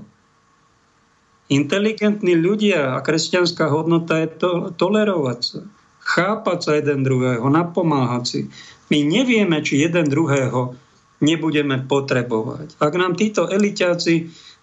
Inteligentní 1.50 2.38
ľudia 2.38 2.94
a 2.94 3.02
kresťanská 3.02 3.66
hodnota 3.66 4.22
je 4.22 4.28
to, 4.30 4.52
tolerovať 4.78 5.40
sa, 5.42 5.60
chápať 6.04 6.58
sa 6.62 6.72
jeden 6.78 7.02
druhého, 7.02 7.42
napomáhať 7.50 8.24
si. 8.24 8.40
My 8.90 8.98
nevieme, 9.06 9.62
či 9.62 9.86
jeden 9.86 10.10
druhého 10.10 10.74
nebudeme 11.22 11.78
potrebovať. 11.86 12.74
Ak 12.82 12.92
nám 12.98 13.14
títo 13.14 13.46
eliťáci 13.46 14.14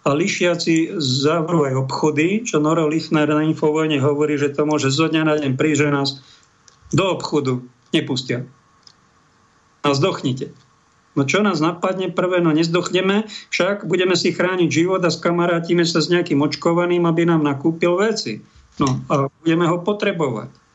a 0.03 0.11
lišiaci 0.11 0.99
zavrú 0.99 1.63
aj 1.63 1.87
obchody, 1.87 2.43
čo 2.43 2.59
Noro 2.59 2.91
Lichner 2.91 3.27
na 3.27 3.47
Infovojne 3.47 4.03
hovorí, 4.03 4.35
že 4.35 4.51
to 4.51 4.67
môže 4.67 4.91
zo 4.91 5.07
dňa 5.07 5.23
na 5.23 5.35
deň 5.39 5.51
prísť, 5.55 5.79
že 5.79 5.89
nás 5.95 6.09
do 6.91 7.05
obchodu 7.07 7.63
nepustia. 7.95 8.43
A 9.87 9.95
zdochnite. 9.95 10.51
No 11.15 11.25
čo 11.25 11.41
nás 11.41 11.63
napadne 11.63 12.11
prvé? 12.11 12.43
No 12.43 12.51
nezdochneme, 12.51 13.25
však 13.49 13.87
budeme 13.87 14.13
si 14.13 14.35
chrániť 14.35 14.69
život 14.69 15.01
a 15.01 15.09
skamarátime 15.09 15.87
sa 15.87 16.03
s 16.03 16.11
nejakým 16.11 16.43
očkovaným, 16.43 17.07
aby 17.07 17.25
nám 17.25 17.41
nakúpil 17.41 17.95
veci. 17.97 18.43
No 18.77 19.01
a 19.09 19.31
budeme 19.41 19.65
ho 19.65 19.81
potrebovať 19.81 20.66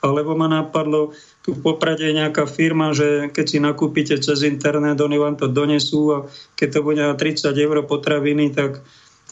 alebo 0.00 0.32
ma 0.32 0.48
napadlo, 0.48 1.12
tu 1.44 1.56
Poprade 1.56 2.08
je 2.08 2.16
nejaká 2.16 2.48
firma, 2.48 2.96
že 2.96 3.28
keď 3.32 3.46
si 3.46 3.58
nakúpite 3.60 4.16
cez 4.16 4.44
internet, 4.44 5.00
oni 5.00 5.16
vám 5.20 5.36
to 5.36 5.48
donesú 5.48 6.00
a 6.12 6.18
keď 6.56 6.68
to 6.72 6.80
bude 6.80 7.00
na 7.00 7.12
30 7.12 7.52
eur 7.52 7.84
potraviny, 7.84 8.52
tak 8.52 8.80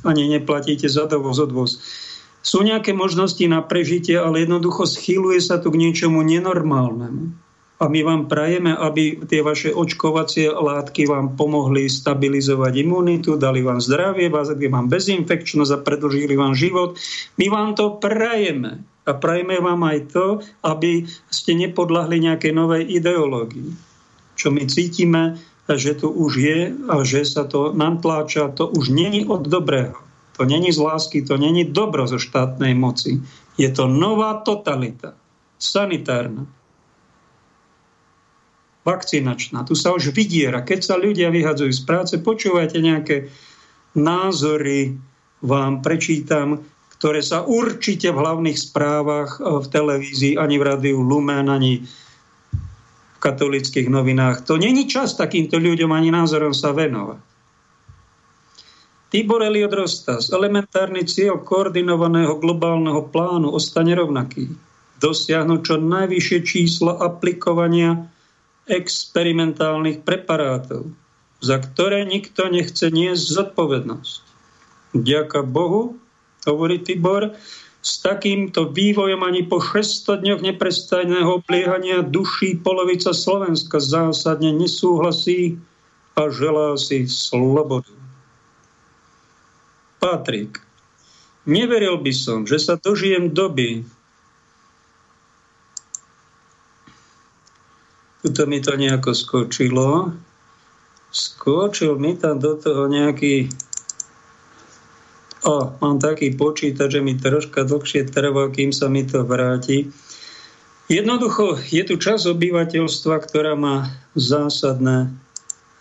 ani 0.04 0.28
neplatíte 0.28 0.86
za 0.86 1.08
dovoz, 1.08 1.40
odvoz. 1.40 1.80
Sú 2.44 2.62
nejaké 2.62 2.94
možnosti 2.94 3.42
na 3.50 3.60
prežitie, 3.64 4.16
ale 4.16 4.46
jednoducho 4.46 4.86
schýluje 4.86 5.42
sa 5.42 5.58
tu 5.58 5.74
k 5.74 5.80
niečomu 5.80 6.22
nenormálnemu. 6.22 7.34
A 7.78 7.86
my 7.86 8.00
vám 8.02 8.22
prajeme, 8.26 8.74
aby 8.74 9.22
tie 9.22 9.38
vaše 9.38 9.70
očkovacie 9.70 10.50
látky 10.50 11.06
vám 11.06 11.38
pomohli 11.38 11.86
stabilizovať 11.86 12.74
imunitu, 12.74 13.38
dali 13.38 13.62
vám 13.62 13.78
zdravie, 13.78 14.26
dali 14.26 14.66
vám 14.66 14.90
bezinfekčnosť 14.90 15.72
a 15.78 15.82
predlžili 15.86 16.34
vám 16.34 16.58
život. 16.58 16.98
My 17.38 17.46
vám 17.46 17.78
to 17.78 17.94
prajeme. 18.02 18.82
A 19.08 19.16
prajme 19.16 19.56
vám 19.56 19.80
aj 19.88 19.98
to, 20.12 20.26
aby 20.60 21.08
ste 21.32 21.56
nepodľahli 21.56 22.28
nejakej 22.28 22.52
novej 22.52 22.84
ideológii. 22.84 23.72
Čo 24.36 24.52
my 24.52 24.68
cítime, 24.68 25.40
že 25.64 25.96
tu 25.96 26.12
už 26.12 26.32
je 26.36 26.60
a 26.88 26.94
že 27.04 27.24
sa 27.24 27.48
to 27.48 27.72
nám 27.72 28.04
tláča, 28.04 28.52
to 28.52 28.68
už 28.68 28.92
není 28.92 29.24
od 29.24 29.48
dobrého. 29.48 29.96
To 30.38 30.46
není 30.46 30.70
z 30.70 30.78
lásky, 30.78 31.26
to 31.26 31.34
není 31.34 31.66
dobro 31.66 32.06
zo 32.06 32.20
štátnej 32.20 32.76
moci. 32.76 33.18
Je 33.58 33.68
to 33.74 33.90
nová 33.90 34.38
totalita. 34.46 35.18
Sanitárna. 35.58 36.46
Vakcinačná. 38.86 39.66
Tu 39.66 39.74
sa 39.74 39.90
už 39.90 40.14
vydiera. 40.14 40.62
Keď 40.62 40.80
sa 40.80 40.94
ľudia 40.94 41.34
vyhadzujú 41.34 41.74
z 41.74 41.82
práce, 41.82 42.14
počúvajte 42.22 42.78
nejaké 42.78 43.28
názory, 43.98 44.94
vám 45.42 45.82
prečítam, 45.82 46.62
ktoré 46.98 47.22
sa 47.22 47.46
určite 47.46 48.10
v 48.10 48.18
hlavných 48.18 48.58
správach 48.58 49.38
v 49.38 49.66
televízii, 49.70 50.34
ani 50.34 50.58
v 50.58 50.66
rádiu 50.66 50.98
Lumen, 50.98 51.46
ani 51.46 51.86
v 51.86 53.18
katolických 53.22 53.86
novinách. 53.86 54.46
To 54.50 54.58
není 54.58 54.90
čas 54.90 55.14
takýmto 55.14 55.62
ľuďom 55.62 55.94
ani 55.94 56.10
názorom 56.10 56.50
sa 56.50 56.74
venovať. 56.74 57.22
Tibor 59.08 59.40
Eliot 59.40 59.72
Rostas, 59.72 60.28
elementárny 60.28 61.08
cieľ 61.08 61.40
koordinovaného 61.40 62.36
globálneho 62.36 63.08
plánu 63.08 63.48
ostane 63.56 63.96
rovnaký. 63.96 64.52
Dosiahnuť 65.00 65.60
čo 65.64 65.80
najvyššie 65.80 66.38
číslo 66.44 66.92
aplikovania 66.98 68.04
experimentálnych 68.68 70.04
preparátov, 70.04 70.92
za 71.40 71.56
ktoré 71.56 72.04
nikto 72.04 72.52
nechce 72.52 72.92
niesť 72.92 73.24
zodpovednosť. 73.32 74.20
Ďaká 74.92 75.40
Bohu, 75.46 75.96
hovorí 76.48 76.80
Tibor, 76.80 77.36
s 77.78 78.02
takýmto 78.02 78.74
vývojom 78.74 79.22
ani 79.22 79.46
po 79.46 79.62
600 79.62 80.24
dňoch 80.24 80.42
neprestajného 80.42 81.30
obliehania 81.40 82.02
duší 82.02 82.58
polovica 82.60 83.14
Slovenska 83.14 83.78
zásadne 83.78 84.50
nesúhlasí 84.50 85.56
a 86.18 86.26
želá 86.26 86.74
si 86.74 87.06
slobodu. 87.06 87.94
Patrik. 90.02 90.58
Neveril 91.48 91.96
by 92.02 92.12
som, 92.12 92.44
že 92.44 92.60
sa 92.60 92.76
dožijem 92.76 93.32
doby, 93.32 93.86
tuto 98.20 98.44
mi 98.44 98.60
to 98.60 98.76
nejako 98.76 99.14
skočilo, 99.14 100.12
skočil 101.08 101.96
mi 101.96 102.18
tam 102.18 102.36
do 102.36 102.58
toho 102.58 102.84
nejaký 102.90 103.48
o, 105.44 105.54
mám 105.78 105.98
taký 106.02 106.34
počítač, 106.34 106.98
že 106.98 107.04
mi 107.04 107.18
troška 107.18 107.66
dlhšie 107.66 108.08
trvá, 108.10 108.50
kým 108.50 108.74
sa 108.74 108.90
mi 108.90 109.04
to 109.04 109.22
vráti. 109.22 109.90
Jednoducho, 110.88 111.60
je 111.68 111.84
tu 111.84 112.00
časť 112.00 112.32
obyvateľstva, 112.32 113.14
ktorá 113.28 113.52
má 113.52 113.92
zásadné 114.16 115.12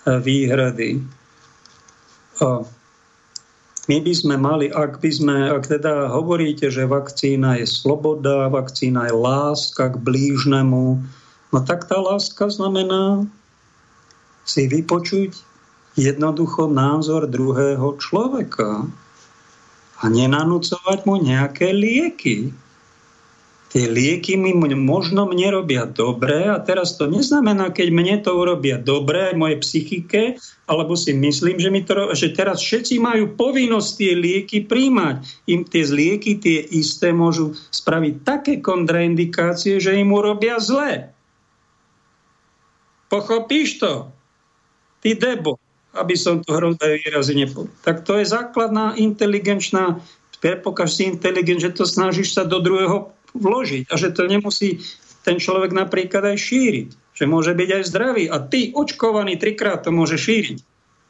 výhrady. 0.03 0.99
O, 2.43 2.67
my 3.87 3.97
by 4.03 4.13
sme 4.13 4.35
mali, 4.35 4.67
ak 4.67 4.99
by 4.99 5.09
sme, 5.11 5.35
ak 5.47 5.63
teda 5.71 6.11
hovoríte, 6.11 6.67
že 6.67 6.83
vakcína 6.83 7.55
je 7.63 7.67
sloboda, 7.67 8.51
vakcína 8.51 9.07
je 9.07 9.15
láska 9.15 9.95
k 9.95 9.95
blížnemu, 9.95 10.99
no 11.55 11.59
tak 11.63 11.87
tá 11.87 11.95
láska 11.95 12.51
znamená 12.51 13.23
si 14.43 14.67
vypočuť 14.67 15.39
jednoducho 15.95 16.67
názor 16.67 17.31
druhého 17.31 17.95
človeka 17.95 18.91
a 19.97 20.03
nenanúcovať 20.07 21.05
mu 21.09 21.17
nejaké 21.17 21.73
lieky 21.73 22.53
tie 23.77 23.85
lieky 23.85 24.39
mi 24.39 24.55
možno 24.73 25.27
mne 25.27 25.61
robia 25.61 25.83
dobre 25.85 26.47
a 26.47 26.57
teraz 26.63 26.95
to 26.95 27.05
neznamená, 27.05 27.69
keď 27.69 27.87
mne 27.91 28.15
to 28.23 28.31
urobia 28.33 28.79
dobre 28.79 29.29
aj 29.31 29.35
mojej 29.35 29.57
psychike, 29.61 30.21
alebo 30.65 30.95
si 30.95 31.11
myslím, 31.13 31.59
že, 31.59 31.69
mi 31.69 31.83
to, 31.83 32.15
že 32.15 32.33
teraz 32.33 32.63
všetci 32.63 32.97
majú 32.97 33.35
povinnosť 33.35 33.89
tie 33.99 34.13
lieky 34.15 34.57
príjmať. 34.65 35.15
Im 35.51 35.61
tie 35.67 35.83
lieky, 35.83 36.39
tie 36.39 36.63
isté 36.73 37.11
môžu 37.11 37.53
spraviť 37.69 38.13
také 38.23 38.53
kontraindikácie, 38.63 39.77
že 39.77 39.99
im 39.99 40.15
urobia 40.15 40.57
zle. 40.57 41.11
Pochopíš 43.13 43.77
to? 43.77 44.09
Ty 45.05 45.11
debo, 45.15 45.61
aby 45.97 46.15
som 46.15 46.45
to 46.45 46.53
hrozné 46.53 47.01
výrazy 47.01 47.33
nepovedal. 47.33 47.73
Tak 47.81 48.05
to 48.05 48.21
je 48.21 48.25
základná 48.29 48.93
inteligenčná, 48.95 49.99
prepokáž 50.37 50.93
si 50.93 51.09
inteligent, 51.09 51.61
že 51.61 51.73
to 51.73 51.89
snažíš 51.89 52.37
sa 52.37 52.45
do 52.45 52.61
druhého 52.61 53.09
vložiť 53.33 53.89
a 53.89 53.95
že 53.97 54.13
to 54.13 54.29
nemusí 54.29 54.81
ten 55.25 55.41
človek 55.41 55.75
napríklad 55.75 56.33
aj 56.33 56.37
šíriť. 56.39 56.89
Že 57.17 57.25
môže 57.27 57.51
byť 57.57 57.69
aj 57.81 57.83
zdravý. 57.89 58.23
A 58.29 58.37
ty, 58.39 58.71
očkovaný, 58.71 59.41
trikrát 59.41 59.81
to 59.81 59.89
môže 59.89 60.21
šíriť. 60.21 60.61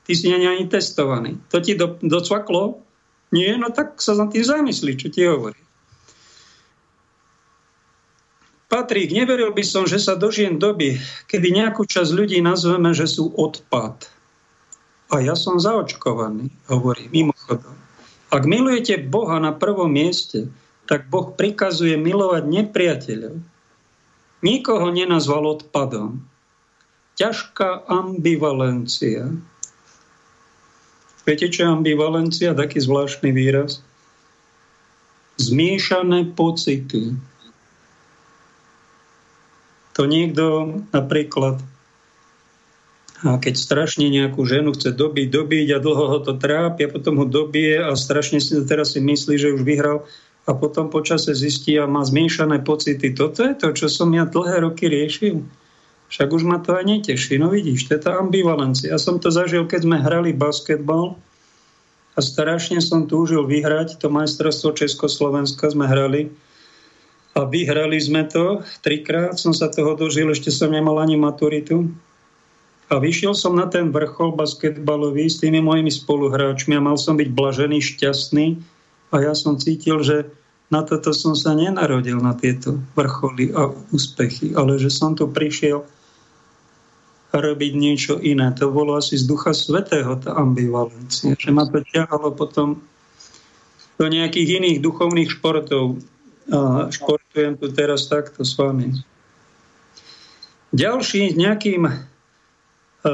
Ty 0.07 0.11
si 0.15 0.31
nie 0.31 0.47
ani 0.47 0.65
testovaný. 0.71 1.35
To 1.51 1.59
ti 1.59 1.75
do, 1.75 1.99
docvaklo? 1.99 2.79
Nie? 3.35 3.59
No 3.59 3.69
tak 3.75 3.99
sa 3.99 4.15
na 4.15 4.31
tým 4.31 4.41
zamyslí, 4.41 4.95
čo 4.95 5.11
ti 5.11 5.27
hovorí. 5.27 5.59
Patrík, 8.67 9.15
neveril 9.15 9.55
by 9.55 9.63
som, 9.63 9.87
že 9.87 9.95
sa 9.95 10.19
dožijem 10.19 10.59
doby, 10.59 10.99
kedy 11.31 11.55
nejakú 11.55 11.87
časť 11.87 12.11
ľudí 12.11 12.43
nazveme, 12.43 12.91
že 12.91 13.07
sú 13.07 13.31
odpad. 13.31 14.16
A 15.07 15.23
ja 15.23 15.39
som 15.39 15.55
zaočkovaný, 15.55 16.51
hovorí 16.67 17.07
mimochodom. 17.07 17.75
Ak 18.27 18.43
milujete 18.43 18.99
Boha 18.99 19.39
na 19.39 19.55
prvom 19.55 19.87
mieste, 19.87 20.51
tak 20.87 21.07
Boh 21.07 21.31
prikazuje 21.31 21.95
milovať 21.95 22.43
nepriateľov. 22.43 23.39
Nikoho 24.43 24.87
nenazval 24.91 25.59
odpadom. 25.59 26.23
Ťažká 27.15 27.87
ambivalencia. 27.87 29.31
Viete, 31.23 31.47
čo 31.51 31.67
je 31.67 31.75
ambivalencia? 31.75 32.55
Taký 32.55 32.83
zvláštny 32.83 33.31
výraz. 33.31 33.83
Zmiešané 35.39 36.35
pocity. 36.35 37.15
To 39.97 40.05
niekto 40.05 40.77
napríklad 40.93 41.59
a 43.25 43.41
keď 43.41 43.57
strašne 43.57 44.09
nejakú 44.13 44.45
ženu 44.45 44.77
chce 44.77 44.93
dobiť, 44.93 45.27
dobiť 45.33 45.67
a 45.73 45.81
dlho 45.81 46.05
ho 46.13 46.19
to 46.21 46.37
trápi 46.37 46.85
a 46.85 46.93
potom 46.93 47.17
ho 47.17 47.25
dobije 47.25 47.81
a 47.81 47.97
strašne 47.97 48.37
si 48.37 48.53
teraz 48.65 48.93
si 48.93 49.01
myslí, 49.01 49.35
že 49.41 49.53
už 49.57 49.65
vyhral, 49.65 50.05
a 50.47 50.55
potom 50.55 50.87
počase 50.87 51.35
zistí 51.35 51.75
a 51.75 51.91
má 51.91 52.07
zmiešané 52.07 52.63
pocity. 52.63 53.11
Toto 53.11 53.43
je 53.43 53.53
to, 53.53 53.75
čo 53.75 53.91
som 53.91 54.07
ja 54.15 54.23
dlhé 54.23 54.63
roky 54.63 54.87
riešil. 54.87 55.43
Však 56.07 56.31
už 56.31 56.47
ma 56.47 56.63
to 56.63 56.71
aj 56.71 56.87
neteší. 56.87 57.35
No 57.35 57.51
vidíš, 57.51 57.91
to 57.91 57.99
je 57.99 58.01
tá 58.07 58.15
ambivalencia. 58.15 58.95
Ja 58.95 58.95
som 58.95 59.19
to 59.19 59.27
zažil, 59.27 59.67
keď 59.67 59.83
sme 59.83 59.99
hrali 59.99 60.31
basketbal 60.31 61.19
a 62.15 62.19
strašne 62.23 62.79
som 62.79 63.11
túžil 63.11 63.43
vyhrať. 63.43 63.99
To 63.99 64.07
majstrovstvo 64.07 64.71
Československa 64.71 65.67
sme 65.67 65.83
hrali 65.83 66.31
a 67.35 67.43
vyhrali 67.43 67.99
sme 67.99 68.23
to. 68.23 68.63
Trikrát 68.79 69.35
som 69.35 69.51
sa 69.51 69.67
toho 69.67 69.99
dožil, 69.99 70.31
ešte 70.31 70.47
som 70.47 70.71
nemal 70.71 70.95
ani 71.03 71.19
maturitu. 71.19 71.91
A 72.87 73.03
vyšiel 73.03 73.35
som 73.35 73.59
na 73.59 73.67
ten 73.67 73.91
vrchol 73.91 74.39
basketbalový 74.39 75.27
s 75.27 75.43
tými 75.43 75.59
mojimi 75.59 75.91
spoluhráčmi 75.91 76.79
a 76.79 76.83
mal 76.83 76.95
som 76.95 77.19
byť 77.19 77.29
blažený, 77.35 77.83
šťastný. 77.83 78.55
A 79.11 79.15
ja 79.27 79.33
som 79.35 79.59
cítil, 79.59 79.99
že 80.03 80.31
na 80.71 80.83
toto 80.83 81.11
som 81.11 81.35
sa 81.35 81.55
nenarodil, 81.55 82.19
na 82.19 82.35
tieto 82.35 82.79
vrcholy 82.95 83.51
a 83.55 83.71
úspechy, 83.91 84.55
ale 84.55 84.79
že 84.79 84.91
som 84.91 85.15
tu 85.15 85.27
prišiel 85.27 85.83
robiť 87.31 87.71
niečo 87.75 88.13
iné. 88.23 88.55
To 88.55 88.71
bolo 88.71 88.95
asi 88.95 89.19
z 89.19 89.27
Ducha 89.27 89.51
Svetého, 89.51 90.15
tá 90.19 90.39
ambivalencia, 90.39 91.35
že 91.35 91.51
ma 91.51 91.67
to 91.67 91.83
ťahalo 91.83 92.31
potom 92.35 92.79
do 93.99 94.05
nejakých 94.07 94.63
iných 94.63 94.77
duchovných 94.79 95.29
športov. 95.39 95.99
A 96.47 96.87
športujem 96.87 97.59
tu 97.59 97.67
teraz 97.75 98.07
takto 98.07 98.47
s 98.47 98.55
vami. 98.55 98.95
Ďalší 100.71 101.35
nejakým 101.35 101.83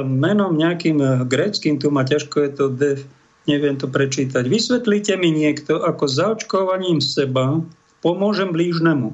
menom, 0.02 0.58
nejakým 0.58 0.98
eh, 0.98 1.10
greckým, 1.30 1.78
tu 1.78 1.94
ma 1.94 2.02
ťažko 2.02 2.36
je 2.42 2.52
to 2.58 2.66
def, 2.74 3.00
neviem 3.46 3.78
to 3.78 3.86
prečítať. 3.86 4.50
Vysvetlite 4.50 5.14
mi 5.22 5.30
niekto, 5.30 5.86
ako 5.86 6.10
zaočkovaním 6.10 6.98
seba 6.98 7.62
pomôžem 8.02 8.50
blížnemu 8.50 9.14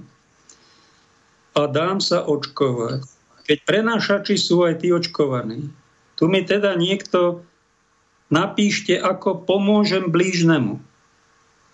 a 1.59 1.61
dám 1.67 1.99
sa 1.99 2.23
očkovať. 2.23 3.03
Keď 3.43 3.57
prenášači 3.65 4.37
sú 4.37 4.63
aj 4.63 4.85
tí 4.85 4.93
očkovaní. 4.93 5.67
Tu 6.15 6.23
mi 6.29 6.45
teda 6.45 6.77
niekto 6.77 7.41
napíšte, 8.29 8.93
ako 8.95 9.43
pomôžem 9.43 10.13
blížnemu. 10.13 10.77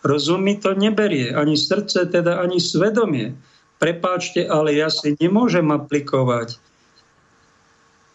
Rozum 0.05 0.45
mi 0.45 0.55
to 0.55 0.71
neberie, 0.77 1.33
ani 1.33 1.59
srdce, 1.59 2.07
teda 2.07 2.39
ani 2.39 2.61
svedomie. 2.61 3.35
Prepáčte, 3.81 4.47
ale 4.47 4.77
ja 4.77 4.87
si 4.87 5.17
nemôžem 5.19 5.67
aplikovať 5.67 6.61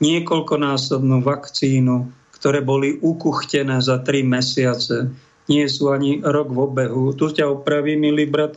niekoľkonásobnú 0.01 1.21
vakcínu, 1.21 2.09
ktoré 2.41 2.65
boli 2.65 2.97
ukuchtené 3.05 3.85
za 3.85 4.01
tri 4.01 4.25
mesiace. 4.25 5.13
Nie 5.49 5.69
sú 5.69 5.93
ani 5.93 6.25
rok 6.25 6.49
v 6.53 6.59
obehu. 6.65 7.13
Tu 7.13 7.37
ťa 7.37 7.53
opraví, 7.53 8.01
milý 8.01 8.25
brat. 8.25 8.57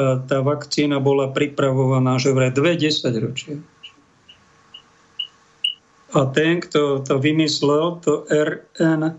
tá 0.00 0.38
vakcína 0.42 1.02
bola 1.02 1.34
pripravovaná, 1.34 2.18
že 2.22 2.30
vraj 2.30 2.54
dve 2.54 2.78
desaťročia. 2.78 3.58
A 6.10 6.26
ten, 6.34 6.58
kto 6.58 7.06
to 7.06 7.22
vymyslel, 7.22 8.02
to 8.02 8.26
RNA, 8.26 9.14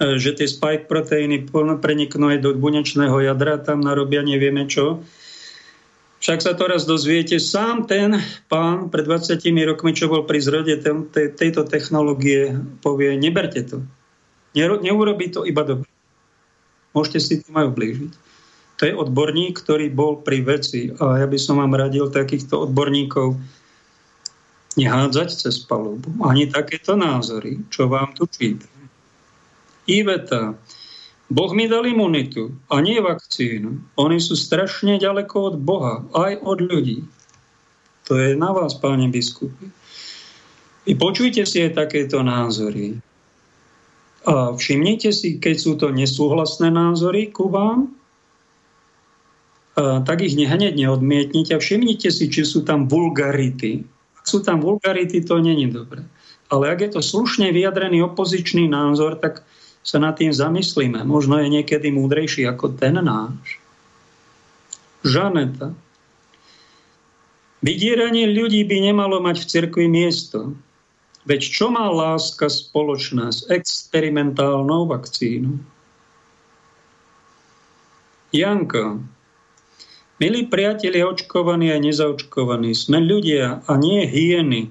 že 0.00 0.30
tie 0.32 0.48
spike 0.48 0.88
proteíny 0.88 1.44
preniknú 1.52 2.32
aj 2.32 2.38
do 2.40 2.56
bunečného 2.56 3.20
jadra, 3.20 3.60
tam 3.60 3.84
narobia 3.84 4.24
nevieme 4.24 4.64
čo, 4.64 5.04
však 6.24 6.40
sa 6.40 6.56
to 6.56 6.64
raz 6.64 6.88
dozviete, 6.88 7.36
sám 7.36 7.84
ten 7.84 8.16
pán 8.48 8.88
pred 8.88 9.04
20 9.04 9.44
rokmi, 9.44 9.92
čo 9.92 10.08
bol 10.08 10.24
pri 10.24 10.40
zrode 10.40 10.72
tejto 11.12 11.68
technológie, 11.68 12.56
povie, 12.80 13.12
neberte 13.20 13.60
to. 13.60 13.84
Neurobí 14.56 15.28
to 15.28 15.44
iba 15.44 15.60
dobre. 15.68 15.84
Môžete 16.96 17.20
si 17.20 17.34
tým 17.44 17.52
aj 17.60 17.76
ublížiť. 17.76 18.12
To 18.80 18.82
je 18.88 18.94
odborník, 18.96 19.60
ktorý 19.60 19.92
bol 19.92 20.24
pri 20.24 20.40
veci. 20.48 20.88
A 20.96 21.20
ja 21.20 21.26
by 21.28 21.36
som 21.36 21.60
vám 21.60 21.76
radil 21.76 22.08
takýchto 22.08 22.72
odborníkov 22.72 23.36
nehádzať 24.80 25.28
cez 25.28 25.60
palubu. 25.60 26.08
Ani 26.24 26.48
takéto 26.48 26.96
názory, 26.96 27.60
čo 27.68 27.86
vám 27.86 28.16
tu 28.16 28.24
čítam. 28.32 28.72
Iveta, 29.84 30.56
Boh 31.32 31.50
mi 31.56 31.64
dal 31.64 31.88
imunitu 31.88 32.52
a 32.68 32.84
nie 32.84 33.00
vakcínu. 33.00 33.96
Oni 33.96 34.20
sú 34.20 34.36
strašne 34.36 35.00
ďaleko 35.00 35.36
od 35.52 35.56
Boha, 35.56 36.04
aj 36.12 36.42
od 36.44 36.60
ľudí. 36.60 37.00
To 38.08 38.20
je 38.20 38.36
na 38.36 38.52
vás, 38.52 38.76
páni 38.76 39.08
biskupy. 39.08 39.72
Vy 40.84 40.92
počujte 41.00 41.48
si 41.48 41.64
aj 41.64 41.80
takéto 41.80 42.20
názory. 42.20 43.00
A 44.28 44.52
všimnite 44.52 45.12
si, 45.16 45.40
keď 45.40 45.56
sú 45.56 45.80
to 45.80 45.88
nesúhlasné 45.88 46.68
názory 46.68 47.32
ku 47.32 47.48
vám, 47.48 47.88
tak 49.76 50.20
ich 50.20 50.36
hneď 50.36 50.76
neodmietnite 50.76 51.56
a 51.56 51.60
všimnite 51.60 52.12
si, 52.12 52.28
či 52.28 52.44
sú 52.44 52.68
tam 52.68 52.84
vulgarity. 52.84 53.82
Ak 54.20 54.28
sú 54.28 54.44
tam 54.44 54.60
vulgarity, 54.60 55.24
to 55.24 55.40
není 55.40 55.72
dobre. 55.72 56.04
Ale 56.52 56.68
ak 56.68 56.84
je 56.84 56.90
to 56.94 57.00
slušne 57.00 57.48
vyjadrený 57.50 58.04
opozičný 58.04 58.68
názor, 58.68 59.16
tak 59.16 59.40
sa 59.84 60.00
nad 60.00 60.16
tým 60.16 60.32
zamyslíme. 60.32 61.04
Možno 61.04 61.36
je 61.38 61.52
niekedy 61.52 61.92
múdrejší 61.92 62.48
ako 62.48 62.72
ten 62.74 62.96
náš. 62.96 63.60
Žaneta. 65.04 65.76
Vydieranie 67.60 68.32
ľudí 68.32 68.64
by 68.64 68.92
nemalo 68.92 69.20
mať 69.20 69.44
v 69.44 69.48
cirkvi 69.48 69.86
miesto. 69.88 70.56
Veď 71.28 71.40
čo 71.44 71.72
má 71.72 71.88
láska 71.88 72.48
spoločná 72.48 73.32
s 73.32 73.48
experimentálnou 73.48 74.88
vakcínou? 74.88 75.56
Janko, 78.34 79.00
milí 80.20 80.50
priatelia 80.50 81.08
očkovaní 81.08 81.72
a 81.72 81.78
nezaočkovaní, 81.80 82.76
sme 82.76 83.00
ľudia 83.00 83.64
a 83.64 83.72
nie 83.78 84.04
hieny. 84.04 84.68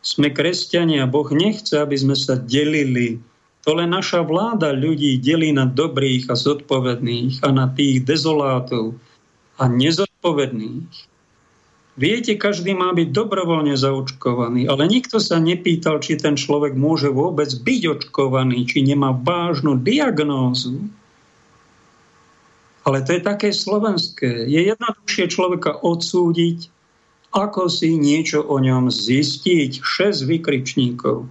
Sme 0.00 0.32
kresťania. 0.32 1.04
Boh 1.04 1.28
nechce, 1.28 1.76
aby 1.76 1.92
sme 1.92 2.16
sa 2.16 2.40
delili 2.40 3.20
to 3.60 3.76
len 3.76 3.92
naša 3.92 4.24
vláda 4.24 4.72
ľudí 4.72 5.20
delí 5.20 5.52
na 5.52 5.68
dobrých 5.68 6.32
a 6.32 6.34
zodpovedných 6.34 7.44
a 7.44 7.48
na 7.52 7.68
tých 7.68 8.08
dezolátov 8.08 8.96
a 9.60 9.68
nezodpovedných. 9.68 10.88
Viete, 12.00 12.32
každý 12.40 12.72
má 12.72 12.96
byť 12.96 13.12
dobrovoľne 13.12 13.76
zaočkovaný, 13.76 14.64
ale 14.72 14.88
nikto 14.88 15.20
sa 15.20 15.36
nepýtal, 15.36 16.00
či 16.00 16.16
ten 16.16 16.32
človek 16.32 16.72
môže 16.72 17.12
vôbec 17.12 17.52
byť 17.52 17.82
očkovaný, 18.00 18.64
či 18.64 18.80
nemá 18.80 19.12
vážnu 19.12 19.76
diagnózu. 19.76 20.80
Ale 22.88 23.04
to 23.04 23.12
je 23.12 23.20
také 23.20 23.52
slovenské. 23.52 24.48
Je 24.48 24.72
jednoduchšie 24.72 25.28
človeka 25.28 25.84
odsúdiť, 25.84 26.72
ako 27.36 27.68
si 27.68 28.00
niečo 28.00 28.48
o 28.48 28.56
ňom 28.56 28.88
zistiť. 28.88 29.84
Šesť 29.84 30.20
vykričníkov 30.24 31.28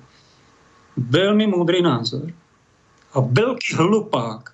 veľmi 0.99 1.47
múdry 1.47 1.79
názor 1.79 2.27
a 3.15 3.17
veľký 3.23 3.79
hlupák, 3.79 4.51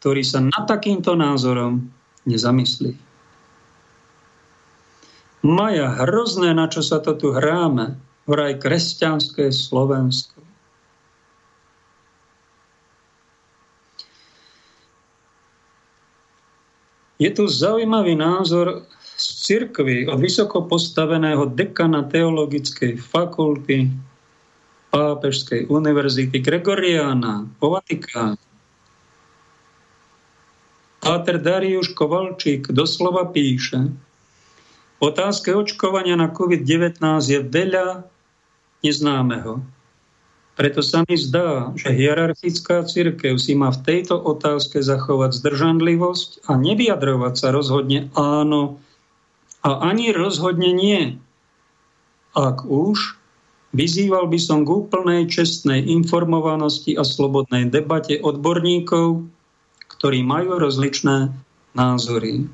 ktorý 0.00 0.22
sa 0.24 0.40
nad 0.40 0.64
takýmto 0.64 1.12
názorom 1.14 1.84
nezamyslí. 2.24 2.96
Maja, 5.44 5.92
hrozné, 6.00 6.56
na 6.56 6.72
čo 6.72 6.80
sa 6.80 7.04
to 7.04 7.12
tu 7.20 7.36
hráme, 7.36 8.00
vraj 8.24 8.56
kresťanské 8.56 9.52
Slovensko. 9.52 10.40
Je 17.20 17.30
tu 17.30 17.46
zaujímavý 17.46 18.16
názor 18.18 18.88
z 19.14 19.24
cirkvy 19.46 20.10
od 20.10 20.18
vysoko 20.18 20.66
postaveného 20.66 21.46
dekana 21.46 22.02
teologickej 22.08 22.98
fakulty 22.98 23.92
Pápežskej 24.94 25.66
univerzity 25.66 26.38
Gregoriana 26.38 27.50
po 27.58 27.74
Vatikáne. 27.74 28.38
Páter 31.02 31.42
Dariuš 31.42 31.98
Kovalčík 31.98 32.70
doslova 32.70 33.26
píše, 33.26 33.90
otázke 35.02 35.50
očkovania 35.50 36.14
na 36.14 36.30
COVID-19 36.30 37.02
je 37.26 37.42
veľa 37.42 38.06
neznámeho. 38.86 39.66
Preto 40.54 40.78
sa 40.78 41.02
mi 41.10 41.18
zdá, 41.18 41.74
že 41.74 41.90
hierarchická 41.90 42.86
církev 42.86 43.34
si 43.34 43.58
má 43.58 43.74
v 43.74 43.82
tejto 43.82 44.14
otázke 44.14 44.78
zachovať 44.78 45.34
zdržanlivosť 45.34 46.46
a 46.46 46.54
nevyjadrovať 46.54 47.34
sa 47.34 47.50
rozhodne 47.50 48.14
áno 48.14 48.78
a 49.66 49.90
ani 49.90 50.14
rozhodne 50.14 50.70
nie. 50.70 51.18
Ak 52.38 52.62
už, 52.62 53.18
Vyzýval 53.74 54.30
by 54.30 54.38
som 54.38 54.62
k 54.62 54.70
úplnej 54.70 55.26
čestnej 55.26 55.82
informovanosti 55.82 56.94
a 56.94 57.02
slobodnej 57.02 57.66
debate 57.74 58.22
odborníkov, 58.22 59.26
ktorí 59.90 60.22
majú 60.22 60.62
rozličné 60.62 61.34
názory. 61.74 62.46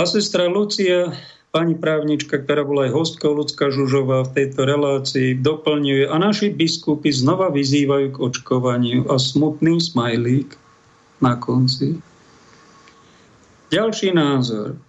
A 0.00 0.08
sestra 0.08 0.48
Lucia, 0.48 1.12
pani 1.52 1.76
právnička, 1.76 2.40
ktorá 2.40 2.64
bola 2.64 2.88
aj 2.88 2.96
hostkou 2.96 3.36
Lucka 3.36 3.68
Žužová 3.68 4.24
v 4.24 4.40
tejto 4.40 4.64
relácii, 4.64 5.36
doplňuje 5.36 6.08
a 6.08 6.16
naši 6.16 6.50
biskupy 6.50 7.12
znova 7.12 7.52
vyzývajú 7.52 8.08
k 8.08 8.20
očkovaniu 8.24 9.04
a 9.12 9.20
smutný 9.20 9.84
smajlík 9.84 10.56
na 11.20 11.36
konci. 11.36 12.00
Ďalší 13.68 14.16
názor. 14.16 14.80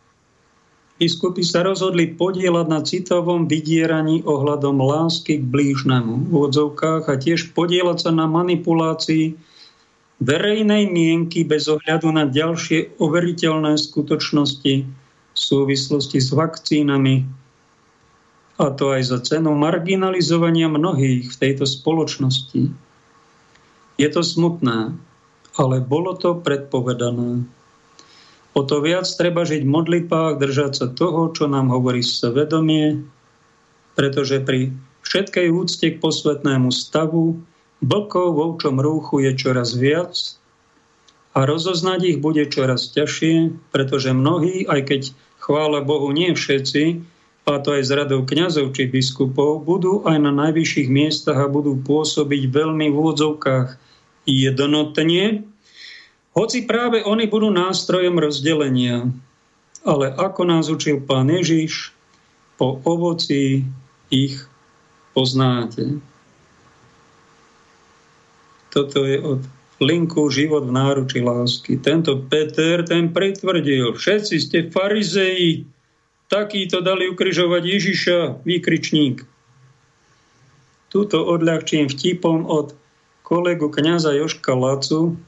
Biskupy 0.96 1.44
sa 1.44 1.68
rozhodli 1.68 2.16
podielať 2.16 2.68
na 2.72 2.80
citovom 2.80 3.52
vydieraní 3.52 4.24
ohľadom 4.24 4.80
lásky 4.80 5.44
k 5.44 5.44
blížnemu 5.44 6.32
v 6.32 6.34
odzovkách 6.48 7.12
a 7.12 7.20
tiež 7.20 7.52
podielať 7.52 8.08
sa 8.08 8.12
na 8.16 8.24
manipulácii 8.32 9.36
verejnej 10.24 10.88
mienky 10.88 11.44
bez 11.44 11.68
ohľadu 11.68 12.16
na 12.16 12.24
ďalšie 12.24 12.96
overiteľné 12.96 13.76
skutočnosti 13.76 14.74
v 15.36 15.38
súvislosti 15.38 16.24
s 16.24 16.32
vakcínami 16.32 17.28
a 18.56 18.72
to 18.72 18.96
aj 18.96 19.04
za 19.04 19.20
cenu 19.20 19.52
marginalizovania 19.52 20.72
mnohých 20.72 21.28
v 21.28 21.36
tejto 21.36 21.68
spoločnosti. 21.68 22.72
Je 24.00 24.08
to 24.12 24.22
smutné, 24.24 24.96
ale 25.60 25.76
bolo 25.84 26.16
to 26.16 26.40
predpovedané. 26.40 27.44
O 28.56 28.64
to 28.64 28.80
viac 28.80 29.04
treba 29.20 29.44
žiť 29.44 29.68
v 29.68 29.74
modlitbách, 29.76 30.40
držať 30.40 30.72
sa 30.80 30.88
toho, 30.88 31.28
čo 31.36 31.52
nám 31.52 31.76
hovorí 31.76 32.00
svedomie, 32.00 33.04
pretože 34.00 34.40
pri 34.40 34.72
všetkej 35.04 35.48
úcte 35.52 35.88
k 35.92 36.00
posvetnému 36.00 36.72
stavu 36.72 37.36
blkov 37.84 38.28
v 38.32 38.40
ovčom 38.40 38.80
rúchu 38.80 39.28
je 39.28 39.32
čoraz 39.36 39.76
viac 39.76 40.16
a 41.36 41.44
rozoznať 41.44 42.16
ich 42.16 42.20
bude 42.24 42.48
čoraz 42.48 42.96
ťažšie, 42.96 43.52
pretože 43.76 44.16
mnohí, 44.16 44.64
aj 44.72 44.82
keď 44.88 45.02
chvála 45.44 45.84
Bohu 45.84 46.16
nie 46.16 46.32
všetci, 46.32 47.04
a 47.46 47.62
to 47.62 47.78
aj 47.78 47.84
z 47.86 47.92
radov 47.94 48.26
kňazov 48.26 48.74
či 48.74 48.90
biskupov, 48.90 49.62
budú 49.62 50.02
aj 50.08 50.18
na 50.18 50.34
najvyšších 50.34 50.90
miestach 50.90 51.38
a 51.38 51.52
budú 51.52 51.78
pôsobiť 51.78 52.50
veľmi 52.50 52.90
v 52.90 52.96
úvodzovkách 52.98 53.78
jednotne, 54.26 55.46
hoci 56.36 56.68
práve 56.68 57.02
oni 57.02 57.32
budú 57.32 57.50
nástrojom 57.50 58.20
rozdelenia. 58.20 59.10
Ale 59.86 60.12
ako 60.12 60.42
nás 60.44 60.68
učil 60.68 61.00
pán 61.00 61.32
Ježiš, 61.32 61.96
po 62.60 62.80
ovoci 62.84 63.64
ich 64.10 64.36
poznáte. 65.16 66.00
Toto 68.72 69.08
je 69.08 69.18
od 69.24 69.42
linku 69.80 70.28
Život 70.32 70.68
v 70.68 70.76
náruči 70.76 71.20
lásky. 71.24 71.80
Tento 71.80 72.20
Peter, 72.28 72.84
ten 72.84 73.12
pritvrdil, 73.12 73.96
všetci 73.96 74.36
ste 74.40 74.60
farizeji, 74.72 75.68
takýto 76.28 76.80
dali 76.84 77.12
ukrižovať 77.12 77.64
Ježiša, 77.64 78.18
výkričník. 78.48 79.24
Tuto 80.92 81.28
odľahčím 81.28 81.92
vtipom 81.92 82.48
od 82.48 82.72
kolegu 83.28 83.68
kniaza 83.68 84.16
Joška 84.16 84.56
Lacu, 84.56 85.20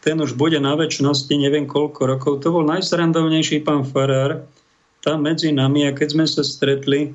ten 0.00 0.16
už 0.18 0.38
bude 0.38 0.58
na 0.62 0.78
väčšnosti, 0.78 1.34
neviem 1.34 1.66
koľko 1.66 2.00
rokov. 2.06 2.32
To 2.46 2.54
bol 2.54 2.64
najsrandovnejší 2.66 3.66
pán 3.66 3.82
Farár, 3.82 4.46
tam 5.02 5.26
medzi 5.26 5.50
nami 5.54 5.86
a 5.86 5.94
keď 5.94 6.08
sme 6.14 6.26
sa 6.26 6.42
stretli, 6.42 7.14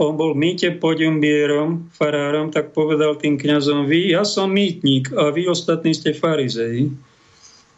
on 0.00 0.16
bol 0.16 0.32
mýte 0.32 0.82
podiumbierom, 0.82 1.92
farárom, 1.92 2.48
tak 2.48 2.72
povedal 2.72 3.14
tým 3.20 3.36
kňazom, 3.36 3.86
vy, 3.86 4.16
ja 4.16 4.24
som 4.24 4.50
mýtnik 4.50 5.12
a 5.12 5.30
vy 5.30 5.46
ostatní 5.46 5.92
ste 5.92 6.16
farizei. 6.16 6.90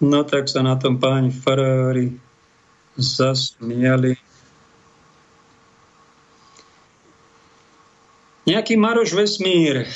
No 0.01 0.23
tak 0.25 0.49
sa 0.49 0.63
na 0.63 0.79
tom 0.79 0.97
páni 0.97 1.35
farári 1.35 2.15
zasmiali. 2.97 4.15
Nejaký 8.45 8.77
Maroš 8.77 9.17
Vesmír, 9.17 9.89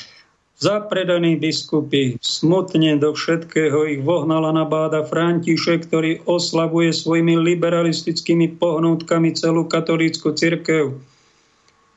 zapredaní 0.59 1.39
biskupy, 1.39 2.18
smutne 2.18 2.98
do 2.98 3.14
všetkého 3.14 3.86
ich 3.86 4.02
vohnala 4.02 4.51
na 4.51 4.66
báda 4.66 5.06
František, 5.06 5.86
ktorý 5.86 6.26
oslabuje 6.26 6.90
svojimi 6.90 7.39
liberalistickými 7.39 8.59
pohnutkami 8.59 9.39
celú 9.39 9.70
katolícku 9.70 10.35
cirkev. 10.35 10.98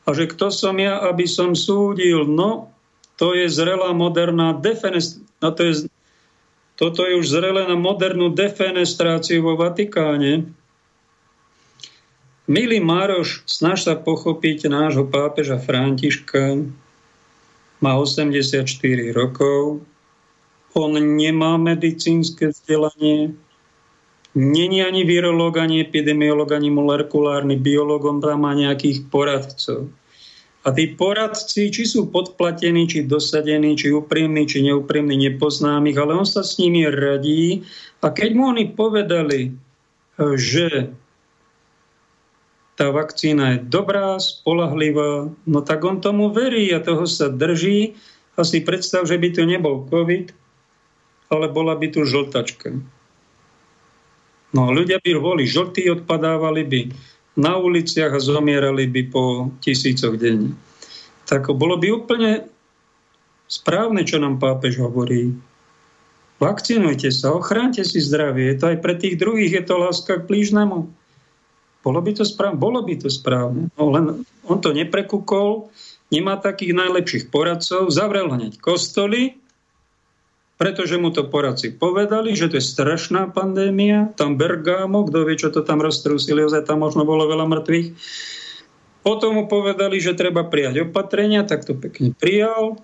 A 0.05 0.13
že 0.13 0.29
kto 0.29 0.53
som 0.53 0.77
ja, 0.77 1.01
aby 1.09 1.25
som 1.25 1.57
súdil? 1.57 2.29
No, 2.29 2.69
to 3.17 3.33
je 3.33 3.49
zrelá 3.49 3.93
moderná 3.97 4.53
defenestrácia. 4.53 5.25
No, 5.41 5.49
to 5.53 5.61
je, 5.65 5.73
toto 6.77 7.01
je 7.05 7.17
už 7.17 7.25
zrelé 7.25 7.65
na 7.65 7.77
modernú 7.77 8.29
defenestráciu 8.29 9.41
vo 9.41 9.57
Vatikáne. 9.57 10.49
Milý 12.49 12.81
Mároš, 12.81 13.45
snaž 13.45 13.85
sa 13.85 13.93
pochopiť 13.97 14.69
nášho 14.69 15.05
pápeža 15.09 15.61
Františka. 15.61 16.61
Má 17.81 17.97
84 17.97 18.69
rokov. 19.11 19.81
On 20.77 20.93
nemá 20.93 21.57
medicínske 21.57 22.53
vzdelanie. 22.53 23.33
Není 24.37 24.79
ani 24.85 25.03
virológ, 25.03 25.57
ani 25.57 25.81
epidemiológ, 25.81 26.55
ani 26.55 26.69
molekulárny 26.69 27.57
biológ. 27.59 28.05
On 28.05 28.21
tam 28.21 28.47
má 28.47 28.53
nejakých 28.53 29.09
poradcov. 29.11 29.91
A 30.61 30.69
tí 30.69 30.93
poradci, 30.93 31.73
či 31.73 31.89
sú 31.89 32.13
podplatení, 32.13 32.85
či 32.85 33.09
dosadení, 33.09 33.73
či 33.73 33.89
úprimní, 33.89 34.45
či 34.45 34.61
neúprimní, 34.61 35.17
nepoznám 35.17 35.89
ich, 35.89 35.97
ale 35.97 36.13
on 36.13 36.27
sa 36.29 36.45
s 36.45 36.61
nimi 36.61 36.85
radí. 36.85 37.65
A 38.05 38.13
keď 38.13 38.29
mu 38.37 38.53
oni 38.53 38.69
povedali, 38.69 39.57
že 40.37 40.93
tá 42.81 42.89
vakcína 42.89 43.53
je 43.53 43.69
dobrá, 43.69 44.17
spolahlivá, 44.17 45.29
no 45.45 45.59
tak 45.61 45.85
on 45.85 46.01
tomu 46.01 46.33
verí 46.33 46.73
a 46.73 46.81
toho 46.81 47.05
sa 47.05 47.29
drží. 47.29 47.93
A 48.33 48.41
si 48.41 48.65
predstav, 48.65 49.05
že 49.05 49.21
by 49.21 49.37
to 49.37 49.45
nebol 49.45 49.85
COVID, 49.85 50.33
ale 51.29 51.45
bola 51.53 51.77
by 51.77 51.93
tu 51.93 52.01
žltačka. 52.09 52.73
No 54.57 54.73
ľudia 54.73 54.97
by 54.97 55.13
boli 55.21 55.45
žltí, 55.45 55.93
odpadávali 55.93 56.65
by 56.65 56.81
na 57.37 57.53
uliciach 57.61 58.17
a 58.17 58.23
zomierali 58.23 58.89
by 58.89 59.01
po 59.13 59.53
tisícoch 59.61 60.17
denne. 60.17 60.57
Tak 61.29 61.53
bolo 61.53 61.77
by 61.77 61.87
úplne 61.93 62.49
správne, 63.45 64.01
čo 64.09 64.17
nám 64.17 64.41
pápež 64.41 64.81
hovorí. 64.81 65.37
Vakcinujte 66.41 67.13
sa, 67.13 67.29
ochránte 67.29 67.85
si 67.85 68.01
zdravie. 68.01 68.49
Je 68.49 68.57
to 68.57 68.65
aj 68.73 68.77
pre 68.81 68.97
tých 68.97 69.21
druhých, 69.21 69.53
je 69.53 69.63
to 69.69 69.75
láska 69.77 70.17
k 70.17 70.25
blížnemu. 70.25 71.00
Bolo 71.81 71.99
by 72.01 72.11
to 72.13 72.23
správne? 72.25 72.57
Bolo 72.61 72.85
by 72.85 72.95
to 73.01 73.09
správne. 73.09 73.73
No, 73.73 73.89
len 73.89 74.05
on 74.45 74.57
to 74.61 74.69
neprekúkol, 74.73 75.73
nemá 76.13 76.37
takých 76.37 76.77
najlepších 76.77 77.25
poradcov, 77.33 77.89
zavrel 77.89 78.29
hneď 78.29 78.61
kostoly, 78.61 79.41
pretože 80.61 81.01
mu 81.01 81.09
to 81.09 81.25
poradci 81.25 81.73
povedali, 81.73 82.37
že 82.37 82.53
to 82.53 82.61
je 82.61 82.65
strašná 82.69 83.33
pandémia, 83.33 84.13
tam 84.13 84.37
Bergamo, 84.37 85.09
kto 85.09 85.25
vie, 85.25 85.33
čo 85.33 85.49
to 85.49 85.65
tam 85.65 85.81
roztrúsili, 85.81 86.45
ozaj 86.45 86.69
tam 86.69 86.85
možno 86.85 87.01
bolo 87.01 87.25
veľa 87.25 87.49
mŕtvych. 87.49 87.87
Potom 89.01 89.41
mu 89.41 89.43
povedali, 89.49 89.97
že 89.97 90.13
treba 90.13 90.45
prijať 90.45 90.85
opatrenia, 90.85 91.41
tak 91.41 91.65
to 91.65 91.73
pekne 91.73 92.13
prijal. 92.13 92.77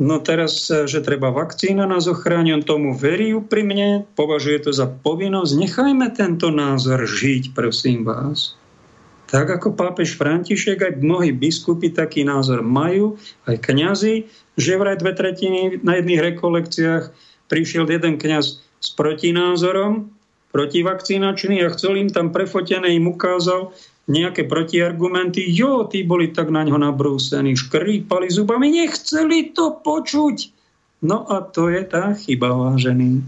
No 0.00 0.16
teraz, 0.16 0.72
že 0.72 1.04
treba 1.04 1.28
vakcína 1.28 1.84
nás 1.84 2.08
ochráni, 2.08 2.56
on 2.56 2.64
tomu 2.64 2.96
verí 2.96 3.36
úprimne, 3.36 4.08
považuje 4.16 4.64
to 4.64 4.72
za 4.72 4.88
povinnosť. 4.88 5.52
Nechajme 5.60 6.08
tento 6.16 6.48
názor 6.48 7.04
žiť, 7.04 7.52
prosím 7.52 8.08
vás. 8.08 8.56
Tak 9.28 9.60
ako 9.60 9.76
pápež 9.76 10.16
František, 10.16 10.80
aj 10.80 11.04
mnohí 11.04 11.36
biskupy 11.36 11.92
taký 11.92 12.24
názor 12.24 12.64
majú, 12.64 13.20
aj 13.44 13.60
kňazi, 13.60 14.24
že 14.56 14.80
vraj 14.80 14.96
dve 14.96 15.12
tretiny 15.12 15.84
na 15.84 16.00
jedných 16.00 16.32
rekolekciách 16.32 17.12
prišiel 17.52 17.84
jeden 17.84 18.16
kňaz 18.16 18.56
s 18.56 18.88
protinázorom, 18.96 20.08
protivakcínačný 20.50 21.62
a 21.62 21.70
chcel 21.76 22.00
im 22.00 22.10
tam 22.10 22.34
prefotené, 22.34 22.96
im 22.96 23.06
ukázal, 23.06 23.70
nejaké 24.08 24.48
protiargumenty. 24.48 25.44
Jo, 25.50 25.84
tí 25.84 26.06
boli 26.06 26.32
tak 26.32 26.48
na 26.48 26.64
ňo 26.64 26.80
nabrúsení, 26.80 27.58
škrípali 27.58 28.30
zubami, 28.32 28.72
nechceli 28.72 29.52
to 29.52 29.76
počuť. 29.82 30.36
No 31.04 31.24
a 31.28 31.44
to 31.44 31.72
je 31.72 31.82
tá 31.84 32.12
chyba, 32.16 32.52
vážený. 32.52 33.24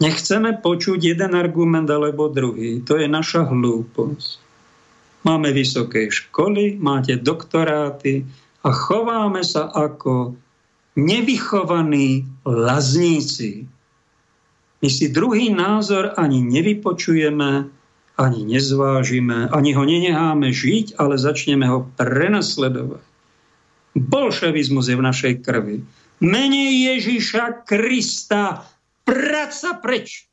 Nechceme 0.00 0.56
počuť 0.56 1.12
jeden 1.12 1.36
argument 1.36 1.84
alebo 1.90 2.32
druhý. 2.32 2.80
To 2.88 2.96
je 2.96 3.04
naša 3.04 3.44
hlúposť. 3.44 4.40
Máme 5.20 5.52
vysoké 5.52 6.08
školy, 6.08 6.80
máte 6.80 7.20
doktoráty 7.20 8.24
a 8.64 8.72
chováme 8.72 9.44
sa 9.44 9.68
ako 9.68 10.32
nevychovaní 10.96 12.24
lazníci. 12.48 13.68
My 14.80 14.88
si 14.88 15.12
druhý 15.12 15.52
názor 15.52 16.16
ani 16.16 16.40
nevypočujeme, 16.40 17.68
ani 18.16 18.42
nezvážime, 18.46 19.48
ani 19.52 19.70
ho 19.76 19.82
nenecháme 19.84 20.50
žiť, 20.50 20.98
ale 20.98 21.20
začneme 21.20 21.66
ho 21.68 21.86
prenasledovať. 21.94 23.04
Bolševizmus 23.96 24.86
je 24.86 24.96
v 24.96 25.06
našej 25.06 25.34
krvi. 25.42 25.82
Menej 26.20 26.94
Ježiša 26.94 27.64
Krista, 27.64 28.62
prať 29.02 29.50
sa 29.50 29.72
preč. 29.80 30.30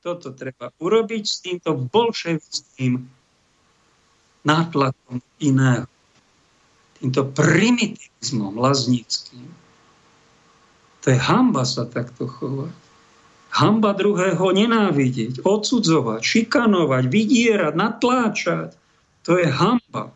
Toto 0.00 0.32
treba 0.32 0.72
urobiť 0.80 1.24
s 1.24 1.36
týmto 1.44 1.76
bolševickým 1.76 3.04
nátlakom 4.44 5.20
iného. 5.40 5.88
Týmto 7.00 7.28
primitivizmom 7.32 8.60
laznickým. 8.60 9.48
To 11.00 11.06
je 11.08 11.18
hamba 11.20 11.64
sa 11.64 11.88
takto 11.88 12.28
chovať. 12.28 12.89
Hamba 13.50 13.98
druhého 13.98 14.54
nenávidieť, 14.54 15.42
odsudzovať, 15.42 16.22
šikanovať, 16.22 17.04
vydierať, 17.10 17.74
natláčať. 17.74 18.78
To 19.26 19.42
je 19.42 19.50
hamba. 19.50 20.14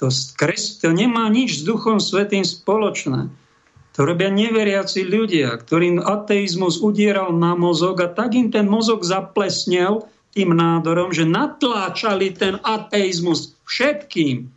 To, 0.00 0.08
kres, 0.40 0.80
to 0.80 0.96
nemá 0.96 1.28
nič 1.28 1.60
s 1.60 1.62
Duchom 1.68 2.00
Svetým 2.00 2.48
spoločné. 2.48 3.28
To 3.92 4.00
robia 4.08 4.32
neveriaci 4.32 5.04
ľudia, 5.04 5.52
ktorým 5.60 6.00
ateizmus 6.00 6.80
udieral 6.80 7.36
na 7.36 7.52
mozog 7.52 8.00
a 8.00 8.08
tak 8.08 8.32
im 8.32 8.48
ten 8.48 8.64
mozog 8.64 9.04
zaplesnel 9.04 10.08
tým 10.32 10.56
nádorom, 10.56 11.12
že 11.12 11.28
natláčali 11.28 12.32
ten 12.32 12.56
ateizmus 12.64 13.52
všetkým. 13.68 14.48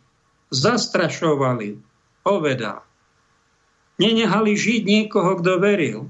Zastrašovali, 0.48 1.76
povedal. 2.24 2.80
Nenehali 4.00 4.56
žiť 4.56 4.82
niekoho, 4.88 5.36
kto 5.44 5.60
veril 5.60 6.08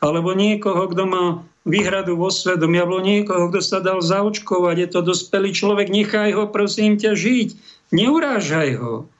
alebo 0.00 0.36
niekoho, 0.36 0.88
kto 0.92 1.04
má 1.08 1.24
výhradu 1.66 2.14
vo 2.14 2.30
svedomí, 2.30 2.78
alebo 2.78 3.02
niekoho, 3.02 3.50
kto 3.50 3.60
sa 3.60 3.78
dal 3.82 3.98
zaočkovať, 3.98 4.76
je 4.78 4.88
to 4.92 5.00
dospelý 5.02 5.50
človek, 5.50 5.90
nechaj 5.90 6.30
ho, 6.36 6.46
prosím 6.46 7.00
ťa, 7.00 7.18
žiť. 7.18 7.48
Neurážaj 7.90 8.70
ho. 8.78 9.10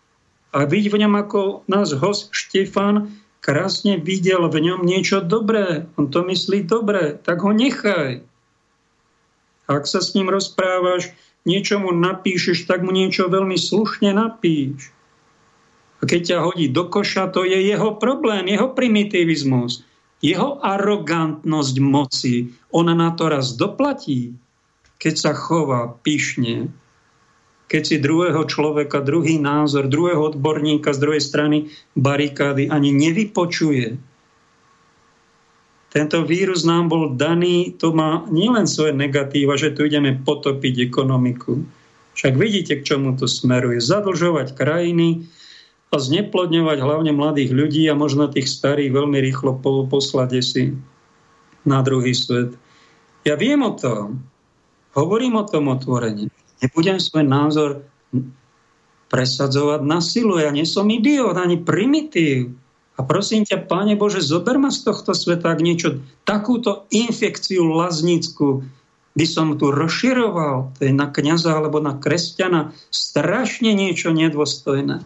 A 0.55 0.65
vidť 0.65 0.89
v 0.95 1.01
ňom, 1.05 1.15
ako 1.19 1.41
nás 1.67 1.93
host 1.93 2.33
Štefan 2.33 3.13
krásne 3.45 4.01
videl 4.01 4.47
v 4.51 4.59
ňom 4.59 4.83
niečo 4.83 5.23
dobré. 5.23 5.87
On 5.95 6.11
to 6.11 6.27
myslí 6.27 6.67
dobre, 6.67 7.19
tak 7.21 7.47
ho 7.47 7.55
nechaj. 7.55 8.27
Ak 9.67 9.87
sa 9.91 9.99
s 10.03 10.15
ním 10.15 10.31
rozprávaš, 10.31 11.11
niečo 11.47 11.79
mu 11.79 11.95
napíšeš, 11.95 12.67
tak 12.67 12.83
mu 12.83 12.91
niečo 12.91 13.27
veľmi 13.31 13.59
slušne 13.59 14.15
napíš. 14.15 14.95
A 15.99 16.07
keď 16.07 16.21
ťa 16.23 16.39
hodí 16.43 16.67
do 16.71 16.87
koša, 16.87 17.31
to 17.31 17.47
je 17.47 17.59
jeho 17.67 17.99
problém, 17.99 18.47
jeho 18.51 18.71
primitivizmus. 18.71 19.87
Jeho 20.27 20.59
arogantnosť 20.59 21.77
moci, 21.79 22.51
ona 22.75 22.99
na 22.99 23.15
to 23.15 23.31
raz 23.31 23.55
doplatí, 23.55 24.35
keď 24.99 25.15
sa 25.15 25.33
chová 25.39 25.95
pyšne, 26.03 26.75
keď 27.71 27.83
si 27.83 28.03
druhého 28.03 28.43
človeka, 28.47 29.07
druhý 29.07 29.39
názor, 29.39 29.87
druhého 29.87 30.35
odborníka 30.35 30.91
z 30.91 31.03
druhej 31.03 31.23
strany 31.23 31.71
barikády 31.95 32.67
ani 32.67 32.91
nevypočuje. 32.91 33.99
Tento 35.95 36.19
vírus 36.27 36.67
nám 36.67 36.91
bol 36.91 37.15
daný, 37.15 37.75
to 37.79 37.95
má 37.95 38.27
nielen 38.27 38.67
svoje 38.67 38.99
negatíva, 38.99 39.55
že 39.55 39.73
tu 39.73 39.87
ideme 39.87 40.15
potopiť 40.15 40.91
ekonomiku. 40.91 41.63
Však 42.19 42.35
vidíte, 42.35 42.83
k 42.83 42.87
čomu 42.87 43.15
to 43.15 43.31
smeruje. 43.31 43.79
Zadlžovať 43.79 44.59
krajiny, 44.59 45.27
a 45.91 45.97
zneplodňovať 45.97 46.79
hlavne 46.83 47.13
mladých 47.15 47.55
ľudí 47.55 47.87
a 47.87 47.95
možno 47.95 48.27
tých 48.27 48.51
starých 48.51 48.91
veľmi 48.91 49.19
rýchlo 49.23 49.57
poslať 49.87 50.31
si 50.43 50.75
na 51.63 51.83
druhý 51.83 52.15
svet. 52.15 52.55
Ja 53.27 53.39
viem 53.39 53.63
o 53.63 53.75
tom, 53.75 54.27
hovorím 54.95 55.39
o 55.39 55.45
tom 55.47 55.71
otvorene. 55.71 56.31
Nebudem 56.63 56.99
svoj 56.99 57.27
názor 57.27 57.71
presadzovať 59.11 59.81
na 59.87 60.03
silu. 60.03 60.39
Ja 60.39 60.51
nie 60.51 60.67
som 60.67 60.91
idiot, 60.91 61.39
ani 61.39 61.63
primitív. 61.63 62.55
A 62.97 63.05
prosím 63.05 63.45
ťa, 63.45 63.69
Páne 63.69 63.93
Bože, 63.93 64.25
zober 64.25 64.57
ma 64.57 64.73
z 64.73 64.89
tohto 64.89 65.13
sveta, 65.13 65.53
ak 65.53 65.61
niečo, 65.61 66.01
takúto 66.25 66.89
infekciu 66.89 67.69
laznickú 67.69 68.65
by 69.17 69.27
som 69.29 69.57
tu 69.57 69.73
rozširoval, 69.73 70.77
to 70.77 70.89
je 70.89 70.93
na 70.93 71.09
kniaza 71.09 71.57
alebo 71.57 71.81
na 71.81 71.97
kresťana, 71.97 72.73
strašne 72.93 73.73
niečo 73.73 74.13
nedôstojné. 74.13 75.05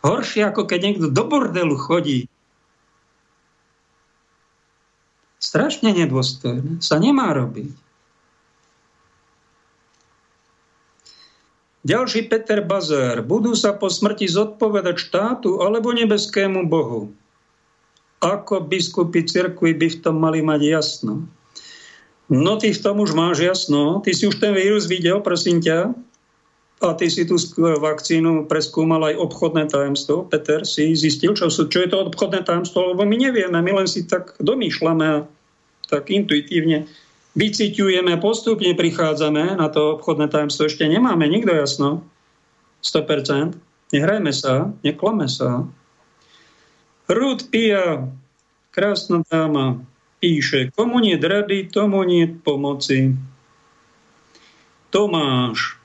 Horšie, 0.00 0.48
ako 0.48 0.64
keď 0.64 0.80
niekto 0.80 1.06
do 1.12 1.24
bordelu 1.28 1.76
chodí. 1.76 2.24
Strašne 5.40 5.92
nedôstojné. 5.92 6.80
Sa 6.80 6.96
nemá 6.96 7.32
robiť. 7.36 7.72
Ďalší 11.80 12.28
Peter 12.28 12.60
Bazár. 12.60 13.24
Budú 13.24 13.56
sa 13.56 13.72
po 13.72 13.88
smrti 13.88 14.28
zodpovedať 14.28 15.00
štátu 15.00 15.64
alebo 15.64 15.96
nebeskému 15.96 16.68
Bohu? 16.68 17.08
Ako 18.20 18.68
biskupy 18.68 19.24
cirkvi 19.24 19.72
by 19.72 19.88
v 19.88 20.00
tom 20.04 20.20
mali 20.20 20.44
mať 20.44 20.60
jasno? 20.60 21.24
No 22.28 22.60
ty 22.60 22.76
v 22.76 22.82
tom 22.84 23.00
už 23.00 23.16
máš 23.16 23.40
jasno. 23.40 24.04
Ty 24.04 24.12
si 24.12 24.28
už 24.28 24.36
ten 24.36 24.52
vírus 24.52 24.84
videl, 24.84 25.24
prosím 25.24 25.64
ťa. 25.64 25.96
A 26.80 26.96
ty 26.96 27.12
si 27.12 27.28
tú 27.28 27.36
vakcínu 27.60 28.48
preskúmal 28.48 29.12
aj 29.12 29.20
obchodné 29.20 29.68
tajemstvo. 29.68 30.24
Peter, 30.32 30.64
si 30.64 30.96
zistil, 30.96 31.36
čo, 31.36 31.52
čo 31.52 31.78
je 31.78 31.88
to 31.92 32.08
obchodné 32.08 32.40
tajemstvo, 32.40 32.96
lebo 32.96 33.04
my 33.04 33.16
nevieme, 33.20 33.60
my 33.60 33.84
len 33.84 33.88
si 33.88 34.08
tak 34.08 34.32
domýšľame 34.40 35.04
a 35.04 35.28
tak 35.92 36.08
intuitívne 36.08 36.88
vyciťujeme, 37.36 38.16
postupne 38.18 38.72
prichádzame 38.74 39.60
na 39.60 39.68
to 39.68 40.00
obchodné 40.00 40.32
tajemstvo. 40.32 40.66
Ešte 40.66 40.88
nemáme 40.88 41.28
nikto 41.28 41.52
jasno. 41.52 42.02
100%. 42.80 43.60
Nehrajme 43.90 44.32
sa, 44.32 44.70
neklame 44.86 45.26
sa. 45.26 45.66
Rúd 47.10 47.50
Pia, 47.50 48.06
krásna 48.70 49.26
dáma, 49.26 49.82
píše, 50.22 50.70
komu 50.78 51.02
nie 51.02 51.18
rady, 51.18 51.66
tomu 51.66 52.06
nie 52.06 52.30
pomoci. 52.30 53.18
Tomáš 54.94 55.79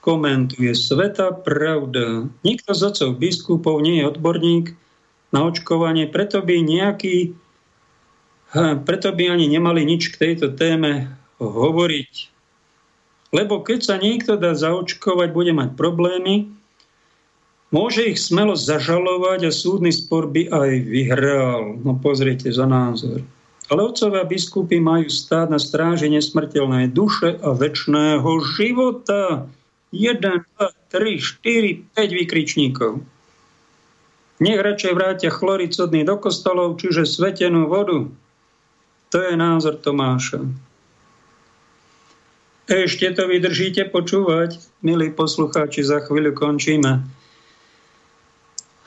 komentuje, 0.00 0.72
sveta 0.72 1.32
pravda. 1.32 2.28
Nikto 2.44 2.72
z 2.72 2.82
otcov 2.88 3.10
biskupov 3.20 3.84
nie 3.84 4.00
je 4.00 4.08
odborník 4.08 4.72
na 5.30 5.46
očkovanie, 5.46 6.08
preto 6.08 6.40
by 6.42 6.60
nejaký 6.64 7.36
preto 8.82 9.14
by 9.14 9.30
ani 9.30 9.46
nemali 9.46 9.86
nič 9.86 10.10
k 10.10 10.20
tejto 10.26 10.58
téme 10.58 11.14
hovoriť. 11.38 12.12
Lebo 13.30 13.62
keď 13.62 13.78
sa 13.78 13.94
niekto 13.94 14.34
dá 14.34 14.58
zaočkovať, 14.58 15.30
bude 15.30 15.54
mať 15.54 15.78
problémy, 15.78 16.50
môže 17.70 18.10
ich 18.10 18.18
smelo 18.18 18.58
zažalovať 18.58 19.46
a 19.46 19.52
súdny 19.54 19.94
spor 19.94 20.26
by 20.26 20.50
aj 20.50 20.70
vyhral. 20.82 21.78
No 21.86 21.94
pozrite 21.94 22.50
za 22.50 22.66
názor. 22.66 23.22
Ale 23.70 23.86
otcovia 23.86 24.26
biskupy 24.26 24.82
majú 24.82 25.06
stáť 25.06 25.46
na 25.54 25.62
stráži 25.62 26.10
nesmrteľnej 26.10 26.90
duše 26.90 27.38
a 27.38 27.54
väčšného 27.54 28.30
života. 28.58 29.46
1, 29.90 30.22
2, 30.22 30.70
3, 30.90 31.18
4, 31.18 31.94
5 31.94 32.18
vykričníkov. 32.18 33.02
Nech 34.40 34.56
radšej 34.56 34.92
vrátia 34.96 35.28
chloricodný 35.28 36.06
do 36.06 36.16
kostolov, 36.16 36.80
čiže 36.80 37.04
svetenú 37.04 37.68
vodu, 37.68 38.08
to 39.10 39.18
je 39.18 39.34
názor 39.36 39.76
Tomáša. 39.76 40.46
Ešte 42.70 43.10
to 43.18 43.26
vydržíte 43.26 43.90
počúvať, 43.90 44.62
milí 44.80 45.10
poslucháči, 45.10 45.82
za 45.82 46.06
chvíľu 46.06 46.38
končíme. 46.38 47.02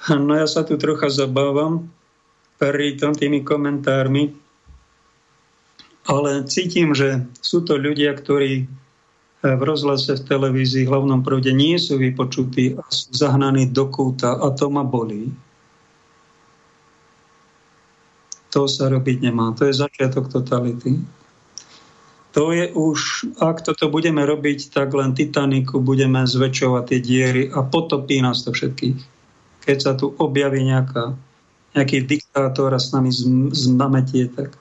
No 0.08 0.32
ja 0.36 0.48
sa 0.48 0.64
tu 0.64 0.80
trocha 0.80 1.12
zabávam 1.12 1.92
pri 2.56 2.96
tom 2.96 3.12
tými 3.12 3.44
komentármi, 3.44 4.32
ale 6.08 6.48
cítim, 6.48 6.96
že 6.96 7.28
sú 7.44 7.64
to 7.68 7.76
ľudia, 7.76 8.16
ktorí 8.16 8.72
v 9.44 9.61
rozhlase, 9.61 10.15
v 10.15 10.24
televízii, 10.24 10.88
v 10.88 10.91
hlavnom 10.95 11.20
prúde 11.20 11.52
nie 11.52 11.76
sú 11.76 11.99
vypočutí 11.99 12.80
a 12.80 12.84
sú 12.88 13.11
zahnaní 13.11 13.68
do 13.68 13.91
kúta 13.91 14.40
a 14.40 14.48
to 14.56 14.72
ma 14.72 14.88
bolí. 14.88 15.28
To 18.56 18.72
sa 18.72 18.88
robiť 18.88 19.20
nemá. 19.20 19.52
To 19.60 19.68
je 19.68 19.76
začiatok 19.76 20.32
totality. 20.32 20.95
To 22.34 22.56
je 22.56 22.72
už, 22.72 23.30
ak 23.38 23.68
toto 23.68 23.91
budeme 23.91 24.24
robiť, 24.24 24.74
tak 24.74 24.95
len 24.95 25.11
Titaniku 25.14 25.84
budeme 25.84 26.24
zväčšovať 26.24 26.84
tie 26.90 26.99
diery 27.03 27.44
a 27.52 27.61
potopí 27.61 28.24
nás 28.24 28.41
to 28.48 28.56
všetkých. 28.56 28.98
Keď 29.68 29.78
sa 29.78 29.94
tu 29.94 30.15
objaví 30.18 30.65
nejaká, 30.65 31.14
nejaký 31.76 32.10
diktátor 32.10 32.74
a 32.74 32.82
s 32.82 32.90
nami 32.90 33.11
znametie, 33.53 34.32
tak 34.34 34.56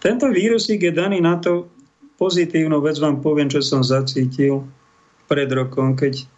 tento 0.00 0.30
vírusík 0.32 0.80
je 0.80 0.92
daný 0.94 1.20
na 1.20 1.36
to, 1.36 1.68
pozitívnu 2.20 2.84
vec 2.84 3.00
vám 3.00 3.24
poviem, 3.24 3.48
čo 3.48 3.64
som 3.64 3.80
zacítil 3.80 4.68
pred 5.24 5.48
rokom, 5.48 5.96
keď 5.96 6.28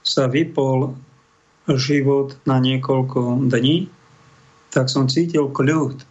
sa 0.00 0.26
vypol 0.26 0.96
život 1.68 2.40
na 2.48 2.56
niekoľko 2.58 3.44
dní 3.52 3.92
tak 4.74 4.90
som 4.90 5.06
cítil 5.06 5.46
kľud. 5.54 6.02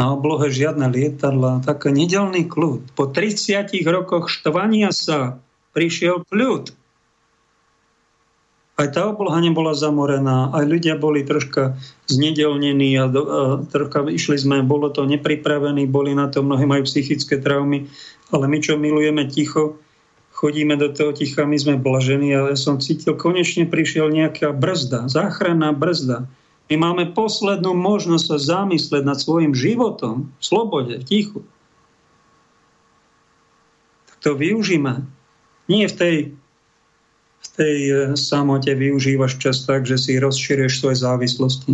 Na 0.00 0.16
oblohe 0.16 0.48
žiadne 0.48 0.88
lietadla, 0.88 1.60
tak 1.60 1.84
nedelný 1.84 2.48
kľud. 2.48 2.96
Po 2.96 3.04
30 3.12 3.68
rokoch 3.84 4.32
štvania 4.32 4.88
sa 4.88 5.36
prišiel 5.76 6.24
kľud. 6.32 6.72
Aj 8.80 8.88
tá 8.88 9.04
obloha 9.04 9.36
nebola 9.38 9.76
zamorená, 9.76 10.48
aj 10.56 10.64
ľudia 10.64 10.96
boli 10.96 11.22
troška 11.22 11.76
znedelnení 12.08 12.96
a, 12.96 13.04
do, 13.06 13.22
a 13.28 13.40
troška 13.68 14.08
išli 14.08 14.40
sme, 14.40 14.64
bolo 14.64 14.88
to 14.88 15.04
nepripravení, 15.04 15.84
boli 15.84 16.16
na 16.16 16.32
to, 16.32 16.40
mnohé 16.40 16.64
majú 16.64 16.88
psychické 16.88 17.36
traumy, 17.36 17.86
ale 18.32 18.48
my, 18.48 18.58
čo 18.64 18.80
milujeme 18.80 19.28
ticho, 19.28 19.76
chodíme 20.32 20.80
do 20.80 20.88
toho 20.88 21.12
ticha, 21.12 21.44
my 21.44 21.60
sme 21.60 21.76
blažení, 21.76 22.32
ale 22.32 22.56
som 22.56 22.80
cítil, 22.80 23.12
konečne 23.12 23.68
prišiel 23.68 24.08
nejaká 24.08 24.56
brzda, 24.56 25.06
záchranná 25.12 25.76
brzda 25.76 26.24
my 26.72 26.80
máme 26.80 27.04
poslednú 27.12 27.76
možnosť 27.76 28.24
sa 28.32 28.38
zamysleť 28.40 29.04
nad 29.04 29.20
svojim 29.20 29.52
životom 29.52 30.32
v 30.38 30.42
slobode, 30.42 30.96
v 30.96 31.04
tichu. 31.04 31.40
Tak 34.08 34.16
to 34.24 34.30
využíme. 34.32 35.04
Nie 35.68 35.84
v 35.84 35.94
tej, 36.00 36.14
tej 37.56 37.78
e, 37.88 37.94
samote 38.16 38.72
využívaš 38.74 39.38
čas 39.38 39.64
tak, 39.68 39.84
že 39.84 40.00
si 40.00 40.16
rozširuješ 40.16 40.72
svoje 40.80 40.96
závislosti. 41.00 41.72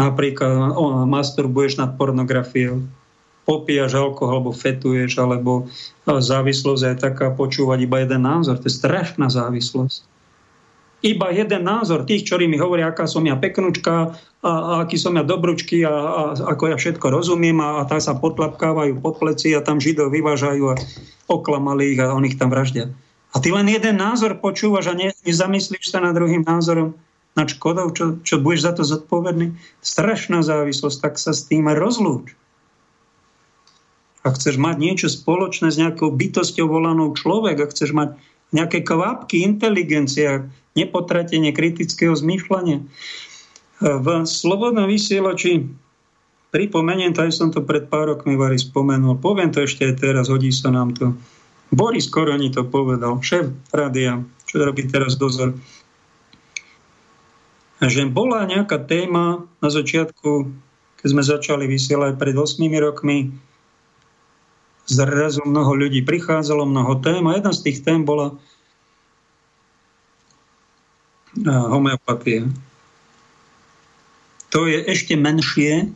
Napríklad 0.00 0.74
o, 0.74 1.04
masturbuješ 1.04 1.78
nad 1.78 1.94
pornografiou, 1.94 2.82
popíjaš 3.44 3.98
alkohol, 3.98 4.40
alebo 4.40 4.50
fetuješ, 4.56 5.18
alebo 5.20 5.68
závislosť 6.08 6.82
je 6.82 6.94
taká 6.96 7.34
počúvať 7.34 7.78
iba 7.84 8.02
jeden 8.02 8.22
názor. 8.24 8.58
To 8.58 8.66
je 8.66 8.74
strašná 8.74 9.28
závislosť 9.28 10.12
iba 11.02 11.34
jeden 11.34 11.66
názor 11.66 12.06
tých, 12.06 12.30
ktorí 12.30 12.46
mi 12.46 12.56
hovoria, 12.56 12.88
aká 12.88 13.10
som 13.10 13.26
ja 13.26 13.34
peknúčka 13.34 14.14
a, 14.40 14.50
a 14.50 14.72
aký 14.86 14.94
som 14.94 15.18
ja 15.18 15.26
dobručky 15.26 15.82
a, 15.82 15.90
a 15.90 16.22
ako 16.54 16.70
ja 16.70 16.76
všetko 16.78 17.10
rozumiem 17.10 17.58
a, 17.58 17.82
a 17.82 17.90
tak 17.90 18.00
sa 18.00 18.14
potlapkávajú 18.14 19.02
po 19.02 19.10
pleci 19.18 19.50
a 19.52 19.60
tam 19.60 19.82
Židov 19.82 20.14
vyvážajú 20.14 20.64
a 20.70 20.78
oklamali 21.26 21.98
ich 21.98 22.00
a 22.00 22.14
on 22.14 22.22
ich 22.22 22.38
tam 22.38 22.54
vraždia. 22.54 22.88
A 23.32 23.40
ty 23.40 23.48
len 23.48 23.64
jeden 23.68 23.96
názor 23.96 24.36
počúvaš 24.36 24.92
a 24.92 24.94
ne, 24.94 25.16
nezamyslíš 25.24 25.88
sa 25.88 26.04
nad 26.04 26.12
druhým 26.12 26.44
názorom, 26.44 26.92
nad 27.32 27.48
škodou, 27.48 27.88
čo, 27.96 28.20
čo 28.20 28.36
budeš 28.36 28.60
za 28.68 28.72
to 28.76 28.82
zodpovedný. 28.84 29.56
Strašná 29.80 30.44
závislosť, 30.44 30.98
tak 31.00 31.14
sa 31.16 31.32
s 31.32 31.48
tým 31.48 31.64
rozlúč. 31.72 32.36
Ak 34.22 34.38
chceš 34.38 34.60
mať 34.60 34.76
niečo 34.78 35.08
spoločné 35.10 35.72
s 35.72 35.80
nejakou 35.80 36.12
bytosťou 36.12 36.68
volanou 36.68 37.10
človek, 37.16 37.58
ak 37.58 37.72
chceš 37.74 37.90
mať 37.96 38.08
nejaké 38.52 38.84
kvapky 38.84 39.42
inteligencia, 39.42 40.46
nepotratenie 40.76 41.50
kritického 41.56 42.12
zmýšľania. 42.12 42.84
V 43.82 44.06
Slobodnom 44.28 44.86
vysielači 44.86 45.66
pripomeniem, 46.52 47.16
tak 47.16 47.32
som 47.32 47.48
to 47.48 47.64
pred 47.64 47.88
pár 47.88 48.12
rokmi 48.12 48.36
Vary 48.36 48.60
spomenul, 48.60 49.18
poviem 49.18 49.50
to 49.50 49.64
ešte 49.64 49.88
aj 49.88 49.94
teraz, 49.98 50.28
hodí 50.28 50.52
sa 50.52 50.68
nám 50.68 50.92
to. 50.94 51.16
Boris 51.72 52.04
Koroni 52.06 52.52
to 52.52 52.68
povedal, 52.68 53.16
šéf 53.24 53.48
rádia, 53.72 54.20
čo 54.44 54.60
robí 54.60 54.84
teraz 54.84 55.16
dozor, 55.16 55.56
že 57.80 58.04
bola 58.06 58.44
nejaká 58.44 58.76
téma 58.84 59.48
na 59.58 59.68
začiatku, 59.72 60.52
keď 61.00 61.06
sme 61.08 61.22
začali 61.24 61.64
vysielať 61.66 62.20
pred 62.20 62.36
8 62.36 62.60
rokmi, 62.78 63.32
zrazu 64.86 65.42
mnoho 65.48 65.72
ľudí 65.74 66.04
prichádzalo, 66.04 66.68
mnoho 66.68 67.00
tém 67.00 67.24
a 67.24 67.40
jedna 67.40 67.52
z 67.56 67.60
tých 67.64 67.78
tém 67.80 68.04
bola 68.04 68.36
homeopatie. 71.48 72.52
To 74.52 74.68
je 74.68 74.84
ešte 74.84 75.16
menšie, 75.16 75.88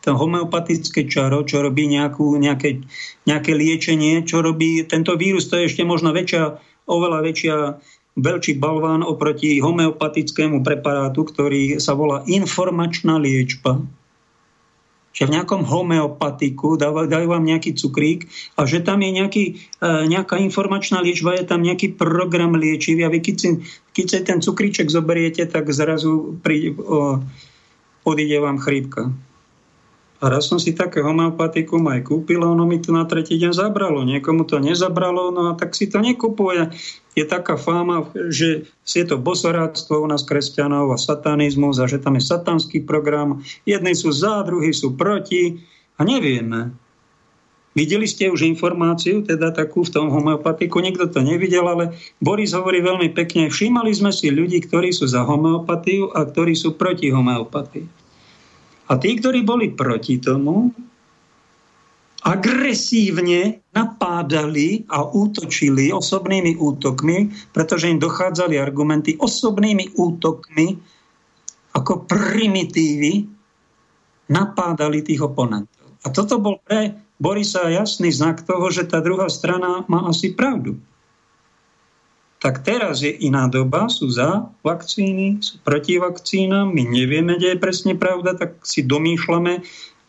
to 0.00 0.16
homeopatické 0.16 1.06
čaro, 1.08 1.44
čo 1.44 1.60
robí 1.60 1.84
nejakú, 1.84 2.40
nejaké, 2.40 2.80
nejaké 3.28 3.52
liečenie, 3.52 4.24
čo 4.24 4.40
robí 4.40 4.84
tento 4.88 5.12
vírus, 5.16 5.48
to 5.48 5.60
je 5.60 5.68
ešte 5.68 5.84
možno 5.84 6.16
väčšia, 6.16 6.56
oveľa 6.88 7.18
väčšia, 7.20 7.56
veľký 8.16 8.58
balván 8.58 9.06
oproti 9.06 9.60
homeopatickému 9.60 10.64
preparátu, 10.66 11.28
ktorý 11.28 11.78
sa 11.78 11.94
volá 11.94 12.24
informačná 12.26 13.20
liečba 13.20 13.80
že 15.10 15.26
v 15.26 15.34
nejakom 15.34 15.66
homeopatiku 15.66 16.78
dajú, 16.78 17.10
dajú 17.10 17.26
vám 17.26 17.42
nejaký 17.42 17.74
cukrík 17.74 18.30
a 18.54 18.62
že 18.62 18.78
tam 18.78 19.02
je 19.02 19.10
nejaký, 19.10 19.44
e, 19.82 19.88
nejaká 20.06 20.38
informačná 20.38 21.02
liečba, 21.02 21.34
je 21.34 21.50
tam 21.50 21.66
nejaký 21.66 21.98
program 21.98 22.54
liečivý 22.54 23.02
a 23.02 23.10
vy 23.10 23.18
keď 23.18 23.36
si, 23.36 23.48
keď 23.90 24.06
si 24.06 24.18
ten 24.22 24.38
cukríček 24.38 24.86
zoberiete, 24.86 25.42
tak 25.50 25.66
zrazu 25.74 26.38
príde, 26.46 26.78
o, 26.78 27.18
odíde 28.06 28.38
vám 28.38 28.62
chrípka. 28.62 29.10
A 30.20 30.28
raz 30.28 30.52
som 30.52 30.60
si 30.60 30.76
také 30.76 31.00
homeopatikum 31.00 31.80
aj 31.88 32.04
kúpil 32.04 32.44
a 32.44 32.52
ono 32.52 32.68
mi 32.68 32.76
to 32.76 32.92
na 32.92 33.08
tretí 33.08 33.40
deň 33.40 33.56
zabralo. 33.56 34.04
Niekomu 34.04 34.44
to 34.44 34.60
nezabralo, 34.60 35.32
no 35.32 35.48
a 35.48 35.56
tak 35.56 35.72
si 35.72 35.88
to 35.88 35.96
nekupuje. 35.96 36.76
Je 37.16 37.24
taká 37.24 37.56
fáma, 37.56 38.04
že 38.28 38.68
je 38.84 39.04
to 39.08 39.16
bosoráctvo 39.16 40.04
u 40.04 40.06
nás 40.06 40.20
kresťanov 40.20 40.92
a 40.92 41.00
satanizmus 41.00 41.80
a 41.80 41.88
že 41.88 42.04
tam 42.04 42.20
je 42.20 42.28
satanský 42.28 42.84
program. 42.84 43.40
Jedni 43.64 43.96
sú 43.96 44.12
za, 44.12 44.44
druhí 44.44 44.76
sú 44.76 44.92
proti 44.92 45.64
a 45.96 46.04
nevieme. 46.04 46.76
Videli 47.72 48.04
ste 48.04 48.28
už 48.28 48.44
informáciu, 48.44 49.22
teda 49.22 49.54
takú 49.54 49.86
v 49.86 49.94
tom 49.94 50.10
homeopatiku, 50.10 50.82
nikto 50.82 51.06
to 51.06 51.22
nevidel, 51.22 51.64
ale 51.70 51.94
Boris 52.18 52.50
hovorí 52.50 52.82
veľmi 52.82 53.14
pekne, 53.14 53.46
všímali 53.46 53.94
sme 53.94 54.10
si 54.10 54.26
ľudí, 54.26 54.58
ktorí 54.66 54.90
sú 54.90 55.06
za 55.06 55.22
homeopatiu 55.22 56.10
a 56.10 56.26
ktorí 56.26 56.58
sú 56.58 56.74
proti 56.74 57.14
homeopatii. 57.14 57.99
A 58.90 58.98
tí, 58.98 59.14
ktorí 59.22 59.46
boli 59.46 59.70
proti 59.70 60.18
tomu, 60.18 60.74
agresívne 62.26 63.64
napádali 63.72 64.84
a 64.90 65.06
útočili 65.06 65.88
osobnými 65.94 66.58
útokmi, 66.58 67.32
pretože 67.54 67.88
im 67.88 68.02
dochádzali 68.02 68.60
argumenty 68.60 69.16
osobnými 69.16 69.96
útokmi 69.96 70.76
ako 71.70 72.04
primitívy 72.04 73.24
napádali 74.28 75.06
tých 75.06 75.22
oponentov. 75.22 75.86
A 76.04 76.10
toto 76.10 76.42
bol 76.42 76.58
pre 76.60 76.92
Borisa 77.20 77.70
jasný 77.70 78.10
znak 78.10 78.42
toho, 78.44 78.68
že 78.72 78.88
tá 78.88 78.98
druhá 79.00 79.30
strana 79.30 79.86
má 79.86 80.08
asi 80.10 80.34
pravdu 80.34 80.76
tak 82.40 82.64
teraz 82.64 83.04
je 83.04 83.12
iná 83.12 83.52
doba, 83.52 83.92
sú 83.92 84.08
za 84.08 84.48
vakcíny, 84.64 85.44
sú 85.44 85.60
proti 85.60 86.00
vakcínam, 86.00 86.72
my 86.72 86.88
nevieme, 86.88 87.36
kde 87.36 87.54
je 87.54 87.62
presne 87.62 87.92
pravda, 87.92 88.32
tak 88.32 88.64
si 88.64 88.80
domýšľame, 88.80 89.60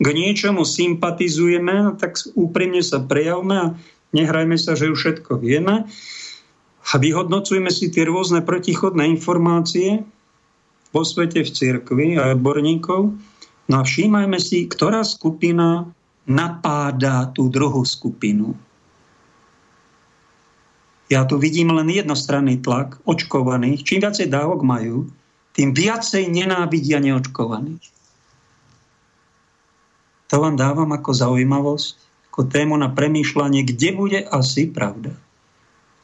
k 0.01 0.07
niečomu 0.09 0.65
sympatizujeme, 0.65 1.73
no 1.85 1.91
tak 1.93 2.17
úprimne 2.33 2.81
sa 2.81 2.97
prejavme 3.03 3.55
a 3.59 3.67
nehrajme 4.15 4.57
sa, 4.57 4.73
že 4.73 4.89
už 4.89 4.97
všetko 4.97 5.37
vieme 5.37 5.85
a 6.81 6.93
vyhodnocujeme 6.97 7.69
si 7.69 7.93
tie 7.93 8.09
rôzne 8.09 8.41
protichodné 8.41 9.05
informácie 9.11 10.01
vo 10.89 11.05
svete, 11.05 11.45
v 11.45 11.53
cirkvi 11.53 12.07
a 12.17 12.33
odborníkov. 12.33 13.13
No 13.69 13.75
a 13.77 13.85
všímajme 13.85 14.41
si, 14.41 14.65
ktorá 14.65 15.05
skupina 15.05 15.85
napáda 16.25 17.29
tú 17.31 17.47
druhú 17.47 17.85
skupinu 17.85 18.57
ja 21.11 21.27
tu 21.27 21.35
vidím 21.35 21.75
len 21.75 21.91
jednostranný 21.91 22.63
tlak 22.63 22.95
očkovaných. 23.03 23.83
Čím 23.83 24.07
viacej 24.07 24.31
dávok 24.31 24.63
majú, 24.63 25.11
tým 25.51 25.75
viacej 25.75 26.31
nenávidia 26.31 27.03
neočkovaných. 27.03 27.83
To 30.31 30.39
vám 30.39 30.55
dávam 30.55 30.87
ako 30.95 31.11
zaujímavosť, 31.11 31.87
ako 32.31 32.47
tému 32.47 32.79
na 32.79 32.87
premýšľanie, 32.87 33.67
kde 33.67 33.89
bude 33.91 34.19
asi 34.23 34.71
pravda. 34.71 35.11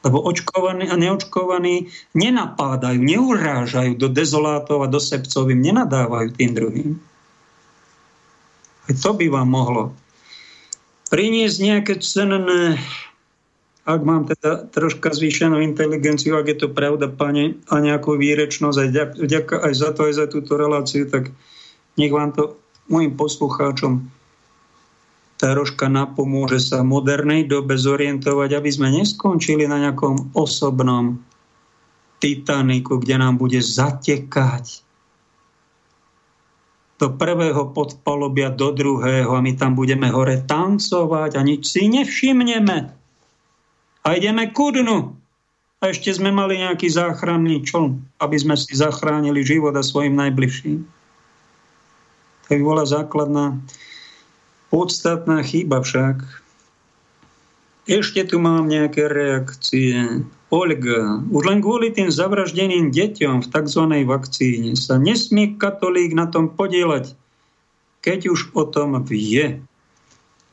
Lebo 0.04 0.20
očkovaní 0.20 0.92
a 0.92 1.00
neočkovaní 1.00 1.88
nenapádajú, 2.12 3.00
neurážajú 3.00 3.96
do 3.96 4.12
dezolátov 4.12 4.84
a 4.84 4.92
do 4.92 5.00
sebcov, 5.00 5.48
im 5.48 5.64
nenadávajú 5.64 6.28
tým 6.36 6.52
druhým. 6.52 6.90
Aj 8.88 8.94
to 9.00 9.16
by 9.16 9.32
vám 9.32 9.48
mohlo 9.48 9.96
priniesť 11.08 11.56
nejaké 11.64 11.94
cenné 12.04 12.76
ak 13.88 14.00
mám 14.04 14.28
teda 14.28 14.68
troška 14.68 15.16
zvýšenú 15.16 15.64
inteligenciu, 15.64 16.36
ak 16.36 16.52
je 16.52 16.56
to 16.60 16.68
pravda, 16.68 17.08
pane, 17.08 17.56
a 17.72 17.80
nejakú 17.80 18.20
výrečnosť, 18.20 18.76
aj 18.76 18.88
vďaka 19.16 19.54
aj 19.64 19.72
za 19.72 19.90
to, 19.96 20.00
aj 20.04 20.14
za 20.20 20.26
túto 20.28 20.60
reláciu, 20.60 21.08
tak 21.08 21.32
nech 21.96 22.12
vám 22.12 22.36
to 22.36 22.60
mojim 22.92 23.16
poslucháčom 23.16 24.12
troška 25.38 25.86
napomôže 25.88 26.60
sa 26.60 26.82
modernej 26.82 27.46
dobe 27.46 27.78
zorientovať, 27.78 28.58
aby 28.58 28.70
sme 28.74 28.92
neskončili 28.92 29.64
na 29.64 29.78
nejakom 29.88 30.36
osobnom 30.36 31.22
Titaniku, 32.18 32.98
kde 32.98 33.14
nám 33.22 33.38
bude 33.38 33.62
zatekať 33.62 34.82
do 36.98 37.14
prvého 37.14 37.70
podpalobia 37.70 38.50
do 38.50 38.74
druhého 38.74 39.30
a 39.30 39.38
my 39.38 39.54
tam 39.54 39.78
budeme 39.78 40.10
hore 40.10 40.42
tancovať 40.42 41.38
a 41.38 41.40
nič 41.46 41.62
si 41.70 41.86
nevšimneme 41.86 42.97
a 44.04 44.14
ideme 44.14 44.50
ku 44.54 44.70
dnu. 44.74 45.14
A 45.78 45.94
ešte 45.94 46.10
sme 46.10 46.34
mali 46.34 46.58
nejaký 46.58 46.90
záchranný 46.90 47.62
čln, 47.62 48.02
aby 48.18 48.34
sme 48.34 48.58
si 48.58 48.74
zachránili 48.74 49.46
život 49.46 49.78
a 49.78 49.86
svojim 49.86 50.18
najbližším. 50.18 50.82
To 50.82 52.48
by 52.50 52.62
bola 52.64 52.82
základná 52.82 53.54
podstatná 54.74 55.38
chyba 55.46 55.84
však. 55.86 56.18
Ešte 57.88 58.20
tu 58.26 58.42
mám 58.42 58.66
nejaké 58.66 59.06
reakcie. 59.06 60.24
Olga, 60.48 61.20
už 61.28 61.42
len 61.44 61.60
kvôli 61.60 61.92
tým 61.92 62.08
zavraždeným 62.08 62.88
deťom 62.88 63.44
v 63.44 63.50
tzv. 63.52 63.82
vakcíne 64.08 64.72
sa 64.80 64.96
nesmie 64.96 65.60
katolík 65.60 66.16
na 66.16 66.24
tom 66.24 66.48
podielať, 66.48 67.12
keď 68.00 68.32
už 68.32 68.56
o 68.56 68.64
tom 68.64 68.96
vie. 69.04 69.60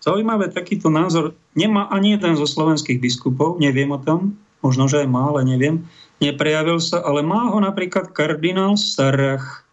Zaujímavé, 0.06 0.54
takýto 0.54 0.94
názor 0.94 1.34
nemá 1.58 1.90
ani 1.90 2.14
jeden 2.14 2.38
zo 2.38 2.46
slovenských 2.46 3.02
biskupov, 3.02 3.58
neviem 3.58 3.90
o 3.90 3.98
tom, 3.98 4.38
možno, 4.62 4.86
že 4.86 5.02
aj 5.02 5.10
má, 5.10 5.34
ale 5.34 5.42
neviem, 5.42 5.82
neprejavil 6.22 6.78
sa, 6.78 7.02
ale 7.02 7.26
má 7.26 7.50
ho 7.50 7.58
napríklad 7.58 8.14
kardinál 8.14 8.78
Sarach, 8.78 9.66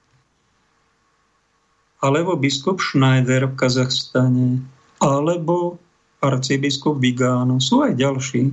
alebo 2.01 2.35
biskup 2.35 2.81
Schneider 2.81 3.47
v 3.47 3.55
Kazachstane, 3.55 4.65
alebo 4.99 5.77
arcibiskup 6.19 6.99
Vigáno. 6.99 7.63
Sú 7.63 7.85
aj 7.85 7.95
ďalší. 7.95 8.51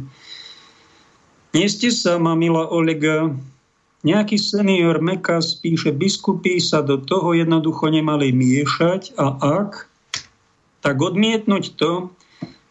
Nie 1.57 1.65
ste 1.65 1.89
sama, 1.89 2.37
milá 2.37 2.69
Olega, 2.69 3.33
nejaký 4.05 4.37
senior 4.37 5.01
Mekas 5.01 5.57
píše, 5.57 5.89
biskupy 5.89 6.61
sa 6.61 6.85
do 6.85 7.01
toho 7.01 7.33
jednoducho 7.33 7.89
nemali 7.89 8.29
miešať 8.29 9.17
a 9.17 9.33
ak, 9.63 9.88
tak 10.79 10.95
odmietnúť 10.99 11.75
to 11.75 12.11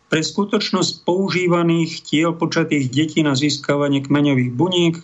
pre 0.09 0.25
skutočnosť 0.25 1.05
používaných 1.05 2.01
tiel 2.01 2.33
počatých 2.33 2.89
detí 2.89 3.21
na 3.21 3.37
získavanie 3.37 4.01
kmeňových 4.01 4.53
buniek, 4.57 4.97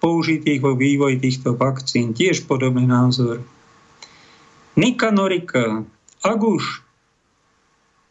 použitých 0.00 0.60
vo 0.64 0.76
vývoji 0.76 1.20
týchto 1.20 1.56
vakcín. 1.56 2.16
Tiež 2.16 2.48
podobný 2.48 2.88
názor. 2.88 3.44
Nika 4.76 5.08
Norika, 5.12 5.84
ak 6.20 6.40
už 6.40 6.84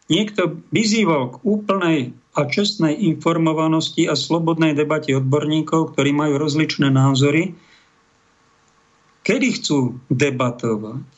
niekto 0.10 0.62
vyzýval 0.74 1.38
k 1.38 1.42
úplnej 1.46 2.00
a 2.36 2.42
čestnej 2.46 3.00
informovanosti 3.00 4.06
a 4.12 4.18
slobodnej 4.18 4.76
debate 4.76 5.16
odborníkov, 5.16 5.96
ktorí 5.96 6.12
majú 6.12 6.36
rozličné 6.42 6.92
názory, 6.92 7.56
kedy 9.24 9.48
chcú 9.62 9.98
debatovať? 10.12 11.15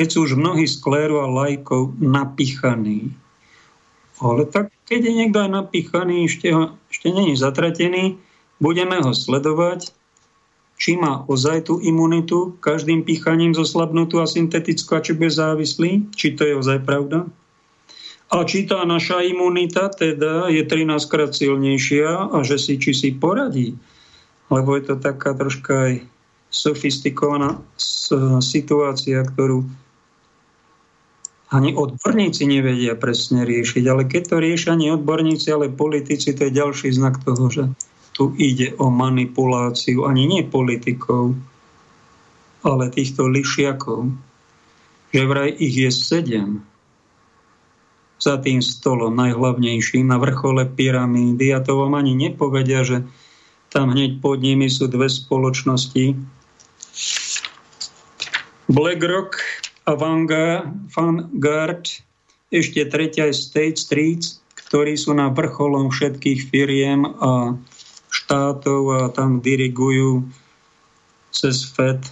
Keď 0.00 0.08
sú 0.16 0.24
už 0.24 0.40
mnohí 0.40 0.64
skléru 0.64 1.20
a 1.20 1.28
lajkov 1.28 1.92
napichaní. 2.00 3.12
Ale 4.16 4.48
tak, 4.48 4.72
keď 4.88 5.00
je 5.04 5.12
niekto 5.12 5.44
aj 5.44 5.50
napichaný, 5.52 6.24
ešte, 6.24 6.48
ho, 6.56 6.72
ešte 6.88 7.12
není 7.12 7.36
zatratený, 7.36 8.16
budeme 8.64 8.96
ho 8.96 9.12
sledovať, 9.12 9.92
či 10.80 10.96
má 10.96 11.28
ozaj 11.28 11.68
tú 11.68 11.84
imunitu, 11.84 12.56
každým 12.64 13.04
pichaním 13.04 13.52
zoslabnutú 13.52 14.24
a 14.24 14.24
syntetickú, 14.24 14.96
a 14.96 15.04
či 15.04 15.12
bude 15.12 15.28
závislý, 15.28 16.08
či 16.16 16.32
to 16.32 16.48
je 16.48 16.56
ozaj 16.56 16.80
pravda. 16.80 17.28
A 18.32 18.40
či 18.48 18.64
tá 18.64 18.80
naša 18.88 19.20
imunita 19.20 19.92
teda 19.92 20.48
je 20.48 20.64
13 20.64 20.96
krát 21.12 21.36
silnejšia 21.36 22.32
a 22.32 22.40
že 22.40 22.56
si 22.56 22.80
či 22.80 22.96
si 22.96 23.12
poradí. 23.12 23.76
Lebo 24.48 24.80
je 24.80 24.82
to 24.88 24.96
taká 24.96 25.36
troška 25.36 25.92
aj 25.92 25.94
sofistikovaná 26.48 27.60
situácia, 28.40 29.20
ktorú 29.22 29.68
ani 31.50 31.74
odborníci 31.74 32.46
nevedia 32.46 32.94
presne 32.94 33.42
riešiť. 33.42 33.84
Ale 33.90 34.06
keď 34.06 34.22
to 34.30 34.36
riešia 34.38 34.78
ani 34.78 34.94
odborníci, 34.94 35.50
ale 35.50 35.66
politici, 35.66 36.30
to 36.30 36.46
je 36.46 36.54
ďalší 36.54 36.94
znak 36.94 37.18
toho, 37.26 37.50
že 37.50 37.64
tu 38.14 38.30
ide 38.38 38.78
o 38.78 38.86
manipuláciu 38.90 40.06
ani 40.06 40.30
nie 40.30 40.42
politikov, 40.46 41.34
ale 42.62 42.94
týchto 42.94 43.26
lišiakov. 43.26 44.14
Že 45.10 45.20
vraj 45.26 45.50
ich 45.58 45.74
je 45.74 45.90
sedem 45.90 46.62
za 48.20 48.38
tým 48.38 48.62
stolom 48.62 49.16
najhlavnejším 49.18 50.06
na 50.06 50.22
vrchole 50.22 50.70
pyramídy 50.70 51.50
a 51.50 51.64
to 51.64 51.74
vám 51.74 51.98
ani 51.98 52.14
nepovedia, 52.14 52.86
že 52.86 53.02
tam 53.74 53.90
hneď 53.90 54.22
pod 54.22 54.38
nimi 54.38 54.70
sú 54.70 54.86
dve 54.86 55.10
spoločnosti. 55.10 56.14
BlackRock 58.70 59.59
Vanguard, 59.94 61.86
ešte 62.50 62.82
tretia 62.90 63.30
je 63.30 63.34
State 63.34 63.78
Street, 63.78 64.24
ktorí 64.54 64.98
sú 64.98 65.14
na 65.14 65.30
vrcholom 65.30 65.90
všetkých 65.90 66.50
firiem 66.50 67.06
a 67.22 67.54
štátov 68.10 68.82
a 68.90 69.00
tam 69.14 69.38
dirigujú 69.38 70.26
cez 71.30 71.62
FED 71.62 72.02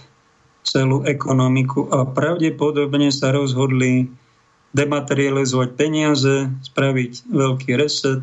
celú 0.63 1.03
ekonomiku 1.03 1.91
a 1.91 2.07
pravdepodobne 2.07 3.11
sa 3.11 3.35
rozhodli 3.35 4.07
dematerializovať 4.71 5.69
peniaze, 5.75 6.47
spraviť 6.61 7.27
veľký 7.27 7.71
reset. 7.75 8.21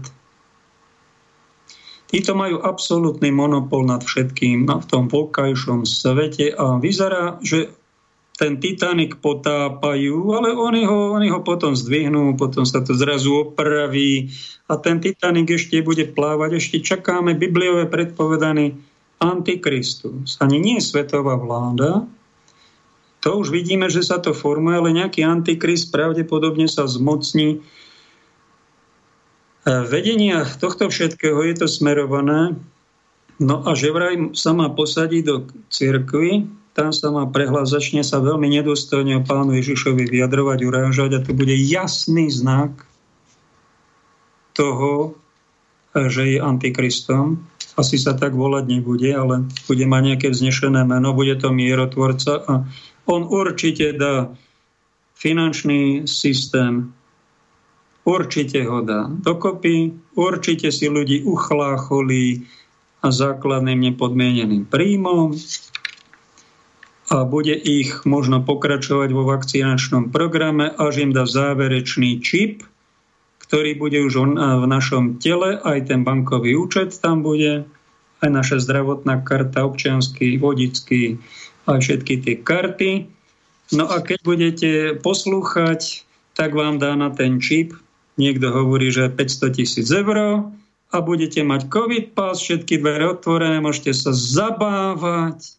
Títo 2.07 2.39
majú 2.39 2.62
absolútny 2.62 3.35
monopol 3.35 3.83
nad 3.83 3.99
všetkým 4.01 4.70
v 4.70 4.87
tom 4.87 5.11
vonkajšom 5.11 5.83
svete 5.85 6.55
a 6.55 6.78
vyzerá, 6.78 7.43
že 7.43 7.76
ten 8.37 8.61
Titanic 8.61 9.17
potápajú, 9.17 10.37
ale 10.37 10.53
oni 10.53 10.85
ho, 10.85 11.17
oni 11.17 11.33
ho 11.33 11.41
potom 11.41 11.73
zdvihnú, 11.73 12.37
potom 12.37 12.69
sa 12.69 12.85
to 12.85 12.93
zrazu 12.93 13.49
opraví 13.49 14.29
a 14.69 14.77
ten 14.77 15.01
Titanic 15.01 15.49
ešte 15.49 15.81
bude 15.81 16.05
plávať. 16.05 16.61
Ešte 16.61 16.85
čakáme 16.85 17.33
bibliové 17.33 17.89
predpovedaný 17.89 18.77
Antikristus. 19.25 20.37
Ani 20.45 20.61
nie 20.61 20.85
svetová 20.85 21.41
vláda, 21.41 22.05
to 23.27 23.43
už 23.43 23.51
vidíme, 23.51 23.91
že 23.91 24.07
sa 24.07 24.23
to 24.23 24.31
formuje, 24.31 24.79
ale 24.79 24.95
nejaký 24.95 25.27
antikrist 25.27 25.91
pravdepodobne 25.91 26.71
sa 26.71 26.87
zmocní 26.87 27.59
e, 27.59 27.59
vedenia 29.67 30.47
tohto 30.47 30.87
všetkého 30.87 31.43
je 31.51 31.55
to 31.59 31.67
smerované. 31.67 32.55
No 33.43 33.67
a 33.67 33.75
že 33.75 33.91
vraj 33.91 34.15
sa 34.39 34.55
má 34.55 34.71
posadiť 34.71 35.23
do 35.27 35.43
cirkvy, 35.75 36.47
tam 36.77 36.93
sa 36.93 37.09
má 37.09 37.24
prehľad, 37.24 37.65
začne 37.65 38.05
sa 38.05 38.20
veľmi 38.20 38.53
nedostojne 38.61 39.16
o 39.16 39.24
pánu 39.24 39.57
Ježišovi 39.57 40.05
vyjadrovať, 40.12 40.59
urážať 40.61 41.11
a 41.16 41.24
to 41.24 41.32
bude 41.32 41.57
jasný 41.57 42.28
znak 42.28 42.85
toho, 44.53 45.16
že 45.97 46.36
je 46.36 46.39
antikristom. 46.39 47.48
Asi 47.81 47.97
sa 47.97 48.12
tak 48.12 48.36
volať 48.36 48.69
nebude, 48.69 49.09
ale 49.09 49.48
bude 49.65 49.85
mať 49.89 50.03
nejaké 50.05 50.28
vznešené 50.28 50.85
meno, 50.85 51.16
bude 51.16 51.40
to 51.40 51.48
mierotvorca 51.48 52.44
a 52.44 52.69
on 53.09 53.24
určite 53.24 53.97
dá 53.97 54.36
finančný 55.16 56.05
systém, 56.05 56.93
určite 58.05 58.69
ho 58.69 58.85
dá 58.85 59.09
dokopy, 59.09 59.97
určite 60.12 60.69
si 60.69 60.93
ľudí 60.93 61.24
uchlácholí 61.24 62.44
a 63.01 63.09
základným 63.09 63.93
nepodmieneným 63.93 64.69
príjmom 64.69 65.32
a 67.07 67.23
bude 67.23 67.55
ich 67.55 68.03
možno 68.03 68.43
pokračovať 68.43 69.09
vo 69.15 69.23
vakcinačnom 69.31 70.11
programe, 70.11 70.74
až 70.74 71.07
im 71.07 71.15
dá 71.15 71.23
záverečný 71.23 72.19
čip, 72.19 72.66
ktorý 73.47 73.78
bude 73.78 74.03
už 74.03 74.35
v 74.35 74.66
našom 74.66 75.23
tele, 75.23 75.62
aj 75.62 75.87
ten 75.87 76.03
bankový 76.03 76.59
účet 76.59 76.99
tam 76.99 77.23
bude, 77.23 77.62
aj 78.19 78.31
naša 78.33 78.59
zdravotná 78.59 79.23
karta, 79.23 79.62
občianský, 79.62 80.35
vodický, 80.43 81.23
aj 81.70 81.78
všetky 81.78 82.15
tie 82.27 82.35
karty. 82.43 82.91
No 83.70 83.87
a 83.87 84.03
keď 84.03 84.19
budete 84.27 84.70
poslúchať, 84.99 86.03
tak 86.35 86.59
vám 86.59 86.83
dá 86.83 86.99
na 86.99 87.15
ten 87.15 87.39
čip, 87.39 87.78
niekto 88.19 88.51
hovorí, 88.51 88.91
že 88.91 89.15
500 89.15 89.55
tisíc 89.55 89.87
eur 89.95 90.51
a 90.91 90.97
budete 91.03 91.43
mať 91.47 91.70
COVID 91.70 92.19
pas, 92.19 92.35
všetky 92.35 92.83
dvere 92.83 93.15
otvorené, 93.15 93.62
môžete 93.62 93.95
sa 93.95 94.11
zabávať, 94.11 95.55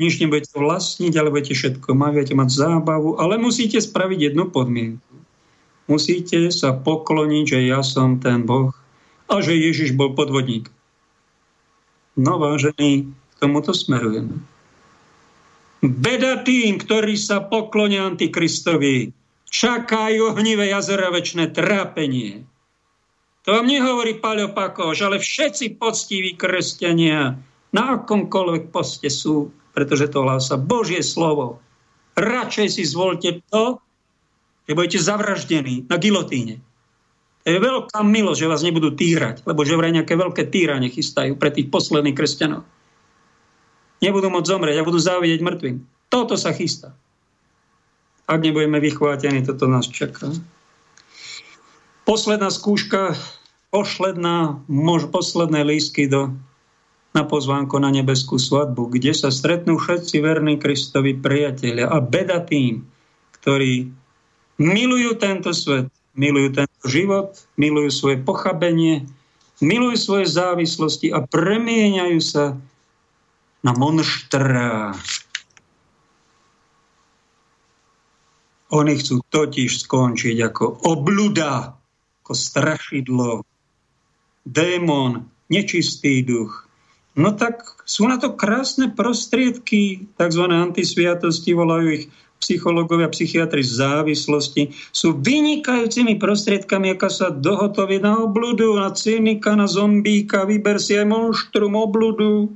nič 0.00 0.16
nebudete 0.18 0.56
vlastniť, 0.56 1.12
ale 1.20 1.28
budete 1.28 1.52
všetko 1.52 1.92
mať, 1.92 2.10
budete 2.16 2.34
mať 2.34 2.48
zábavu, 2.48 3.20
ale 3.20 3.36
musíte 3.36 3.76
spraviť 3.76 4.32
jednu 4.32 4.48
podmienku. 4.48 5.12
Musíte 5.86 6.48
sa 6.48 6.72
pokloniť, 6.72 7.44
že 7.44 7.58
ja 7.68 7.84
som 7.84 8.16
ten 8.16 8.48
Boh 8.48 8.72
a 9.28 9.44
že 9.44 9.52
Ježiš 9.52 9.92
bol 9.92 10.16
podvodník. 10.16 10.72
No 12.16 12.40
vážení, 12.40 13.12
k 13.12 13.34
tomuto 13.36 13.76
smerujeme. 13.76 14.40
Beda 15.80 16.44
tým, 16.44 16.76
ktorí 16.76 17.16
sa 17.16 17.40
poklonia 17.40 18.04
Antikristovi. 18.08 19.16
Čakajú 19.50 20.36
ohnivé 20.36 20.70
jazera 20.70 21.10
trápenie. 21.50 22.44
To 23.48 23.56
vám 23.56 23.66
nehovorí 23.66 24.20
Paľo 24.20 24.52
Pakoš, 24.52 25.00
ale 25.00 25.16
všetci 25.18 25.80
poctiví 25.80 26.36
kresťania 26.36 27.34
na 27.72 27.82
akomkoľvek 27.98 28.68
poste 28.68 29.08
sú, 29.08 29.50
pretože 29.72 30.10
to 30.10 30.26
hlása 30.26 30.58
Božie 30.58 31.02
slovo. 31.02 31.62
Radšej 32.18 32.68
si 32.80 32.82
zvolte 32.86 33.42
to, 33.48 33.78
že 34.66 34.76
budete 34.76 34.98
zavraždení 35.00 35.86
na 35.86 35.96
gilotíne. 35.96 36.62
To 37.42 37.48
je 37.48 37.58
veľká 37.58 38.04
milosť, 38.04 38.40
že 38.44 38.50
vás 38.52 38.62
nebudú 38.62 38.92
týrať, 38.92 39.42
lebo 39.48 39.64
že 39.64 39.78
vraj 39.78 39.96
nejaké 39.96 40.12
veľké 40.12 40.52
týranie 40.52 40.92
chystajú 40.92 41.40
pre 41.40 41.48
tých 41.48 41.72
posledných 41.72 42.14
kresťanov 42.14 42.62
nebudú 44.00 44.32
môcť 44.32 44.48
zomrieť 44.48 44.76
a 44.80 44.86
budú 44.88 44.98
závidieť 44.98 45.40
mŕtvým. 45.44 45.76
Toto 46.10 46.34
sa 46.34 46.50
chystá. 46.56 46.96
Ak 48.26 48.40
nebudeme 48.42 48.80
vychvátení, 48.80 49.44
toto 49.44 49.68
nás 49.68 49.86
čaká. 49.86 50.32
Posledná 52.08 52.50
skúška, 52.50 53.14
posledná, 53.70 54.58
mož, 54.66 55.06
posledné 55.12 55.62
lísky 55.62 56.10
do, 56.10 56.34
na 57.10 57.26
pozvánko 57.26 57.82
na 57.82 57.90
nebeskú 57.90 58.38
svadbu, 58.38 58.94
kde 58.94 59.10
sa 59.10 59.34
stretnú 59.34 59.82
všetci 59.82 60.22
verní 60.22 60.62
Kristovi 60.62 61.18
priatelia 61.18 61.90
a 61.90 61.98
beda 61.98 62.46
tým, 62.46 62.86
ktorí 63.42 63.90
milujú 64.62 65.18
tento 65.18 65.50
svet, 65.50 65.90
milujú 66.14 66.62
tento 66.62 66.84
život, 66.86 67.34
milujú 67.58 67.90
svoje 67.90 68.16
pochabenie, 68.22 69.10
milujú 69.58 69.96
svoje 69.98 70.26
závislosti 70.30 71.10
a 71.10 71.24
premieňajú 71.26 72.20
sa 72.22 72.54
na 73.60 73.72
monštra. 73.74 74.94
Oni 78.70 78.92
chcú 78.94 79.18
totiž 79.26 79.82
skončiť 79.82 80.36
ako 80.46 80.86
obluda, 80.86 81.74
ako 82.22 82.32
strašidlo, 82.38 83.42
démon, 84.46 85.26
nečistý 85.50 86.22
duch. 86.22 86.69
No 87.18 87.34
tak 87.34 87.82
sú 87.82 88.06
na 88.06 88.22
to 88.22 88.38
krásne 88.38 88.94
prostriedky, 88.94 90.06
tzv. 90.14 90.44
antisviatosti, 90.46 91.50
volajú 91.54 91.86
ich 91.90 92.04
psychológovia, 92.40 93.12
psychiatri 93.12 93.60
závislosti, 93.60 94.72
sú 94.90 95.12
vynikajúcimi 95.20 96.16
prostriedkami, 96.16 96.96
aká 96.96 97.12
sa 97.12 97.28
dohotoví 97.28 98.00
na 98.00 98.16
obludu, 98.24 98.72
na 98.80 98.88
cynika, 98.96 99.52
na 99.52 99.68
zombíka, 99.68 100.48
vyber 100.48 100.80
si 100.80 100.96
aj 100.96 101.04
monštrum 101.04 101.76
obludu 101.76 102.48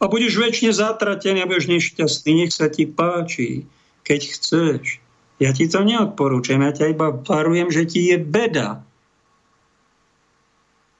a 0.00 0.04
budeš 0.04 0.36
väčšine 0.36 0.72
zatratený 0.76 1.44
a 1.44 1.48
budeš 1.48 1.72
nešťastný. 1.72 2.44
Nech 2.44 2.52
sa 2.52 2.68
ti 2.68 2.84
páči, 2.84 3.64
keď 4.04 4.20
chceš. 4.36 5.00
Ja 5.40 5.56
ti 5.56 5.64
to 5.64 5.80
neodporúčam, 5.80 6.60
ja 6.60 6.72
ťa 6.76 6.92
iba 6.92 7.16
varujem, 7.16 7.72
že 7.72 7.88
ti 7.88 8.12
je 8.12 8.20
beda. 8.20 8.84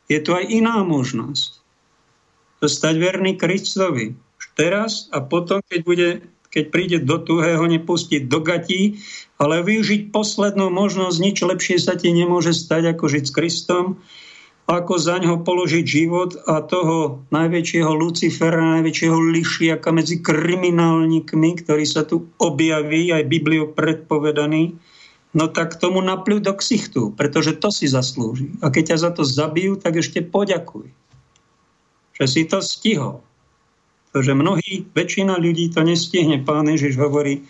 Je 0.09 0.17
tu 0.25 0.33
aj 0.33 0.49
iná 0.49 0.81
možnosť. 0.81 1.60
Zostať 2.61 2.95
verný 3.01 3.41
Kristovi. 3.41 4.17
Teraz 4.57 5.09
a 5.11 5.25
potom, 5.25 5.65
keď, 5.65 5.81
bude, 5.85 6.09
keď 6.53 6.65
príde 6.69 6.99
do 7.01 7.17
tuhého, 7.17 7.65
nepustiť 7.65 8.29
do 8.29 8.45
gatí, 8.45 9.01
ale 9.41 9.65
využiť 9.65 10.13
poslednú 10.13 10.69
možnosť. 10.69 11.17
Nič 11.17 11.37
lepšie 11.41 11.81
sa 11.81 11.97
ti 11.97 12.13
nemôže 12.13 12.53
stať, 12.53 12.93
ako 12.93 13.05
žiť 13.09 13.25
s 13.25 13.33
Kristom 13.33 13.85
ako 14.71 15.03
za 15.03 15.19
ňo 15.19 15.43
položiť 15.43 15.83
život 15.83 16.39
a 16.47 16.63
toho 16.63 17.27
najväčšieho 17.35 17.91
Lucifera, 17.91 18.79
najväčšieho 18.79 19.19
lišiaka 19.35 19.91
medzi 19.91 20.23
kriminálnikmi, 20.23 21.59
ktorý 21.59 21.83
sa 21.83 22.07
tu 22.07 22.31
objaví, 22.39 23.11
aj 23.11 23.27
Bibliou 23.27 23.75
predpovedaný, 23.75 24.79
no 25.35 25.51
tak 25.51 25.83
tomu 25.83 25.99
napľú 25.99 26.39
do 26.39 26.55
ksichtu, 26.55 27.11
pretože 27.19 27.59
to 27.59 27.75
si 27.75 27.91
zaslúži. 27.91 28.55
A 28.63 28.71
keď 28.71 28.95
ťa 28.95 28.99
za 29.03 29.11
to 29.11 29.23
zabijú, 29.27 29.75
tak 29.75 29.99
ešte 29.99 30.23
poďakuj, 30.23 30.95
že 32.21 32.27
si 32.29 32.43
to 32.45 32.61
stihol. 32.61 33.25
Pretože 34.13 34.37
mnohí, 34.37 34.85
väčšina 34.93 35.41
ľudí 35.41 35.73
to 35.73 35.81
nestihne. 35.81 36.45
Pán 36.45 36.69
Ježiš 36.69 37.01
hovorí, 37.01 37.49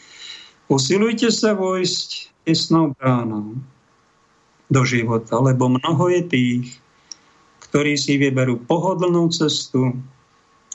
usilujte 0.71 1.35
sa 1.35 1.59
vojsť 1.59 2.31
tesnou 2.47 2.95
bránou 2.95 3.59
do 4.71 4.83
života, 4.87 5.43
lebo 5.43 5.67
mnoho 5.67 6.07
je 6.15 6.23
tých, 6.31 6.65
ktorí 7.67 7.99
si 7.99 8.15
vyberú 8.21 8.63
pohodlnú 8.71 9.27
cestu 9.35 9.99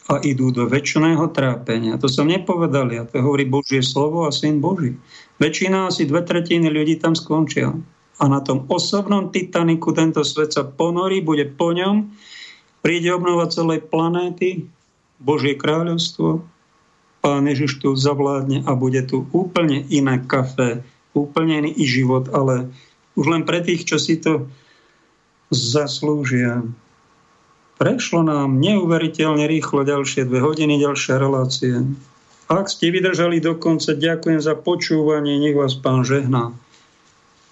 a 0.06 0.22
idú 0.22 0.54
do 0.54 0.70
väčšného 0.70 1.32
trápenia. 1.34 1.98
To 1.98 2.06
som 2.12 2.30
nepovedal, 2.30 2.92
ja 2.92 3.08
to 3.08 3.24
hovorí 3.24 3.48
Božie 3.48 3.82
slovo 3.82 4.28
a 4.28 4.36
Syn 4.36 4.62
Boží. 4.62 4.94
Väčšina, 5.42 5.90
asi 5.90 6.06
dve 6.06 6.22
tretiny 6.22 6.70
ľudí 6.70 7.02
tam 7.02 7.18
skončia. 7.18 7.74
A 8.16 8.24
na 8.32 8.40
tom 8.40 8.64
osobnom 8.72 9.34
Titaniku 9.34 9.92
tento 9.92 10.24
svet 10.24 10.54
sa 10.54 10.64
ponorí, 10.64 11.20
bude 11.26 11.50
po 11.52 11.74
ňom, 11.74 12.16
príde 12.86 13.10
obnova 13.10 13.50
celej 13.50 13.82
planéty, 13.90 14.70
Božie 15.18 15.58
kráľovstvo, 15.58 16.46
Pán 17.26 17.50
Ježiš 17.50 17.82
tu 17.82 17.98
zavládne 17.98 18.62
a 18.70 18.78
bude 18.78 19.02
tu 19.02 19.26
úplne 19.34 19.82
iné 19.90 20.22
kafe, 20.22 20.86
úplne 21.18 21.66
iný 21.66 21.74
život, 21.82 22.30
ale 22.30 22.70
už 23.18 23.26
len 23.34 23.42
pre 23.50 23.66
tých, 23.66 23.90
čo 23.90 23.98
si 23.98 24.22
to 24.22 24.46
zaslúžia. 25.50 26.62
Prešlo 27.82 28.22
nám 28.22 28.62
neuveriteľne 28.62 29.50
rýchlo 29.50 29.82
ďalšie 29.82 30.30
dve 30.30 30.46
hodiny, 30.46 30.78
ďalšia 30.78 31.18
relácie. 31.18 31.82
Ak 32.46 32.70
ste 32.70 32.94
vydržali 32.94 33.42
do 33.42 33.58
konca, 33.58 33.98
ďakujem 33.98 34.38
za 34.38 34.54
počúvanie, 34.54 35.42
nech 35.42 35.58
vás 35.58 35.74
pán 35.74 36.06
žehná 36.06 36.54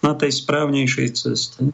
na 0.05 0.13
tej 0.13 0.37
správnejšej 0.37 1.09
ceste. 1.17 1.73